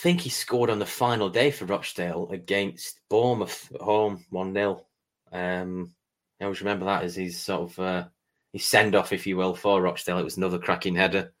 I 0.00 0.02
think 0.02 0.22
he 0.22 0.30
scored 0.30 0.70
on 0.70 0.78
the 0.78 0.86
final 0.86 1.28
day 1.28 1.50
for 1.50 1.66
Rochdale 1.66 2.30
against 2.30 3.00
Bournemouth 3.10 3.70
at 3.74 3.82
home, 3.82 4.24
1 4.30 4.54
0. 4.54 4.86
Um, 5.30 5.94
I 6.40 6.44
always 6.44 6.62
remember 6.62 6.86
that 6.86 7.02
as 7.02 7.16
his 7.16 7.38
sort 7.38 7.70
of 7.70 7.78
uh, 7.78 8.04
his 8.50 8.64
send 8.64 8.94
off, 8.94 9.12
if 9.12 9.26
you 9.26 9.36
will, 9.36 9.54
for 9.54 9.82
Rochdale. 9.82 10.16
It 10.16 10.24
was 10.24 10.38
another 10.38 10.58
cracking 10.58 10.94
header. 10.94 11.34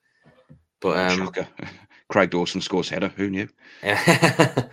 But 0.78 0.98
um. 1.10 1.30
Craig 2.10 2.28
Dawson 2.28 2.60
scores 2.60 2.90
header. 2.90 3.08
Who 3.08 3.30
knew? 3.30 3.48
yeah, 3.82 4.68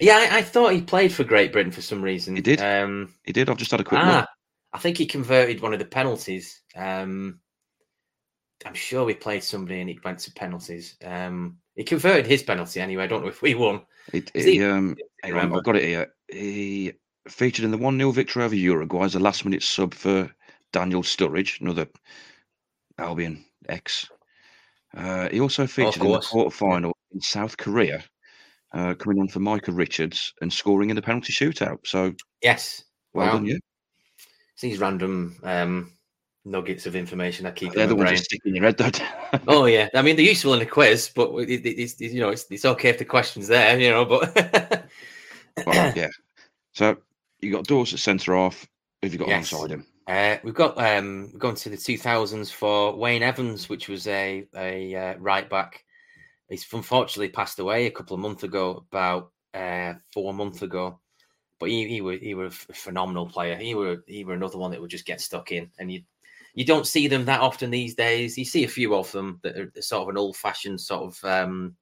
I, 0.00 0.38
I 0.38 0.42
thought 0.42 0.72
he 0.72 0.82
played 0.82 1.12
for 1.12 1.22
Great 1.22 1.52
Britain 1.52 1.70
for 1.70 1.82
some 1.82 2.02
reason. 2.02 2.34
He 2.34 2.42
did. 2.42 2.60
Um, 2.60 3.14
He 3.22 3.32
did. 3.32 3.48
I've 3.48 3.56
just 3.56 3.70
had 3.70 3.80
a 3.80 3.84
quick 3.84 4.00
ah, 4.00 4.16
look. 4.16 4.28
I 4.72 4.78
think 4.78 4.98
he 4.98 5.06
converted 5.06 5.62
one 5.62 5.72
of 5.72 5.78
the 5.78 5.84
penalties. 5.84 6.60
Um, 6.74 7.38
I'm 8.66 8.74
sure 8.74 9.04
we 9.04 9.14
played 9.14 9.44
somebody 9.44 9.80
and 9.80 9.90
it 9.90 10.04
went 10.04 10.18
to 10.20 10.32
penalties. 10.32 10.96
Um, 11.04 11.58
he 11.76 11.84
converted 11.84 12.26
his 12.26 12.42
penalty 12.42 12.80
anyway. 12.80 13.04
I 13.04 13.06
don't 13.06 13.22
know 13.22 13.28
if 13.28 13.42
we 13.42 13.54
won. 13.54 13.82
It, 14.12 14.30
it, 14.34 14.44
he- 14.44 14.64
um. 14.64 14.96
I've 15.24 15.64
got 15.64 15.76
it 15.76 15.84
here. 15.84 16.12
He 16.28 16.92
featured 17.28 17.64
in 17.64 17.70
the 17.70 17.78
1 17.78 17.96
0 17.98 18.10
victory 18.10 18.42
over 18.42 18.54
Uruguay 18.54 19.04
as 19.04 19.14
a 19.14 19.20
last 19.20 19.44
minute 19.44 19.62
sub 19.62 19.94
for 19.94 20.30
Daniel 20.72 21.02
Sturridge, 21.02 21.60
another 21.60 21.86
Albion 22.98 23.44
ex. 23.68 24.08
Uh, 24.96 25.28
he 25.30 25.40
also 25.40 25.66
featured 25.66 26.02
in 26.02 26.12
the 26.12 26.18
quarter 26.20 26.50
final 26.50 26.92
in 27.12 27.20
South 27.20 27.56
Korea, 27.56 28.04
uh, 28.74 28.94
coming 28.94 29.20
on 29.20 29.28
for 29.28 29.40
Micah 29.40 29.72
Richards 29.72 30.34
and 30.40 30.52
scoring 30.52 30.90
in 30.90 30.96
the 30.96 31.02
penalty 31.02 31.32
shootout. 31.32 31.78
So 31.86 32.12
Yes. 32.42 32.84
well 33.14 33.26
Wow. 33.26 33.32
done, 33.34 33.46
you. 33.46 33.58
It's 34.54 34.62
these 34.62 34.78
random 34.78 35.38
um, 35.44 35.92
nuggets 36.44 36.86
of 36.86 36.96
information 36.96 37.46
I 37.46 37.50
keep 37.52 37.72
They're 37.72 37.84
in 37.84 37.88
the 37.90 37.94
my 37.94 37.98
ones 38.04 38.10
brain. 38.10 38.16
that 38.18 38.24
stick 38.24 38.40
in 38.44 38.54
your 38.54 38.64
head, 38.64 38.76
though. 38.78 39.40
Oh 39.48 39.64
yeah, 39.66 39.88
I 39.94 40.02
mean 40.02 40.16
they're 40.16 40.24
useful 40.24 40.54
in 40.54 40.62
a 40.62 40.66
quiz, 40.66 41.10
but 41.14 41.30
it, 41.36 41.64
it, 41.64 41.78
it's 41.80 42.00
you 42.00 42.20
know 42.20 42.30
it's, 42.30 42.46
it's 42.50 42.64
okay 42.64 42.88
if 42.90 42.98
the 42.98 43.04
question's 43.04 43.48
there, 43.48 43.78
you 43.78 43.90
know. 43.90 44.04
But 44.04 44.86
Well, 45.66 45.92
yeah. 45.96 46.08
So 46.72 46.96
you 47.40 47.52
got 47.52 47.70
at 47.70 47.98
centre 47.98 48.34
half. 48.34 48.66
Have 49.02 49.12
you 49.12 49.18
got 49.18 49.28
Yes. 49.28 49.52
alongside 49.52 49.74
him? 49.74 49.86
Uh, 50.06 50.36
we've 50.42 50.54
got 50.54 50.78
um, 50.78 51.28
we've 51.32 51.38
gone 51.40 51.54
to 51.54 51.68
the 51.70 51.76
2000s 51.76 52.50
for 52.52 52.96
Wayne 52.96 53.22
Evans, 53.22 53.68
which 53.68 53.88
was 53.88 54.06
a 54.08 54.46
a 54.56 54.94
uh, 54.94 55.14
right 55.18 55.48
back. 55.48 55.84
He's 56.48 56.66
unfortunately 56.72 57.28
passed 57.30 57.58
away 57.58 57.86
a 57.86 57.90
couple 57.90 58.14
of 58.14 58.20
months 58.20 58.42
ago, 58.42 58.84
about 58.90 59.30
uh, 59.54 59.94
four 60.12 60.34
months 60.34 60.62
ago. 60.62 60.98
But 61.58 61.70
he 61.70 61.86
he 61.88 62.00
were 62.00 62.16
he 62.16 62.34
were 62.34 62.46
a 62.46 62.50
phenomenal 62.50 63.26
player. 63.26 63.56
He 63.56 63.74
were 63.74 64.02
he 64.06 64.24
were 64.24 64.34
another 64.34 64.58
one 64.58 64.72
that 64.72 64.80
would 64.80 64.90
just 64.90 65.06
get 65.06 65.20
stuck 65.20 65.52
in, 65.52 65.70
and 65.78 65.90
you 65.92 66.02
you 66.54 66.64
don't 66.64 66.86
see 66.86 67.08
them 67.08 67.24
that 67.24 67.40
often 67.40 67.70
these 67.70 67.94
days. 67.94 68.36
You 68.36 68.44
see 68.44 68.64
a 68.64 68.68
few 68.68 68.94
of 68.94 69.10
them 69.12 69.40
that 69.42 69.56
are 69.56 69.72
sort 69.80 70.02
of 70.02 70.08
an 70.10 70.18
old 70.18 70.36
fashioned 70.36 70.80
sort 70.80 71.04
of 71.04 71.24
um, 71.24 71.76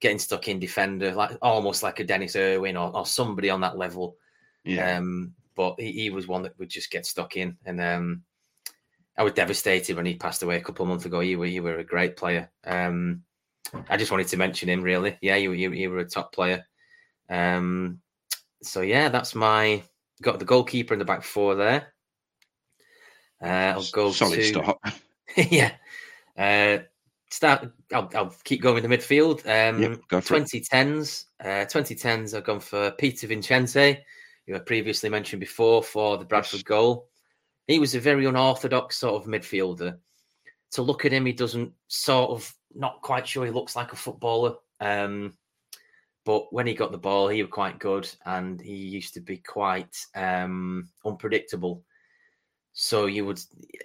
getting 0.00 0.18
stuck 0.18 0.48
in 0.48 0.58
defender, 0.58 1.14
like 1.14 1.38
almost 1.40 1.82
like 1.82 2.00
a 2.00 2.04
Dennis 2.04 2.36
Irwin 2.36 2.76
or, 2.76 2.94
or 2.94 3.06
somebody 3.06 3.50
on 3.50 3.60
that 3.62 3.78
level. 3.78 4.16
Yeah. 4.64 4.98
Um, 4.98 5.34
but 5.56 5.74
he, 5.78 5.92
he 5.92 6.10
was 6.10 6.28
one 6.28 6.42
that 6.42 6.58
would 6.58 6.68
just 6.68 6.90
get 6.90 7.06
stuck 7.06 7.36
in, 7.36 7.56
and 7.64 7.80
um, 7.80 8.22
I 9.16 9.22
was 9.24 9.32
devastated 9.32 9.96
when 9.96 10.06
he 10.06 10.14
passed 10.14 10.42
away 10.42 10.56
a 10.56 10.60
couple 10.60 10.84
of 10.84 10.88
months 10.88 11.06
ago. 11.06 11.20
You 11.20 11.38
were 11.38 11.46
you 11.46 11.62
were 11.62 11.78
a 11.78 11.84
great 11.84 12.16
player. 12.16 12.50
Um, 12.64 13.22
I 13.88 13.96
just 13.96 14.10
wanted 14.10 14.28
to 14.28 14.36
mention 14.36 14.68
him. 14.68 14.82
Really, 14.82 15.18
yeah, 15.20 15.36
you, 15.36 15.52
you, 15.52 15.72
you 15.72 15.90
were 15.90 15.98
a 15.98 16.08
top 16.08 16.32
player. 16.32 16.64
Um, 17.28 18.00
so 18.62 18.82
yeah, 18.82 19.08
that's 19.08 19.34
my 19.34 19.82
got 20.22 20.38
the 20.38 20.44
goalkeeper 20.44 20.94
in 20.94 20.98
the 20.98 21.04
back 21.04 21.22
four 21.22 21.54
there. 21.54 21.92
Uh, 23.42 23.46
I'll 23.76 23.84
go 23.92 24.10
Solid 24.12 24.36
to 24.36 24.44
start. 24.44 24.78
yeah. 25.36 25.72
Uh, 26.36 26.78
start. 27.30 27.70
I'll, 27.92 28.10
I'll 28.14 28.34
keep 28.44 28.62
going 28.62 28.82
in 28.82 28.90
the 28.90 28.96
midfield. 28.96 29.40
Um, 29.46 29.80
Yep, 29.82 30.00
go 30.08 30.20
2010s. 30.20 31.24
Uh, 31.40 31.64
2010s. 31.66 32.36
I've 32.36 32.44
gone 32.44 32.60
for 32.60 32.90
Peter 32.92 33.26
Vincenti, 33.26 33.98
who 34.46 34.54
I 34.56 34.58
previously 34.60 35.08
mentioned 35.08 35.40
before 35.40 35.82
for 35.82 36.18
the 36.18 36.24
Bradford 36.24 36.58
Yes. 36.58 36.64
goal. 36.64 37.08
He 37.66 37.78
was 37.78 37.94
a 37.94 38.00
very 38.00 38.24
unorthodox 38.26 38.96
sort 38.96 39.22
of 39.22 39.28
midfielder. 39.28 39.98
To 40.72 40.82
look 40.82 41.04
at 41.04 41.12
him, 41.12 41.26
he 41.26 41.32
doesn't 41.32 41.72
sort 41.88 42.30
of 42.30 42.52
not 42.74 43.02
quite 43.02 43.26
sure 43.26 43.44
he 43.44 43.50
looks 43.50 43.76
like 43.76 43.92
a 43.92 43.96
footballer. 43.96 44.54
Um, 44.80 45.34
but 46.24 46.52
when 46.52 46.66
he 46.66 46.74
got 46.74 46.92
the 46.92 46.98
ball, 46.98 47.28
he 47.28 47.42
was 47.42 47.50
quite 47.50 47.78
good, 47.78 48.08
and 48.26 48.60
he 48.60 48.74
used 48.74 49.14
to 49.14 49.20
be 49.20 49.38
quite 49.38 49.96
um, 50.14 50.88
unpredictable. 51.04 51.84
So 52.80 53.06
you 53.06 53.26
would, 53.26 53.40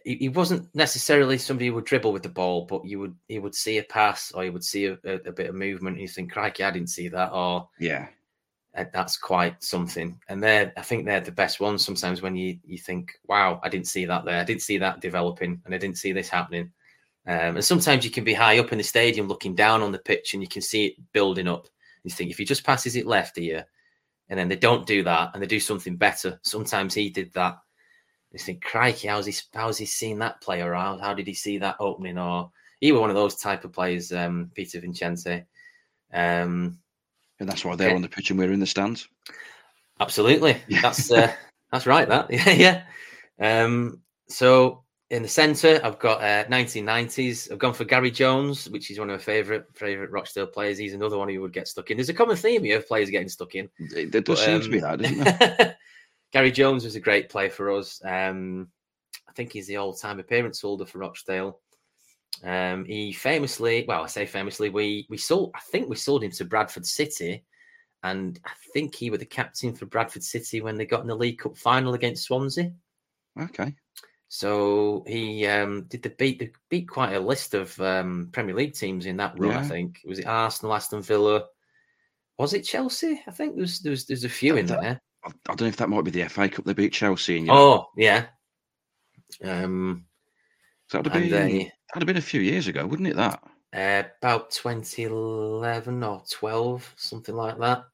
he 0.06 0.30
wasn't 0.30 0.70
necessarily 0.76 1.40
somebody 1.40 1.66
who 1.66 1.74
would 1.74 1.86
dribble 1.86 2.14
with 2.14 2.22
the 2.22 2.30
ball, 2.30 2.66
but 2.66 2.86
you 2.86 3.00
would, 3.00 3.16
he 3.28 3.40
would 3.40 3.56
see 3.56 3.80
a 3.80 3.84
pass 3.84 4.32
or 4.34 4.44
he 4.44 4.52
would 4.52 4.64
see 4.64 4.86
a, 4.86 5.00
a, 5.04 5.14
a 5.26 5.32
bit 5.32 5.50
of 5.50 5.56
movement, 5.56 5.96
and 5.96 6.02
you 6.04 6.08
think, 6.08 6.32
"Crikey, 6.32 6.64
I 6.64 6.70
didn't 6.70 6.92
see 6.92 7.08
that," 7.08 7.32
or 7.34 7.68
Yeah. 7.80 8.10
"Uh, 8.78 8.86
"That's 8.94 9.18
quite 9.18 9.64
something." 9.64 10.20
And 10.30 10.44
they're, 10.44 10.72
I 10.78 10.84
think 10.84 11.06
they're 11.06 11.22
the 11.22 11.32
best 11.32 11.60
ones. 11.60 11.84
Sometimes 11.84 12.22
when 12.22 12.36
you 12.36 12.60
you 12.64 12.78
think, 12.78 13.14
"Wow, 13.28 13.60
I 13.64 13.70
didn't 13.70 13.88
see 13.88 14.06
that 14.06 14.26
there. 14.26 14.40
I 14.40 14.44
didn't 14.44 14.62
see 14.62 14.78
that 14.78 15.02
developing, 15.02 15.60
and 15.66 15.74
I 15.74 15.80
didn't 15.80 15.98
see 15.98 16.12
this 16.12 16.30
happening." 16.30 16.72
Um, 17.26 17.56
and 17.56 17.66
sometimes 17.66 18.06
you 18.06 18.12
can 18.12 18.24
be 18.24 18.36
high 18.36 18.60
up 18.60 18.72
in 18.72 18.78
the 18.78 18.84
stadium, 18.84 19.28
looking 19.28 19.56
down 19.56 19.82
on 19.82 19.92
the 19.92 19.98
pitch, 19.98 20.36
and 20.36 20.44
you 20.44 20.48
can 20.48 20.62
see 20.62 20.86
it 20.86 21.12
building 21.14 21.48
up. 21.48 21.68
You 22.04 22.12
think 22.12 22.30
if 22.30 22.38
he 22.38 22.46
just 22.46 22.64
passes 22.64 22.96
it 22.96 23.08
left 23.08 23.40
here, 23.40 23.66
and 24.30 24.38
then 24.38 24.50
they 24.50 24.56
don't 24.56 24.86
do 24.86 25.02
that, 25.04 25.32
and 25.34 25.42
they 25.42 25.48
do 25.48 25.60
something 25.60 25.96
better. 25.96 26.40
Sometimes 26.44 26.94
he 26.94 27.10
did 27.10 27.34
that. 27.34 27.58
You 28.34 28.40
think, 28.40 28.64
crikey, 28.64 29.08
how's 29.08 29.28
he 29.28 29.36
how's 29.54 29.78
he 29.78 29.86
seen 29.86 30.20
that 30.20 30.42
play 30.42 30.62
around? 30.62 31.00
How 31.00 31.14
did 31.14 31.28
he 31.28 31.34
see 31.36 31.60
that 31.60 31.76
opening? 31.80 32.18
Or 32.18 32.52
he 32.82 32.92
was 32.92 33.00
one 33.00 33.10
of 33.12 33.16
those 33.16 33.36
type 33.36 33.64
of 33.64 33.72
players, 33.74 34.12
um, 34.12 34.52
Peter 34.56 34.80
Vincenti. 34.82 35.44
Um, 36.12 36.80
And 37.40 37.48
that's 37.50 37.64
why 37.64 37.76
they're 37.76 37.88
Okay. 37.90 37.96
on 37.96 38.02
the 38.02 38.10
pitch 38.10 38.30
and 38.32 38.40
we're 38.40 38.52
in 38.52 38.60
the 38.60 38.66
stands. 38.68 39.08
Absolutely. 40.00 40.58
Yeah. 40.68 40.82
That's 40.82 41.12
uh, 41.12 41.32
that's 41.72 41.86
right. 41.86 42.08
That 42.08 42.28
yeah, 42.32 42.84
yeah. 43.40 43.64
Um, 43.64 44.02
so 44.30 44.84
in 45.10 45.22
the 45.22 45.28
centre, 45.30 45.80
I've 45.84 46.00
got 46.00 46.22
uh, 46.24 46.46
1990s. 46.46 47.52
I've 47.52 47.60
gone 47.60 47.74
for 47.76 47.84
Gary 47.86 48.10
Jones, 48.10 48.68
which 48.70 48.90
is 48.90 48.98
one 48.98 49.10
of 49.12 49.20
my 49.20 49.24
favourite 49.24 49.64
favourite 49.76 50.10
Rochdale 50.12 50.48
players. 50.48 50.80
He's 50.80 50.94
another 50.96 51.18
one 51.20 51.30
who 51.30 51.40
would 51.42 51.54
get 51.54 51.68
stuck 51.68 51.92
in. 51.92 51.98
There's 51.98 52.10
a 52.10 52.14
common 52.16 52.36
theme 52.36 52.64
here 52.64 52.78
of 52.78 52.88
players 52.88 53.12
getting 53.12 53.30
stuck 53.30 53.54
in. 53.54 53.70
It- 53.78 54.12
There 54.12 54.22
does 54.22 54.40
But, 54.40 54.46
seem 54.46 54.62
to 54.62 54.70
be 54.70 54.82
um, 54.82 54.98
that, 54.98 55.00
doesn't 55.02 55.40
there? 55.58 55.78
Gary 56.34 56.52
Jones 56.52 56.84
was 56.84 56.96
a 56.96 57.00
great 57.00 57.30
player 57.30 57.52
for 57.52 57.72
us. 57.72 58.02
Um, 58.04 58.68
I 59.30 59.32
think 59.34 59.54
he's 59.54 59.68
the 59.68 59.78
all-time 59.78 60.20
appearance 60.20 60.60
holder 60.60 60.86
for 60.86 60.98
Rochdale. 60.98 61.60
Um, 62.44 62.86
he 62.86 63.14
famously, 63.14 63.86
well, 63.88 64.04
I 64.04 64.08
say 64.08 64.26
famously, 64.26 64.70
we 64.70 65.06
we 65.10 65.18
sold. 65.18 65.52
I 65.56 65.60
think 65.72 65.88
we 65.88 65.96
sold 65.96 66.24
him 66.24 66.32
to 66.32 66.46
Bradford 66.46 66.86
City, 66.86 67.44
and 68.02 68.40
I 68.44 68.52
think 68.74 68.96
he 68.96 69.12
was 69.12 69.20
the 69.20 69.26
captain 69.26 69.74
for 69.74 69.86
Bradford 69.86 70.24
City 70.24 70.60
when 70.62 70.76
they 70.76 70.86
got 70.86 71.02
in 71.02 71.08
the 71.08 71.16
League 71.16 71.38
Cup 71.38 71.56
final 71.56 71.94
against 71.94 72.24
Swansea. 72.24 72.72
Okay. 73.40 73.76
So 74.28 75.04
he 75.08 75.46
um, 75.46 75.84
did 75.84 76.02
the 76.02 76.10
beat 76.10 76.40
the, 76.40 76.52
beat 76.70 76.88
quite 76.88 77.14
a 77.14 77.20
list 77.20 77.54
of 77.54 77.80
um, 77.80 78.30
Premier 78.32 78.56
League 78.56 78.74
teams 78.74 79.06
in 79.06 79.18
that 79.18 79.38
run. 79.38 79.52
I 79.52 79.64
think 79.64 80.00
was 80.06 80.18
it 80.18 80.26
Arsenal, 80.26 80.74
Aston 80.74 81.04
Villa, 81.04 81.46
was 82.40 82.56
it 82.56 82.64
Chelsea? 82.64 83.22
I 83.28 83.32
think 83.32 83.56
there's 83.56 83.80
there's 83.82 84.06
there's 84.06 84.24
a 84.24 84.30
few 84.30 84.58
in 84.58 84.66
That- 84.66 84.82
there. 84.82 85.02
I 85.26 85.32
don't 85.56 85.62
know 85.62 85.68
if 85.68 85.78
that 85.78 85.90
might 85.90 86.04
be 86.04 86.12
the 86.12 86.28
FA 86.30 86.50
Cup 86.50 86.66
they 86.66 86.74
beat 86.74 86.94
Chelsea 86.94 87.38
in. 87.38 87.46
you 87.46 87.52
know. 87.52 87.58
Oh 87.58 87.88
yeah. 87.98 88.26
Um, 89.44 90.06
So 90.88 90.98
that'd 91.02 91.12
have 91.14 91.22
been, 91.22 91.32
they 91.32 91.72
that'd 91.94 92.02
have 92.02 92.08
been 92.08 92.18
a 92.18 92.22
few 92.22 92.42
years 92.42 92.68
ago, 92.68 92.86
wouldn't 92.86 93.08
it? 93.10 93.16
That. 93.16 93.42
uh, 93.74 94.04
about 94.22 94.52
2011 94.52 96.04
or 96.04 96.24
12, 96.30 96.94
something 96.98 97.36
like 97.36 97.58
that. 97.60 97.86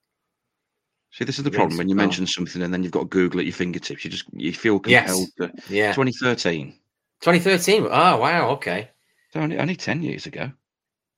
See, 1.12 1.24
this 1.26 1.40
is 1.40 1.44
the 1.44 1.50
problem 1.52 1.78
when 1.78 1.90
you 1.90 1.96
mention 1.96 2.28
something 2.28 2.62
and 2.62 2.72
then 2.74 2.84
you've 2.84 2.92
got 2.92 3.00
to 3.00 3.06
Google 3.08 3.40
at 3.40 3.46
your 3.48 3.54
fingertips. 3.54 4.04
You 4.04 4.12
just 4.12 4.26
you 4.32 4.54
feel 4.54 4.80
Yes. 4.86 5.08
compelled 5.08 5.30
to. 5.56 5.74
Yeah, 5.74 5.94
2013. 5.94 6.74
2013. 7.22 7.86
Oh 7.90 8.18
wow, 8.18 8.50
okay. 8.52 8.90
So 9.34 9.40
only, 9.42 9.58
only 9.58 9.76
10 9.76 10.02
years 10.04 10.26
ago. 10.28 10.52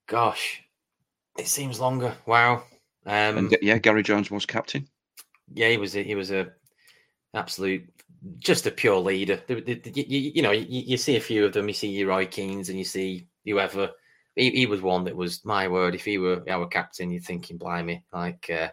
Gosh, 0.07 0.61
it 1.37 1.47
seems 1.47 1.79
longer. 1.79 2.15
Wow. 2.25 2.63
Um, 3.05 3.37
and 3.37 3.57
yeah, 3.61 3.77
Gary 3.79 4.03
Jones 4.03 4.29
was 4.31 4.45
captain. 4.45 4.87
Yeah, 5.53 5.69
he 5.69 5.77
was 5.77 5.95
a, 5.95 6.03
he 6.03 6.15
was 6.15 6.31
a 6.31 6.49
absolute 7.33 7.87
just 8.37 8.67
a 8.67 8.71
pure 8.71 8.99
leader. 8.99 9.41
The- 9.47 9.61
the- 9.61 9.75
the- 9.75 10.01
you, 10.07 10.31
you 10.35 10.41
know, 10.41 10.51
you, 10.51 10.65
you 10.69 10.97
see 10.97 11.15
a 11.15 11.21
few 11.21 11.45
of 11.45 11.53
them. 11.53 11.67
You 11.67 11.73
see 11.73 11.89
your 11.89 12.09
Roy 12.09 12.25
Keanes 12.25 12.69
and 12.69 12.77
you 12.77 12.85
see 12.85 13.27
whoever. 13.45 13.89
He, 14.35 14.49
he 14.51 14.65
was 14.65 14.81
one 14.81 15.03
that 15.05 15.15
was 15.15 15.43
my 15.43 15.67
word. 15.67 15.95
If 15.95 16.05
he 16.05 16.17
were 16.17 16.43
our 16.49 16.67
captain, 16.67 17.11
you're 17.11 17.21
thinking, 17.21 17.57
blimey, 17.57 18.03
like 18.13 18.49
uh, 18.49 18.69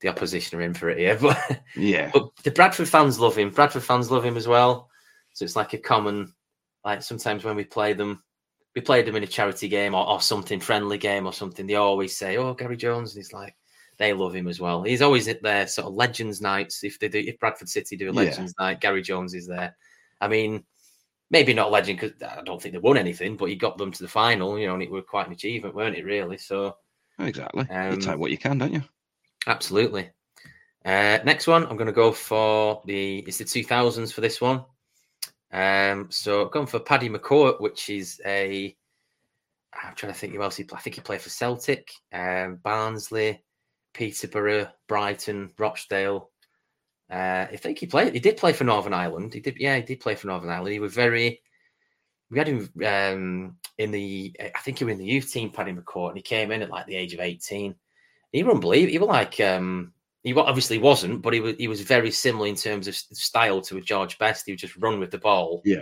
the 0.00 0.08
opposition 0.08 0.58
are 0.58 0.62
in 0.62 0.74
for 0.74 0.90
it 0.90 0.98
here. 0.98 1.18
But 1.20 1.60
Yeah. 1.76 2.10
but 2.12 2.30
the 2.44 2.50
Bradford 2.52 2.88
fans 2.88 3.18
love 3.18 3.36
him. 3.36 3.50
Bradford 3.50 3.82
fans 3.82 4.10
love 4.10 4.24
him 4.24 4.36
as 4.36 4.46
well. 4.48 4.88
So 5.34 5.44
it's 5.44 5.56
like 5.56 5.72
a 5.72 5.78
common, 5.78 6.32
like 6.84 7.02
sometimes 7.02 7.42
when 7.44 7.56
we 7.56 7.64
play 7.64 7.92
them, 7.94 8.22
we 8.74 8.80
played 8.80 9.06
them 9.06 9.16
in 9.16 9.22
a 9.22 9.26
charity 9.26 9.68
game 9.68 9.94
or, 9.94 10.06
or 10.08 10.20
something 10.20 10.60
friendly 10.60 10.98
game 10.98 11.26
or 11.26 11.32
something. 11.32 11.66
They 11.66 11.74
always 11.74 12.16
say, 12.16 12.36
"Oh, 12.38 12.54
Gary 12.54 12.76
Jones," 12.76 13.12
and 13.14 13.18
he's 13.22 13.32
like, 13.32 13.54
they 14.02 14.12
love 14.12 14.34
him 14.34 14.48
as 14.48 14.60
well. 14.60 14.82
He's 14.82 15.02
always 15.02 15.28
at 15.28 15.42
their 15.42 15.66
sort 15.66 15.86
of 15.88 15.94
legends 15.94 16.40
nights. 16.40 16.84
If 16.84 16.98
they 16.98 17.08
do, 17.08 17.18
if 17.18 17.38
Bradford 17.38 17.68
City 17.68 17.96
do 17.96 18.10
a 18.10 18.12
Yeah. 18.12 18.20
legends 18.20 18.54
night, 18.58 18.80
Gary 18.80 19.02
Jones 19.02 19.34
is 19.34 19.46
there. 19.46 19.76
I 20.20 20.28
mean, 20.28 20.64
maybe 21.30 21.54
not 21.54 21.68
a 21.68 21.70
legend 21.70 22.00
because 22.00 22.22
I 22.22 22.42
don't 22.42 22.60
think 22.60 22.72
they 22.74 22.78
won 22.78 22.96
anything, 22.98 23.36
but 23.36 23.46
he 23.48 23.56
got 23.56 23.78
them 23.78 23.92
to 23.92 24.02
the 24.02 24.08
final. 24.08 24.58
You 24.58 24.66
know, 24.66 24.74
and 24.74 24.82
it 24.82 24.90
was 24.90 25.04
quite 25.08 25.26
an 25.26 25.32
achievement, 25.32 25.74
weren't 25.74 25.96
it? 25.96 26.04
Really. 26.04 26.36
So 26.38 26.76
Exactly. 27.18 27.66
you 27.70 27.76
Um, 27.76 28.00
take 28.00 28.18
what 28.18 28.30
you 28.30 28.38
can, 28.38 28.58
don't 28.58 28.72
you? 28.72 28.82
Absolutely. 29.46 30.10
Uh, 30.84 31.18
next 31.24 31.46
one, 31.46 31.64
I'm 31.66 31.76
going 31.76 31.86
to 31.86 31.92
go 31.92 32.10
for 32.12 32.82
the 32.86 33.20
it's 33.20 33.38
the 33.38 33.44
2000s 33.44 34.12
for 34.12 34.20
this 34.20 34.40
one. 34.40 34.64
Um, 35.52 36.10
so 36.10 36.44
I've 36.44 36.50
gone 36.52 36.66
for 36.66 36.80
Paddy 36.80 37.08
McCourt, 37.08 37.60
which 37.60 37.88
is 37.90 38.20
a 38.26 38.76
I'm 39.74 39.94
trying 39.94 40.12
to 40.12 40.18
think 40.18 40.34
who 40.34 40.42
else 40.42 40.56
he. 40.56 40.66
I 40.72 40.78
think 40.80 40.96
he 40.96 41.00
played 41.02 41.20
for 41.22 41.30
Celtic, 41.30 41.92
um, 42.12 42.56
Barnsley, 42.62 43.42
Peterborough, 43.94 44.68
Brighton, 44.88 45.50
Rochdale. 45.58 46.30
Uh, 47.10 47.46
I 47.50 47.56
think 47.56 47.78
he 47.78 47.86
played. 47.86 48.14
He 48.14 48.20
did 48.20 48.36
play 48.36 48.52
for 48.52 48.64
Northern 48.64 48.94
Ireland. 48.94 49.34
He 49.34 49.40
did. 49.40 49.56
Yeah, 49.58 49.76
he 49.76 49.82
did 49.82 50.00
play 50.00 50.14
for 50.14 50.28
Northern 50.28 50.50
Ireland. 50.50 50.72
He 50.72 50.80
was 50.80 50.94
very. 50.94 51.40
We 52.30 52.38
had 52.38 52.48
him 52.48 52.70
um, 52.86 53.56
in 53.76 53.90
the. 53.90 54.34
I 54.40 54.58
think 54.60 54.78
he 54.78 54.84
was 54.84 54.92
in 54.92 54.98
the 54.98 55.04
youth 55.04 55.30
team, 55.30 55.50
Paddy 55.50 55.72
McCourt, 55.72 56.08
and 56.08 56.16
he 56.16 56.22
came 56.22 56.50
in 56.50 56.62
at 56.62 56.70
like 56.70 56.86
the 56.86 56.96
age 56.96 57.12
of 57.12 57.20
18 57.20 57.74
he 58.32 58.42
was 58.42 58.54
unbelievable. 58.54 58.90
He 58.92 58.98
was 58.98 59.08
like 59.08 59.40
um, 59.40 59.92
he 60.22 60.34
obviously 60.34 60.78
wasn't, 60.78 61.22
but 61.22 61.34
he 61.34 61.40
was 61.40 61.54
he 61.58 61.68
was 61.68 61.82
very 61.82 62.10
similar 62.10 62.46
in 62.48 62.56
terms 62.56 62.88
of 62.88 62.96
style 62.96 63.60
to 63.62 63.76
a 63.76 63.80
George 63.80 64.18
Best. 64.18 64.46
He 64.46 64.52
would 64.52 64.58
just 64.58 64.76
run 64.78 64.98
with 64.98 65.10
the 65.10 65.18
ball, 65.18 65.60
Yeah. 65.64 65.80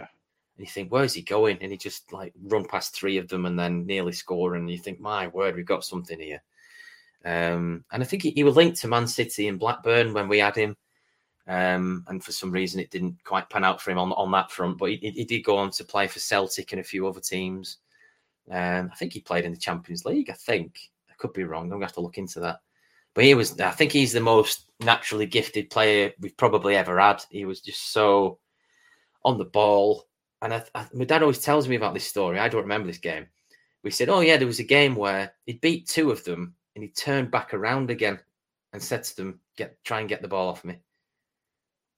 and 0.56 0.58
you 0.58 0.66
think, 0.66 0.90
where's 0.90 1.14
he 1.14 1.22
going? 1.22 1.58
And 1.60 1.70
he 1.70 1.78
just 1.78 2.12
like 2.12 2.32
run 2.42 2.64
past 2.64 2.94
three 2.94 3.16
of 3.18 3.28
them 3.28 3.46
and 3.46 3.58
then 3.58 3.86
nearly 3.86 4.12
score. 4.12 4.56
And 4.56 4.68
you 4.68 4.78
think, 4.78 5.00
my 5.00 5.28
word, 5.28 5.54
we've 5.54 5.64
got 5.64 5.84
something 5.84 6.18
here. 6.18 6.42
Um, 7.24 7.84
and 7.92 8.02
I 8.02 8.06
think 8.06 8.22
he, 8.22 8.30
he 8.30 8.44
was 8.44 8.56
linked 8.56 8.80
to 8.80 8.88
Man 8.88 9.06
City 9.06 9.48
and 9.48 9.58
Blackburn 9.58 10.14
when 10.14 10.28
we 10.28 10.38
had 10.38 10.56
him. 10.56 10.76
Um, 11.46 12.04
and 12.08 12.22
for 12.22 12.32
some 12.32 12.52
reason, 12.52 12.80
it 12.80 12.90
didn't 12.90 13.16
quite 13.24 13.50
pan 13.50 13.64
out 13.64 13.80
for 13.80 13.90
him 13.90 13.98
on, 13.98 14.12
on 14.12 14.30
that 14.32 14.50
front. 14.50 14.78
But 14.78 14.90
he, 14.90 14.96
he- 15.14 15.24
did 15.24 15.40
go 15.44 15.56
on 15.56 15.70
to 15.72 15.84
play 15.84 16.06
for 16.06 16.18
Celtic 16.20 16.72
and 16.72 16.80
a 16.80 16.84
few 16.84 17.06
other 17.08 17.20
teams. 17.20 17.78
Um, 18.50 18.88
I 18.92 18.96
think 18.96 19.12
he 19.12 19.20
played 19.20 19.44
in 19.44 19.52
the 19.52 19.58
Champions 19.58 20.04
League. 20.04 20.30
I 20.30 20.34
think 20.34 20.78
I 21.10 21.14
could 21.18 21.32
be 21.32 21.44
wrong. 21.44 21.64
I'm 21.64 21.70
gonna 21.70 21.86
have 21.86 21.92
to 21.94 22.00
look 22.00 22.18
into 22.18 22.40
that. 22.40 22.60
but 23.14 23.24
he 23.24 23.34
was. 23.34 23.58
I 23.60 23.70
think 23.70 23.92
he's 23.92 24.12
the 24.12 24.20
most 24.20 24.70
naturally 24.80 25.26
gifted 25.26 25.70
player 25.70 26.12
we've 26.20 26.36
probably 26.36 26.76
ever 26.76 26.98
had. 26.98 27.22
He 27.30 27.44
was 27.44 27.60
just 27.60 27.92
so 27.92 28.38
on 29.24 29.38
the 29.38 29.44
ball. 29.44 30.06
And 30.42 30.54
I, 30.54 30.64
I, 30.74 30.86
my 30.94 31.04
dad 31.04 31.22
always 31.22 31.40
tells 31.40 31.68
me 31.68 31.76
about 31.76 31.94
this 31.94 32.06
story. 32.06 32.38
I 32.38 32.48
don't 32.48 32.62
remember 32.62 32.86
this 32.86 32.98
game. 32.98 33.26
We 33.82 33.90
said, 33.90 34.08
"Oh 34.08 34.20
yeah, 34.20 34.36
there 34.36 34.46
was 34.46 34.60
a 34.60 34.64
game 34.64 34.94
where 34.94 35.32
he 35.46 35.54
beat 35.54 35.86
two 35.88 36.10
of 36.10 36.24
them, 36.24 36.54
and 36.74 36.84
he 36.84 36.90
turned 36.90 37.30
back 37.30 37.54
around 37.54 37.90
again 37.90 38.18
and 38.72 38.82
said 38.82 39.04
to 39.04 39.16
them, 39.16 39.40
"Get 39.56 39.82
try 39.84 40.00
and 40.00 40.08
get 40.08 40.22
the 40.22 40.28
ball 40.28 40.48
off 40.48 40.64
me." 40.64 40.74
And 40.74 40.82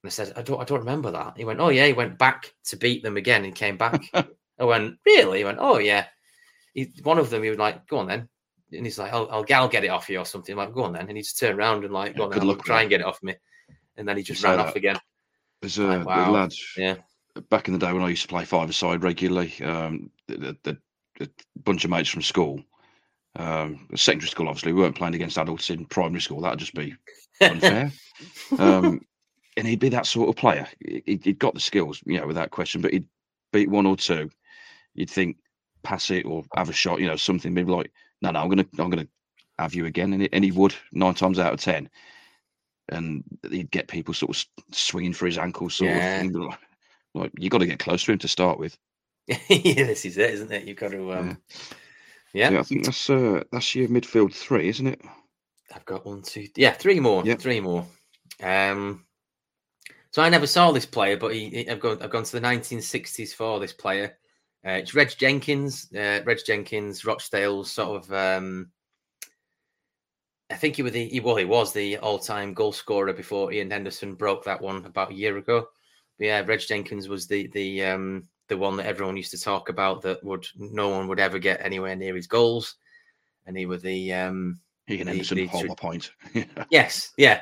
I 0.05 0.09
said, 0.09 0.32
"I 0.36 0.43
don't, 0.43 0.61
I 0.61 0.65
don't 0.65 0.81
remember 0.81 1.11
that." 1.11 1.36
He 1.36 1.44
went, 1.44 1.61
"Oh 1.61 1.69
yeah," 1.69 1.86
he 1.86 1.93
went 1.93 2.19
back 2.19 2.55
to 2.65 2.77
beat 2.77 3.03
them 3.03 3.16
again 3.16 3.44
and 3.44 3.55
came 3.55 3.77
back. 3.77 4.03
I 4.15 4.65
went, 4.65 4.99
"Really?" 5.05 5.39
He 5.39 5.44
went, 5.44 5.59
"Oh 5.61 5.78
yeah." 5.78 6.07
He, 6.74 6.90
one 7.03 7.19
of 7.19 7.31
them, 7.31 7.43
he 7.43 7.51
was 7.51 7.59
like, 7.59 7.86
"Go 7.86 7.99
on 7.99 8.07
then," 8.07 8.28
and 8.73 8.86
he's 8.86 8.99
like, 8.99 9.12
"I'll, 9.12 9.28
I'll, 9.31 9.44
I'll 9.53 9.69
get 9.69 9.85
it 9.85 9.89
off 9.89 10.09
you 10.09 10.19
or 10.19 10.24
something." 10.24 10.53
I'm 10.53 10.59
like, 10.59 10.74
"Go 10.74 10.85
on 10.85 10.93
then," 10.93 11.09
and 11.09 11.16
he 11.16 11.23
just 11.23 11.39
turned 11.39 11.59
around 11.59 11.85
and 11.85 11.93
like, 11.93 12.16
"Go 12.16 12.24
on, 12.24 12.31
then, 12.31 12.59
try 12.59 12.81
and 12.81 12.90
get 12.90 13.01
it 13.01 13.07
off 13.07 13.23
me," 13.23 13.35
and 13.97 14.09
then 14.09 14.16
he 14.16 14.23
just 14.23 14.43
ran 14.43 14.59
off 14.59 14.77
again. 14.77 14.99
There's 15.61 15.78
a 15.78 15.85
like, 15.85 16.07
wow. 16.07 16.31
lad, 16.31 16.53
yeah. 16.77 16.97
Back 17.49 17.69
in 17.69 17.74
the 17.74 17.78
day 17.78 17.93
when 17.93 18.03
I 18.03 18.09
used 18.09 18.23
to 18.23 18.28
play 18.28 18.44
five 18.44 18.74
side 18.74 19.03
regularly, 19.05 19.55
um, 19.62 20.11
the, 20.27 20.59
the, 20.65 20.78
the, 21.19 21.31
bunch 21.65 21.85
of 21.85 21.90
mates 21.90 22.09
from 22.09 22.20
school, 22.20 22.62
um, 23.36 23.88
secondary 23.94 24.28
school, 24.28 24.48
obviously, 24.48 24.72
we 24.72 24.80
weren't 24.80 24.96
playing 24.96 25.14
against 25.14 25.38
adults 25.38 25.70
in 25.70 25.84
primary 25.86 26.20
school. 26.20 26.40
That'd 26.40 26.59
just 26.59 26.74
be 26.74 26.94
unfair. 27.40 27.90
um, 28.59 29.00
and 29.56 29.66
he'd 29.66 29.80
be 29.80 29.88
that 29.90 30.06
sort 30.06 30.28
of 30.28 30.36
player. 30.36 30.66
He'd, 30.80 31.24
he'd 31.24 31.38
got 31.38 31.54
the 31.54 31.60
skills, 31.60 32.02
you 32.04 32.18
know, 32.18 32.26
without 32.26 32.50
question. 32.50 32.80
But 32.80 32.92
he'd 32.92 33.06
beat 33.52 33.70
one 33.70 33.86
or 33.86 33.96
two. 33.96 34.30
You'd 34.94 35.10
think 35.10 35.38
pass 35.82 36.10
it 36.10 36.26
or 36.26 36.44
have 36.54 36.68
a 36.68 36.74
shot, 36.74 37.00
you 37.00 37.06
know, 37.06 37.16
something. 37.16 37.52
Maybe 37.52 37.72
like, 37.72 37.90
no, 38.20 38.30
no, 38.30 38.40
I'm 38.40 38.48
gonna, 38.48 38.66
I'm 38.78 38.90
gonna 38.90 39.09
have 39.59 39.74
you 39.74 39.86
again, 39.86 40.12
and 40.12 40.22
he, 40.22 40.28
and 40.32 40.44
he 40.44 40.52
would 40.52 40.74
nine 40.92 41.14
times 41.14 41.38
out 41.38 41.52
of 41.52 41.60
ten. 41.60 41.88
And 42.88 43.24
he'd 43.50 43.70
get 43.70 43.88
people 43.88 44.12
sort 44.12 44.36
of 44.36 44.44
swinging 44.72 45.14
for 45.14 45.26
his 45.26 45.38
ankles, 45.38 45.74
sort 45.74 45.90
yeah. 45.90 46.16
of 46.16 46.20
thing. 46.20 46.32
Like, 46.32 46.59
like 47.14 47.32
you 47.38 47.48
got 47.48 47.59
to 47.59 47.66
get 47.66 47.78
close 47.78 48.04
to 48.04 48.12
him 48.12 48.18
to 48.18 48.28
start 48.28 48.59
with. 48.59 48.76
yeah, 49.26 49.36
this 49.48 50.04
is 50.04 50.18
it, 50.18 50.30
isn't 50.30 50.52
it? 50.52 50.66
You've 50.66 50.78
got 50.78 50.90
to. 50.90 51.12
Um... 51.12 51.28
Yeah. 51.28 51.56
Yeah. 52.32 52.59
I 52.59 52.62
think 52.62 52.84
that's 52.84 53.10
uh, 53.10 53.42
that's 53.52 53.74
your 53.74 53.88
midfield 53.88 54.34
three, 54.34 54.68
isn't 54.68 54.86
it? 54.86 55.00
I've 55.74 55.84
got 55.84 56.06
one, 56.06 56.22
two, 56.22 56.46
yeah, 56.56 56.72
three 56.72 57.00
more, 57.00 57.24
yep. 57.24 57.40
three 57.40 57.60
more. 57.60 57.86
Um, 58.42 59.04
so 60.10 60.22
I 60.22 60.28
never 60.28 60.46
saw 60.46 60.72
this 60.72 60.86
player, 60.86 61.16
but 61.16 61.34
he, 61.34 61.48
he, 61.48 61.70
I've 61.70 61.80
gone 61.80 62.02
I've 62.02 62.10
gone 62.10 62.24
to 62.24 62.32
the 62.32 62.46
1960s 62.46 63.34
for 63.34 63.59
this 63.59 63.72
player. 63.72 64.16
Uh, 64.66 64.72
it's 64.72 64.94
Reg 64.94 65.10
Jenkins. 65.18 65.88
Uh, 65.94 66.20
Reg 66.24 66.38
Jenkins, 66.46 67.04
Rochdale's 67.04 67.70
sort 67.70 68.04
of. 68.04 68.12
Um, 68.12 68.70
I 70.50 70.54
think 70.54 70.76
he 70.76 70.82
was 70.82 70.92
the 70.92 71.09
he, 71.09 71.20
well, 71.20 71.36
he 71.36 71.46
was 71.46 71.72
the 71.72 71.96
all-time 71.98 72.52
goal 72.52 72.72
scorer 72.72 73.14
before 73.14 73.52
Ian 73.52 73.70
Henderson 73.70 74.14
broke 74.14 74.44
that 74.44 74.60
one 74.60 74.84
about 74.84 75.10
a 75.10 75.14
year 75.14 75.38
ago. 75.38 75.66
But 76.18 76.26
yeah, 76.26 76.42
Reg 76.46 76.60
Jenkins 76.60 77.09
was 77.09 77.26
the 77.26 77.46
the 77.48 77.84
um, 77.84 78.28
the 78.52 78.58
one 78.58 78.76
that 78.76 78.84
everyone 78.84 79.16
used 79.16 79.30
to 79.30 79.40
talk 79.40 79.70
about 79.70 80.02
that 80.02 80.22
would 80.22 80.46
no 80.56 80.90
one 80.90 81.08
would 81.08 81.18
ever 81.18 81.38
get 81.38 81.64
anywhere 81.64 81.96
near 81.96 82.14
his 82.14 82.26
goals, 82.26 82.76
and 83.46 83.56
he 83.56 83.64
was 83.64 83.80
the 83.80 84.12
um, 84.12 84.60
Ian 84.90 85.06
Henderson 85.06 85.38
the, 85.38 85.46
the, 85.46 85.74
point. 85.74 86.10
yes, 86.70 87.12
yeah, 87.16 87.40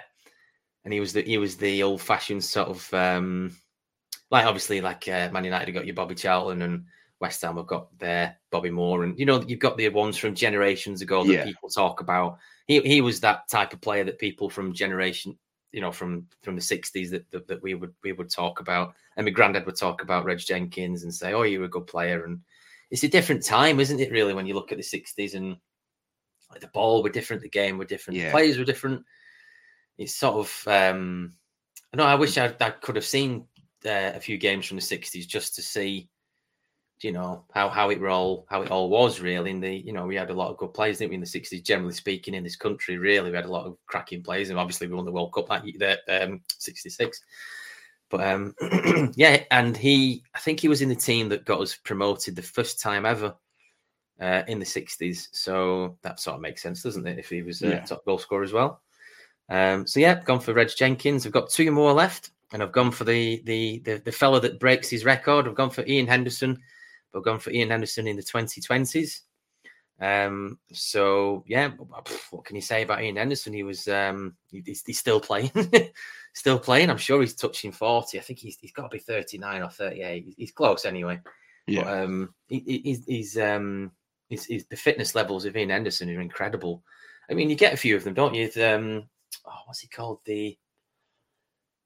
and 0.84 0.94
he 0.94 1.00
was 1.00 1.12
the 1.12 1.22
he 1.22 1.36
was 1.36 1.56
the 1.56 1.82
old 1.82 2.00
fashioned 2.00 2.44
sort 2.44 2.68
of 2.68 2.94
um 2.94 3.56
like 4.30 4.46
obviously 4.46 4.80
like 4.80 5.08
uh, 5.08 5.28
Man 5.32 5.42
United 5.44 5.66
have 5.66 5.74
got 5.74 5.86
your 5.86 5.96
Bobby 5.96 6.14
Charlton 6.14 6.62
and 6.62 6.84
West 7.20 7.42
Ham 7.42 7.56
have 7.56 7.66
got 7.66 7.98
their 7.98 8.36
Bobby 8.52 8.70
Moore 8.70 9.02
and 9.02 9.18
you 9.18 9.26
know 9.26 9.42
you've 9.42 9.58
got 9.58 9.76
the 9.76 9.88
ones 9.88 10.16
from 10.16 10.32
generations 10.32 11.02
ago 11.02 11.24
that 11.24 11.32
yeah. 11.32 11.44
people 11.44 11.68
talk 11.68 12.00
about. 12.00 12.38
He 12.68 12.78
he 12.82 13.00
was 13.00 13.18
that 13.20 13.48
type 13.48 13.72
of 13.72 13.80
player 13.80 14.04
that 14.04 14.20
people 14.20 14.48
from 14.48 14.72
generation 14.72 15.36
you 15.72 15.80
know 15.80 15.92
from 15.92 16.26
from 16.42 16.56
the 16.56 16.60
60s 16.60 17.10
that, 17.10 17.30
that, 17.30 17.46
that 17.46 17.62
we 17.62 17.74
would 17.74 17.94
we 18.02 18.12
would 18.12 18.30
talk 18.30 18.60
about 18.60 18.94
and 19.16 19.24
my 19.24 19.30
granddad 19.30 19.66
would 19.66 19.76
talk 19.76 20.02
about 20.02 20.24
Reg 20.24 20.38
Jenkins 20.38 21.02
and 21.02 21.14
say 21.14 21.32
oh 21.32 21.42
you 21.42 21.60
were 21.60 21.66
a 21.66 21.70
good 21.70 21.86
player 21.86 22.24
and 22.24 22.40
it's 22.90 23.04
a 23.04 23.08
different 23.08 23.44
time 23.44 23.80
isn't 23.80 24.00
it 24.00 24.12
really 24.12 24.34
when 24.34 24.46
you 24.46 24.54
look 24.54 24.72
at 24.72 24.78
the 24.78 24.84
60s 24.84 25.34
and 25.34 25.56
like 26.50 26.60
the 26.60 26.66
ball 26.68 27.02
were 27.02 27.10
different 27.10 27.42
the 27.42 27.48
game 27.48 27.78
were 27.78 27.84
different 27.84 28.18
yeah. 28.18 28.26
the 28.26 28.32
players 28.32 28.58
were 28.58 28.64
different 28.64 29.04
it's 29.98 30.14
sort 30.14 30.36
of 30.36 30.62
um 30.66 31.32
I 31.92 31.96
know 31.96 32.04
I 32.04 32.14
wish 32.14 32.38
I, 32.38 32.54
I 32.60 32.70
could 32.70 32.96
have 32.96 33.04
seen 33.04 33.46
uh, 33.84 34.12
a 34.14 34.20
few 34.20 34.38
games 34.38 34.66
from 34.66 34.76
the 34.76 34.82
60s 34.82 35.26
just 35.26 35.54
to 35.56 35.62
see 35.62 36.08
you 37.04 37.12
know 37.12 37.44
how 37.52 37.68
how 37.68 37.90
it 37.90 38.02
all 38.04 38.46
how 38.48 38.62
it 38.62 38.70
all 38.70 38.90
was 38.90 39.20
really 39.20 39.50
in 39.50 39.60
the 39.60 39.74
you 39.74 39.92
know 39.92 40.06
we 40.06 40.14
had 40.14 40.30
a 40.30 40.34
lot 40.34 40.50
of 40.50 40.56
good 40.56 40.74
players 40.74 40.98
didn't 40.98 41.10
we 41.10 41.14
in 41.14 41.20
the 41.20 41.26
60s 41.26 41.64
generally 41.64 41.94
speaking 41.94 42.34
in 42.34 42.44
this 42.44 42.56
country 42.56 42.98
really 42.98 43.30
we 43.30 43.36
had 43.36 43.46
a 43.46 43.50
lot 43.50 43.66
of 43.66 43.76
cracking 43.86 44.22
players 44.22 44.50
and 44.50 44.58
obviously 44.58 44.86
we 44.86 44.94
won 44.94 45.04
the 45.04 45.12
world 45.12 45.32
cup 45.32 45.48
that 45.48 45.66
year 45.66 45.98
um 46.08 46.40
66 46.58 47.22
but 48.10 48.20
um 48.20 48.54
yeah 49.14 49.42
and 49.50 49.76
he 49.76 50.22
i 50.34 50.38
think 50.38 50.60
he 50.60 50.68
was 50.68 50.82
in 50.82 50.88
the 50.88 50.94
team 50.94 51.28
that 51.28 51.44
got 51.44 51.60
us 51.60 51.74
promoted 51.76 52.36
the 52.36 52.42
first 52.42 52.80
time 52.80 53.06
ever 53.06 53.34
uh, 54.20 54.42
in 54.48 54.58
the 54.58 54.66
60s 54.66 55.28
so 55.32 55.96
that 56.02 56.20
sort 56.20 56.34
of 56.34 56.42
makes 56.42 56.62
sense 56.62 56.82
doesn't 56.82 57.06
it 57.06 57.18
if 57.18 57.30
he 57.30 57.40
was 57.40 57.62
a 57.62 57.68
yeah. 57.68 57.80
top 57.80 58.04
goal 58.04 58.18
scorer 58.18 58.42
as 58.42 58.52
well 58.52 58.82
um, 59.50 59.84
so 59.86 59.98
yeah, 59.98 60.22
gone 60.22 60.40
for 60.40 60.54
Reg 60.54 60.70
Jenkins. 60.76 61.26
I've 61.26 61.32
got 61.32 61.50
two 61.50 61.70
more 61.72 61.92
left, 61.92 62.30
and 62.52 62.62
I've 62.62 62.72
gone 62.72 62.92
for 62.92 63.04
the 63.04 63.42
the 63.44 63.80
the, 63.80 64.00
the 64.04 64.12
fellow 64.12 64.38
that 64.40 64.60
breaks 64.60 64.88
his 64.88 65.04
record. 65.04 65.46
I've 65.46 65.56
gone 65.56 65.70
for 65.70 65.84
Ian 65.86 66.06
Henderson, 66.06 66.56
but 67.12 67.24
gone 67.24 67.38
for 67.38 67.50
Ian 67.50 67.70
Henderson 67.70 68.06
in 68.06 68.16
the 68.16 68.22
2020s. 68.22 69.20
Um, 70.00 70.58
so 70.72 71.44
yeah, 71.46 71.68
what 72.30 72.44
can 72.44 72.56
you 72.56 72.62
say 72.62 72.82
about 72.82 73.02
Ian 73.02 73.16
Henderson? 73.16 73.52
He 73.52 73.62
was 73.62 73.86
um, 73.88 74.34
he's, 74.50 74.82
he's 74.84 74.98
still 74.98 75.20
playing, 75.20 75.50
still 76.34 76.58
playing. 76.58 76.88
I'm 76.88 76.96
sure 76.96 77.20
he's 77.20 77.34
touching 77.34 77.70
40. 77.70 78.18
I 78.18 78.22
think 78.22 78.38
he's 78.38 78.56
he's 78.60 78.72
got 78.72 78.90
to 78.90 78.96
be 78.96 78.98
39 78.98 79.62
or 79.62 79.68
38. 79.68 80.34
He's, 80.36 80.52
close 80.52 80.86
anyway. 80.86 81.20
Yeah. 81.66 81.84
But, 81.84 82.04
um, 82.04 82.34
he, 82.48 82.80
he's 82.82 83.04
he's 83.04 83.38
um, 83.38 83.92
he's, 84.30 84.46
he's, 84.46 84.64
the 84.66 84.76
fitness 84.76 85.14
levels 85.14 85.44
of 85.44 85.56
Ian 85.56 85.68
Henderson 85.68 86.08
are 86.16 86.20
incredible. 86.20 86.82
I 87.30 87.34
mean, 87.34 87.50
you 87.50 87.56
get 87.56 87.74
a 87.74 87.78
few 87.78 87.94
of 87.94 88.04
them, 88.04 88.14
don't 88.14 88.34
you? 88.34 88.50
Um, 88.64 89.04
oh, 89.46 89.60
what's 89.66 89.80
he 89.80 89.88
called? 89.88 90.20
The 90.24 90.56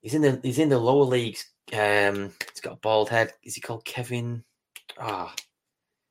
he's 0.02 0.14
in 0.14 0.22
the 0.22 0.38
he's 0.42 0.60
in 0.60 0.68
the 0.68 0.78
lower 0.78 1.04
leagues. 1.04 1.50
Um, 1.72 2.32
he's 2.52 2.60
got 2.62 2.74
a 2.74 2.80
bald 2.80 3.08
head. 3.08 3.32
Is 3.42 3.56
he 3.56 3.60
called 3.60 3.84
Kevin? 3.84 4.44
Ah, 4.98 5.32
oh, 5.32 5.42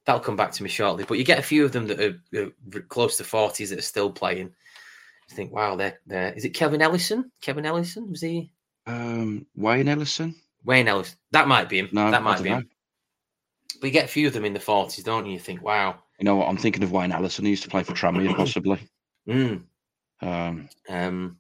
that'll 0.06 0.22
come 0.22 0.36
back 0.36 0.52
to 0.54 0.64
me 0.64 0.70
shortly. 0.70 1.06
But 1.08 1.18
you 1.18 1.24
get 1.24 1.40
a 1.40 1.44
few 1.44 1.66
of 1.66 1.72
them 1.72 1.88
that 1.88 2.00
are, 2.00 2.22
are 2.36 2.82
close 2.82 3.18
to 3.18 3.24
forties 3.24 3.70
that 3.70 3.80
are 3.80 3.84
still 3.84 4.12
playing. 4.12 4.54
You 5.30 5.36
think, 5.36 5.54
wow, 5.54 5.76
they're, 5.76 6.00
they're 6.06 6.34
it 6.36 6.54
Kevin 6.54 6.82
Ellison? 6.82 7.32
Kevin 7.42 7.66
Ellison 7.66 8.10
was 8.10 8.22
he? 8.22 8.52
Um, 8.86 9.46
Wayne 9.56 9.88
Ellison. 9.88 10.36
Wayne 10.66 10.88
Ellison. 10.88 11.18
That 11.32 11.48
might 11.48 11.70
be 11.70 11.80
him. 11.80 11.90
No, 11.92 12.12
that 12.12 12.24
might 12.24 12.44
be 12.44 12.50
know. 12.50 12.58
him. 12.58 12.70
But 13.80 13.88
you 13.88 13.94
get 13.94 14.06
a 14.06 14.10
few 14.10 14.28
of 14.28 14.34
them 14.34 14.46
in 14.46 14.54
the 14.54 14.60
forties, 14.60 15.04
don't 15.04 15.26
you? 15.26 15.34
You 15.34 15.40
think, 15.40 15.62
wow. 15.62 15.96
You 16.20 16.26
know 16.26 16.36
what? 16.36 16.48
I'm 16.48 16.58
thinking 16.58 16.84
of 16.84 16.92
Wayne 16.92 17.12
Ellison. 17.12 17.46
He 17.46 17.52
used 17.52 17.64
to 17.64 17.70
play 17.70 17.84
for 17.84 17.94
Tranmere, 17.94 18.34
possibly. 18.38 18.80
Mm. 19.28 19.64
Um, 20.22 20.70
um, 20.90 21.38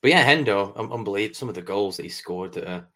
but 0.00 0.10
yeah, 0.10 0.24
Hendo, 0.24 0.78
um, 0.78 0.92
unbelievable. 0.92 1.34
Some 1.34 1.48
of 1.48 1.54
the 1.54 1.62
goals 1.62 1.96
that 1.96 2.04
he 2.04 2.08
scored. 2.08 2.52
That 2.54 2.68
are, 2.68 2.88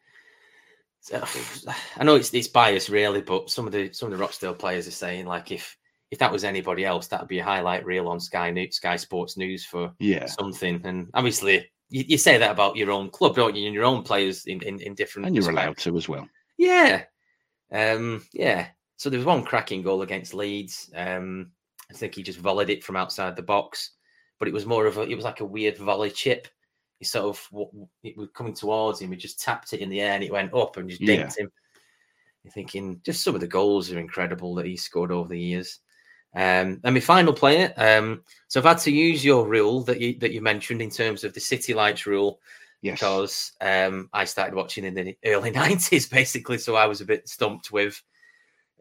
I 1.96 2.04
know 2.04 2.16
it's 2.16 2.32
it's 2.34 2.48
biased, 2.48 2.88
really, 2.88 3.20
but 3.20 3.50
some 3.50 3.66
of 3.66 3.72
the 3.72 3.92
some 3.92 4.10
of 4.10 4.18
the 4.18 4.22
Rochdale 4.22 4.54
players 4.54 4.86
are 4.86 4.92
saying 4.92 5.26
like 5.26 5.50
if 5.50 5.76
if 6.10 6.18
that 6.18 6.32
was 6.32 6.44
anybody 6.44 6.84
else, 6.84 7.06
that 7.08 7.20
would 7.20 7.28
be 7.28 7.38
a 7.38 7.44
highlight 7.44 7.84
reel 7.84 8.08
on 8.08 8.20
Sky 8.20 8.50
News, 8.50 8.76
Sky 8.76 8.96
Sports 8.96 9.36
News 9.36 9.64
for 9.64 9.92
yeah 9.98 10.26
something. 10.26 10.80
And 10.84 11.08
obviously, 11.14 11.70
you, 11.90 12.04
you, 12.08 12.18
say 12.18 12.38
that 12.38 12.50
about 12.50 12.76
your 12.76 12.90
own 12.90 13.10
club, 13.10 13.36
don't 13.36 13.56
you? 13.56 13.66
And 13.66 13.74
your 13.74 13.84
own 13.84 14.02
players 14.02 14.46
in 14.46 14.62
in, 14.62 14.80
in 14.80 14.94
different. 14.94 15.26
And 15.26 15.36
you're 15.36 15.50
allowed 15.50 15.78
to 15.78 15.96
as 15.96 16.08
well. 16.08 16.28
Yeah, 16.56 17.04
um, 17.72 18.24
yeah. 18.32 18.68
So 18.96 19.10
there 19.10 19.18
was 19.18 19.26
one 19.26 19.44
cracking 19.44 19.82
goal 19.82 20.02
against 20.02 20.34
Leeds. 20.34 20.90
Um, 20.94 21.52
I 21.90 21.94
think 21.94 22.14
he 22.14 22.22
just 22.22 22.40
volleyed 22.40 22.68
it 22.68 22.84
from 22.84 22.96
outside 22.96 23.36
the 23.36 23.42
box 23.42 23.92
but 24.38 24.48
it 24.48 24.54
was 24.54 24.66
more 24.66 24.86
of 24.86 24.98
a, 24.98 25.02
it 25.02 25.14
was 25.14 25.24
like 25.24 25.40
a 25.40 25.44
weird 25.44 25.76
volley 25.76 26.10
chip. 26.10 26.48
He 26.98 27.04
sort 27.04 27.26
of, 27.26 27.78
it 28.02 28.16
was 28.16 28.28
coming 28.34 28.54
towards 28.54 29.00
him. 29.00 29.12
He 29.12 29.16
just 29.16 29.40
tapped 29.40 29.72
it 29.72 29.80
in 29.80 29.88
the 29.88 30.00
air 30.00 30.14
and 30.14 30.24
it 30.24 30.32
went 30.32 30.52
up 30.52 30.76
and 30.76 30.88
just 30.88 31.00
dinked 31.00 31.06
yeah. 31.36 31.44
him. 31.44 31.52
You're 32.42 32.52
thinking 32.52 33.00
just 33.04 33.22
some 33.22 33.34
of 33.34 33.40
the 33.40 33.46
goals 33.46 33.92
are 33.92 33.98
incredible 33.98 34.54
that 34.56 34.66
he 34.66 34.76
scored 34.76 35.12
over 35.12 35.28
the 35.28 35.38
years. 35.38 35.80
Um, 36.34 36.80
and 36.84 36.94
my 36.94 37.00
final 37.00 37.32
player. 37.32 37.72
Um, 37.76 38.22
so 38.48 38.60
I've 38.60 38.66
had 38.66 38.78
to 38.78 38.92
use 38.92 39.24
your 39.24 39.46
rule 39.46 39.82
that 39.82 40.00
you 40.00 40.18
that 40.18 40.32
you 40.32 40.40
mentioned 40.40 40.82
in 40.82 40.90
terms 40.90 41.24
of 41.24 41.32
the 41.32 41.40
City 41.40 41.74
Lights 41.74 42.06
rule, 42.06 42.40
yes. 42.82 42.94
because 42.94 43.52
um, 43.60 44.10
I 44.12 44.24
started 44.24 44.54
watching 44.54 44.84
in 44.84 44.94
the 44.94 45.16
early 45.24 45.50
'90s, 45.52 46.10
basically. 46.10 46.58
So 46.58 46.76
I 46.76 46.86
was 46.86 47.00
a 47.00 47.06
bit 47.06 47.28
stumped 47.28 47.72
with 47.72 48.02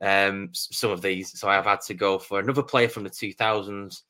um, 0.01 0.49
some 0.53 0.91
of 0.91 1.01
these. 1.01 1.39
So 1.39 1.47
I've 1.47 1.65
had 1.65 1.81
to 1.81 1.93
go 1.93 2.19
for 2.19 2.39
another 2.39 2.63
player 2.63 2.89
from 2.89 3.03
the 3.03 3.09
2000s 3.09 4.01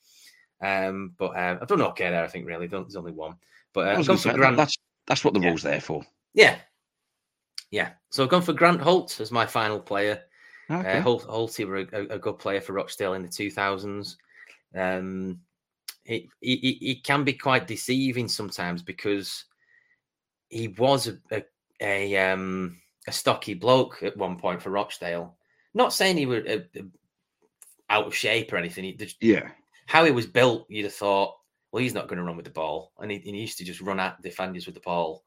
um, 0.62 1.14
but 1.18 1.36
uh, 1.36 1.58
I've 1.62 1.68
done 1.68 1.82
okay 1.82 2.10
there, 2.10 2.24
I 2.24 2.28
think, 2.28 2.48
really. 2.48 2.68
There's 2.68 2.96
only 2.96 3.12
one. 3.12 3.36
But 3.74 3.88
uh, 3.88 4.00
I've 4.00 4.08
gone 4.08 4.18
for 4.18 4.34
Grant. 4.34 4.58
That's, 4.58 4.76
that's 5.06 5.24
what 5.24 5.34
the 5.34 5.40
yeah. 5.40 5.50
rule's 5.50 5.64
there 5.64 5.82
for. 5.82 6.04
Yeah. 6.34 6.58
Yeah. 7.72 7.92
So 8.10 8.24
I've 8.24 8.30
gone 8.30 8.42
for 8.42 8.54
Grant 8.54 8.82
Holt 8.82 9.20
as 9.20 9.32
my 9.32 9.46
final 9.46 9.80
player. 9.80 10.22
Okay. 10.70 10.98
Uh, 10.98 11.02
Holt, 11.02 11.28
Holty 11.28 11.66
were 11.66 11.78
a, 11.78 12.16
a, 12.16 12.20
good 12.20 12.40
player 12.40 12.60
for 12.60 12.74
Rochdale 12.74 13.14
in 13.14 13.22
the 13.22 13.30
2000s. 13.30 14.16
Um, 14.76 15.40
he, 16.04 16.30
he 16.42 16.78
he 16.80 16.96
can 16.96 17.24
be 17.24 17.34
quite 17.34 17.68
deceiving 17.68 18.28
sometimes 18.28 18.82
because 18.82 19.46
he 20.50 20.70
was 20.70 21.08
a 21.08 21.18
a, 21.32 21.44
a 21.82 22.32
um 22.32 22.78
a 23.08 23.12
stocky 23.12 23.54
bloke 23.54 24.04
at 24.04 24.18
one 24.18 24.38
point 24.38 24.62
for 24.62 24.70
Rochdale. 24.70 25.36
Not 25.74 25.94
saying 25.94 26.18
he 26.18 26.26
was 26.26 26.44
a, 26.46 26.60
a, 26.76 26.84
out 27.90 28.08
of 28.08 28.16
shape 28.16 28.52
or 28.52 28.58
anything. 28.58 28.84
He, 28.84 29.10
Yeah. 29.22 29.50
How 29.88 30.06
he 30.06 30.12
was 30.12 30.28
built, 30.28 30.68
you'd 30.70 30.84
have 30.84 30.94
thought, 30.94 31.36
well, 31.72 31.82
he's 31.82 31.94
not 31.94 32.08
going 32.08 32.18
to 32.18 32.24
run 32.24 32.36
with 32.36 32.46
the 32.46 32.52
ball, 32.52 32.92
and 33.00 33.10
he, 33.10 33.18
he 33.20 33.32
used 33.32 33.58
to 33.58 33.66
just 33.66 33.82
run 33.82 34.00
at 34.00 34.22
defenders 34.22 34.66
with 34.66 34.76
the 34.76 34.82
ball. 34.82 35.24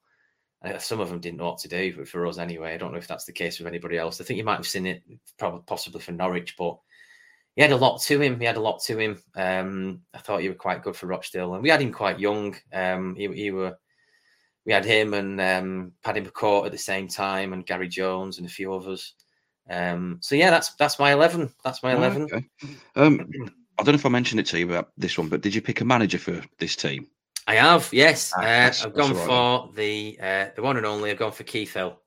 And 0.63 0.81
some 0.81 1.01
of 1.01 1.09
them 1.09 1.21
didn't 1.21 1.39
know 1.39 1.47
what 1.47 1.59
to 1.61 1.69
do, 1.69 1.97
but 1.97 2.07
for 2.07 2.27
us 2.27 2.37
anyway. 2.37 2.75
I 2.75 2.77
don't 2.77 2.93
know 2.93 2.99
if 2.99 3.09
that's 3.09 3.25
the 3.25 3.33
case 3.33 3.59
with 3.59 3.67
anybody 3.67 3.97
else. 3.97 4.21
I 4.21 4.25
think 4.25 4.37
you 4.37 4.45
might 4.45 4.57
have 4.57 4.67
seen 4.67 4.87
it, 4.87 5.03
probably 5.39 5.63
possibly 5.67 6.03
for 6.03 6.13
Norwich, 6.13 6.55
but 6.59 6.79
he 7.57 7.63
had 7.63 7.73
a 7.73 7.77
lot 7.77 8.03
to 8.03 8.21
him. 8.21 8.39
He 8.39 8.45
had 8.45 8.59
a 8.59 8.61
lot 8.61 8.83
to 8.85 8.99
him. 8.99 9.23
Um, 9.35 10.03
I 10.15 10.19
thought 10.19 10.43
he 10.43 10.49
was 10.49 10.59
quite 10.59 10.83
good 10.83 10.97
for 10.97 11.07
Rochdale, 11.07 11.55
and 11.55 11.63
we 11.63 11.71
had 11.71 11.81
him 11.81 11.93
quite 11.93 12.21
young. 12.21 12.57
Um, 12.73 13.15
he, 13.17 13.29
he 13.29 13.51
were 13.51 13.77
we 14.67 14.73
had 14.73 14.85
him 14.85 15.15
and 15.15 15.41
um, 15.41 15.93
Paddy 16.05 16.21
McCourt 16.21 16.67
at 16.67 16.73
the 16.73 16.79
same 16.79 17.09
time, 17.09 17.55
and 17.55 17.65
Gary 17.65 17.89
Jones 17.89 18.37
and 18.37 18.47
a 18.47 18.51
few 18.51 18.75
others. 18.75 19.15
Um, 19.71 20.19
so 20.21 20.35
yeah, 20.35 20.51
that's 20.51 20.75
that's 20.75 20.99
my 20.99 21.13
eleven. 21.13 21.53
That's 21.65 21.83
my 21.83 21.95
eleven. 21.95 22.25
okay. 22.25 22.47
Um, 22.97 23.31
I 23.81 23.83
don't 23.83 23.95
know 23.95 23.99
if 23.99 24.07
I 24.07 24.11
mentioned 24.11 24.41
it 24.41 24.47
to 24.47 24.59
you 24.59 24.67
about 24.67 24.91
this 24.99 25.17
one, 25.17 25.29
but 25.29 25.41
did 25.41 25.55
you 25.55 25.63
pick 25.63 25.81
a 25.81 25.85
manager 25.87 26.19
for 26.19 26.43
this 26.59 26.77
team? 26.77 27.07
I 27.47 27.55
have, 27.55 27.89
yes. 27.93 28.31
Ah, 28.37 28.43
uh, 28.43 28.73
I've 28.85 28.95
gone 28.95 29.15
right 29.15 29.27
for 29.27 29.71
the 29.75 30.19
uh, 30.21 30.47
the 30.55 30.63
one 30.63 30.77
and 30.77 30.85
only. 30.85 31.11
I've 31.11 31.19
gone 31.19 31.33
for 31.33 31.45
Keith 31.45 31.73
Hill, 31.73 31.99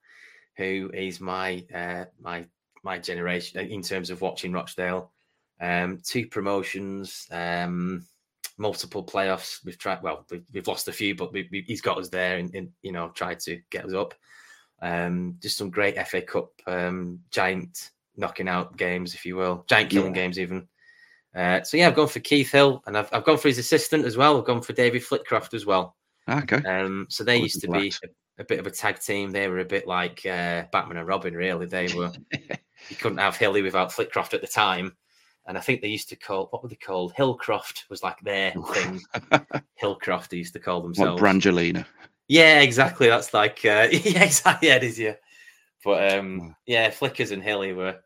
who 0.56 0.92
is 0.94 1.20
my 1.20 1.66
uh, 1.74 2.06
my 2.22 2.46
my 2.84 3.00
generation 3.00 3.60
in 3.60 3.82
terms 3.82 4.12
of 4.12 4.22
watching 4.22 4.54
Rochdale. 4.54 5.12
Um, 5.60 6.02
two 6.04 6.28
promotions, 6.28 7.28
um, 7.32 8.06
multiple 8.58 9.04
playoffs. 9.04 9.66
We've 9.66 9.78
tried. 9.78 10.04
Well, 10.04 10.26
we've, 10.30 10.44
we've 10.54 10.68
lost 10.68 10.88
a 10.88 10.94
few, 10.94 11.16
but 11.16 11.34
we, 11.34 11.50
we, 11.52 11.62
he's 11.62 11.82
got 11.82 11.98
us 11.98 12.10
there, 12.10 12.38
and, 12.38 12.54
and 12.54 12.70
you 12.84 12.92
know, 12.92 13.10
tried 13.10 13.40
to 13.42 13.60
get 13.72 13.86
us 13.86 13.94
up. 13.94 14.14
Um, 14.82 15.38
just 15.42 15.58
some 15.58 15.72
great 15.72 15.98
FA 16.08 16.22
Cup 16.22 16.52
um, 16.68 17.20
giant 17.32 17.90
knocking 18.16 18.48
out 18.48 18.78
games, 18.78 19.16
if 19.16 19.26
you 19.26 19.36
will, 19.38 19.66
giant 19.68 19.90
killing 19.90 20.16
Yeah. 20.16 20.22
games 20.22 20.38
even. 20.38 20.68
Uh, 21.36 21.64
so 21.64 21.78
yeah, 21.78 21.88
I've 21.88 21.96
gone 21.96 22.08
for 22.08 22.20
Keith 22.20 22.52
Hill, 22.52 22.84
and 22.86 22.98
I've, 22.98 23.10
I've 23.12 23.24
gone 23.24 23.38
for 23.38 23.48
his 23.48 23.58
assistant 23.58 24.06
as 24.06 24.18
well. 24.18 24.38
I've 24.38 24.46
gone 24.46 24.62
for 24.62 24.74
David 24.74 25.02
Flitcroft 25.02 25.54
as 25.54 25.66
well. 25.66 25.96
Okay. 26.30 26.58
Um, 26.58 27.08
so 27.10 27.24
they 27.24 27.38
used 27.38 27.62
to 27.62 27.68
be 27.68 27.92
a, 28.04 28.42
a 28.42 28.46
bit 28.46 28.60
of 28.60 28.68
a 28.68 28.72
tag 28.72 29.00
team. 29.00 29.32
They 29.32 29.48
were 29.48 29.60
a 29.60 29.66
bit 29.66 29.88
like 29.88 30.26
uh, 30.26 30.64
Batman 30.72 30.98
and 30.98 31.08
Robin, 31.08 31.34
really. 31.34 31.66
They 31.66 31.88
were. 31.94 32.12
you 32.90 32.96
couldn't 32.98 33.18
have 33.18 33.36
Hilly 33.36 33.62
without 33.62 33.92
Flitcroft 33.92 34.34
at 34.34 34.42
the 34.42 34.48
time, 34.48 34.96
and 35.48 35.58
I 35.58 35.62
think 35.62 35.82
they 35.82 35.88
used 35.88 36.10
to 36.10 36.16
call 36.16 36.48
what 36.52 36.62
were 36.64 36.70
they 36.70 36.76
called? 36.76 37.14
Hillcroft 37.16 37.90
was 37.90 38.04
like 38.04 38.20
their 38.22 38.54
thing. 38.74 39.02
Hillcroft 39.82 40.30
they 40.30 40.38
used 40.38 40.54
to 40.54 40.60
call 40.60 40.82
themselves. 40.82 41.22
Brangelina. 41.22 41.86
Yeah, 42.28 42.62
exactly. 42.62 43.08
That's 43.08 43.34
like 43.34 43.60
uh, 43.66 43.88
yeah, 43.92 44.24
exactly. 44.24 44.70
Yeah, 44.70 44.76
it 44.76 44.84
is. 44.84 45.00
Yeah, 45.00 45.16
but 45.84 46.14
um, 46.14 46.56
yeah, 46.66 46.90
Flickers 46.92 47.32
and 47.32 47.44
Hilly 47.44 47.74
were. 47.74 48.00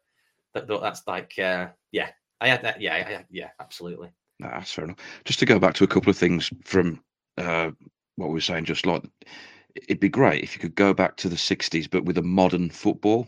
That- 0.53 0.67
that's 0.67 1.05
like 1.05 1.37
uh, 1.37 1.67
yeah. 1.91 2.09
I 2.39 2.47
had 2.47 2.61
that. 2.63 2.81
Yeah, 2.81 2.93
I, 2.95 3.25
yeah, 3.29 3.49
absolutely. 3.59 4.11
No, 4.39 4.49
that's 4.49 4.71
fair 4.71 4.85
enough. 4.85 4.97
Just 5.25 5.39
to 5.39 5.45
go 5.45 5.59
back 5.59 5.73
to 5.75 5.83
a 5.83 5.87
couple 5.87 6.09
of 6.09 6.17
things 6.17 6.51
from 6.63 7.03
uh, 7.37 7.71
what 8.15 8.27
we 8.27 8.33
were 8.33 8.41
saying, 8.41 8.65
just 8.65 8.85
like 8.85 9.03
it'd 9.75 9.99
be 9.99 10.09
great 10.09 10.43
if 10.43 10.55
you 10.55 10.59
could 10.61 10.75
go 10.75 10.93
back 10.93 11.17
to 11.17 11.29
the 11.29 11.37
60s, 11.37 11.87
but 11.87 12.05
with 12.05 12.17
a 12.17 12.23
modern 12.23 12.69
football 12.69 13.27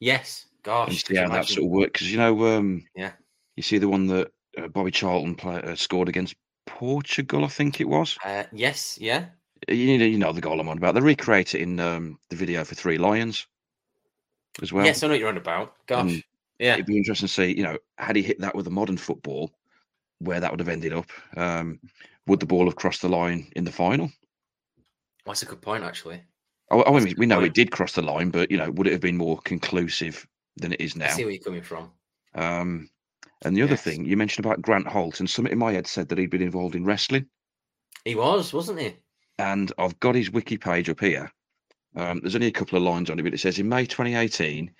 Yes, 0.00 0.46
and 0.86 0.96
gosh. 0.96 1.04
see 1.06 1.16
how 1.16 1.28
that 1.28 1.46
sort 1.46 1.64
of 1.64 1.70
worked. 1.70 1.94
Because, 1.94 2.10
you 2.10 2.18
know, 2.18 2.56
um, 2.56 2.84
Yeah. 2.94 3.12
you 3.56 3.62
see 3.62 3.78
the 3.78 3.88
one 3.88 4.06
that 4.08 4.30
uh, 4.58 4.68
Bobby 4.68 4.90
Charlton 4.90 5.34
play, 5.34 5.56
uh, 5.62 5.74
scored 5.74 6.08
against 6.08 6.34
Portugal, 6.66 7.44
I 7.44 7.48
think 7.48 7.80
it 7.80 7.88
was. 7.88 8.18
Uh, 8.24 8.44
yes, 8.52 8.98
yeah. 9.00 9.26
You 9.68 9.98
know, 9.98 10.04
you 10.04 10.18
know 10.18 10.32
the 10.32 10.40
goal 10.40 10.58
I'm 10.60 10.68
on 10.68 10.78
about. 10.78 10.94
They 10.94 11.00
recreate 11.00 11.54
it 11.54 11.60
in 11.60 11.78
um, 11.78 12.18
the 12.30 12.36
video 12.36 12.64
for 12.64 12.74
Three 12.74 12.98
Lions 12.98 13.46
as 14.60 14.72
well. 14.72 14.86
yes, 14.86 15.02
I 15.02 15.06
know 15.06 15.12
what 15.14 15.20
you're 15.20 15.28
on 15.28 15.36
about. 15.36 15.86
Gosh, 15.86 16.02
Um, 16.02 16.22
yeah. 16.62 16.74
It'd 16.74 16.86
be 16.86 16.96
interesting 16.96 17.26
to 17.28 17.32
see, 17.32 17.56
you 17.56 17.62
know, 17.64 17.76
had 17.98 18.16
he 18.16 18.22
hit 18.22 18.40
that 18.40 18.54
with 18.54 18.66
a 18.66 18.70
modern 18.70 18.96
football, 18.96 19.50
where 20.20 20.40
that 20.40 20.50
would 20.50 20.60
have 20.60 20.68
ended 20.68 20.92
up. 20.92 21.10
Um, 21.36 21.80
would 22.26 22.40
the 22.40 22.46
ball 22.46 22.66
have 22.66 22.76
crossed 22.76 23.02
the 23.02 23.08
line 23.08 23.50
in 23.56 23.64
the 23.64 23.72
final? 23.72 24.06
Well, 24.06 25.32
that's 25.32 25.42
a 25.42 25.46
good 25.46 25.60
point, 25.60 25.82
actually. 25.82 26.22
Oh, 26.70 26.82
I 26.84 27.00
mean, 27.00 27.14
we 27.18 27.26
know 27.26 27.36
point. 27.36 27.48
it 27.48 27.54
did 27.54 27.72
cross 27.72 27.92
the 27.92 28.02
line, 28.02 28.30
but 28.30 28.50
you 28.50 28.56
know, 28.56 28.70
would 28.70 28.86
it 28.86 28.92
have 28.92 29.00
been 29.00 29.16
more 29.16 29.38
conclusive 29.38 30.26
than 30.56 30.72
it 30.72 30.80
is 30.80 30.96
now? 30.96 31.06
I 31.06 31.08
now? 31.08 31.14
see 31.14 31.24
where 31.24 31.32
you're 31.32 31.42
coming 31.42 31.62
from. 31.62 31.90
Um, 32.34 32.88
and 33.44 33.56
the 33.56 33.62
other 33.62 33.76
thing 33.76 34.04
you 34.04 34.16
mentioned 34.16 34.46
about 34.46 34.62
Grant 34.62 34.86
Holt, 34.86 35.18
and 35.20 35.28
something 35.28 35.52
in 35.52 35.58
my 35.58 35.72
head 35.72 35.86
said 35.86 36.08
that 36.08 36.18
he'd 36.18 36.30
been 36.30 36.42
involved 36.42 36.76
in 36.76 36.84
wrestling, 36.84 37.26
He 38.04 38.14
was, 38.14 38.52
wasn't 38.52 38.80
he? 38.80 38.96
and 39.38 39.72
I've 39.78 39.98
got 40.00 40.14
his 40.14 40.30
wiki 40.30 40.56
page 40.56 40.88
up 40.88 41.00
here. 41.00 41.30
Um, 41.96 42.20
there's 42.20 42.36
only 42.36 42.46
a 42.46 42.52
couple 42.52 42.78
of 42.78 42.84
lines 42.84 43.10
on 43.10 43.18
it, 43.18 43.22
but 43.22 43.34
it 43.34 43.40
says 43.40 43.58
in 43.58 43.68
May 43.68 43.84
2018, 43.84 44.70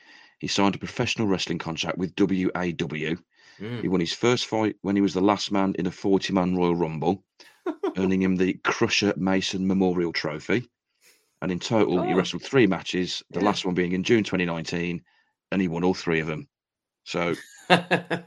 he 0.43 0.49
signed 0.49 0.75
a 0.75 0.79
professional 0.79 1.29
wrestling 1.29 1.59
contract 1.59 1.99
with 1.99 2.17
WAW. 2.19 3.15
Mm. 3.61 3.81
He 3.81 3.87
won 3.87 4.01
his 4.01 4.13
first 4.13 4.47
fight 4.47 4.75
when 4.83 4.97
he 4.97 5.01
was 5.03 5.15
the 5.15 5.21
last 5.21 5.53
man 5.53 5.73
in 5.79 5.87
a 5.87 5.91
40 5.93 6.33
man 6.33 6.57
Royal 6.57 6.75
Rumble, 6.75 7.23
earning 7.97 8.21
him 8.21 8.35
the 8.35 8.55
Crusher 8.65 9.15
Mason 9.17 9.65
Memorial 9.69 10.13
Trophy. 10.13 10.69
And 11.41 11.53
in 11.53 11.61
total, 11.61 12.03
he 12.03 12.13
Oh. 12.13 12.17
wrestled 12.17 12.43
three 12.43 12.67
matches, 12.67 13.23
the 13.31 13.39
Yeah. 13.39 13.47
last 13.47 13.65
one 13.65 13.75
being 13.77 13.93
in 13.93 14.03
June 14.03 14.25
2019, 14.25 15.05
and 15.53 15.63
he 15.63 15.69
won 15.69 15.85
all 15.85 15.95
three 15.95 16.19
of 16.19 16.27
them. 16.27 16.49
So 17.05 17.37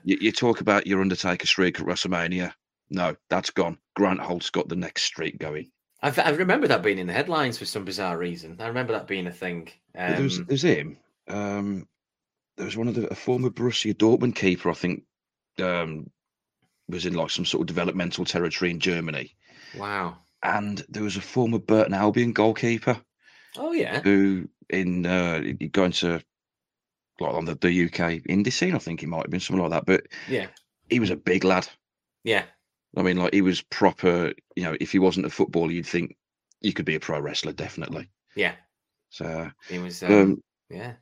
you, 0.06 0.18
you 0.22 0.32
talk 0.32 0.62
about 0.62 0.88
your 0.88 1.02
Undertaker 1.02 1.48
streak 1.48 1.82
at 1.82 1.86
WrestleMania. 1.86 2.54
No, 2.90 3.18
that's 3.30 3.50
gone. 3.50 3.78
Grant 3.98 4.22
Holt's 4.22 4.50
got 4.52 4.70
the 4.70 4.78
next 4.78 5.04
streak 5.04 5.38
going. 5.38 5.70
I, 6.02 6.14
I 6.18 6.30
remember 6.30 6.70
that 6.70 6.82
being 6.82 6.98
in 6.98 7.08
the 7.08 7.14
headlines 7.14 7.58
for 7.58 7.66
some 7.66 7.84
bizarre 7.84 8.18
reason. 8.18 8.56
I 8.62 8.68
remember 8.68 8.94
that 8.94 9.06
being 9.08 9.28
a 9.28 9.32
thing. 9.34 9.70
But 9.94 10.16
there's, 10.16 10.40
Um, 10.40 10.46
there's 10.46 10.62
him. 10.64 10.98
Um, 11.28 11.88
there 12.58 12.66
was 12.66 12.78
one 12.78 12.88
of 12.88 12.96
the 12.96 13.08
a 13.12 13.16
former 13.16 13.50
Borussia 13.50 13.94
Dortmund 13.94 14.36
keeper, 14.36 14.70
I 14.70 14.74
think, 14.74 15.04
um, 15.62 16.10
was 16.88 17.06
in 17.06 17.14
like 17.14 17.30
some 17.32 17.46
sort 17.46 17.62
of 17.62 17.68
developmental 17.68 18.26
territory 18.26 18.72
in 18.72 18.80
Germany. 18.80 19.36
wow. 19.78 20.18
and 20.44 20.84
there 20.90 21.04
was 21.04 21.18
a 21.18 21.22
former 21.22 21.60
Burton 21.60 21.94
Albion 21.94 22.32
goalkeeper 22.34 23.02
Oh 23.58 23.72
yeah. 23.72 24.02
who, 24.02 24.50
in 24.70 25.06
uh, 25.06 25.42
he'd 25.42 25.74
to 25.74 26.22
like 27.20 27.34
on 27.34 27.46
the, 27.46 27.56
the 27.56 27.86
UK 27.86 28.22
indie 28.30 28.52
scene, 28.52 28.76
I 28.76 28.80
think 28.80 29.00
he 29.00 29.06
might 29.06 29.24
have 29.24 29.30
been 29.32 29.40
something 29.40 29.62
like 29.64 29.72
that. 29.72 29.86
But 29.86 30.08
Yeah. 30.30 30.48
he 30.90 31.00
was 31.00 31.10
a 31.10 31.16
big 31.16 31.44
lad. 31.46 31.68
Yeah. 32.24 32.44
I 32.98 33.02
mean, 33.02 33.18
like 33.18 33.34
he 33.34 33.42
was 33.42 33.62
proper. 33.62 34.34
You 34.56 34.64
know, 34.64 34.76
if 34.80 34.92
he 34.92 35.00
wasn't 35.00 35.26
a 35.26 35.30
footballer, 35.30 35.72
you'd 35.72 35.86
think 35.86 36.18
you 36.62 36.74
could 36.74 36.86
be 36.86 36.96
a 36.96 37.00
pro 37.00 37.20
wrestler, 37.20 37.54
definitely. 37.54 38.10
Yeah. 38.36 38.56
So, 39.10 39.50
He 39.70 39.80
was. 39.80 40.04
Um, 40.04 40.12
um, 40.14 40.44
yeah. 40.70 40.94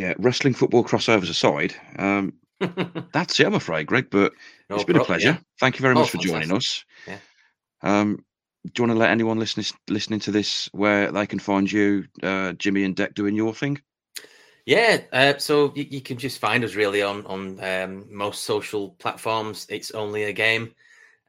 Yeah, 0.00 0.14
wrestling 0.18 0.54
football 0.54 0.82
crossovers 0.82 1.28
aside, 1.30 1.74
um, 1.98 2.32
that's 3.12 3.38
it, 3.38 3.46
I'm 3.46 3.54
afraid, 3.54 3.86
Greg. 3.86 4.08
But 4.10 4.32
No 4.68 4.76
it's 4.76 4.84
been 4.84 4.96
a 4.96 5.04
pleasure. 5.04 5.28
yeah. 5.28 5.38
Thank 5.60 5.78
you 5.78 5.82
very 5.82 5.94
Oh, 5.94 6.00
much 6.00 6.10
for 6.10 6.18
joining 6.18 6.52
us. 6.52 6.84
Yeah. 7.06 7.18
Um, 7.82 8.24
do 8.64 8.82
you 8.82 8.88
want 8.88 8.96
to 8.96 9.00
let 9.00 9.10
anyone 9.10 9.38
listening 9.38 9.66
listening 9.88 10.20
to 10.20 10.30
this 10.30 10.68
where 10.72 11.10
they 11.12 11.26
can 11.26 11.38
find 11.38 11.70
you, 11.70 12.04
uh, 12.22 12.52
Jimmy 12.54 12.84
and 12.84 12.96
Deck, 12.96 13.14
doing 13.14 13.34
your 13.34 13.54
thing? 13.54 13.80
Yeah, 14.66 15.00
uh, 15.12 15.38
so 15.38 15.72
you, 15.74 15.86
you 15.88 16.00
can 16.00 16.18
just 16.18 16.38
find 16.38 16.64
us 16.64 16.74
really 16.74 17.02
on 17.02 17.24
on 17.26 17.62
um, 17.62 18.06
most 18.10 18.44
social 18.44 18.90
platforms. 18.98 19.66
It's 19.68 19.90
only 19.90 20.24
a 20.24 20.32
game. 20.32 20.74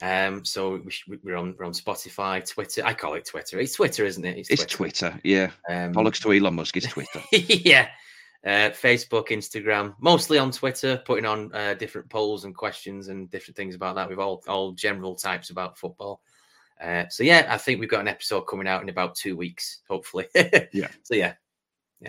Um, 0.01 0.43
so 0.43 0.81
we, 1.07 1.17
we're 1.23 1.37
on 1.37 1.55
we're 1.57 1.65
on 1.65 1.73
Spotify, 1.73 2.45
Twitter. 2.47 2.81
I 2.85 2.93
call 2.93 3.13
it 3.13 3.25
Twitter. 3.25 3.59
It's 3.59 3.75
Twitter, 3.75 4.05
isn't 4.05 4.25
it? 4.25 4.47
It's 4.49 4.65
Twitter. 4.65 5.17
Yeah. 5.23 5.51
Um, 5.69 5.93
Bollocks 5.93 6.21
to 6.23 6.33
Elon 6.33 6.55
Musk. 6.55 6.75
It's 6.77 6.87
Twitter. 6.87 7.21
yeah. 7.31 7.87
Uh, 8.43 8.71
Facebook, 8.71 9.27
Instagram, 9.27 9.93
mostly 9.99 10.39
on 10.39 10.51
Twitter, 10.51 11.01
putting 11.05 11.25
on 11.25 11.53
uh, 11.53 11.75
different 11.75 12.09
polls 12.09 12.43
and 12.43 12.55
questions 12.55 13.07
and 13.07 13.29
different 13.29 13.55
things 13.55 13.75
about 13.75 13.95
that 13.95 14.09
with 14.09 14.17
all 14.17 14.43
all 14.47 14.71
general 14.71 15.13
types 15.13 15.51
about 15.51 15.77
football. 15.77 16.21
Uh, 16.81 17.05
so 17.09 17.23
yeah, 17.23 17.45
I 17.49 17.57
think 17.57 17.79
we've 17.79 17.89
got 17.89 18.01
an 18.01 18.07
episode 18.07 18.41
coming 18.41 18.67
out 18.67 18.81
in 18.81 18.89
about 18.89 19.13
two 19.13 19.37
weeks, 19.37 19.81
hopefully. 19.87 20.25
Yeah. 20.73 20.87
So 21.03 21.13
yeah, 21.13 21.33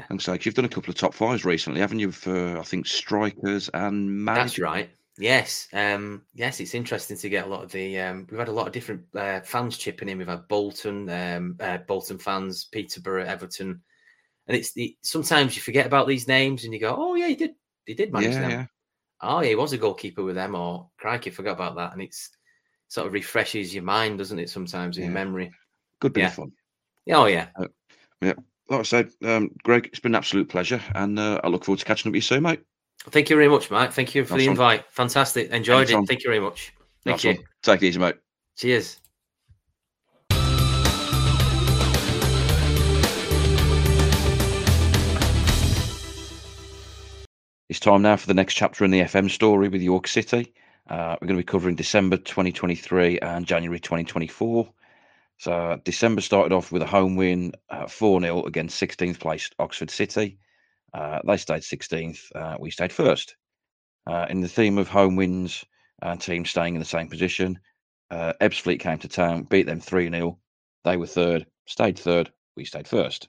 and 0.08 0.20
so 0.20 0.36
you've 0.40 0.54
done 0.54 0.64
a 0.64 0.70
couple 0.70 0.90
of 0.90 0.96
top 0.96 1.12
fives 1.14 1.44
recently, 1.44 1.80
haven't 1.80 1.98
you? 1.98 2.12
For 2.12 2.58
I 2.58 2.62
think 2.62 2.86
strikers 2.86 3.68
and 3.74 4.24
managers. 4.24 4.52
That's 4.52 4.58
right. 4.58 4.90
Yes. 5.18 5.68
Um, 5.72 6.22
yes, 6.34 6.60
it's 6.60 6.74
interesting 6.74 7.18
to 7.18 7.28
get 7.28 7.46
a 7.46 7.48
lot 7.48 7.64
of 7.64 7.72
the. 7.72 8.00
Um, 8.00 8.26
we've 8.30 8.38
had 8.38 8.48
a 8.48 8.52
lot 8.52 8.66
of 8.66 8.72
different 8.72 9.02
uh, 9.14 9.40
fans 9.40 9.76
chipping 9.76 10.08
in. 10.08 10.18
We've 10.18 10.26
had 10.26 10.48
Bolton, 10.48 11.08
um, 11.10 11.56
uh, 11.60 11.78
Bolton 11.78 12.18
fans, 12.18 12.64
Peterborough, 12.64 13.26
Everton, 13.26 13.82
and 14.46 14.56
it's 14.56 14.72
the, 14.72 14.96
sometimes 15.02 15.56
you 15.56 15.62
forget 15.62 15.86
about 15.86 16.06
these 16.08 16.28
names 16.28 16.64
and 16.64 16.72
you 16.74 16.80
go, 16.80 16.94
"Oh 16.96 17.14
yeah, 17.14 17.28
he 17.28 17.36
did. 17.36 17.54
He 17.86 17.94
did 17.94 18.12
manage 18.12 18.34
Yeah, 18.34 18.40
them. 18.40 18.50
yeah. 18.50 18.66
Oh 19.20 19.40
yeah, 19.40 19.50
he 19.50 19.54
was 19.54 19.72
a 19.72 19.78
goalkeeper 19.78 20.22
with 20.22 20.34
them." 20.34 20.54
Or 20.54 20.90
crikey, 20.98 21.30
forgot 21.30 21.52
about 21.52 21.76
that. 21.76 21.92
And 21.92 22.02
it's 22.02 22.30
sort 22.88 23.06
of 23.06 23.12
refreshes 23.12 23.74
your 23.74 23.84
mind, 23.84 24.18
doesn't 24.18 24.38
it? 24.38 24.50
Sometimes 24.50 24.98
in 24.98 25.04
Yeah. 25.04 25.10
memory. 25.10 25.52
Good 26.00 26.12
bit 26.12 26.20
Yeah. 26.22 26.26
of 26.28 26.34
fun. 26.34 26.52
Oh 27.10 27.26
yeah. 27.26 27.48
Yeah. 28.20 28.34
Like 28.68 28.80
I 28.80 28.82
said, 28.84 29.10
um, 29.24 29.50
Greg, 29.64 29.86
it's 29.86 30.00
been 30.00 30.12
an 30.12 30.16
absolute 30.16 30.48
pleasure, 30.48 30.80
and 30.94 31.18
uh, 31.18 31.40
I 31.42 31.48
look 31.48 31.64
forward 31.64 31.80
to 31.80 31.84
catching 31.84 32.08
up 32.08 32.12
with 32.12 32.16
you 32.16 32.20
soon, 32.22 32.44
mate. 32.44 32.60
Thank 33.10 33.28
you 33.28 33.36
very 33.36 33.48
much, 33.48 33.70
Mike. 33.70 33.92
Thank 33.92 34.14
you 34.14 34.24
for 34.24 34.38
the 34.38 34.46
invite. 34.46 34.84
Fantastic. 34.92 35.50
Enjoyed 35.50 35.88
Anytime. 35.88 36.04
it. 36.04 36.06
Thank 36.06 36.22
you 36.22 36.30
very 36.30 36.40
much. 36.40 36.72
Thank 37.04 37.24
you. 37.24 37.36
Take 37.62 37.82
it 37.82 37.86
easy, 37.86 37.98
mate. 37.98 38.16
Cheers. 38.56 39.01
It's 47.72 47.80
time 47.80 48.02
now 48.02 48.16
for 48.16 48.26
the 48.26 48.34
next 48.34 48.52
chapter 48.52 48.84
in 48.84 48.90
the 48.90 49.00
FM 49.00 49.30
story 49.30 49.70
with 49.70 49.80
York 49.80 50.06
City. 50.06 50.52
Uh, 50.90 51.16
we're 51.18 51.26
going 51.26 51.38
to 51.38 51.42
be 51.42 51.52
covering 51.52 51.74
December 51.74 52.18
2023 52.18 53.18
and 53.20 53.46
January 53.46 53.80
2024. 53.80 54.70
So, 55.38 55.80
December 55.82 56.20
started 56.20 56.52
off 56.52 56.70
with 56.70 56.82
a 56.82 56.86
home 56.86 57.16
win, 57.16 57.52
uh, 57.70 57.86
4 57.86 58.18
uh, 58.18 58.20
0 58.20 58.42
against 58.42 58.78
16th 58.78 59.18
placed 59.18 59.54
Oxford 59.58 59.90
City. 59.90 60.36
Uh, 60.92 61.20
they 61.26 61.38
stayed 61.38 61.62
16th, 61.62 62.20
uh, 62.34 62.58
we 62.60 62.70
stayed 62.70 62.92
first. 62.92 63.36
Uh, 64.06 64.26
in 64.28 64.42
the 64.42 64.48
theme 64.48 64.76
of 64.76 64.88
home 64.88 65.16
wins 65.16 65.64
and 66.02 66.20
teams 66.20 66.50
staying 66.50 66.74
in 66.74 66.78
the 66.78 66.84
same 66.84 67.08
position, 67.08 67.58
Ebbsfleet 68.12 68.80
came 68.80 68.98
to 68.98 69.08
town, 69.08 69.44
beat 69.44 69.64
them 69.64 69.80
3 69.80 70.10
0. 70.10 70.38
They 70.84 70.98
were 70.98 71.06
third, 71.06 71.46
stayed 71.64 71.98
third, 71.98 72.30
we 72.54 72.66
stayed 72.66 72.86
first. 72.86 73.28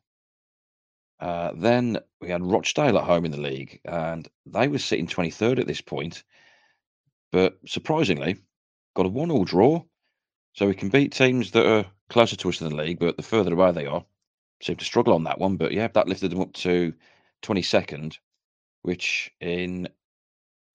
Uh, 1.19 1.51
then 1.55 1.99
we 2.19 2.29
had 2.29 2.43
Rochdale 2.43 2.97
at 2.97 3.05
home 3.05 3.25
in 3.25 3.31
the 3.31 3.41
league, 3.41 3.79
and 3.85 4.27
they 4.45 4.67
were 4.67 4.79
sitting 4.79 5.07
23rd 5.07 5.59
at 5.59 5.67
this 5.67 5.81
point, 5.81 6.23
but 7.31 7.57
surprisingly, 7.65 8.37
got 8.95 9.05
a 9.05 9.09
one-all 9.09 9.45
draw. 9.45 9.83
So 10.53 10.67
we 10.67 10.75
can 10.75 10.89
beat 10.89 11.13
teams 11.13 11.51
that 11.51 11.65
are 11.65 11.85
closer 12.09 12.35
to 12.35 12.49
us 12.49 12.61
in 12.61 12.69
the 12.69 12.75
league, 12.75 12.99
but 12.99 13.17
the 13.17 13.23
further 13.23 13.53
away 13.53 13.71
they 13.71 13.87
are, 13.87 14.05
seem 14.61 14.75
to 14.75 14.85
struggle 14.85 15.13
on 15.13 15.23
that 15.23 15.39
one. 15.39 15.57
But 15.57 15.71
yeah, 15.71 15.87
that 15.87 16.07
lifted 16.07 16.31
them 16.31 16.41
up 16.41 16.53
to 16.53 16.93
22nd, 17.41 18.17
which 18.83 19.31
in 19.41 19.87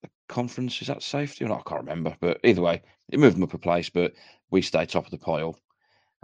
the 0.01 0.09
conference 0.27 0.81
is 0.81 0.87
that 0.87 1.01
safety 1.01 1.45
not? 1.45 1.63
I 1.65 1.69
can't 1.69 1.81
remember. 1.81 2.17
But 2.19 2.41
either 2.43 2.61
way, 2.61 2.81
it 3.09 3.19
moved 3.19 3.37
them 3.37 3.43
up 3.43 3.53
a 3.53 3.57
place, 3.57 3.89
but 3.89 4.13
we 4.51 4.61
stayed 4.61 4.89
top 4.89 5.05
of 5.05 5.11
the 5.11 5.17
pile. 5.17 5.57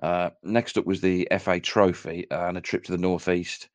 Uh, 0.04 0.32
next 0.44 0.78
up 0.78 0.86
was 0.86 1.00
the 1.00 1.28
FA 1.40 1.60
Trophy 1.62 2.28
and 2.30 2.58
a 2.58 2.62
trip 2.62 2.84
to 2.84 2.92
the 2.92 2.98
northeast 2.98 3.70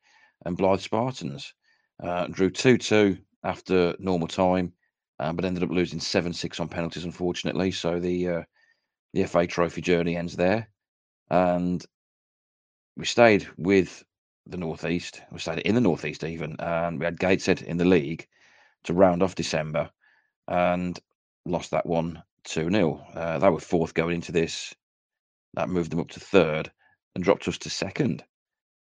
and 0.45 0.57
Blyth 0.57 0.81
Spartans. 0.81 1.53
Uh, 2.01 2.27
drew 2.27 2.49
2 2.49 2.77
2 2.77 3.17
after 3.43 3.95
normal 3.99 4.27
time, 4.27 4.73
uh, 5.19 5.31
but 5.33 5.45
ended 5.45 5.63
up 5.63 5.69
losing 5.69 5.99
7 5.99 6.33
6 6.33 6.59
on 6.59 6.67
penalties, 6.67 7.05
unfortunately. 7.05 7.71
So 7.71 7.99
the, 7.99 8.27
uh, 8.27 8.43
the 9.13 9.25
FA 9.25 9.45
Trophy 9.47 9.81
journey 9.81 10.15
ends 10.17 10.35
there. 10.35 10.69
And 11.29 11.83
we 12.97 13.05
stayed 13.05 13.47
with 13.57 14.03
the 14.47 14.57
Northeast. 14.57 15.21
We 15.31 15.39
stayed 15.39 15.59
in 15.59 15.75
the 15.75 15.81
Northeast 15.81 16.23
even. 16.23 16.55
And 16.59 16.99
we 16.99 17.05
had 17.05 17.19
Gateshead 17.19 17.61
in 17.61 17.77
the 17.77 17.85
league 17.85 18.27
to 18.85 18.93
round 18.93 19.21
off 19.21 19.35
December 19.35 19.91
and 20.47 20.99
lost 21.45 21.71
that 21.71 21.85
one 21.85 22.21
2 22.45 22.69
0. 22.71 23.05
Uh, 23.13 23.39
they 23.39 23.49
were 23.49 23.59
fourth 23.59 23.93
going 23.93 24.15
into 24.15 24.31
this. 24.31 24.73
That 25.53 25.69
moved 25.69 25.91
them 25.91 25.99
up 25.99 26.09
to 26.09 26.19
third 26.19 26.71
and 27.15 27.23
dropped 27.23 27.47
us 27.47 27.57
to 27.59 27.69
second. 27.69 28.23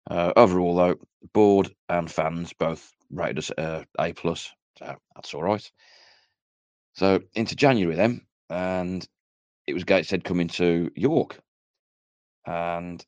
Uh, 0.09 0.33
overall, 0.35 0.75
though, 0.75 0.95
board 1.33 1.73
and 1.89 2.11
fans 2.11 2.53
both 2.53 2.91
rated 3.09 3.39
us 3.39 3.51
uh, 3.57 3.83
A 3.99 4.13
plus, 4.13 4.51
so 4.77 4.95
that's 5.15 5.33
all 5.33 5.43
right. 5.43 5.71
So 6.93 7.21
into 7.33 7.55
January 7.55 7.95
then, 7.95 8.21
and 8.49 9.07
it 9.65 9.73
was 9.73 9.83
Gateshead 9.85 10.23
coming 10.23 10.49
to 10.49 10.91
York, 10.95 11.39
and 12.45 13.03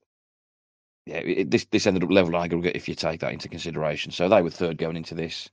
yeah, 1.05 1.17
it, 1.17 1.51
this 1.51 1.65
this 1.65 1.85
ended 1.85 2.03
up 2.03 2.11
level 2.11 2.37
aggregate 2.37 2.75
if 2.75 2.87
you 2.87 2.95
take 2.95 3.19
that 3.19 3.33
into 3.33 3.49
consideration. 3.49 4.11
So 4.11 4.27
they 4.29 4.41
were 4.41 4.49
third 4.49 4.77
going 4.77 4.97
into 4.97 5.15
this. 5.15 5.49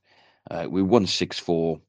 Uh, 0.49 0.67
we 0.69 0.81
won 0.81 1.05
six 1.05 1.39
four. 1.39 1.79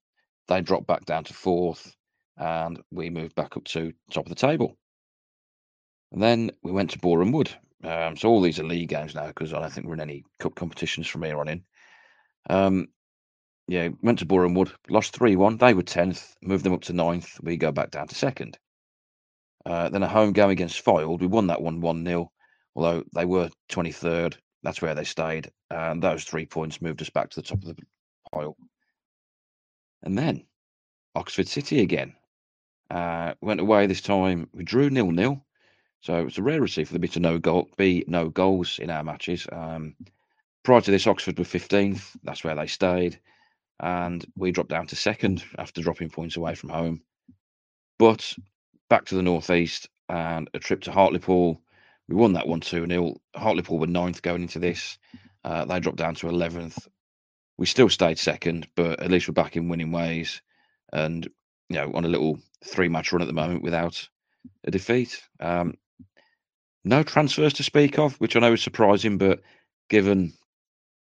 They 0.49 0.61
dropped 0.61 0.87
back 0.87 1.07
down 1.07 1.25
to 1.25 1.35
fourth, 1.35 1.97
and 2.37 2.83
we 2.91 3.09
moved 3.09 3.35
back 3.35 3.57
up 3.57 3.65
to 3.67 3.93
top 4.11 4.27
of 4.27 4.31
the 4.31 4.35
table. 4.35 4.77
And 6.13 6.23
then 6.23 6.51
we 6.63 6.73
went 6.73 6.91
to 6.91 6.99
Boreham 6.99 7.33
Wood, 7.33 7.51
um, 7.85 8.17
so 8.17 8.29
all 8.29 8.41
these 8.41 8.59
are 8.59 8.65
league 8.65 8.89
games 8.89 9.15
now 9.15 9.27
because 9.27 9.53
I 9.53 9.61
don't 9.61 9.73
think 9.73 9.87
we're 9.87 9.95
in 9.95 10.01
any 10.01 10.25
cup 10.39 10.55
competitions 10.55 11.07
from 11.07 11.23
here 11.23 11.39
on 11.39 11.49
in. 11.49 11.65
Um, 12.49 12.89
yeah, 13.67 13.89
went 14.03 14.19
to 14.19 14.27
Boreham 14.27 14.55
Wood, 14.55 14.73
lost 14.89 15.17
3 15.17 15.37
1. 15.37 15.57
They 15.59 15.75
were 15.75 15.83
10th, 15.83 16.35
moved 16.43 16.65
them 16.65 16.75
up 16.75 16.83
to 16.83 16.93
9th. 16.93 17.43
We 17.43 17.57
go 17.57 17.73
back 17.73 17.91
down 17.91 18.09
to 18.09 18.15
second. 18.15 18.59
Uh, 19.65 19.89
then 19.89 20.03
a 20.03 20.09
home 20.09 20.33
game 20.33 20.51
against 20.51 20.85
Fylde. 20.85 21.21
We 21.21 21.27
won 21.27 21.47
that 21.47 21.63
one 21.63 21.81
1 21.81 22.05
0, 22.05 22.31
although 22.75 23.05
they 23.15 23.25
were 23.25 23.51
23rd. 23.71 24.37
That's 24.63 24.83
where 24.83 24.95
they 24.95 25.05
stayed. 25.05 25.51
And 25.71 26.03
those 26.03 26.25
three 26.25 26.47
points 26.47 26.83
moved 26.83 27.03
us 27.03 27.11
back 27.11 27.31
to 27.31 27.41
the 27.41 27.47
top 27.47 27.63
of 27.63 27.65
the 27.65 27.77
pile. 28.33 28.57
And 30.03 30.17
then 30.19 30.45
Oxford 31.15 31.49
City 31.49 31.81
again. 31.81 32.15
Uh, 32.91 33.35
went 33.41 33.61
away 33.61 33.87
this 33.87 34.03
time. 34.03 34.49
We 34.53 34.65
drew 34.65 34.91
nil 34.91 35.11
nil. 35.11 35.44
So 36.05 36.17
it's 36.27 36.37
a 36.37 36.43
rarity 36.43 36.85
for 36.85 36.93
there 36.93 37.01
be 37.01 37.09
to 37.09 37.21
no 37.21 37.39
goal, 37.39 37.71
be 37.79 38.05
no 38.07 38.29
goals 38.29 38.79
in 38.79 38.91
our 38.91 39.03
matches. 39.03 39.47
Um, 39.51 39.97
prior 40.63 40.83
to 40.83 40.91
this, 40.91 41.07
Oxford 41.07 41.39
were 41.39 41.47
15th. 41.47 42.15
That's 42.23 42.45
where 42.45 42.55
they 42.55 42.67
stayed, 42.67 43.19
and 43.81 44.23
we 44.37 44.53
dropped 44.53 44.69
down 44.69 44.87
to 44.89 44.97
second 44.97 45.43
after 45.57 45.81
dropping 45.81 46.11
points 46.11 46.37
away 46.37 46.57
from 46.57 46.69
home. 46.69 47.01
But 47.99 48.35
back 48.91 49.07
to 49.07 49.15
the 49.15 49.23
northeast 49.23 49.89
and 50.11 50.51
a 50.53 50.59
trip 50.59 50.83
to 50.83 50.93
Hartlepool. 50.93 51.63
We 52.07 52.17
won 52.17 52.35
that 52.35 52.47
one 52.47 52.61
2 52.61 52.87
0. 52.87 53.15
Hartlepool 53.35 53.79
were 53.79 53.87
ninth 53.87 54.21
going 54.21 54.43
into 54.43 54.59
this. 54.59 54.99
Uh, 55.43 55.65
they 55.65 55.81
dropped 55.81 55.97
down 55.97 56.17
to 56.17 56.27
11th. 56.27 56.87
We 57.57 57.65
still 57.65 57.89
stayed 57.89 58.19
second, 58.19 58.69
but 58.77 59.01
at 59.01 59.11
least 59.11 59.27
we're 59.27 59.33
back 59.33 59.57
in 59.57 59.71
winning 59.71 59.91
ways 59.91 60.43
and, 60.93 61.27
you 61.71 61.77
know, 61.77 61.93
on 61.95 62.05
a 62.05 62.09
little 62.09 62.41
three 62.63 62.91
match 62.91 63.11
run 63.11 63.23
at 63.23 63.27
the 63.27 63.33
moment 63.33 63.63
without 63.63 64.07
a 64.65 64.71
defeat. 64.71 65.23
Um, 65.41 65.79
no 66.85 67.03
transfers 67.03 67.55
to 67.55 67.63
speak 67.63 67.99
of, 67.99 68.15
which 68.21 68.37
I 68.37 68.41
know 68.41 68.53
is 68.53 68.63
surprising, 68.63 69.19
but 69.19 69.41
given 69.89 70.33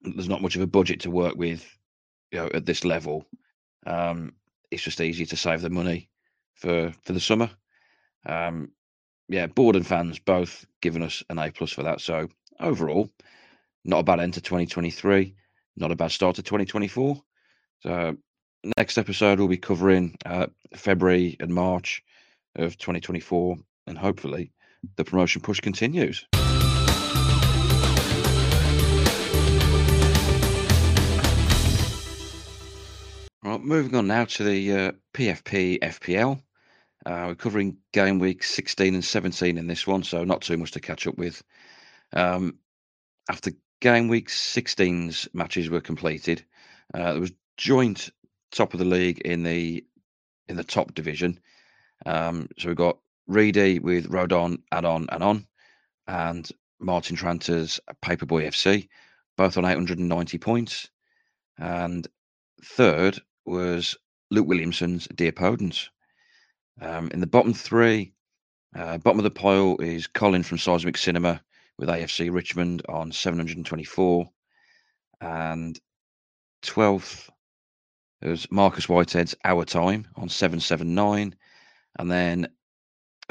there's 0.02 0.28
not 0.28 0.42
much 0.42 0.56
of 0.56 0.62
a 0.62 0.66
budget 0.66 1.00
to 1.00 1.10
work 1.10 1.36
with, 1.36 1.66
you 2.32 2.38
know, 2.38 2.50
at 2.54 2.66
this 2.66 2.84
level, 2.84 3.26
um, 3.86 4.32
it's 4.70 4.82
just 4.82 5.00
easy 5.00 5.26
to 5.26 5.36
save 5.36 5.62
the 5.62 5.70
money 5.70 6.08
for 6.54 6.92
for 7.02 7.12
the 7.12 7.20
summer. 7.20 7.50
Um, 8.24 8.70
yeah, 9.28 9.46
board 9.46 9.76
and 9.76 9.86
fans 9.86 10.18
both 10.18 10.64
giving 10.80 11.02
us 11.02 11.22
an 11.30 11.38
A 11.38 11.50
plus 11.50 11.72
for 11.72 11.82
that. 11.82 12.00
So 12.00 12.28
overall, 12.60 13.10
not 13.84 14.00
a 14.00 14.04
bad 14.04 14.20
end 14.20 14.34
to 14.34 14.40
2023, 14.40 15.34
not 15.76 15.92
a 15.92 15.96
bad 15.96 16.10
start 16.10 16.36
to 16.36 16.42
2024. 16.42 17.20
So 17.80 18.16
next 18.76 18.98
episode 18.98 19.38
we'll 19.38 19.48
be 19.48 19.56
covering 19.56 20.16
uh, 20.24 20.46
February 20.74 21.36
and 21.40 21.52
March 21.52 22.02
of 22.56 22.78
2024, 22.78 23.56
and 23.86 23.98
hopefully 23.98 24.52
the 24.96 25.04
promotion 25.04 25.42
push 25.42 25.60
continues. 25.60 26.26
Right, 33.42 33.62
moving 33.62 33.94
on 33.94 34.08
now 34.08 34.24
to 34.24 34.44
the 34.44 34.72
uh, 34.72 34.92
PFP 35.14 35.78
FPL. 35.80 36.42
Uh, 37.06 37.26
we're 37.28 37.34
covering 37.36 37.76
game 37.92 38.18
week 38.18 38.42
16 38.42 38.94
and 38.94 39.04
17 39.04 39.56
in 39.56 39.68
this 39.68 39.86
one, 39.86 40.02
so 40.02 40.24
not 40.24 40.42
too 40.42 40.56
much 40.56 40.72
to 40.72 40.80
catch 40.80 41.06
up 41.06 41.16
with. 41.16 41.42
Um, 42.12 42.58
after 43.30 43.52
game 43.80 44.08
week 44.08 44.28
16's 44.28 45.28
matches 45.32 45.70
were 45.70 45.80
completed, 45.80 46.44
uh, 46.92 47.12
there 47.12 47.20
was 47.20 47.32
joint 47.56 48.10
top 48.50 48.74
of 48.74 48.80
the 48.80 48.84
league 48.84 49.20
in 49.20 49.44
the 49.44 49.84
in 50.48 50.56
the 50.56 50.64
top 50.64 50.94
division. 50.94 51.38
Um, 52.04 52.48
so 52.58 52.68
we've 52.68 52.76
got 52.76 52.98
Reedy 53.26 53.78
with 53.78 54.10
Rodon, 54.10 54.62
Add-on, 54.72 55.06
and 55.10 55.22
On, 55.22 55.46
and 56.06 56.48
Martin 56.78 57.16
Tranter's 57.16 57.80
Paperboy 58.02 58.46
FC, 58.46 58.88
both 59.36 59.56
on 59.56 59.64
890 59.64 60.38
points. 60.38 60.88
And 61.58 62.06
third 62.62 63.20
was 63.44 63.96
Luke 64.30 64.46
Williamson's 64.46 65.06
Dear 65.14 65.32
Podens. 65.32 65.88
Um, 66.80 67.10
in 67.12 67.20
the 67.20 67.26
bottom 67.26 67.54
three, 67.54 68.12
uh, 68.74 68.98
bottom 68.98 69.18
of 69.18 69.24
the 69.24 69.30
pile 69.30 69.76
is 69.80 70.06
Colin 70.06 70.42
from 70.42 70.58
Seismic 70.58 70.96
Cinema 70.96 71.40
with 71.78 71.88
AFC 71.88 72.32
Richmond 72.32 72.82
on 72.88 73.12
724. 73.12 74.28
And 75.20 75.80
12th 76.62 77.30
was 78.22 78.50
Marcus 78.50 78.88
Whitehead's 78.88 79.34
Our 79.44 79.64
Time 79.64 80.06
on 80.16 80.28
779. 80.28 81.34
And 81.98 82.10
then 82.10 82.48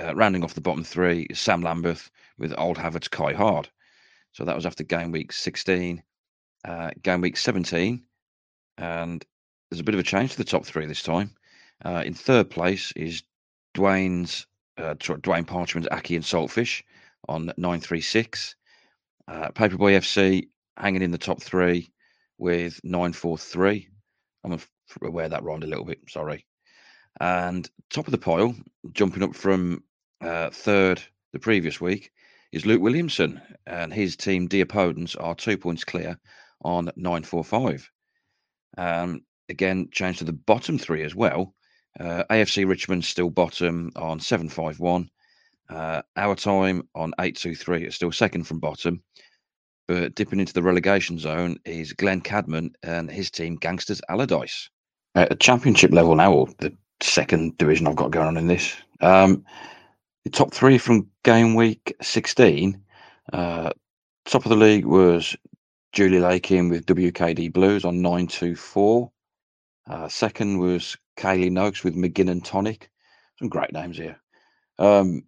uh, 0.01 0.15
rounding 0.15 0.43
off 0.43 0.53
the 0.53 0.61
bottom 0.61 0.84
three, 0.84 1.27
Sam 1.34 1.61
Lambeth 1.61 2.09
with 2.38 2.53
Old 2.57 2.77
Havertz 2.77 3.09
Kai 3.09 3.34
Hard. 3.34 3.69
So 4.34 4.45
that 4.45 4.55
was 4.55 4.65
after 4.65 4.84
game 4.84 5.11
week 5.11 5.31
16. 5.31 6.03
Uh, 6.65 6.91
game 7.01 7.22
week 7.22 7.38
17. 7.38 8.03
And 8.77 9.26
there's 9.69 9.80
a 9.80 9.84
bit 9.84 9.95
of 9.95 9.99
a 9.99 10.03
change 10.03 10.31
to 10.31 10.38
the 10.38 10.43
top 10.43 10.65
three 10.65 10.85
this 10.85 11.03
time. 11.03 11.31
Uh, 11.84 12.03
in 12.05 12.13
third 12.13 12.49
place 12.49 12.91
is 12.95 13.23
Dwayne's, 13.76 14.45
uh, 14.77 14.95
Dwayne 14.95 15.47
Parchment's 15.47 15.88
Aki 15.91 16.17
and 16.17 16.26
Saltfish 16.26 16.84
on 17.27 17.45
936. 17.57 18.55
Uh, 19.27 19.49
Paperboy 19.51 19.97
FC 19.97 20.49
hanging 20.77 21.01
in 21.01 21.11
the 21.11 21.17
top 21.17 21.41
three 21.41 21.91
with 22.38 22.80
943. 22.84 23.89
I'm 24.43 24.59
aware 25.01 25.30
that 25.30 25.43
rhymed 25.43 25.63
a 25.63 25.67
little 25.67 25.85
bit, 25.85 25.99
sorry. 26.09 26.45
And 27.20 27.70
top 27.90 28.08
of 28.08 28.12
the 28.12 28.18
pile, 28.18 28.56
jumping 28.94 29.24
up 29.24 29.36
from 29.36 29.84
Uh, 30.22 30.50
third, 30.50 31.02
the 31.34 31.40
previous 31.40 31.80
week, 31.80 32.12
is 32.52 32.66
Luke 32.66 32.82
Williamson, 32.82 33.42
and 33.68 33.94
his 33.94 34.16
team, 34.16 34.48
Dear 34.48 34.66
Podens, 34.66 35.16
are 35.20 35.36
two 35.36 35.58
points 35.58 35.84
clear 35.84 36.18
on 36.64 36.86
945. 36.96 37.92
Um, 38.78 39.22
again, 39.50 39.90
change 39.92 40.18
to 40.20 40.24
the 40.24 40.34
bottom 40.34 40.80
three 40.80 41.04
as 41.04 41.14
well. 41.14 41.54
Uh, 42.00 42.24
AFC 42.30 42.68
Richmond 42.68 43.06
still 43.06 43.30
bottom 43.30 43.92
on 43.96 44.20
751. 44.20 45.10
Uh, 45.70 46.02
our 46.16 46.36
time 46.36 46.88
on 46.96 47.14
823 47.20 47.86
is 47.86 47.96
still 47.96 48.12
second 48.12 48.46
from 48.46 48.60
bottom. 48.60 49.04
But 49.88 50.16
dipping 50.16 50.40
into 50.40 50.54
the 50.54 50.64
relegation 50.64 51.20
zone 51.20 51.58
is 51.66 51.94
Glenn 51.94 52.22
Cadman 52.22 52.74
and 52.82 53.12
his 53.12 53.30
team, 53.30 53.58
Gangsters 53.58 54.02
Allardyce. 54.10 54.70
At 55.14 55.32
a 55.32 55.36
championship 55.36 55.92
level 55.92 56.16
now, 56.16 56.48
the 56.58 56.76
second 57.06 57.57
division 57.57 57.88
I've 57.88 57.95
got 57.95 58.11
going 58.11 58.27
on 58.27 58.38
in 58.38 58.48
this. 58.48 58.76
Um, 59.02 59.45
the 60.23 60.30
top 60.30 60.53
three 60.53 60.77
from 60.77 61.10
game 61.23 61.56
week 61.56 61.95
16. 62.02 62.82
Uh, 63.32 63.72
top 64.26 64.45
of 64.45 64.49
the 64.49 64.56
league 64.56 64.86
was 64.86 65.36
Julie 65.94 66.19
Lakin 66.19 66.69
with 66.69 66.86
WKD 66.86 67.53
Blues 67.53 67.86
on 67.86 68.02
924. 68.02 69.11
Uh, 69.90 70.07
second 70.07 70.57
was 70.57 70.98
Kaylee 71.18 71.52
Noakes 71.52 71.84
with 71.84 71.95
McGinn 71.95 72.30
and 72.30 72.44
Tonic. 72.44 72.90
Some 73.40 73.49
great 73.49 73.72
names 73.72 73.98
here. 73.98 74.19
Um, 74.80 75.23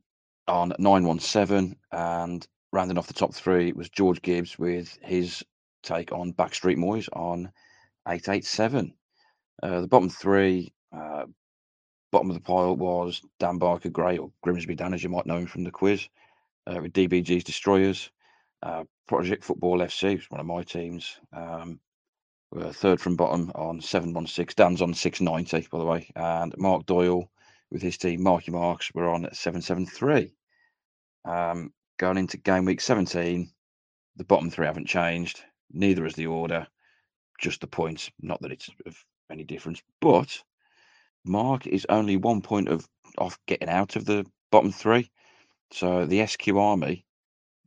on 0.48 0.74
917. 0.80 1.76
And 1.92 2.48
rounding 2.74 2.98
off 2.98 3.08
the 3.08 3.14
top 3.14 3.34
three 3.34 3.72
was 3.74 3.90
George 3.90 4.22
Gibbs 4.22 4.58
with 4.58 4.98
his 5.02 5.44
take 5.84 6.12
on 6.12 6.34
Backstreet 6.34 6.78
Moys 6.78 7.08
on 7.14 7.52
887. 8.08 8.94
Uh, 9.64 9.82
the 9.82 9.88
bottom 9.88 10.10
three, 10.10 10.74
uh, 10.96 11.26
bottom 12.18 12.32
of 12.32 12.36
the 12.36 12.42
pile 12.42 12.76
was 12.76 13.22
Dan 13.38 13.60
Barker 13.60 13.90
Gray, 13.90 14.18
or 14.18 14.32
Grimsby 14.42 14.74
Dan, 14.74 14.96
as 14.96 15.04
you 15.04 15.10
might 15.10 15.28
know 15.28 15.38
him 15.38 15.46
from 15.46 15.64
the 15.64 15.70
quiz, 15.70 16.10
uh, 16.66 16.80
with 16.82 16.92
DBG's 16.92 17.44
Destroyers. 17.44 18.10
Uh, 18.64 18.86
Project 19.08 19.44
Football 19.44 19.82
FC, 19.82 20.20
one 20.30 20.40
of 20.40 20.48
my 20.48 20.64
teams. 20.64 21.20
Um, 21.32 21.80
third 22.72 23.00
from 23.00 23.18
bottom 23.18 23.52
on 23.54 23.82
716. 23.82 24.56
Dan's 24.58 24.82
on 24.82 24.96
690, 24.96 25.68
by 25.70 25.78
the 25.78 25.86
way. 25.86 26.10
And 26.16 26.58
Mark 26.58 26.88
Doyle 26.88 27.30
with 27.70 27.84
his 27.84 28.00
team, 28.00 28.24
Marky 28.24 28.50
Marks, 28.50 28.92
were 28.96 29.10
on 29.10 29.30
773. 29.32 30.34
Um, 31.24 31.72
going 32.00 32.18
into 32.18 32.38
game 32.38 32.66
week 32.66 32.82
17, 32.82 33.48
the 34.16 34.24
bottom 34.24 34.50
three 34.50 34.66
haven't 34.66 34.88
changed. 34.88 35.44
Neither 35.72 36.04
has 36.06 36.16
the 36.16 36.26
order, 36.26 36.66
just 37.40 37.62
the 37.62 37.68
points. 37.68 38.10
Not 38.20 38.42
that 38.42 38.52
it's 38.52 38.72
of 38.88 38.98
any 39.30 39.44
difference, 39.44 39.84
but 40.02 40.42
Mark 41.28 41.68
is 41.68 41.86
only 41.90 42.18
one 42.18 42.42
point 42.42 42.70
of 42.70 42.88
off 43.18 43.40
getting 43.48 43.70
out 43.70 43.96
of 43.96 44.06
the 44.06 44.26
bottom 44.52 44.72
three. 44.72 45.10
So 45.72 46.06
the 46.06 46.26
SQ 46.26 46.50
Army, 46.50 47.06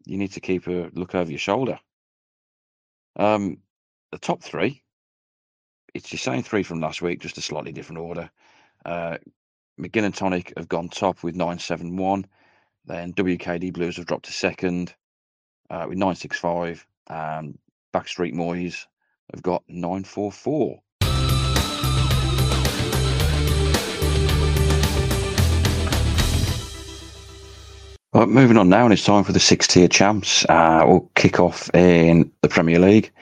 you 0.06 0.16
need 0.16 0.32
to 0.32 0.40
keep 0.40 0.66
a 0.66 0.90
look 0.94 1.14
over 1.14 1.30
your 1.30 1.38
shoulder. 1.38 1.78
Um, 3.16 3.58
the 4.12 4.18
top 4.18 4.42
three, 4.42 4.82
it's 5.94 6.10
the 6.10 6.16
same 6.16 6.42
three 6.42 6.62
from 6.62 6.80
last 6.80 7.02
week, 7.02 7.20
just 7.20 7.38
a 7.38 7.42
slightly 7.42 7.72
different 7.72 8.00
order. 8.00 8.30
Uh, 8.84 9.18
McGinn 9.78 10.04
and 10.04 10.14
Tonic 10.14 10.52
have 10.56 10.68
gone 10.68 10.88
top 10.88 11.22
with 11.22 11.34
971. 11.34 12.26
Then 12.86 13.12
WKD 13.12 13.72
Blues 13.72 13.96
have 13.96 14.06
dropped 14.06 14.26
to 14.26 14.32
second 14.32 14.94
uh, 15.68 15.86
with 15.88 15.98
965. 15.98 16.86
And 17.08 17.58
Backstreet 17.92 18.34
Moys 18.34 18.86
have 19.32 19.42
got 19.42 19.64
944. 19.68 20.80
Well, 28.12 28.26
moving 28.26 28.56
on 28.56 28.68
now, 28.68 28.82
and 28.82 28.92
it's 28.92 29.04
time 29.04 29.22
for 29.22 29.30
the 29.30 29.38
six 29.38 29.68
tier 29.68 29.86
champs. 29.86 30.44
Uh, 30.48 30.82
we'll 30.84 31.08
kick 31.14 31.38
off 31.38 31.72
in 31.72 32.32
the 32.42 32.48
Premier 32.48 32.80
League. 32.80 33.12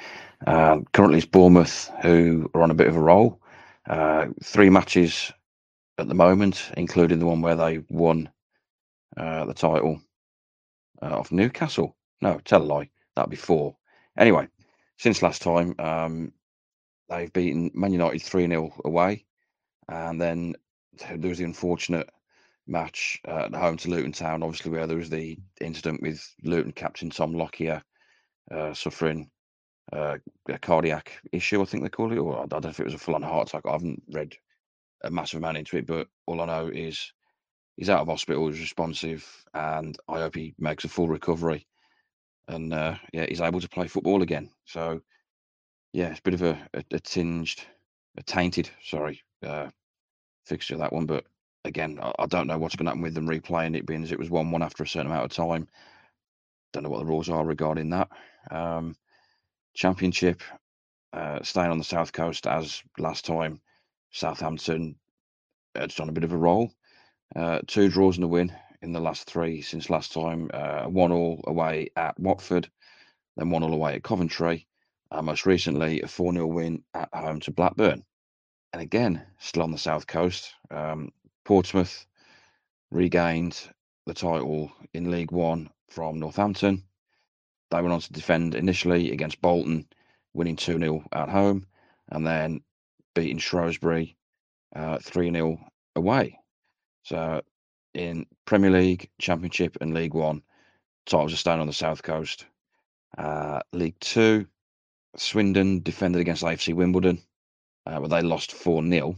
Uh, 0.46 0.78
currently, 0.94 1.18
it's 1.18 1.26
Bournemouth 1.26 1.90
who 2.00 2.50
are 2.54 2.62
on 2.62 2.70
a 2.70 2.74
bit 2.74 2.86
of 2.86 2.96
a 2.96 3.00
roll. 3.00 3.38
Uh, 3.86 4.28
three 4.42 4.70
matches 4.70 5.30
at 5.98 6.08
the 6.08 6.14
moment, 6.14 6.70
including 6.78 7.18
the 7.18 7.26
one 7.26 7.42
where 7.42 7.54
they 7.54 7.84
won 7.90 8.30
uh, 9.18 9.44
the 9.44 9.52
title 9.52 10.00
uh, 11.02 11.18
of 11.18 11.30
Newcastle. 11.32 11.94
No, 12.22 12.40
tell 12.46 12.62
a 12.62 12.64
lie. 12.64 12.88
That'd 13.14 13.30
be 13.30 13.36
four. 13.36 13.76
Anyway, 14.16 14.48
since 14.96 15.20
last 15.20 15.42
time, 15.42 15.74
um, 15.80 16.32
they've 17.10 17.32
beaten 17.34 17.70
Man 17.74 17.92
United 17.92 18.22
3 18.22 18.48
0 18.48 18.72
away. 18.86 19.26
And 19.86 20.18
then 20.18 20.54
there 21.14 21.28
was 21.28 21.36
the 21.36 21.44
unfortunate 21.44 22.08
match 22.68 23.20
uh, 23.26 23.46
at 23.46 23.54
home 23.54 23.76
to 23.78 23.90
Luton 23.90 24.12
Town, 24.12 24.42
obviously, 24.42 24.70
where 24.70 24.86
there 24.86 24.96
was 24.96 25.10
the 25.10 25.38
incident 25.60 26.02
with 26.02 26.22
Luton 26.42 26.72
captain 26.72 27.10
Tom 27.10 27.34
Lockyer 27.34 27.82
uh, 28.50 28.74
suffering 28.74 29.30
uh, 29.92 30.18
a 30.48 30.58
cardiac 30.58 31.12
issue, 31.32 31.62
I 31.62 31.64
think 31.64 31.82
they 31.82 31.88
call 31.88 32.12
it, 32.12 32.18
or 32.18 32.42
I 32.42 32.46
don't 32.46 32.64
know 32.64 32.70
if 32.70 32.80
it 32.80 32.84
was 32.84 32.94
a 32.94 32.98
full 32.98 33.14
on 33.14 33.22
heart 33.22 33.48
attack. 33.48 33.62
I 33.66 33.72
haven't 33.72 34.02
read 34.10 34.34
a 35.02 35.10
massive 35.10 35.38
amount 35.38 35.56
into 35.56 35.78
it, 35.78 35.86
but 35.86 36.08
all 36.26 36.40
I 36.40 36.46
know 36.46 36.68
is 36.68 37.12
he's 37.76 37.88
out 37.88 38.00
of 38.00 38.08
hospital, 38.08 38.48
he's 38.48 38.60
responsive, 38.60 39.26
and 39.54 39.96
I 40.08 40.18
hope 40.18 40.34
he 40.34 40.54
makes 40.58 40.84
a 40.84 40.88
full 40.88 41.08
recovery 41.08 41.66
and 42.48 42.72
uh, 42.72 42.94
yeah, 43.12 43.26
he's 43.28 43.40
able 43.40 43.60
to 43.60 43.68
play 43.68 43.86
football 43.86 44.22
again. 44.22 44.50
So 44.64 45.00
yeah, 45.92 46.08
it's 46.08 46.20
a 46.20 46.22
bit 46.22 46.34
of 46.34 46.42
a, 46.42 46.58
a, 46.74 46.84
a 46.92 47.00
tinged, 47.00 47.60
a 48.16 48.22
tainted, 48.22 48.70
sorry, 48.82 49.22
uh, 49.46 49.68
fixture 50.46 50.78
that 50.78 50.92
one, 50.92 51.06
but 51.06 51.24
again, 51.64 51.98
I, 52.18 52.26
don't 52.26 52.46
know 52.46 52.58
what's 52.58 52.76
going 52.76 52.86
to 52.86 52.90
happen 52.90 53.02
with 53.02 53.14
them 53.14 53.28
replaying 53.28 53.76
it, 53.76 53.86
being 53.86 54.02
as 54.02 54.12
it 54.12 54.18
was 54.18 54.30
one-one 54.30 54.62
after 54.62 54.82
a 54.82 54.88
certain 54.88 55.10
amount 55.10 55.24
of 55.24 55.32
time. 55.32 55.68
Don't 56.72 56.82
know 56.82 56.90
what 56.90 57.00
the 57.00 57.06
rules 57.06 57.28
are 57.28 57.44
regarding 57.44 57.90
that. 57.90 58.08
Um, 58.50 58.96
championship, 59.74 60.42
uh, 61.12 61.40
staying 61.42 61.70
on 61.70 61.78
the 61.78 61.84
south 61.84 62.12
coast 62.12 62.46
as 62.46 62.82
last 62.98 63.24
time. 63.24 63.60
Southampton, 64.10 64.96
it's 65.74 66.00
on 66.00 66.08
a 66.08 66.12
bit 66.12 66.24
of 66.24 66.32
a 66.32 66.36
roll. 66.36 66.72
Uh, 67.34 67.60
two 67.66 67.88
draws 67.88 68.16
and 68.16 68.24
a 68.24 68.28
win 68.28 68.52
in 68.82 68.92
the 68.92 69.00
last 69.00 69.28
three 69.28 69.62
since 69.62 69.90
last 69.90 70.12
time. 70.12 70.50
Uh, 70.52 70.84
one 70.84 71.12
all 71.12 71.42
away 71.46 71.90
at 71.96 72.18
Watford, 72.18 72.70
then 73.36 73.50
one 73.50 73.62
all 73.62 73.74
away 73.74 73.94
at 73.94 74.02
Coventry, 74.02 74.66
and 75.10 75.26
most 75.26 75.46
recently 75.46 76.02
a 76.02 76.08
4 76.08 76.32
0 76.32 76.46
win 76.46 76.82
at 76.94 77.08
home 77.12 77.40
to 77.40 77.50
Blackburn. 77.50 78.04
And 78.72 78.82
again, 78.82 79.22
still 79.38 79.62
on 79.62 79.72
the 79.72 79.78
south 79.78 80.06
coast, 80.06 80.52
um, 80.70 81.10
Portsmouth 81.48 82.04
regained 82.90 83.58
the 84.04 84.12
title 84.12 84.70
in 84.92 85.10
League 85.10 85.32
One 85.32 85.70
from 85.88 86.20
Northampton. 86.20 86.84
They 87.70 87.80
went 87.80 87.94
on 87.94 88.00
to 88.00 88.12
defend 88.12 88.54
initially 88.54 89.12
against 89.12 89.40
Bolton, 89.40 89.88
winning 90.34 90.56
2 90.56 90.78
0 90.78 91.04
at 91.10 91.30
home, 91.30 91.66
and 92.10 92.26
then 92.26 92.60
beating 93.14 93.38
Shrewsbury 93.38 94.14
uh, 94.76 94.98
3 94.98 95.30
uh, 95.30 95.32
0 95.32 95.70
away. 95.96 96.38
So 97.04 97.40
in 97.94 98.26
Premier 98.44 98.70
League, 98.70 99.08
Championship, 99.18 99.78
and 99.80 99.94
League 99.94 100.12
One, 100.12 100.42
titles 101.06 101.32
are 101.32 101.36
staying 101.36 101.60
on 101.60 101.66
the 101.66 101.72
South 101.72 102.02
Coast. 102.02 102.44
Uh, 103.16 103.60
League 103.72 103.98
Two, 104.00 104.46
Swindon 105.16 105.80
defended 105.82 106.20
against 106.20 106.44
AFC 106.44 106.74
Wimbledon, 106.74 107.22
uh, 107.86 108.00
but 108.00 108.08
they 108.08 108.20
lost 108.20 108.52
4 108.52 108.86
0. 108.86 109.16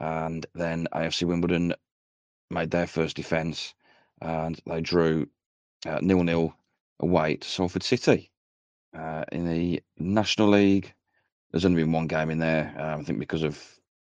And 0.00 0.46
then 0.54 0.88
AFC 0.92 1.24
Wimbledon 1.24 1.74
made 2.50 2.70
their 2.70 2.86
first 2.86 3.16
defence 3.16 3.74
and 4.20 4.60
they 4.66 4.80
drew 4.80 5.28
uh, 5.86 5.98
nil 6.02 6.24
nil 6.24 6.54
away 6.98 7.36
to 7.36 7.48
Salford 7.48 7.82
City. 7.82 8.30
Uh, 8.96 9.24
in 9.30 9.48
the 9.48 9.82
National 9.98 10.48
League, 10.48 10.92
there's 11.50 11.64
only 11.64 11.82
been 11.82 11.92
one 11.92 12.06
game 12.06 12.30
in 12.30 12.38
there, 12.38 12.74
um, 12.76 13.00
I 13.00 13.02
think 13.04 13.18
because 13.18 13.42
of 13.42 13.62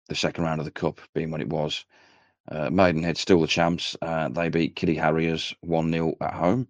the 0.09 0.15
second 0.15 0.44
round 0.44 0.61
of 0.61 0.65
the 0.65 0.70
Cup 0.70 1.01
being 1.15 1.31
when 1.31 1.40
it 1.40 1.48
was. 1.48 1.85
Uh, 2.51 2.69
Maidenhead 2.70 3.16
still 3.16 3.40
the 3.40 3.47
champs. 3.47 3.97
Uh, 4.02 4.28
they 4.28 4.51
beat 4.51 4.77
Kiddie 4.77 4.97
Harriers 4.97 5.55
1 5.61 5.90
0 5.93 6.15
at 6.20 6.35
home. 6.35 6.69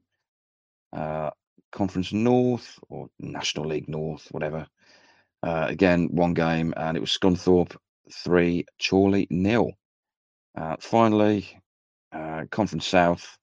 Uh, 0.92 1.30
Conference 1.72 2.12
North 2.12 2.78
or 2.88 3.08
National 3.18 3.66
League 3.66 3.88
North, 3.88 4.28
whatever. 4.30 4.68
Uh, 5.42 5.66
again, 5.68 6.08
one 6.12 6.34
game, 6.34 6.72
and 6.76 6.96
it 6.96 7.00
was 7.00 7.10
Scunthorpe 7.10 7.76
3, 8.12 8.64
Chorley 8.80 9.26
nil. 9.30 9.72
Uh, 10.56 10.76
finally, 10.80 11.60
uh, 12.12 12.44
Conference 12.50 12.86
South, 12.86 13.38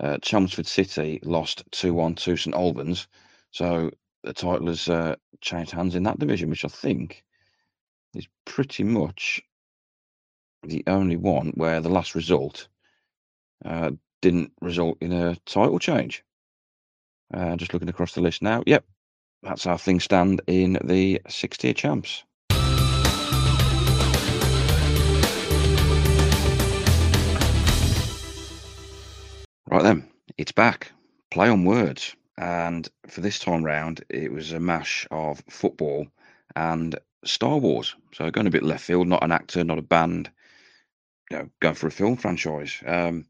uh, 0.00 0.18
Chelmsford 0.22 0.66
City 0.66 1.20
lost 1.24 1.64
2 1.72 1.94
1 1.94 2.14
to 2.16 2.36
St 2.36 2.54
Albans. 2.56 3.08
So 3.50 3.90
the 4.22 4.32
title 4.32 4.66
has 4.68 4.88
uh, 4.88 5.16
changed 5.40 5.72
hands 5.72 5.94
in 5.94 6.02
that 6.04 6.18
division, 6.18 6.50
which 6.50 6.64
I 6.64 6.68
think 6.68 7.24
is 8.14 8.28
pretty 8.44 8.84
much 8.84 9.42
the 10.62 10.84
only 10.86 11.16
one 11.16 11.52
where 11.54 11.80
the 11.80 11.88
last 11.88 12.14
result 12.14 12.68
uh, 13.64 13.90
didn't 14.22 14.52
result 14.60 14.98
in 15.00 15.12
a 15.12 15.36
title 15.46 15.78
change. 15.78 16.24
Uh, 17.32 17.56
just 17.56 17.72
looking 17.72 17.88
across 17.88 18.12
the 18.14 18.20
list 18.20 18.42
now. 18.42 18.62
Yep, 18.66 18.84
that's 19.42 19.64
how 19.64 19.76
things 19.76 20.04
stand 20.04 20.42
in 20.46 20.78
the 20.84 21.20
six 21.28 21.58
tier 21.58 21.74
champs. 21.74 22.24
Right 29.70 29.84
then, 29.84 30.10
it's 30.36 30.50
back. 30.50 30.90
Play 31.30 31.48
on 31.48 31.64
words. 31.64 32.16
And 32.36 32.88
for 33.06 33.20
this 33.20 33.38
time 33.38 33.62
round, 33.62 34.04
it 34.08 34.32
was 34.32 34.50
a 34.50 34.58
mash 34.58 35.06
of 35.12 35.44
football 35.48 36.08
and 36.56 36.98
Star 37.24 37.56
Wars. 37.56 37.94
So 38.12 38.28
going 38.32 38.48
a 38.48 38.50
bit 38.50 38.64
left 38.64 38.82
field, 38.82 39.06
not 39.06 39.22
an 39.22 39.30
actor, 39.30 39.62
not 39.62 39.78
a 39.78 39.82
band, 39.82 40.28
you 41.30 41.38
know, 41.38 41.50
going 41.60 41.76
for 41.76 41.86
a 41.86 41.92
film 41.92 42.16
franchise. 42.16 42.82
Um, 42.84 43.26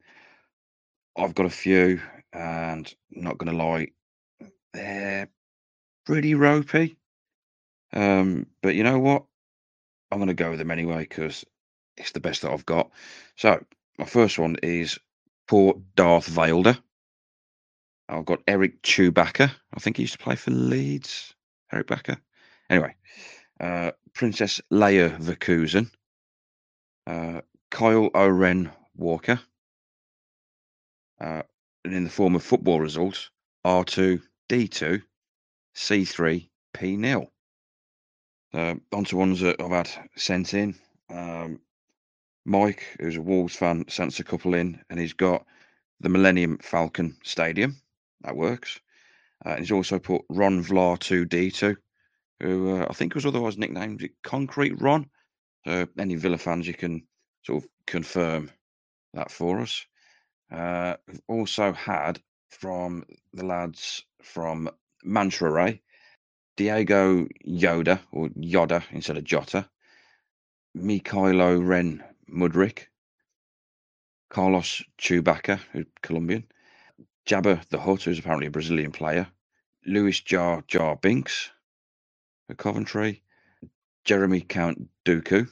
I've 1.14 1.34
got 1.34 1.44
a 1.44 1.50
few, 1.50 2.00
and 2.32 2.90
not 3.10 3.36
going 3.36 3.52
to 3.52 3.62
lie, 3.62 3.88
they're 4.72 5.28
pretty 6.06 6.34
ropey. 6.34 6.96
Um, 7.92 8.46
but 8.62 8.74
you 8.74 8.82
know 8.82 8.98
what? 8.98 9.24
I'm 10.10 10.18
going 10.18 10.28
to 10.28 10.34
go 10.34 10.48
with 10.48 10.58
them 10.58 10.70
anyway 10.70 11.00
because 11.00 11.44
it's 11.98 12.12
the 12.12 12.20
best 12.20 12.40
that 12.42 12.52
I've 12.52 12.64
got. 12.64 12.90
So 13.36 13.62
my 13.98 14.06
first 14.06 14.38
one 14.38 14.56
is 14.62 14.98
poor 15.50 15.74
Darth 15.96 16.28
Vader. 16.28 16.78
I've 18.08 18.24
got 18.24 18.38
Eric 18.46 18.82
Chewbacca. 18.82 19.50
I 19.74 19.80
think 19.80 19.96
he 19.96 20.04
used 20.04 20.12
to 20.12 20.22
play 20.22 20.36
for 20.36 20.52
Leeds. 20.52 21.34
Eric 21.72 21.88
Backer. 21.88 22.18
Anyway, 22.70 22.94
uh, 23.58 23.90
Princess 24.14 24.60
Leia 24.72 25.18
Vakuzen. 25.18 25.90
Uh, 27.04 27.40
Kyle 27.68 28.10
Oren 28.14 28.70
Walker. 28.94 29.40
Uh, 31.20 31.42
and 31.84 31.94
in 31.94 32.04
the 32.04 32.10
form 32.10 32.36
of 32.36 32.44
football 32.44 32.78
results, 32.78 33.30
R2, 33.66 34.22
D2, 34.48 35.02
C3, 35.74 36.48
P 36.74 36.96
nil. 36.96 37.28
Uh, 38.54 38.76
on 38.92 39.04
to 39.04 39.16
ones 39.16 39.40
that 39.40 39.60
I've 39.60 39.70
had 39.70 39.90
sent 40.14 40.54
in. 40.54 40.76
Um, 41.12 41.58
Mike, 42.44 42.96
who's 42.98 43.16
a 43.16 43.22
Wolves 43.22 43.54
fan, 43.54 43.84
sent 43.88 44.12
us 44.12 44.20
a 44.20 44.24
couple 44.24 44.54
in, 44.54 44.82
and 44.88 44.98
he's 44.98 45.12
got 45.12 45.44
the 46.00 46.08
Millennium 46.08 46.58
Falcon 46.58 47.16
Stadium. 47.22 47.76
That 48.22 48.36
works. 48.36 48.80
Uh, 49.44 49.50
and 49.50 49.60
he's 49.60 49.72
also 49.72 49.98
put 49.98 50.22
Ron 50.28 50.62
Vlaar 50.62 50.98
2D2, 50.98 51.76
who 52.40 52.76
uh, 52.76 52.86
I 52.88 52.92
think 52.92 53.14
was 53.14 53.26
otherwise 53.26 53.58
nicknamed 53.58 54.08
Concrete 54.22 54.80
Ron. 54.80 55.08
So, 55.66 55.86
any 55.98 56.16
Villa 56.16 56.38
fans, 56.38 56.66
you 56.66 56.74
can 56.74 57.06
sort 57.42 57.62
of 57.62 57.70
confirm 57.86 58.50
that 59.14 59.30
for 59.30 59.60
us. 59.60 59.84
Uh, 60.50 60.96
we've 61.06 61.20
also 61.28 61.72
had 61.72 62.20
from 62.50 63.04
the 63.32 63.44
lads 63.44 64.04
from 64.22 64.70
Mantra 65.04 65.50
Ray, 65.50 65.82
Diego 66.56 67.26
Yoda, 67.46 68.00
or 68.12 68.28
Yoda 68.30 68.82
instead 68.90 69.16
of 69.16 69.24
Jota, 69.24 69.68
Mikhailo 70.76 71.66
Ren 71.66 72.02
Mudryk, 72.30 72.86
Carlos 74.30 74.82
Chewbacca, 74.98 75.60
who's 75.72 75.86
Colombian, 76.02 76.46
Jabba 77.26 77.66
the 77.70 77.80
Hutt, 77.80 78.02
who's 78.04 78.18
apparently 78.18 78.46
a 78.48 78.50
Brazilian 78.50 78.92
player, 78.92 79.28
Lewis 79.86 80.20
Jar 80.20 80.62
Jar 80.68 80.96
Binks, 80.96 81.50
for 82.48 82.54
Coventry, 82.54 83.22
Jeremy 84.04 84.40
Count 84.42 84.88
Dooku, 85.04 85.48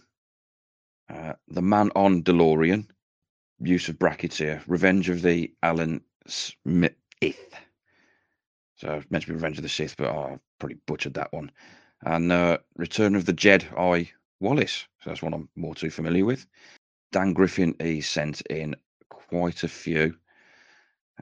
uh, 1.10 1.34
the 1.48 1.62
man 1.62 1.90
on 1.96 2.22
DeLorean, 2.22 2.86
use 3.60 3.88
of 3.88 3.98
brackets 3.98 4.38
here, 4.38 4.62
Revenge 4.66 5.08
of 5.08 5.22
the 5.22 5.52
Alan 5.62 6.02
Smith. 6.26 6.94
So 8.76 8.88
I 8.88 9.02
meant 9.10 9.22
to 9.24 9.28
be 9.28 9.34
Revenge 9.34 9.58
of 9.58 9.62
the 9.62 9.68
Sith, 9.68 9.96
but 9.96 10.08
oh, 10.08 10.34
I 10.34 10.38
probably 10.58 10.78
butchered 10.86 11.14
that 11.14 11.32
one. 11.32 11.50
And 12.02 12.30
uh, 12.32 12.58
Return 12.76 13.16
of 13.16 13.26
the 13.26 13.32
Jedi 13.32 14.08
Wallace. 14.40 14.86
So 15.02 15.10
that's 15.10 15.22
one 15.22 15.34
I'm 15.34 15.48
more 15.56 15.74
too 15.74 15.90
familiar 15.90 16.24
with. 16.24 16.46
Dan 17.12 17.32
Griffin, 17.32 17.74
he 17.80 18.00
sent 18.00 18.40
in 18.42 18.76
quite 19.08 19.62
a 19.64 19.68
few. 19.68 20.14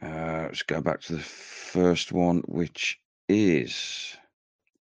Uh, 0.02 0.47
let's 0.47 0.62
go 0.62 0.80
back 0.80 1.01
to 1.02 1.14
the 1.14 1.22
first 1.22 2.12
one, 2.12 2.43
which 2.47 3.01
is 3.28 4.16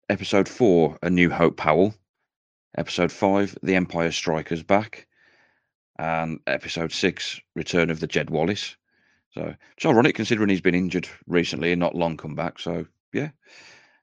episode 0.10 0.48
four, 0.48 0.98
A 1.02 1.10
New 1.10 1.30
Hope 1.30 1.58
Powell. 1.58 1.96
Episode 2.78 3.12
five, 3.12 3.58
The 3.64 3.76
Empire 3.76 4.12
Strikers 4.12 4.64
Back. 4.64 5.08
And 5.98 6.40
episode 6.48 6.92
six, 6.92 7.42
Return 7.56 7.90
of 7.90 8.00
the 8.00 8.08
Jed 8.08 8.30
Wallace. 8.30 8.76
So 9.32 9.54
it's 9.76 9.86
ironic 9.86 10.16
considering 10.16 10.50
he's 10.50 10.62
been 10.62 10.76
injured 10.76 11.08
recently 11.28 11.72
and 11.72 11.80
not 11.80 11.96
long 11.96 12.18
come 12.18 12.36
back. 12.36 12.60
So 12.60 12.86
yeah. 13.14 13.30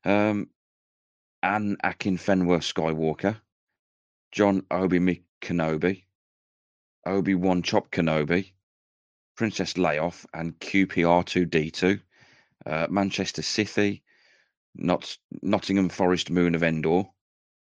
Um, 0.04 0.48
Anne 1.42 1.76
Akin 1.84 2.16
Fenwer 2.16 2.58
Skywalker, 2.58 3.36
John 4.36 4.66
Obi 4.70 4.98
Mick 4.98 5.22
Kenobi, 5.40 6.04
Obi 7.06 7.34
Wan 7.34 7.62
Chop 7.62 7.90
Kenobi, 7.90 8.52
Princess 9.34 9.78
Layoff, 9.78 10.26
and 10.34 10.60
QPR2D2, 10.60 12.02
uh, 12.66 12.86
Manchester 12.90 13.40
City, 13.40 14.02
not 14.74 15.16
Nottingham 15.40 15.88
Forest 15.88 16.28
Moon 16.28 16.54
of 16.54 16.62
Endor. 16.62 17.04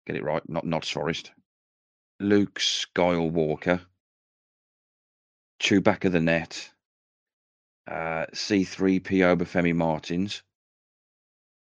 Get 0.06 0.14
it 0.14 0.22
right, 0.22 0.48
not 0.48 0.64
Notts 0.64 0.88
Forest. 0.88 1.32
Luke 2.20 2.60
Skywalker, 2.60 3.80
Chewbacca 5.60 6.12
the 6.12 6.20
Net, 6.20 6.70
uh, 7.88 8.26
C3PO 8.32 9.36
Bafemi 9.36 9.74
Martins. 9.74 10.44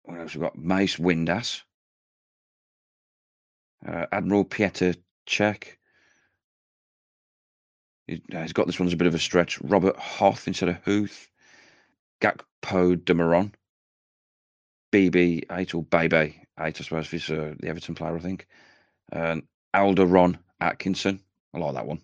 What 0.03 0.19
else 0.19 0.35
we've 0.35 0.41
got? 0.41 0.57
Mace 0.57 0.97
Windass, 0.97 1.61
uh, 3.87 4.05
Admiral 4.11 4.45
Pieter 4.45 4.95
Czech. 5.25 5.77
Uh, 8.11 8.41
he's 8.41 8.53
got 8.53 8.65
this 8.67 8.79
one 8.79 8.87
as 8.87 8.93
a 8.93 8.97
bit 8.97 9.07
of 9.07 9.15
a 9.15 9.19
stretch. 9.19 9.59
Robert 9.61 9.95
Hoth 9.97 10.47
instead 10.47 10.69
of 10.69 10.77
Huth. 10.83 11.29
Gakpo 12.21 12.95
Demaron. 12.95 13.53
BB 14.91 15.43
8 15.51 15.75
or 15.75 15.83
Bebe 15.83 16.15
8, 16.15 16.41
I 16.57 16.71
suppose, 16.71 17.05
if 17.05 17.11
he's 17.11 17.29
uh, 17.29 17.53
the 17.59 17.67
Everton 17.67 17.95
player, 17.95 18.15
I 18.15 18.19
think. 18.19 18.47
And 19.11 19.43
Alderon 19.75 20.39
Atkinson. 20.59 21.21
I 21.53 21.59
like 21.59 21.75
that 21.75 21.85
one. 21.85 22.01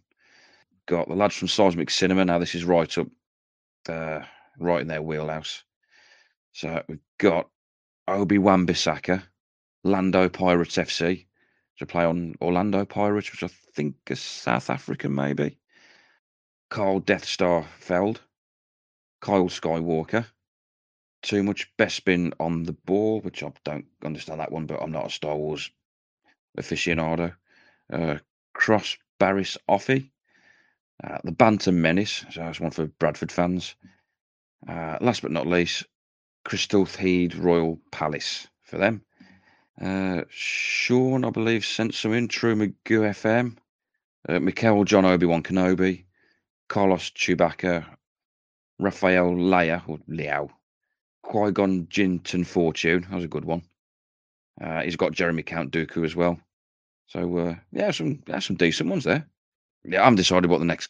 Got 0.87 1.07
the 1.07 1.15
lads 1.15 1.35
from 1.35 1.47
Seismic 1.47 1.89
Cinema. 1.89 2.25
Now, 2.25 2.37
this 2.37 2.53
is 2.55 2.63
right 2.63 2.97
up, 2.97 3.07
uh, 3.89 4.21
right 4.59 4.81
in 4.81 4.87
their 4.87 5.01
wheelhouse. 5.01 5.63
So 6.53 6.83
we've 6.87 6.99
got 7.17 7.49
Obi 8.07 8.37
Wan 8.37 8.67
Bissaka, 8.67 9.23
Lando 9.83 10.29
Pirates 10.29 10.77
FC, 10.77 11.25
to 11.77 11.85
play 11.85 12.05
on 12.05 12.35
Orlando 12.41 12.85
Pirates, 12.85 13.31
which 13.31 13.43
I 13.43 13.53
think 13.73 13.95
is 14.09 14.19
South 14.19 14.69
African, 14.69 15.13
maybe. 15.13 15.57
Carl 16.69 17.01
Deathstar 17.01 17.65
Feld, 17.79 18.21
Kyle 19.21 19.49
Skywalker. 19.49 20.25
Too 21.21 21.43
much 21.43 21.71
Bespin 21.77 22.33
on 22.39 22.63
the 22.63 22.73
ball, 22.73 23.21
which 23.21 23.43
I 23.43 23.51
don't 23.63 23.85
understand 24.03 24.39
that 24.39 24.51
one, 24.51 24.67
but 24.67 24.81
I'm 24.81 24.91
not 24.91 25.07
a 25.07 25.09
Star 25.09 25.35
Wars 25.35 25.71
aficionado. 26.57 27.35
Uh, 27.91 28.17
Cross 28.53 28.97
Barris 29.19 29.57
Offie, 29.69 30.11
uh, 31.03 31.17
the 31.23 31.31
Bantam 31.31 31.81
Menace, 31.81 32.25
so 32.31 32.41
that's 32.41 32.59
one 32.59 32.71
for 32.71 32.87
Bradford 32.87 33.31
fans. 33.31 33.75
Uh, 34.67 34.97
last 35.01 35.21
but 35.21 35.31
not 35.31 35.47
least, 35.47 35.85
Crystal 36.43 36.85
Heed 36.85 37.35
Royal 37.35 37.79
Palace 37.91 38.47
for 38.63 38.77
them. 38.77 39.03
Uh, 39.81 40.23
Sean, 40.29 41.25
I 41.25 41.29
believe, 41.29 41.65
sent 41.65 41.93
some 41.93 42.13
in. 42.13 42.27
True 42.27 42.55
Magoo 42.55 42.75
FM. 43.01 43.57
Uh, 44.27 44.39
Mikel 44.39 44.85
John 44.85 45.05
Obi 45.05 45.25
Wan 45.25 45.43
Kenobi. 45.43 46.05
Carlos 46.69 47.11
Chewbacca. 47.11 47.85
Raphael 48.79 49.33
Leia, 49.33 49.83
or 49.87 49.99
Leão. 50.09 50.49
Qui 51.23 51.51
Gon 51.51 51.87
Jinton 51.87 52.45
Fortune. 52.45 53.01
That 53.01 53.15
was 53.15 53.25
a 53.25 53.29
good 53.29 53.45
one. 53.45 53.63
Uh, 54.61 54.81
he's 54.81 54.95
got 54.95 55.11
Jeremy 55.11 55.43
Count 55.43 55.71
Dooku 55.71 56.05
as 56.05 56.15
well. 56.15 56.39
So, 57.07 57.37
uh, 57.37 57.55
yeah, 57.71 57.91
some 57.91 58.23
yeah, 58.27 58.39
some 58.39 58.55
decent 58.55 58.89
ones 58.89 59.03
there. 59.03 59.27
Yeah, 59.83 60.01
I 60.01 60.03
haven't 60.05 60.17
decided 60.17 60.49
what 60.49 60.59
the 60.59 60.65
next 60.65 60.89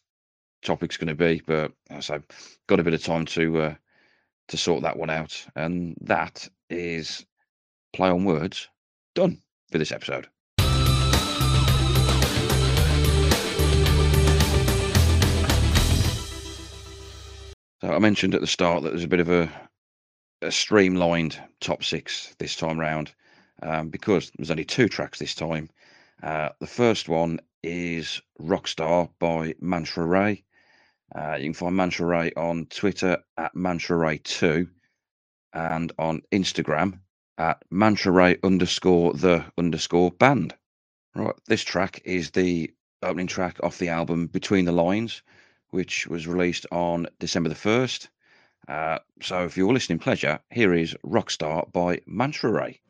topic's 0.63 0.97
going 0.97 1.07
to 1.07 1.15
be, 1.15 1.41
but 1.45 1.71
so 1.99 2.21
got 2.67 2.79
a 2.79 2.83
bit 2.83 2.93
of 2.93 3.03
time 3.03 3.25
to 3.25 3.61
uh, 3.61 3.75
to 4.49 4.57
sort 4.57 4.83
that 4.83 4.97
one 4.97 5.09
out. 5.09 5.45
And 5.55 5.95
that 6.01 6.47
is 6.69 7.25
play 7.93 8.09
on 8.09 8.23
words 8.25 8.69
done 9.15 9.41
for 9.71 9.79
this 9.79 9.91
episode. 9.91 10.27
So 17.81 17.91
I 17.93 17.99
mentioned 17.99 18.35
at 18.35 18.41
the 18.41 18.47
start 18.47 18.83
that 18.83 18.89
there's 18.89 19.03
a 19.03 19.07
bit 19.07 19.19
of 19.19 19.29
a, 19.29 19.49
a 20.41 20.51
streamlined 20.51 21.39
top 21.59 21.83
six 21.83 22.35
this 22.39 22.55
time 22.55 22.79
round 22.79 23.13
um, 23.61 23.89
because 23.89 24.31
there's 24.37 24.51
only 24.51 24.65
two 24.65 24.87
tracks 24.87 25.19
this 25.19 25.35
time. 25.35 25.69
Uh, 26.23 26.49
the 26.59 26.67
first 26.67 27.09
one 27.09 27.39
is 27.63 28.21
Rockstar 28.41 29.09
by 29.19 29.53
Mantra 29.59 30.05
Ray. 30.05 30.43
Uh, 31.13 31.35
you 31.37 31.45
can 31.45 31.53
find 31.53 31.75
Mantra 31.75 32.05
Ray 32.05 32.31
on 32.35 32.65
Twitter 32.67 33.17
at 33.37 33.55
Mantra 33.55 33.97
Ray 33.97 34.17
2 34.19 34.67
and 35.53 35.91
on 35.99 36.21
Instagram 36.31 36.99
at 37.37 37.63
Mantra 37.69 38.11
Ray 38.11 38.37
underscore 38.43 39.13
the 39.13 39.45
underscore 39.57 40.11
band. 40.11 40.55
Right, 41.15 41.35
this 41.47 41.63
track 41.63 42.01
is 42.05 42.31
the 42.31 42.71
opening 43.01 43.27
track 43.27 43.57
off 43.63 43.77
the 43.77 43.89
album 43.89 44.27
Between 44.27 44.65
the 44.65 44.71
Lines, 44.71 45.21
which 45.69 46.07
was 46.07 46.27
released 46.27 46.65
on 46.71 47.07
December 47.19 47.49
the 47.49 47.55
1st. 47.55 48.07
Uh, 48.67 48.99
so, 49.21 49.47
for 49.47 49.59
your 49.59 49.73
listening 49.73 49.99
pleasure, 49.99 50.39
here 50.49 50.73
is 50.73 50.95
Rockstar 51.05 51.71
by 51.71 52.01
Mantra 52.05 52.51
Ray. 52.51 52.81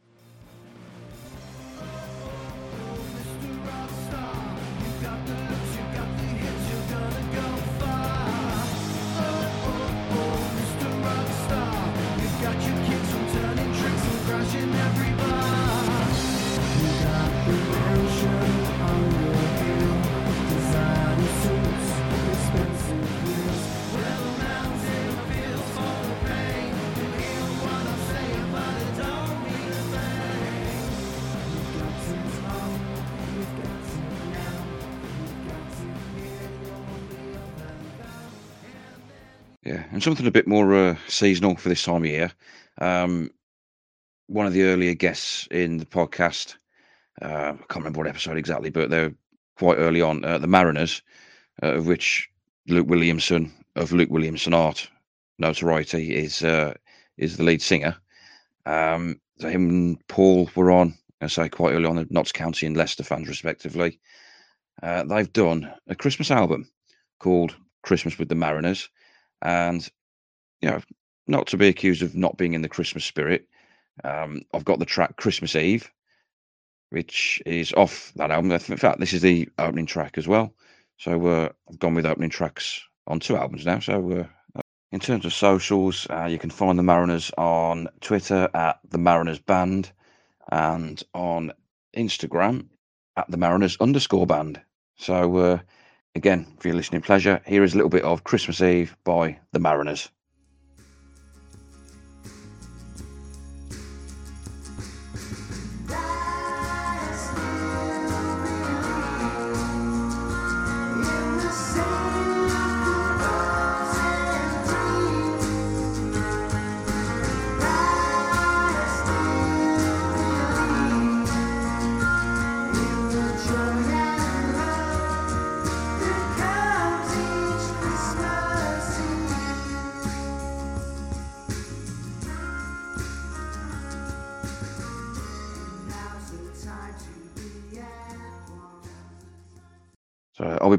Something 40.06 40.28
a 40.28 40.32
bit 40.32 40.48
more 40.48 40.76
uh, 40.76 40.96
seasonal 41.08 41.56
for 41.56 41.68
this 41.68 41.84
time 41.84 42.04
of 42.04 42.06
year. 42.06 42.32
Um, 42.80 43.32
one 44.28 44.46
of 44.46 44.54
the 44.54 44.62
earlier 44.62 44.94
guests 44.94 45.48
in 45.50 45.78
the 45.78 45.86
podcast, 45.86 46.58
uh, 47.24 47.54
I 47.54 47.64
can't 47.70 47.78
remember 47.78 47.98
what 47.98 48.08
episode 48.08 48.38
exactly, 48.38 48.70
but 48.70 48.92
they're 48.92 49.16
quite 49.58 49.80
early 49.80 50.04
on. 50.04 50.24
Uh, 50.24 50.38
the 50.38 50.46
Mariners, 50.46 51.02
uh, 51.64 51.74
of 51.74 51.88
which 51.88 52.30
Luke 52.68 52.88
Williamson 52.88 53.52
of 53.76 53.94
Luke 53.94 54.12
Williamson 54.12 54.54
Art 54.54 54.88
notoriety 55.40 56.16
is 56.16 56.44
uh, 56.44 56.76
is 57.18 57.38
the 57.38 57.44
lead 57.44 57.64
singer. 57.64 57.98
Um, 58.68 59.20
so 59.40 59.50
him 59.50 59.70
and 59.70 60.08
Paul 60.08 60.52
were 60.56 60.70
on, 60.70 60.94
I 61.20 61.28
say 61.28 61.50
quite 61.50 61.74
early 61.74 61.86
on, 61.86 61.96
the 61.96 62.08
Notts 62.12 62.32
County 62.32 62.68
and 62.68 62.78
Leicester 62.78 63.04
fans 63.04 63.28
respectively. 63.28 64.00
Uh, 64.84 65.04
they've 65.04 65.34
done 65.34 65.74
a 65.88 65.96
Christmas 65.96 66.30
album 66.30 66.70
called 67.20 67.56
Christmas 67.82 68.20
with 68.20 68.30
the 68.30 68.36
Mariners 68.36 68.88
and 69.42 69.90
you 70.66 70.72
know, 70.72 70.82
not 71.28 71.48
to 71.48 71.58
be 71.58 71.68
accused 71.68 72.02
of 72.02 72.16
not 72.16 72.38
being 72.38 72.54
in 72.54 72.64
the 72.64 72.70
Christmas 72.70 73.06
spirit, 73.06 73.48
um, 74.04 74.42
I've 74.52 74.66
got 74.66 74.80
the 74.80 74.86
track 74.86 75.16
Christmas 75.16 75.56
Eve, 75.56 75.92
which 76.90 77.42
is 77.46 77.72
off 77.74 78.12
that 78.16 78.32
album. 78.32 78.52
In 78.52 78.60
fact, 78.60 79.00
this 79.00 79.14
is 79.14 79.22
the 79.22 79.48
opening 79.60 79.86
track 79.86 80.18
as 80.18 80.28
well. 80.28 80.54
So 80.98 81.28
uh, 81.28 81.50
I've 81.70 81.78
gone 81.78 81.94
with 81.94 82.08
opening 82.08 82.32
tracks 82.32 82.82
on 83.06 83.20
two 83.20 83.38
albums 83.38 83.64
now. 83.64 83.80
So 83.80 84.28
uh, 84.56 84.62
in 84.92 85.00
terms 85.00 85.26
of 85.26 85.34
socials, 85.34 86.08
uh, 86.10 86.26
you 86.26 86.40
can 86.40 86.50
find 86.50 86.80
the 86.80 86.84
Mariners 86.84 87.32
on 87.38 87.88
Twitter 88.02 88.50
at 88.56 88.80
the 88.90 88.98
Mariners 88.98 89.40
Band 89.40 89.92
and 90.52 91.02
on 91.14 91.52
Instagram 91.96 92.70
at 93.16 93.30
the 93.30 93.38
Mariners 93.38 93.78
underscore 93.80 94.26
band. 94.26 94.60
So 94.98 95.38
uh, 95.38 95.60
Again, 96.16 96.48
for 96.60 96.70
your 96.70 96.78
listening 96.78 97.02
pleasure, 97.02 97.42
here 97.46 97.62
is 97.62 97.74
a 97.74 97.76
little 97.76 97.90
bit 97.90 98.06
of 98.06 98.24
Christmas 98.24 98.62
Eve 98.62 98.96
by 99.04 99.38
the 99.52 99.60
Mariners. 99.60 100.10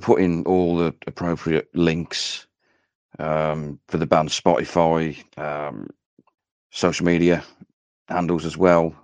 Be 0.06 0.12
putting 0.12 0.44
all 0.46 0.76
the 0.76 0.94
appropriate 1.08 1.68
links 1.74 2.46
um, 3.18 3.80
for 3.88 3.98
the 3.98 4.06
band 4.06 4.28
Spotify, 4.28 5.16
um, 5.36 5.88
social 6.70 7.06
media 7.06 7.42
handles 8.08 8.44
as 8.44 8.56
well. 8.56 8.94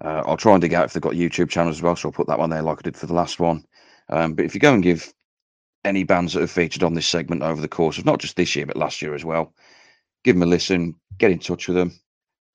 Uh, 0.00 0.22
I'll 0.24 0.36
try 0.36 0.52
and 0.52 0.60
dig 0.60 0.74
out 0.74 0.84
if 0.84 0.92
they've 0.92 1.02
got 1.02 1.14
YouTube 1.14 1.50
channels 1.50 1.78
as 1.78 1.82
well, 1.82 1.96
so 1.96 2.08
I'll 2.08 2.12
put 2.12 2.28
that 2.28 2.38
one 2.38 2.50
there 2.50 2.62
like 2.62 2.78
I 2.78 2.82
did 2.82 2.96
for 2.96 3.06
the 3.06 3.14
last 3.14 3.40
one. 3.40 3.64
Um, 4.10 4.34
but 4.34 4.44
if 4.44 4.54
you 4.54 4.60
go 4.60 4.72
and 4.72 4.82
give 4.82 5.12
any 5.84 6.04
bands 6.04 6.34
that 6.34 6.40
have 6.40 6.52
featured 6.52 6.84
on 6.84 6.94
this 6.94 7.06
segment 7.06 7.42
over 7.42 7.60
the 7.60 7.68
course 7.68 7.98
of 7.98 8.04
not 8.04 8.20
just 8.20 8.36
this 8.36 8.54
year 8.54 8.66
but 8.66 8.76
last 8.76 9.02
year 9.02 9.14
as 9.14 9.24
well, 9.24 9.52
give 10.22 10.36
them 10.36 10.44
a 10.44 10.46
listen, 10.46 10.94
get 11.18 11.32
in 11.32 11.40
touch 11.40 11.66
with 11.66 11.76
them. 11.76 11.92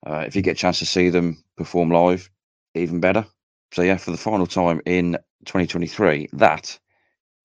Uh, 0.07 0.23
if 0.25 0.37
you 0.37 0.41
get 0.41 0.51
a 0.51 0.55
chance 0.55 0.79
to 0.79 0.85
see 0.85 1.09
them 1.09 1.43
perform 1.57 1.91
live, 1.91 2.29
even 2.75 3.01
better. 3.01 3.25
So 3.73 3.81
yeah, 3.81 3.97
for 3.97 4.11
the 4.11 4.17
final 4.17 4.47
time 4.47 4.81
in 4.85 5.17
2023, 5.45 6.29
that 6.33 6.79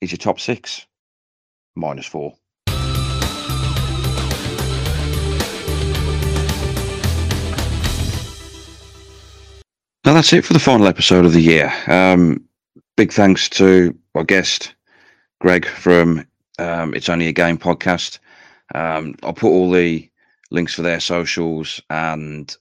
is 0.05 0.13
your 0.13 0.19
top 0.19 0.39
six 0.39 0.87
minus 1.75 2.07
four. 2.07 2.35
Now 10.05 10.13
that's 10.13 10.35
it 10.35 10.45
for 10.45 10.53
the 10.53 10.59
final 10.59 10.87
episode 10.87 11.25
of 11.25 11.33
the 11.33 11.41
year. 11.41 11.73
Um, 11.87 12.45
big 12.97 13.11
thanks 13.11 13.49
to 13.51 13.97
our 14.15 14.25
guest, 14.25 14.75
Greg 15.41 15.65
from 15.67 16.27
um, 16.59 16.93
It's 16.95 17.09
Only 17.09 17.27
a 17.29 17.33
Game 17.33 17.57
podcast. 17.57 18.19
Um, 18.75 19.15
I'll 19.23 19.33
put 19.33 19.49
all 19.49 19.71
the 19.71 20.09
links 20.51 20.75
for 20.75 20.83
their 20.83 21.01
socials 21.01 21.81
and 21.89 22.55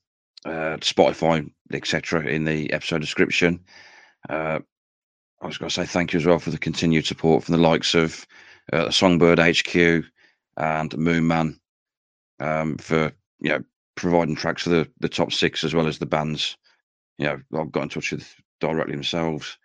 uh, 0.45 0.77
Spotify, 0.79 1.49
etc., 1.73 2.25
in 2.25 2.45
the 2.45 2.71
episode 2.71 3.01
description. 3.01 3.59
Uh, 4.29 4.59
I 5.43 5.47
was 5.47 5.57
going 5.57 5.67
to 5.67 5.75
say 5.75 5.85
thank 5.85 6.13
you 6.13 6.19
as 6.19 6.25
well 6.25 6.39
for 6.39 6.51
the 6.51 6.57
continued 6.57 7.05
support 7.05 7.43
from 7.43 7.53
the 7.53 7.61
likes 7.61 7.95
of 7.95 8.25
uh, 8.71 8.89
Songbird 8.89 9.39
HQ 9.39 9.75
and 10.55 10.91
Moonman 10.91 11.59
um, 12.39 12.77
for 12.77 13.11
you 13.41 13.49
know 13.49 13.63
providing 13.95 14.35
tracks 14.35 14.63
for 14.63 14.69
the, 14.69 14.89
the 15.01 15.09
top 15.09 15.33
six 15.33 15.65
as 15.65 15.75
well 15.75 15.85
as 15.85 15.99
the 15.99 16.05
bands. 16.05 16.55
You 17.17 17.25
know, 17.25 17.59
I've 17.59 17.73
got 17.73 17.83
in 17.83 17.89
touch 17.89 18.13
with 18.13 18.33
directly 18.61 18.93
themselves. 18.93 19.57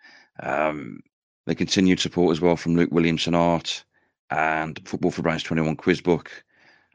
Um, 0.43 0.99
the 1.45 1.55
continued 1.55 2.01
support 2.01 2.33
as 2.33 2.41
well 2.41 2.57
from 2.57 2.75
Luke 2.75 2.91
Williamson 2.91 3.33
Art 3.33 3.85
and 4.29 4.79
Football 4.85 5.11
for 5.11 5.21
Brains 5.21 5.43
21 5.43 5.77
Quiz 5.77 6.01
Book. 6.01 6.43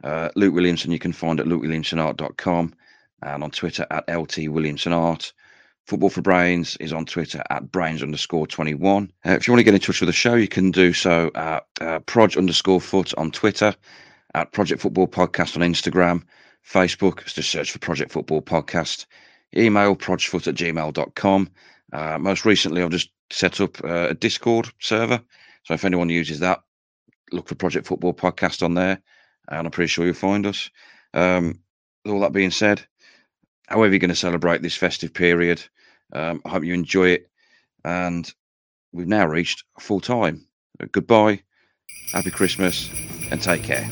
Uh, 0.04 0.28
Luke 0.36 0.54
Williamson, 0.54 0.92
you 0.92 0.98
can 0.98 1.12
find 1.12 1.40
at 1.40 1.46
lukewilliamsonart.com 1.46 2.74
and 3.22 3.42
on 3.42 3.50
Twitter 3.50 3.86
at 3.90 4.14
LT 4.14 4.48
Williamson 4.48 4.92
Art. 4.92 5.32
Football 5.84 6.08
for 6.08 6.22
Brains 6.22 6.76
is 6.80 6.94
on 6.94 7.04
Twitter 7.04 7.42
at 7.50 7.70
brains 7.70 8.02
underscore 8.02 8.46
21. 8.46 9.12
Uh, 9.26 9.30
if 9.32 9.46
you 9.46 9.52
want 9.52 9.60
to 9.60 9.64
get 9.64 9.74
in 9.74 9.80
touch 9.80 10.00
with 10.00 10.08
the 10.08 10.14
show, 10.14 10.34
you 10.34 10.48
can 10.48 10.70
do 10.70 10.94
so 10.94 11.30
at 11.34 11.66
uh, 11.80 11.98
proj 12.00 12.38
underscore 12.38 12.80
foot 12.80 13.12
on 13.18 13.30
Twitter, 13.30 13.74
at 14.34 14.52
Project 14.52 14.80
Football 14.80 15.08
Podcast 15.08 15.56
on 15.56 15.62
Instagram, 15.62 16.22
Facebook, 16.66 17.24
just 17.26 17.50
search 17.50 17.70
for 17.70 17.78
Project 17.80 18.12
Football 18.12 18.40
Podcast, 18.40 19.04
email 19.54 19.94
projfoot 19.94 20.46
at 20.46 20.54
gmail.com. 20.54 21.50
Uh, 21.92 22.18
most 22.18 22.46
recently, 22.46 22.82
I've 22.82 22.90
just 22.90 23.10
set 23.30 23.60
up 23.60 23.82
uh, 23.84 24.08
a 24.08 24.14
Discord 24.14 24.68
server. 24.80 25.20
So 25.64 25.74
if 25.74 25.84
anyone 25.84 26.08
uses 26.08 26.38
that, 26.40 26.62
look 27.30 27.46
for 27.46 27.56
Project 27.56 27.86
Football 27.86 28.14
Podcast 28.14 28.62
on 28.62 28.72
there, 28.72 29.02
and 29.48 29.66
I'm 29.66 29.70
pretty 29.70 29.88
sure 29.88 30.06
you'll 30.06 30.14
find 30.14 30.46
us. 30.46 30.70
Um, 31.12 31.60
all 32.06 32.20
that 32.20 32.32
being 32.32 32.50
said, 32.50 32.86
however 33.66 33.92
you're 33.92 33.98
going 33.98 34.08
to 34.10 34.16
celebrate 34.16 34.62
this 34.62 34.76
festive 34.76 35.12
period, 35.12 35.62
um, 36.12 36.40
I 36.44 36.50
hope 36.50 36.64
you 36.64 36.74
enjoy 36.74 37.08
it. 37.10 37.30
And 37.84 38.32
we've 38.92 39.08
now 39.08 39.26
reached 39.26 39.64
full 39.78 40.00
time. 40.00 40.46
Goodbye, 40.92 41.42
happy 42.12 42.30
Christmas, 42.30 42.90
and 43.30 43.40
take 43.40 43.62
care. 43.62 43.88